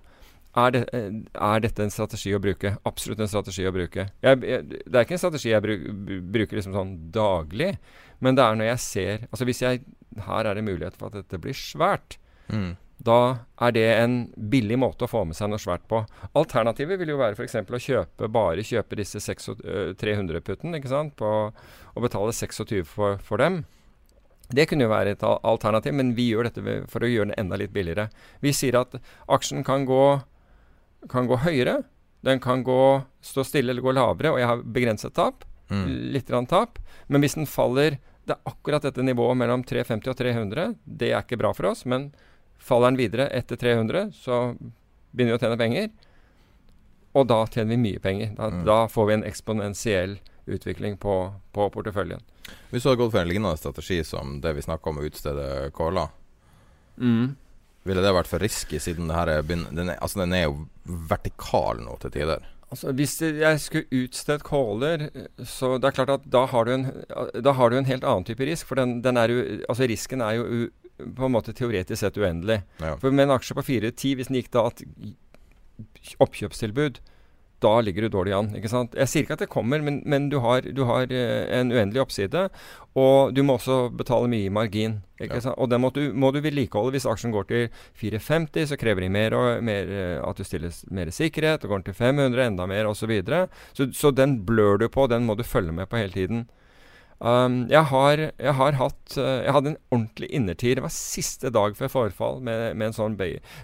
er, 0.54 0.70
det, 0.74 0.82
er, 0.92 1.62
dette 1.64 1.82
en 1.82 1.92
strategi 1.92 2.34
å 2.36 2.40
bruke? 2.42 2.76
Absolutt 2.86 3.22
en 3.24 3.30
strategi 3.30 3.66
å 3.66 3.74
bruke. 3.74 4.06
Jeg, 4.22 4.40
jeg, 4.46 4.66
det 4.84 4.94
er 4.94 5.06
ikke 5.06 5.16
en 5.18 5.24
strategi 5.24 5.50
jeg 5.50 5.64
bruk, 5.64 5.88
bruker 6.36 6.60
liksom 6.60 6.76
sånn 6.76 6.94
daglig, 7.14 7.74
men 8.22 8.38
det 8.38 8.44
er 8.44 8.56
når 8.56 8.70
jeg 8.70 8.80
ser 8.84 9.24
Altså 9.26 9.44
hvis 9.48 9.60
jeg 9.64 9.80
Her 10.24 10.46
er 10.46 10.54
det 10.56 10.62
mulighet 10.64 10.94
for 10.96 11.10
at 11.10 11.24
dette 11.24 11.40
blir 11.42 11.56
svært. 11.58 12.18
Mm. 12.52 12.76
Da 13.04 13.18
er 13.60 13.74
det 13.74 13.86
en 13.98 14.14
billig 14.50 14.78
måte 14.78 15.04
å 15.04 15.10
få 15.10 15.24
med 15.26 15.36
seg 15.36 15.50
noe 15.50 15.60
svært 15.60 15.84
på. 15.90 16.04
Alternativet 16.38 17.00
vil 17.00 17.12
jo 17.12 17.18
være 17.20 17.36
f.eks. 17.36 17.56
å 17.58 17.80
kjøpe 17.86 18.30
bare 18.32 18.64
kjøpe 18.64 18.98
disse 19.00 19.20
300-putten 19.20 20.78
ikke 20.78 20.92
sant, 20.92 21.16
på, 21.18 21.30
og 21.50 22.06
betale 22.06 22.32
26 22.32 22.84
for, 22.88 23.18
for, 23.18 23.42
dem. 23.42 23.64
Det 24.54 24.68
kunne 24.70 24.86
jo 24.86 24.92
være 24.92 25.16
et 25.16 25.26
alternativ, 25.26 25.96
men 25.96 26.14
vi 26.14 26.30
gjør 26.30 26.48
dette 26.48 26.78
for 26.92 27.04
å 27.04 27.10
gjøre 27.10 27.32
det 27.32 27.40
enda 27.42 27.58
litt 27.58 27.74
billigere. 27.74 28.06
Vi 28.44 28.54
sier 28.54 28.78
at 28.78 28.94
aksjen 29.26 29.66
kan 29.66 29.88
gå, 29.88 30.04
kan 31.10 31.28
gå 31.30 31.38
høyere, 31.44 31.82
den 32.24 32.40
kan 32.40 32.62
gå, 32.64 33.02
stå 33.20 33.44
stille 33.44 33.74
eller 33.74 33.84
gå 33.84 33.92
lavere, 33.92 34.32
og 34.32 34.40
jeg 34.40 34.48
har 34.48 34.62
begrenset 34.76 35.14
tap. 35.16 35.44
Mm. 35.68 35.86
Litt 36.14 36.30
tap. 36.48 36.78
Men 37.08 37.24
hvis 37.24 37.38
den 37.38 37.48
faller 37.48 37.96
Det 38.24 38.32
er 38.32 38.48
akkurat 38.48 38.82
dette 38.82 39.02
nivået 39.04 39.36
mellom 39.36 39.60
350 39.64 40.08
og 40.08 40.16
300. 40.16 40.74
Det 40.84 41.10
er 41.12 41.20
ikke 41.20 41.36
bra 41.36 41.50
for 41.52 41.68
oss, 41.68 41.82
men 41.84 42.06
Faller 42.64 42.88
den 42.88 42.96
videre 42.96 43.26
etter 43.28 43.56
300, 43.60 44.12
så 44.16 44.54
begynner 45.12 45.34
vi 45.34 45.36
å 45.36 45.40
tjene 45.42 45.58
penger. 45.60 45.90
Og 47.12 47.26
da 47.28 47.42
tjener 47.44 47.74
vi 47.74 47.82
mye 47.82 48.00
penger. 48.00 48.30
Da, 48.38 48.48
mm. 48.48 48.62
da 48.64 48.76
får 48.88 49.08
vi 49.10 49.14
en 49.18 49.26
eksponentiell 49.28 50.14
utvikling 50.48 50.96
på, 50.96 51.16
på, 51.52 51.66
porteføljen. 51.74 52.24
Hvis 52.70 52.82
du 52.84 52.88
hadde 52.88 53.02
gått 53.02 53.12
for 53.12 53.20
en 53.20 53.28
lignende 53.28 53.60
strategi 53.60 54.00
som 54.04 54.38
det 54.40 54.54
vi 54.56 54.64
snakka 54.64 54.90
om 54.90 55.02
å 55.02 55.04
utstede 55.04 55.46
caller, 55.76 56.08
mm. 56.96 57.36
Ville 57.84 58.02
det 58.04 58.14
vært 58.16 58.30
for 58.30 58.42
risky, 58.42 58.80
siden 58.80 59.10
det 59.10 59.16
her 59.16 59.30
er, 59.30 59.44
den 59.44 59.88
er, 59.88 59.96
altså 60.00 60.22
den 60.22 60.34
er 60.36 60.46
jo 60.46 60.66
vertikal 60.84 61.82
nå 61.84 61.96
til 62.02 62.14
tider? 62.14 62.46
Altså, 62.74 62.92
Hvis 62.96 63.18
jeg 63.22 63.60
skulle 63.62 64.02
utstedt 64.02 64.44
caller, 64.46 65.08
så 65.46 65.76
det 65.78 65.90
er 65.90 65.98
klart 65.98 66.14
at 66.16 66.24
da 66.26 66.46
har 66.50 66.66
du 66.66 66.72
en, 66.74 66.86
har 67.44 67.70
du 67.70 67.76
en 67.78 67.86
helt 67.86 68.04
annen 68.04 68.26
type 68.26 68.44
risk. 68.48 68.66
For 68.66 68.80
den, 68.80 68.96
den 69.04 69.20
er 69.20 69.30
jo, 69.30 69.44
altså 69.68 69.86
risken 69.86 70.24
er 70.24 70.40
jo 70.40 70.46
u, 70.48 70.64
på 71.14 71.28
en 71.28 71.34
måte 71.34 71.54
teoretisk 71.54 72.00
sett 72.00 72.18
uendelig. 72.18 72.62
Ja. 72.80 72.96
For 72.98 73.14
med 73.14 73.28
en 73.28 73.36
aksje 73.36 73.54
på 73.58 73.66
4-10, 73.68 74.16
hvis 74.18 74.30
den 74.30 74.40
gikk 74.40 74.50
da 74.54 74.66
et 74.70 74.82
oppkjøpstilbud, 76.22 76.98
da 77.64 77.72
ligger 77.84 78.06
du 78.06 78.12
dårlig 78.12 78.34
an. 78.36 78.50
ikke 78.58 78.70
sant? 78.70 78.94
Jeg 78.98 79.10
sier 79.10 79.24
ikke 79.26 79.38
at 79.38 79.44
det 79.46 79.50
kommer, 79.52 79.80
men, 79.84 80.02
men 80.06 80.28
du, 80.32 80.38
har, 80.44 80.60
du, 80.76 80.84
har, 80.88 81.08
eh, 81.10 81.48
en 81.58 81.72
uendelig 81.72 82.02
oppside. 82.04 82.44
Og 82.94 83.32
du 83.34 83.40
må 83.42 83.56
også 83.58 83.88
betale 83.96 84.28
mye 84.30 84.46
i 84.46 84.52
margin. 84.54 85.00
ikke 85.18 85.40
Ja. 85.40 85.44
sant? 85.48 85.58
Og 85.58 85.70
den 85.72 85.80
må 85.82 85.90
du, 85.96 86.02
må 86.12 86.30
du 86.34 86.40
vedlikeholde. 86.44 86.94
Hvis 86.94 87.08
aksjen 87.10 87.32
går 87.34 87.48
til 87.50 87.68
450, 87.98 88.68
så 88.70 88.78
krever 88.78 89.02
de 89.06 89.08
mer, 89.16 89.34
og, 89.34 89.62
mer 89.64 89.88
eh, 89.90 90.18
at 90.22 90.36
du 90.36 90.44
stiller 90.46 90.70
mer 90.94 91.10
sikkerhet. 91.10 91.64
og 91.64 91.70
Går 91.72 91.82
den 91.82 91.88
til 91.90 91.98
500, 92.00 92.46
enda 92.46 92.66
mer, 92.70 92.86
osv. 92.90 93.04
Så, 93.04 93.10
videre. 93.10 93.48
så 93.72 93.88
Så 93.92 94.14
den 94.14 94.44
blør 94.46 94.78
du 94.78 94.88
på. 94.88 95.08
Den 95.10 95.26
må 95.26 95.34
du 95.36 95.42
følge 95.42 95.72
med 95.72 95.88
på 95.88 95.96
hele 95.96 96.12
tiden. 96.12 96.46
Um, 97.22 97.64
jeg, 97.70 97.86
har, 97.88 98.20
jeg 98.26 98.52
har 98.58 98.74
hatt 98.76 99.14
eh, 99.16 99.44
Jeg 99.46 99.52
hadde 99.54 99.70
en 99.70 99.78
ordentlig 99.94 100.28
innertid. 100.34 100.76
Det 100.76 100.82
var 100.84 100.92
siste 100.92 101.50
dag 101.54 101.76
før 101.78 101.92
forfall 101.92 102.40
med, 102.44 102.74
med 102.76 102.90
en 102.90 102.96
sånn 102.96 103.14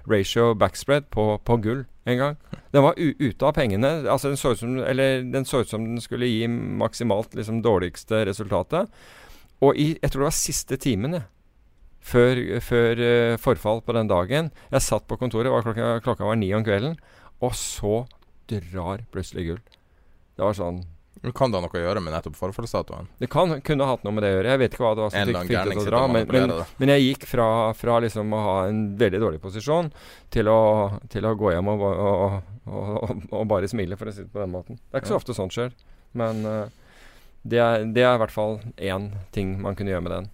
ratio 0.08 0.52
backspread 0.56 1.10
på, 1.12 1.34
på 1.44 1.56
gull 1.60 1.82
en 2.08 2.20
gang. 2.20 2.38
Den 2.72 2.86
var 2.86 2.96
ute 2.96 3.46
av 3.46 3.56
pengene. 3.58 3.90
Altså 4.06 4.30
den, 4.30 4.38
så 4.40 4.54
ut 4.54 4.62
som, 4.62 4.78
eller, 4.78 5.26
den 5.34 5.48
så 5.48 5.64
ut 5.64 5.72
som 5.72 5.84
den 5.84 6.00
skulle 6.00 6.30
gi 6.30 6.46
maksimalt 6.48 7.34
liksom, 7.36 7.60
dårligste 7.66 8.22
resultatet. 8.30 8.88
Og 9.60 9.76
i, 9.76 9.92
jeg 9.98 10.12
tror 10.12 10.24
det 10.24 10.30
var 10.30 10.38
siste 10.38 10.80
timen. 10.80 11.20
Før, 12.00 12.38
før 12.64 13.02
uh, 13.02 13.34
forfall 13.36 13.82
på 13.84 13.92
den 13.92 14.08
dagen. 14.08 14.48
Jeg 14.72 14.86
satt 14.86 15.04
på 15.10 15.18
kontoret, 15.20 15.52
var 15.52 15.66
klokka, 15.66 15.98
klokka 16.06 16.30
var 16.30 16.38
ni 16.40 16.48
om 16.56 16.64
kvelden, 16.64 16.96
og 17.44 17.52
så 17.58 18.06
drar 18.48 19.04
plutselig 19.12 19.50
gull. 19.50 19.60
Det 20.38 20.46
var 20.46 20.56
sånn 20.56 20.80
Men 21.20 21.32
Kan 21.36 21.52
det 21.52 21.60
ha 21.60 21.66
noe 21.66 21.76
å 21.76 21.82
gjøre 21.82 22.00
med 22.00 22.14
nettopp 22.14 22.36
forfallsdatoen? 22.38 23.10
Det 23.20 23.28
kan, 23.32 23.58
kunne 23.64 23.88
hatt 23.88 24.04
noe 24.06 24.16
med 24.16 24.24
det 24.24 24.30
å 24.30 24.36
gjøre. 24.38 24.52
Jeg 24.54 24.60
vet 24.62 24.74
ikke 24.74 24.84
hva 24.86 24.92
det 24.96 25.02
var 25.04 25.12
som 25.12 25.28
fikk, 25.28 25.40
fikk 25.50 25.52
det 25.52 25.74
til 25.74 25.80
å 25.82 25.84
dra. 25.84 26.00
Men, 26.08 26.30
men, 26.32 26.54
men 26.80 26.92
jeg 26.94 27.04
gikk 27.04 27.26
fra, 27.28 27.48
fra 27.76 27.98
liksom 28.00 28.32
å 28.32 28.40
ha 28.46 28.54
en 28.70 28.80
veldig 29.00 29.20
dårlig 29.20 29.40
posisjon 29.42 29.90
til 30.32 30.48
å, 30.48 30.60
til 31.12 31.28
å 31.28 31.34
gå 31.36 31.52
hjem 31.52 31.68
og, 31.74 31.84
og, 31.90 32.38
og, 32.72 33.12
og, 33.34 33.44
bare 33.52 33.68
smile, 33.68 34.00
for 34.00 34.08
å 34.08 34.16
si 34.16 34.24
det 34.24 34.32
på 34.32 34.40
den 34.40 34.54
måten. 34.54 34.80
Det 34.80 34.96
er 34.96 35.04
ikke 35.04 35.12
så 35.12 35.20
ofte 35.20 35.36
sånt 35.36 35.56
skjer. 35.56 35.76
Men 36.16 36.40
uh, 36.48 36.96
det, 37.42 37.60
er, 37.60 37.84
det 37.84 38.06
er 38.06 38.16
i 38.16 38.24
hvert 38.24 38.34
fall 38.34 38.60
én 38.80 39.12
ting 39.36 39.58
man 39.60 39.76
kunne 39.76 39.92
gjøre 39.92 40.06
med 40.08 40.16
den. 40.16 40.32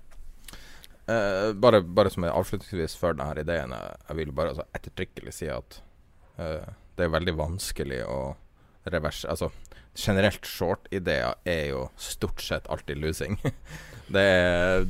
Uh, 1.11 1.51
bare, 1.67 1.83
bare 1.83 2.15
som 2.15 2.27
en 2.27 2.35
avslutningsvis 2.35 2.97
før 2.99 3.15
denne 3.15 3.43
ideen 3.43 3.71
Jeg, 3.77 3.99
jeg 4.09 4.17
vil 4.19 4.33
bare 4.35 4.51
altså, 4.51 4.65
ettertrykkelig 4.75 5.35
si 5.37 5.47
at 5.55 5.77
uh, 6.41 6.67
det 6.99 7.05
er 7.07 7.13
veldig 7.15 7.35
vanskelig 7.39 8.01
å 8.11 8.19
reverse 8.91 9.29
Altså, 9.31 9.53
generelt 9.97 10.47
short-ideer 10.47 11.35
er 11.49 11.65
jo 11.73 11.89
stort 12.01 12.41
sett 12.45 12.69
alltid 12.73 13.01
losing. 13.03 13.39
det 14.15 14.23
er 14.23 14.87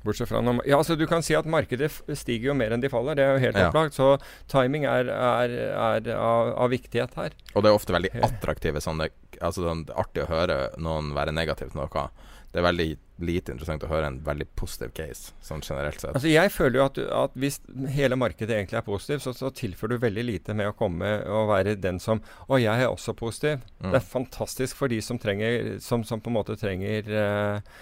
Bortsett 0.00 0.30
fra 0.30 0.40
når, 0.40 0.62
Ja, 0.64 0.78
altså 0.80 0.94
Du 0.96 1.04
kan 1.06 1.20
si 1.20 1.34
at 1.36 1.44
markedet 1.44 1.90
stiger 2.16 2.50
jo 2.50 2.54
mer 2.56 2.72
enn 2.72 2.80
de 2.80 2.88
faller. 2.88 3.18
Det 3.18 3.24
er 3.24 3.34
jo 3.36 3.42
helt 3.42 3.58
Ja. 3.60 3.66
opplagt. 3.68 3.92
Så 3.98 4.14
timing 4.48 4.86
er, 4.88 5.10
er, 5.12 5.52
er 5.76 6.08
av, 6.16 6.54
av 6.56 6.70
viktighet 6.72 7.12
her. 7.20 7.36
Og 7.52 7.62
det 7.62 7.68
er 7.68 7.76
ofte 7.76 7.92
veldig 7.92 8.14
attraktive 8.24 8.80
sånne 8.80 9.10
Altså 9.40 9.62
sånn, 9.64 9.86
Det 9.88 9.94
er 9.94 10.00
artig 10.02 10.24
å 10.24 10.28
høre 10.28 10.56
noen 10.80 11.14
være 11.16 11.32
negativ 11.32 11.70
til 11.72 11.80
noe. 11.80 12.06
Det 12.50 12.58
er 12.58 12.66
veldig 12.66 12.88
lite 13.22 13.52
interessant 13.52 13.84
å 13.84 13.90
høre 13.90 14.08
en 14.08 14.18
veldig 14.24 14.46
positiv 14.58 14.90
case, 14.96 15.34
sånn 15.44 15.62
generelt 15.62 16.00
sett. 16.00 16.16
Altså 16.16 16.30
Jeg 16.32 16.50
føler 16.50 16.80
jo 16.80 16.84
at, 16.86 17.00
at 17.20 17.36
hvis 17.38 17.60
hele 17.94 18.18
markedet 18.18 18.56
egentlig 18.56 18.80
er 18.80 18.86
positiv, 18.86 19.22
så, 19.22 19.34
så 19.36 19.52
tilfører 19.54 19.94
du 19.94 20.04
veldig 20.06 20.24
lite 20.26 20.56
med 20.58 20.70
å 20.70 20.76
komme 20.76 21.12
og 21.28 21.50
være 21.52 21.76
den 21.78 22.00
som 22.02 22.22
Å, 22.48 22.58
jeg 22.58 22.86
er 22.86 22.90
også 22.90 23.14
positiv. 23.18 23.62
Mm. 23.78 23.90
Det 23.92 24.00
er 24.00 24.08
fantastisk 24.16 24.80
for 24.80 24.90
de 24.90 24.98
som 25.04 25.20
trenger 25.20 25.76
Som, 25.84 26.02
som 26.08 26.22
på 26.22 26.32
en 26.32 26.38
måte 26.40 26.56
trenger 26.58 27.12
eh, 27.22 27.76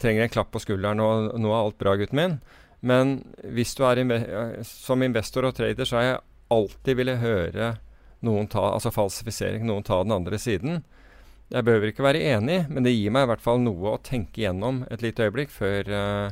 Trenger 0.00 0.24
en 0.24 0.32
klapp 0.32 0.48
på 0.54 0.62
skulderen 0.64 1.02
og 1.04 1.34
'Nå 1.36 1.50
er 1.52 1.58
alt 1.58 1.76
bra, 1.78 1.92
gutten 2.00 2.18
min'. 2.18 2.38
Men 2.80 3.18
hvis 3.54 3.74
du 3.76 3.84
er 3.86 4.00
inve 4.00 4.18
som 4.66 5.02
investor 5.02 5.46
og 5.46 5.54
trader, 5.54 5.84
så 5.84 5.98
har 5.98 6.04
jeg 6.06 6.22
alltid 6.56 6.98
ville 6.98 7.16
høre 7.20 7.76
noen 8.26 8.48
ta 8.50 8.64
Altså 8.72 8.92
falsifisering, 8.94 9.66
noen 9.68 9.84
ta 9.86 10.00
den 10.02 10.14
andre 10.16 10.40
siden. 10.40 10.80
Jeg 11.50 11.62
behøver 11.64 11.92
ikke 11.92 12.02
være 12.02 12.22
enig, 12.34 12.68
men 12.68 12.82
det 12.82 12.92
gir 12.96 13.12
meg 13.14 13.22
i 13.26 13.30
hvert 13.30 13.40
fall 13.44 13.60
noe 13.62 13.92
å 13.94 14.02
tenke 14.02 14.42
gjennom 14.42 14.80
et 14.90 15.02
lite 15.04 15.28
øyeblikk 15.28 15.50
før 15.54 15.90
uh, 15.94 16.30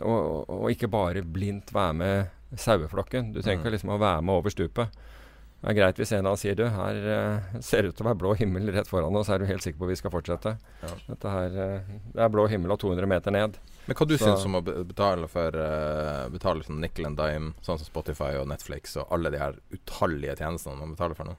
og, 0.00 0.48
og 0.48 0.70
ikke 0.72 0.88
bare 0.92 1.22
blindt 1.24 1.72
være 1.76 1.96
med 1.96 2.58
saueflokken. 2.58 3.32
Du 3.32 3.40
trenger 3.42 3.60
Mm. 3.60 3.64
ikke 3.66 3.72
liksom 3.76 3.92
å 3.94 4.00
være 4.00 4.22
med 4.24 4.34
over 4.34 4.50
stupet. 4.52 4.88
Det 5.62 5.70
er 5.70 5.76
greit 5.78 5.96
hvis 6.00 6.10
en 6.16 6.26
av 6.26 6.32
oss 6.34 6.40
sier 6.42 6.56
du, 6.58 6.64
her 6.68 6.96
uh, 7.06 7.60
ser 7.62 7.82
det 7.84 7.92
ut 7.92 7.96
til 8.00 8.04
å 8.06 8.08
være 8.10 8.18
blå 8.24 8.32
himmel 8.40 8.72
rett 8.74 8.88
foran 8.90 9.14
oss, 9.16 9.28
er 9.30 9.38
du 9.38 9.46
helt 9.46 9.62
sikker 9.62 9.78
på 9.78 9.86
at 9.86 9.92
vi 9.92 9.98
skal 10.00 10.10
fortsette. 10.10 10.54
Ja. 10.82 10.94
Her, 11.30 11.54
uh, 11.54 11.92
Det 12.16 12.24
er 12.24 12.32
blå 12.34 12.48
himmel 12.50 12.72
og 12.74 12.80
200 12.82 13.06
meter 13.12 13.30
ned. 13.36 13.56
Men 13.86 13.96
hva 13.98 14.06
du 14.08 14.16
Så- 14.16 14.24
syns 14.26 14.44
om 14.46 14.56
å 14.58 14.62
betale 14.64 15.28
for 15.28 15.54
uh, 15.58 16.28
Betale 16.30 16.62
sånn 16.66 16.80
nickel 16.80 17.06
and 17.06 17.16
dime, 17.18 17.52
sånn 17.62 17.78
som 17.78 17.86
Spotify 17.86 18.34
og 18.40 18.48
Netflix 18.48 18.96
og 18.96 19.06
alle 19.12 19.30
de 19.30 19.38
her 19.38 19.56
utallige 19.74 20.36
tjenestene 20.38 20.78
man 20.80 20.94
betaler 20.96 21.14
for 21.18 21.24
nå? 21.30 21.36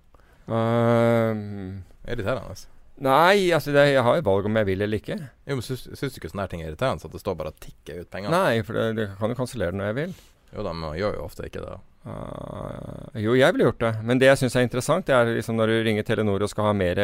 Ehm, 0.54 1.84
Irriterende. 2.08 2.56
nei, 3.04 3.52
altså 3.56 3.72
det, 3.74 3.88
jeg 3.94 4.04
har 4.06 4.20
jo 4.20 4.26
valg 4.28 4.46
om 4.50 4.60
jeg 4.60 4.68
vil 4.70 4.82
eller 4.86 5.00
ikke. 5.02 5.18
Jo, 5.48 5.56
men 5.58 5.64
Syns 5.66 5.88
syns 5.88 6.14
du 6.14 6.20
ikke 6.20 6.30
sånne 6.34 6.46
her 6.46 6.52
ting 6.52 6.62
er 6.62 6.70
irriterende? 6.72 7.02
Så 7.02 7.10
at 7.10 7.16
det 7.16 7.24
står 7.24 7.38
bare 7.40 7.54
og 7.54 7.64
tikker 7.64 8.04
ut 8.04 8.10
penger? 8.14 8.34
Nei, 8.34 8.62
for 8.68 8.78
det, 8.78 8.86
det 9.00 9.08
kan 9.20 9.34
jo 9.34 9.40
kansellere 9.40 9.74
det 9.74 9.80
når 9.82 9.90
jeg 9.92 10.00
vil. 10.02 10.14
Jo 10.54 10.62
da, 10.68 10.74
men 10.76 10.86
man 10.90 10.98
gjør 11.00 11.16
jo 11.18 11.24
ofte 11.26 11.48
ikke 11.50 11.64
det. 11.64 11.78
Uh, 12.04 13.16
jo, 13.24 13.34
jeg 13.40 13.56
ville 13.56 13.70
gjort 13.70 13.80
det. 13.82 13.94
Men 14.04 14.20
det 14.22 14.28
jeg 14.28 14.42
syns 14.44 14.58
er 14.60 14.68
interessant, 14.68 15.08
det 15.08 15.16
er 15.16 15.32
liksom 15.40 15.58
når 15.58 15.72
du 15.72 15.78
ringer 15.88 16.06
Telenor 16.06 16.44
og 16.46 16.52
skal 16.52 16.68
ha 16.70 16.76
mer, 16.78 17.00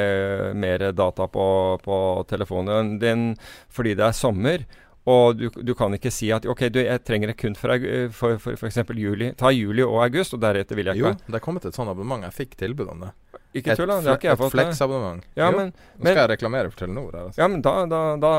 mer 0.53 0.89
data 0.91 1.25
på, 1.31 1.45
på 1.81 1.97
telefonen 2.29 2.97
din 3.01 3.31
fordi 3.73 3.95
det 3.97 4.05
er 4.09 4.17
sommer. 4.17 4.67
Og 5.09 5.39
du, 5.39 5.47
du 5.49 5.71
kan 5.73 5.95
ikke 5.95 6.11
si 6.13 6.27
at 6.35 6.45
ok, 6.45 6.67
du, 6.69 6.81
jeg 6.83 7.01
trenger 7.07 7.31
det 7.31 7.37
kun 7.39 7.55
for, 7.57 7.71
for, 8.13 8.35
for, 8.43 8.59
for 8.59 8.67
eksempel 8.69 8.99
juli. 9.01 9.31
Ta 9.39 9.49
juli 9.55 9.81
og 9.81 10.03
august, 10.03 10.35
og 10.37 10.43
deretter 10.43 10.77
vil 10.77 10.91
jeg 10.91 10.99
ikke. 10.99 11.15
Jo, 11.15 11.31
det 11.31 11.39
er 11.39 11.45
kommet 11.47 11.65
et 11.65 11.79
sånt 11.79 11.89
abonnement. 11.89 12.27
Jeg 12.27 12.35
fikk 12.35 12.59
tilbud 12.59 12.91
om 12.93 13.07
det. 13.07 13.13
Ikke 13.57 13.73
tull. 13.73 13.89
Det 13.89 14.05
har 14.05 14.19
ikke 14.19 14.29
jeg 14.29 14.37
et 14.37 14.41
fått. 14.43 14.53
flex-abonnement. 14.53 15.25
Ja, 15.33 15.49
jo, 15.49 15.57
men, 15.57 15.71
nå 15.73 16.03
skal 16.03 16.05
men, 16.05 16.19
jeg 16.19 16.29
reklamere 16.35 16.69
for 16.69 16.81
Telenor 16.83 17.09
her. 17.15 17.23
Altså. 17.29 17.41
ja, 17.41 17.47
men 17.49 17.63
da, 17.65 17.73
da, 17.89 18.01
da 18.21 18.33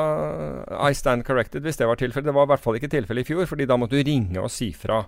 I 0.86 0.94
stand 0.94 1.26
corrected, 1.26 1.66
hvis 1.66 1.80
det 1.80 1.88
var 1.90 1.98
tilfellet. 1.98 2.30
Det 2.30 2.36
var 2.36 2.46
i 2.46 2.52
hvert 2.52 2.62
fall 2.62 2.78
ikke 2.78 2.92
tilfellet 2.92 3.26
i 3.26 3.32
fjor, 3.32 3.48
fordi 3.50 3.66
da 3.66 3.78
måtte 3.80 3.98
du 3.98 4.06
ringe 4.06 4.38
og 4.38 4.52
si 4.54 4.70
fra. 4.76 5.02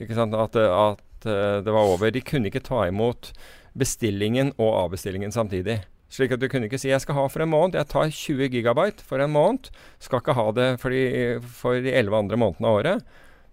Ikke 0.00 0.16
sant? 0.16 0.32
At, 0.34 0.56
at 0.56 1.28
eh, 1.28 1.58
det 1.64 1.74
var 1.74 1.90
over. 1.92 2.12
De 2.14 2.24
kunne 2.24 2.48
ikke 2.48 2.64
ta 2.64 2.86
imot 2.88 3.34
bestillingen 3.76 4.54
og 4.56 4.72
avbestillingen 4.86 5.34
samtidig. 5.34 5.82
Slik 6.12 6.32
at 6.34 6.40
du 6.42 6.48
kunne 6.52 6.68
ikke 6.68 6.80
si 6.80 6.90
'jeg 6.90 7.00
skal 7.00 7.16
ha 7.16 7.26
for 7.28 7.40
en 7.40 7.48
måned', 7.48 7.76
jeg 7.76 7.88
tar 7.88 8.10
20 8.12 8.48
gigabyte 8.52 9.00
for 9.00 9.18
en 9.18 9.32
måned. 9.32 9.70
Skal 9.98 10.20
ikke 10.20 10.36
ha 10.36 10.50
det 10.52 10.80
for 10.80 10.90
de, 10.92 11.40
for 11.40 11.80
de 11.80 11.92
11 11.92 12.16
andre 12.16 12.36
månedene 12.36 12.68
av 12.68 12.76
året. 12.80 13.04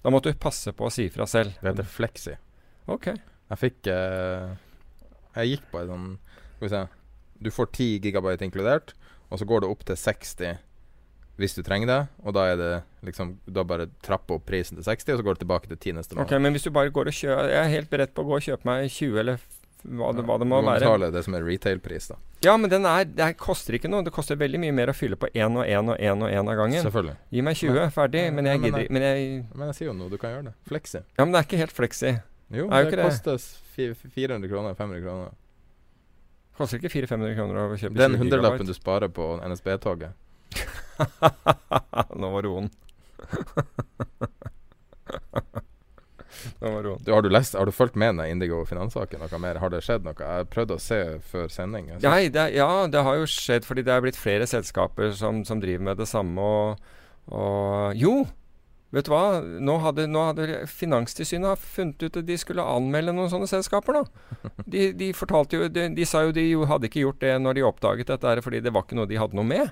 Da 0.04 0.10
måtte 0.10 0.32
du 0.32 0.40
passe 0.40 0.72
på 0.76 0.88
å 0.88 0.92
si 0.92 1.08
fra 1.10 1.26
selv. 1.28 1.56
Det 1.62 1.72
heter 1.72 1.88
Flexi. 1.88 2.36
Ok. 2.88 3.08
Jeg 3.50 3.58
fikk 3.58 3.88
eh, 3.88 4.52
Jeg 5.36 5.54
gikk 5.58 5.68
på 5.72 5.82
en 5.84 5.92
sånn 5.94 6.08
Skal 6.58 6.66
vi 6.66 6.72
se 6.74 6.82
Du 7.46 7.52
får 7.52 7.70
10 7.72 8.00
gigabyte 8.04 8.48
inkludert, 8.48 8.94
og 9.30 9.40
så 9.40 9.46
går 9.48 9.62
det 9.64 9.70
opp 9.70 9.86
til 9.86 9.96
60 9.96 10.58
hvis 11.40 11.54
du 11.56 11.62
trenger 11.64 11.88
det. 11.88 12.00
Og 12.28 12.34
da 12.36 12.50
er 12.52 12.58
det 12.60 12.72
liksom 13.08 13.38
Da 13.48 13.64
bare 13.64 13.86
trapper 14.04 14.36
opp 14.36 14.46
prisen 14.50 14.76
til 14.76 14.84
60, 14.84 15.14
og 15.14 15.22
så 15.22 15.24
går 15.24 15.38
det 15.38 15.44
tilbake 15.46 15.70
til 15.72 15.78
10 15.80 15.94
neste 15.96 16.16
måned. 16.18 16.28
Ok, 16.28 16.42
Men 16.42 16.52
hvis 16.52 16.68
du 16.68 16.72
bare 16.76 16.92
går 16.92 17.08
og 17.08 17.16
kjøper 17.16 17.54
Jeg 17.54 17.62
er 17.64 17.72
helt 17.78 17.90
beredt 17.90 18.12
på 18.14 18.26
å 18.26 18.28
gå 18.28 18.36
og 18.36 18.44
kjøpe 18.44 18.68
meg 18.68 18.90
20 18.92 19.20
eller 19.24 19.40
hva 19.80 20.10
det, 20.12 20.26
hva 20.28 20.36
det 20.36 20.44
må 20.44 20.58
du 20.60 20.66
må 20.68 20.74
være. 20.74 20.84
betale 20.84 21.08
det 21.16 21.22
som 21.24 21.36
er 21.38 21.46
retailpris, 21.48 22.10
da. 22.12 22.18
Ja, 22.44 22.58
men 22.60 22.70
den 22.70 22.84
er, 22.86 23.06
det 23.06 23.24
er- 23.24 23.34
koster 23.40 23.78
ikke 23.78 23.88
noe. 23.88 24.04
Det 24.04 24.12
koster 24.12 24.36
veldig 24.36 24.60
mye 24.60 24.74
mer 24.76 24.92
å 24.92 24.94
fylle 24.94 25.16
på 25.16 25.30
én 25.32 25.56
og 25.56 25.64
én 25.64 25.88
og 25.88 25.96
én 25.98 26.20
og 26.20 26.28
én 26.28 26.52
av 26.52 26.58
gangen. 26.60 26.84
Selvfølgelig. 26.84 27.16
Gi 27.32 27.42
meg 27.42 27.56
20, 27.56 27.90
ferdig. 27.96 28.34
Men 28.34 28.46
jeg 28.46 28.60
men 28.60 28.68
gidder 28.68 28.84
ikke. 28.84 28.92
Men 28.92 29.48
Men 29.56 29.68
jeg 29.72 29.76
sier 29.76 29.88
jo 29.88 29.94
noe, 29.94 30.10
du 30.10 30.18
kan 30.18 30.32
gjøre 30.32 30.44
det. 30.52 30.54
Flexi. 30.68 31.00
Ja, 31.18 31.24
men 31.24 31.32
det 31.32 31.40
er 31.40 31.48
ikke 31.48 31.62
helt 31.64 31.72
flexi. 31.72 32.22
Jo, 32.52 32.68
det 32.68 32.92
det. 32.92 33.06
koster 33.06 33.40
400 33.80 34.50
kroner, 34.52 34.76
500 34.78 35.02
kroner. 35.06 35.38
Koster 36.60 36.82
ikke 36.82 36.92
400-500 36.92 37.36
kroner 37.38 37.56
å 37.62 37.78
kjøpe 37.80 37.96
Den 38.02 38.18
hundrelappen 38.20 38.68
du 38.68 38.74
sparer 38.76 39.12
på 39.16 39.26
NSB-toget. 39.48 40.12
Nå 42.20 42.32
var 42.34 42.44
roen. 42.44 42.68
Nå 46.60 46.72
var 46.74 46.84
roen. 46.84 47.00
Du, 47.06 47.12
har, 47.14 47.24
du 47.24 47.30
lest, 47.32 47.56
har 47.56 47.66
du 47.66 47.72
fulgt 47.72 47.96
med 47.96 48.16
den 48.18 48.34
Indigo 48.34 48.66
finanssaken 48.68 49.24
noe 49.24 49.40
mer? 49.40 49.60
Har 49.64 49.72
det 49.72 49.82
skjedd 49.86 50.04
noe? 50.08 50.16
Jeg 50.20 50.50
prøvde 50.52 50.76
å 50.76 50.84
se 50.84 51.00
før 51.32 51.48
sending. 51.54 51.88
Jeg 51.94 52.04
Nei, 52.04 52.28
det, 52.34 52.46
ja, 52.58 52.68
det 52.92 53.06
har 53.08 53.22
jo 53.22 53.30
skjedd 53.30 53.64
fordi 53.68 53.86
det 53.88 53.96
er 53.96 54.04
blitt 54.04 54.20
flere 54.20 54.48
selskaper 54.50 55.16
som, 55.16 55.46
som 55.48 55.64
driver 55.64 55.84
med 55.92 56.02
det 56.02 56.10
samme. 56.12 56.40
Og, 56.44 56.68
og 57.32 57.96
Jo! 58.00 58.16
Vet 58.96 59.06
du 59.06 59.12
hva? 59.14 59.42
Nå 59.62 59.76
hadde, 59.84 60.08
nå 60.10 60.24
hadde 60.32 60.64
Finanstilsynet 60.70 61.62
funnet 61.62 62.02
ut 62.02 62.16
at 62.18 62.26
de 62.26 62.38
skulle 62.42 62.66
anmelde 62.66 63.14
noen 63.14 63.30
sånne 63.30 63.50
selskaper. 63.50 64.00
da. 64.00 64.50
De, 64.66 64.88
de 64.98 65.12
fortalte 65.14 65.60
jo, 65.60 65.68
de, 65.70 65.86
de 65.94 66.08
sa 66.10 66.24
jo 66.26 66.34
de 66.34 66.48
hadde 66.70 66.90
ikke 66.90 67.04
gjort 67.04 67.22
det 67.22 67.36
når 67.42 67.60
de 67.60 67.68
oppdaget 67.70 68.10
dette, 68.10 68.42
fordi 68.46 68.64
det 68.66 68.74
var 68.74 68.88
ikke 68.88 68.98
noe 68.98 69.10
de 69.10 69.22
hadde 69.22 69.38
noe 69.38 69.46
med. 69.46 69.70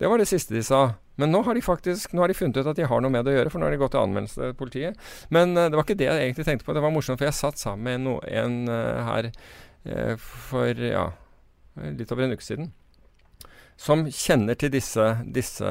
Det 0.00 0.08
var 0.10 0.18
det 0.18 0.30
siste 0.30 0.56
de 0.56 0.64
sa. 0.66 0.82
Men 1.20 1.30
nå 1.30 1.42
har 1.46 1.54
de 1.54 1.62
faktisk 1.62 2.14
nå 2.16 2.24
har 2.24 2.32
de 2.32 2.34
funnet 2.34 2.56
ut 2.56 2.68
at 2.72 2.78
de 2.78 2.86
har 2.88 3.02
noe 3.04 3.12
med 3.12 3.26
det 3.26 3.34
å 3.34 3.36
gjøre, 3.36 3.52
for 3.52 3.60
nå 3.60 3.68
har 3.68 3.74
de 3.74 3.80
gått 3.82 3.92
til 3.94 4.00
anmeldelse 4.02 4.40
til 4.40 4.54
politiet. 4.58 5.02
Men 5.34 5.52
uh, 5.54 5.66
det 5.68 5.76
var 5.76 5.84
ikke 5.84 5.98
det 6.00 6.08
jeg 6.08 6.22
egentlig 6.24 6.46
tenkte 6.48 6.66
på. 6.66 6.76
Det 6.76 6.82
var 6.84 6.94
morsomt, 6.94 7.20
for 7.20 7.28
jeg 7.28 7.36
satt 7.38 7.60
sammen 7.60 7.84
med 7.86 8.06
no, 8.06 8.14
en 8.24 8.56
uh, 8.72 9.02
her 9.10 9.28
uh, 9.84 10.14
for 10.16 10.80
ja, 10.88 11.10
litt 12.00 12.14
over 12.14 12.24
en 12.24 12.32
uke 12.32 12.46
siden. 12.46 12.72
Som 13.76 14.06
kjenner 14.08 14.56
til 14.56 14.72
disse, 14.72 15.04
disse 15.34 15.68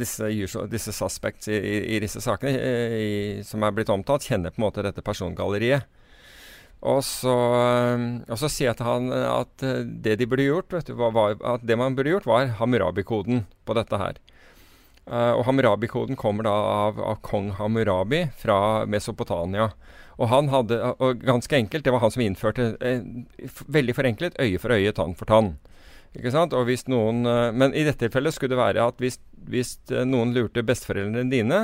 disse, 0.00 0.24
usual, 0.32 0.68
disse, 0.72 0.92
suspects 0.96 1.50
i, 1.52 1.58
i, 1.58 1.74
i 1.96 1.98
disse 2.00 2.22
sakene 2.24 2.54
i, 2.56 3.42
som 3.44 3.60
er 3.60 3.74
blitt 3.76 3.92
omtalt, 3.92 4.24
kjenner 4.24 4.54
på 4.54 4.62
en 4.62 4.64
måte 4.64 4.84
dette 4.86 5.04
persongalleriet. 5.04 5.84
Og 6.84 7.00
så, 7.04 7.32
uh, 7.32 8.04
og 8.28 8.38
så 8.40 8.50
sier 8.52 8.70
jeg 8.70 8.78
til 8.80 8.88
han 8.88 9.08
at 9.14 9.64
uh, 9.64 9.80
det 10.04 10.18
de 10.20 10.28
burde 10.28 10.44
gjort, 10.44 10.76
du, 10.84 10.92
var, 11.00 11.36
at 11.40 11.64
det 11.64 11.78
man 11.80 11.96
burde 11.96 12.12
gjort, 12.12 12.28
var 12.28 12.52
Hammurabi-koden 12.60 13.46
på 13.64 13.76
dette 13.78 14.00
her. 14.00 14.20
og 15.08 15.44
Hammurabi-koden 15.44 16.16
kommer 16.16 16.44
da 16.44 16.52
av, 16.52 17.00
av, 17.00 17.20
kong 17.24 17.50
Hammurabi 17.58 18.26
fra 18.40 18.86
Mesopotamia. 18.88 19.70
Og 20.16 20.28
han 20.30 20.48
hadde, 20.48 20.78
og 21.02 21.24
ganske 21.24 21.56
enkelt, 21.56 21.84
det 21.84 21.92
var 21.92 22.04
han 22.04 22.12
som 22.14 22.22
innførte, 22.22 22.68
veldig 23.66 23.96
forenklet, 23.96 24.36
øye 24.40 24.60
for 24.62 24.76
øye, 24.76 24.92
tann 24.96 25.16
for 25.18 25.28
tann. 25.28 25.56
Ikke 26.14 26.30
sant? 26.34 26.54
Og 26.54 26.68
hvis 26.68 26.86
noen, 26.90 27.24
eh, 27.26 27.50
men 27.54 27.74
i 27.74 27.84
dette 27.86 28.06
tilfellet 28.06 28.36
skulle 28.36 28.54
det 28.54 28.60
være 28.60 28.86
at 28.86 29.00
hvis, 29.02 29.18
hvis 29.50 29.76
eh, 29.90 30.04
noen 30.06 30.34
lurte 30.36 30.62
besteforeldrene 30.66 31.30
dine, 31.32 31.60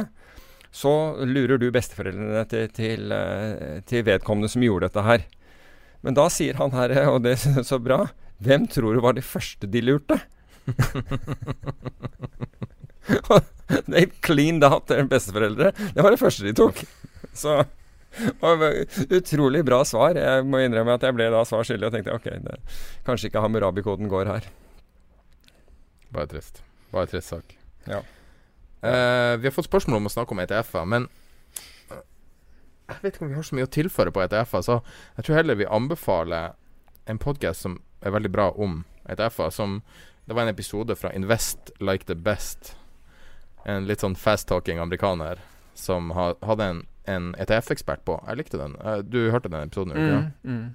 så 0.75 0.93
lurer 1.27 1.59
du 1.59 1.71
besteforeldrene 1.75 2.45
til, 2.51 2.67
til, 2.75 3.15
eh, 3.15 3.79
til, 3.87 4.05
vedkommende 4.07 4.51
som 4.51 4.65
gjorde 4.67 4.89
dette 4.89 5.07
her. 5.07 5.27
Men 6.07 6.17
da 6.19 6.27
sier 6.33 6.59
han 6.59 6.75
her, 6.75 6.95
og 7.15 7.23
det 7.27 7.37
er 7.37 7.63
så 7.67 7.79
bra, 7.83 8.05
hvem 8.43 8.67
tror 8.71 8.97
du 8.97 9.01
var 9.05 9.15
de 9.19 9.25
første 9.25 9.71
de 9.71 9.81
lurte? 9.87 10.19
They 13.91 14.07
cleaned 14.23 14.65
out 14.67 14.89
deres 14.91 15.07
besteforeldre. 15.11 15.71
Det 15.95 16.03
var 16.03 16.11
det 16.11 16.19
første 16.19 16.47
de 16.47 16.55
tok. 16.59 16.83
Så 17.37 17.63
Utrolig 19.19 19.65
bra 19.65 19.81
svar. 19.87 20.19
Jeg 20.19 20.47
må 20.49 20.63
innrømme 20.65 20.97
at 20.97 21.05
jeg 21.07 21.17
ble 21.17 21.29
da 21.33 21.45
svar 21.49 21.67
skyldig 21.67 21.89
og 21.89 21.95
tenkte 21.95 22.17
ok, 22.17 22.29
det, 22.47 22.59
kanskje 23.07 23.31
ikke 23.31 23.45
Hammurabi-koden 23.45 24.11
går 24.11 24.31
her. 24.31 24.49
Bare 26.11 26.31
trist. 26.31 26.63
Bare 26.91 27.11
trist 27.11 27.31
sak. 27.31 27.55
Ja. 27.87 28.03
Uh, 28.81 29.37
vi 29.39 29.47
har 29.47 29.55
fått 29.55 29.69
spørsmål 29.69 30.01
om 30.01 30.09
å 30.09 30.13
snakke 30.13 30.35
om 30.35 30.41
ETF-er, 30.43 30.87
men 30.89 31.07
uh, 31.93 32.01
jeg 32.89 33.03
vet 33.03 33.15
ikke 33.15 33.27
om 33.27 33.33
vi 33.33 33.37
har 33.39 33.47
så 33.47 33.59
mye 33.59 33.69
å 33.69 33.75
tilføre 33.77 34.15
på 34.15 34.23
ETF-er, 34.25 34.65
så 34.65 34.79
jeg 35.19 35.27
tror 35.27 35.39
heller 35.39 35.61
vi 35.61 35.69
anbefaler 35.69 36.57
en 37.11 37.21
podkast 37.21 37.67
som 37.67 37.79
er 38.01 38.15
veldig 38.15 38.33
bra 38.33 38.51
om 38.57 38.83
ETF-er. 39.09 39.51
Som 39.51 39.83
Det 40.25 40.35
var 40.35 40.43
en 40.43 40.55
episode 40.55 40.97
fra 40.97 41.13
Invest 41.13 41.73
Like 41.81 42.05
The 42.07 42.15
Best. 42.15 42.77
En 43.65 43.87
litt 43.87 44.01
sånn 44.01 44.17
fast-talking 44.17 44.79
amerikaner 44.79 45.41
som 45.75 46.11
hadde 46.15 46.65
en 46.65 46.83
en 47.05 47.33
ETF-ekspert 47.39 48.05
på. 48.05 48.19
Jeg 48.27 48.41
likte 48.43 48.61
den. 48.61 48.77
Eh, 48.81 49.01
du 49.07 49.23
hørte 49.31 49.53
den 49.53 49.69
episoden? 49.69 49.97
Mm, 49.97 50.11
ja? 50.11 50.21
mm. 50.45 50.69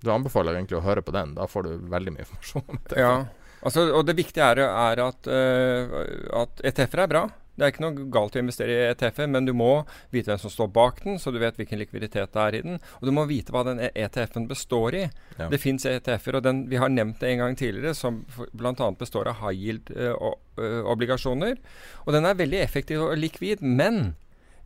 Du 0.00 0.08
anbefaler 0.14 0.56
egentlig 0.56 0.78
å 0.78 0.84
høre 0.84 1.04
på 1.04 1.12
den. 1.12 1.34
Da 1.36 1.46
får 1.50 1.68
du 1.68 1.90
veldig 1.92 2.14
mye 2.14 2.22
informasjon 2.24 2.80
ETF. 2.80 2.96
Ja, 2.98 3.12
altså, 3.60 3.90
og 3.92 4.06
det 4.08 4.16
viktige 4.20 4.48
er, 4.54 4.64
er 4.64 5.04
at, 5.04 5.28
uh, 5.28 6.00
at 6.42 6.64
ETF-er 6.72 7.04
er 7.04 7.12
bra. 7.12 7.24
Det 7.60 7.66
er 7.66 7.72
ikke 7.74 7.82
noe 7.82 8.04
galt 8.08 8.36
å 8.38 8.40
investere 8.40 8.72
i 8.72 8.84
ETF-er, 8.94 9.26
men 9.28 9.44
du 9.44 9.52
må 9.52 9.82
vite 10.14 10.30
hvem 10.30 10.38
som 10.40 10.52
står 10.52 10.70
bak 10.72 11.02
den, 11.04 11.18
så 11.20 11.28
du 11.28 11.36
vet 11.42 11.58
hvilken 11.60 11.76
likviditet 11.82 12.32
det 12.32 12.40
er 12.40 12.56
i 12.56 12.62
den. 12.64 12.78
Og 13.02 13.04
du 13.04 13.12
må 13.12 13.26
vite 13.28 13.52
hva 13.52 13.60
den 13.66 13.82
ETF-en 13.90 14.46
består 14.48 14.96
i. 14.96 15.02
Ja. 15.36 15.50
Det 15.52 15.60
fins 15.60 15.84
ETF-er, 15.84 16.38
og 16.38 16.46
den, 16.46 16.62
vi 16.70 16.80
har 16.80 16.88
nevnt 16.88 17.20
det 17.20 17.34
en 17.34 17.42
gang 17.42 17.58
tidligere, 17.60 17.92
som 17.98 18.22
bl.a. 18.56 18.72
består 18.96 19.28
av 19.28 19.42
high 19.42 19.60
yield-obligasjoner. 19.66 21.60
Uh, 21.60 21.60
uh, 21.60 22.00
og 22.06 22.16
den 22.16 22.30
er 22.30 22.40
veldig 22.40 22.60
effektiv 22.64 23.04
og 23.04 23.20
likvid, 23.20 23.60
men 23.60 24.14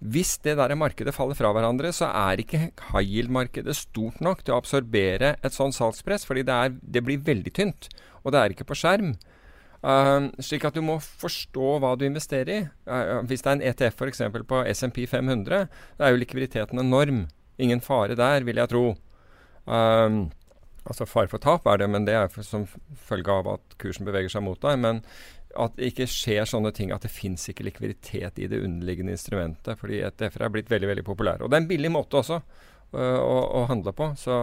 hvis 0.05 0.35
det 0.45 0.59
der 0.59 0.75
markedet 0.77 1.15
faller 1.17 1.37
fra 1.39 1.51
hverandre, 1.57 1.89
så 1.97 2.11
er 2.13 2.41
ikke 2.43 2.67
high 2.91 3.07
yield-markedet 3.09 3.73
stort 3.79 4.19
nok 4.25 4.43
til 4.45 4.53
å 4.53 4.59
absorbere 4.61 5.31
et 5.41 5.55
sånt 5.57 5.77
salgspress, 5.77 6.27
fordi 6.29 6.43
det, 6.45 6.53
er, 6.55 6.75
det, 6.83 7.03
blir 7.07 7.23
veldig 7.25 7.53
tynt. 7.57 7.89
Og 8.21 8.35
det 8.35 8.41
er 8.41 8.53
ikke 8.53 8.67
på 8.69 8.77
skjerm. 8.77 9.15
Uh, 9.85 10.29
slik 10.45 10.65
at 10.69 10.77
du 10.77 10.83
må 10.85 10.99
forstå 11.01 11.79
hva 11.81 11.95
du 11.97 12.05
investerer 12.05 12.53
i. 12.53 12.61
Uh, 12.85 13.25
hvis 13.29 13.45
det 13.45 13.51
er 13.51 13.57
en 13.57 13.65
ETF 13.71 14.05
f.eks. 14.05 14.23
på 14.49 14.61
SMP 14.77 15.07
500, 15.09 15.67
da 15.97 16.07
er 16.07 16.13
jo 16.13 16.21
likviditeten 16.21 16.85
enorm. 16.85 17.25
Ingen 17.57 17.81
fare 17.85 18.17
der, 18.19 18.45
vil 18.45 18.61
jeg 18.61 18.73
tro. 18.75 18.87
Uh, 19.65 20.25
altså 20.85 21.09
fare 21.09 21.33
for 21.33 21.41
tap 21.41 21.65
er 21.71 21.81
det, 21.81 21.89
men 21.89 22.05
det 22.05 22.17
er 22.19 22.45
som 22.45 22.69
følge 23.09 23.41
av 23.41 23.49
at 23.57 23.79
kursen 23.81 24.05
beveger 24.05 24.37
seg 24.37 24.45
mot 24.45 24.61
deg. 24.61 24.77
Men 24.85 25.01
at 25.61 25.77
det 25.79 25.91
ikke 25.91 26.07
skjer 26.11 26.47
sånne 26.49 26.73
ting 26.75 26.93
at 26.95 27.05
det 27.05 27.13
fins 27.13 27.49
ikke 27.51 27.67
likviditet 27.69 28.39
i 28.43 28.49
det 28.51 28.61
underliggende 28.65 29.15
instrumentet. 29.15 29.79
Fordi 29.81 30.03
ETF-er 30.07 30.47
er 30.47 30.55
blitt 30.55 30.71
veldig 30.73 30.91
veldig 30.91 31.07
populære. 31.07 31.45
Og 31.45 31.51
det 31.51 31.59
er 31.59 31.65
en 31.65 31.71
billig 31.71 31.91
måte 31.95 32.21
også 32.21 32.41
uh, 32.41 33.19
å, 33.21 33.37
å, 33.61 33.65
handle 33.71 33.95
på. 33.97 34.11
Så, 34.21 34.37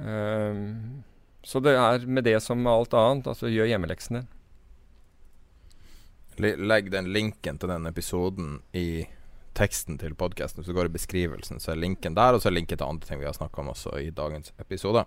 uh, 0.00 0.64
så 1.42 1.62
det 1.64 1.76
er 1.76 2.06
med 2.06 2.28
det 2.28 2.38
som 2.44 2.60
med 2.62 2.72
alt 2.72 2.98
annet. 2.98 3.30
Altså 3.32 3.52
gjør 3.52 3.70
hjemmeleksen 3.72 4.20
din. 4.20 4.28
Legg 6.40 6.88
den 6.92 7.10
linken 7.12 7.58
til 7.60 7.68
den 7.68 7.88
episoden 7.90 8.60
i 8.72 9.04
teksten 9.58 9.98
til 10.00 10.14
podkasten. 10.16 10.64
Du 10.64 10.72
går 10.72 10.88
i 10.88 10.94
beskrivelsen, 10.94 11.58
så 11.60 11.74
er 11.74 11.82
linken 11.82 12.14
der, 12.16 12.32
og 12.32 12.40
så 12.40 12.48
er 12.48 12.54
linken 12.54 12.78
til 12.78 12.86
andre 12.86 13.04
ting 13.04 13.20
vi 13.20 13.26
har 13.28 13.34
snakka 13.36 13.60
om 13.60 13.72
også 13.74 13.96
i 14.00 14.06
dagens 14.14 14.54
episode. 14.62 15.02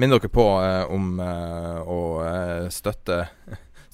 Minn 0.00 0.10
dere 0.10 0.30
på 0.32 0.46
eh, 0.64 0.82
om 0.90 1.20
å 1.20 2.00
støtte 2.74 3.20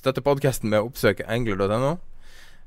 Støtte 0.00 0.22
podkasten 0.24 0.70
med 0.72 0.80
å 0.80 0.88
oppsøke 0.88 1.26
engler.no. 1.28 1.98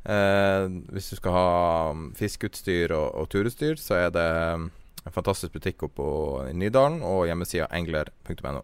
Eh, 0.03 0.65
hvis 0.93 1.09
du 1.09 1.17
skal 1.17 1.33
ha 1.33 1.47
um, 1.95 2.11
fiskeutstyr 2.17 2.93
og, 2.93 3.07
og 3.17 3.29
turutstyr, 3.33 3.79
så 3.81 4.03
er 4.03 4.13
det 4.13 4.27
um, 4.53 4.67
en 5.01 5.15
fantastisk 5.15 5.55
butikk 5.55 5.87
oppe 5.87 6.05
i 6.51 6.53
Nydalen 6.53 7.01
og 7.07 7.25
hjemmesida 7.25 7.71
engler.no. 7.73 8.61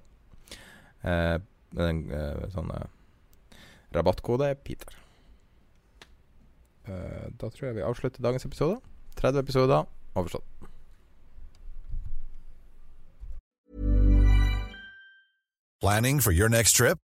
Eh, 1.01 1.39
den 1.79 2.05
eh, 2.13 2.45
sånne 2.53 2.83
rabattkode 3.95 4.51
er 4.51 4.61
Peter. 4.61 4.93
Eh, 6.85 7.27
da 7.41 7.49
tror 7.49 7.69
jeg 7.71 7.79
vi 7.79 7.85
avslutter 7.89 8.21
dagens 8.21 8.45
episode. 8.45 8.79
30 9.17 9.41
episoder 9.41 9.89
overstått. 10.13 10.45
Planning? 15.79 16.19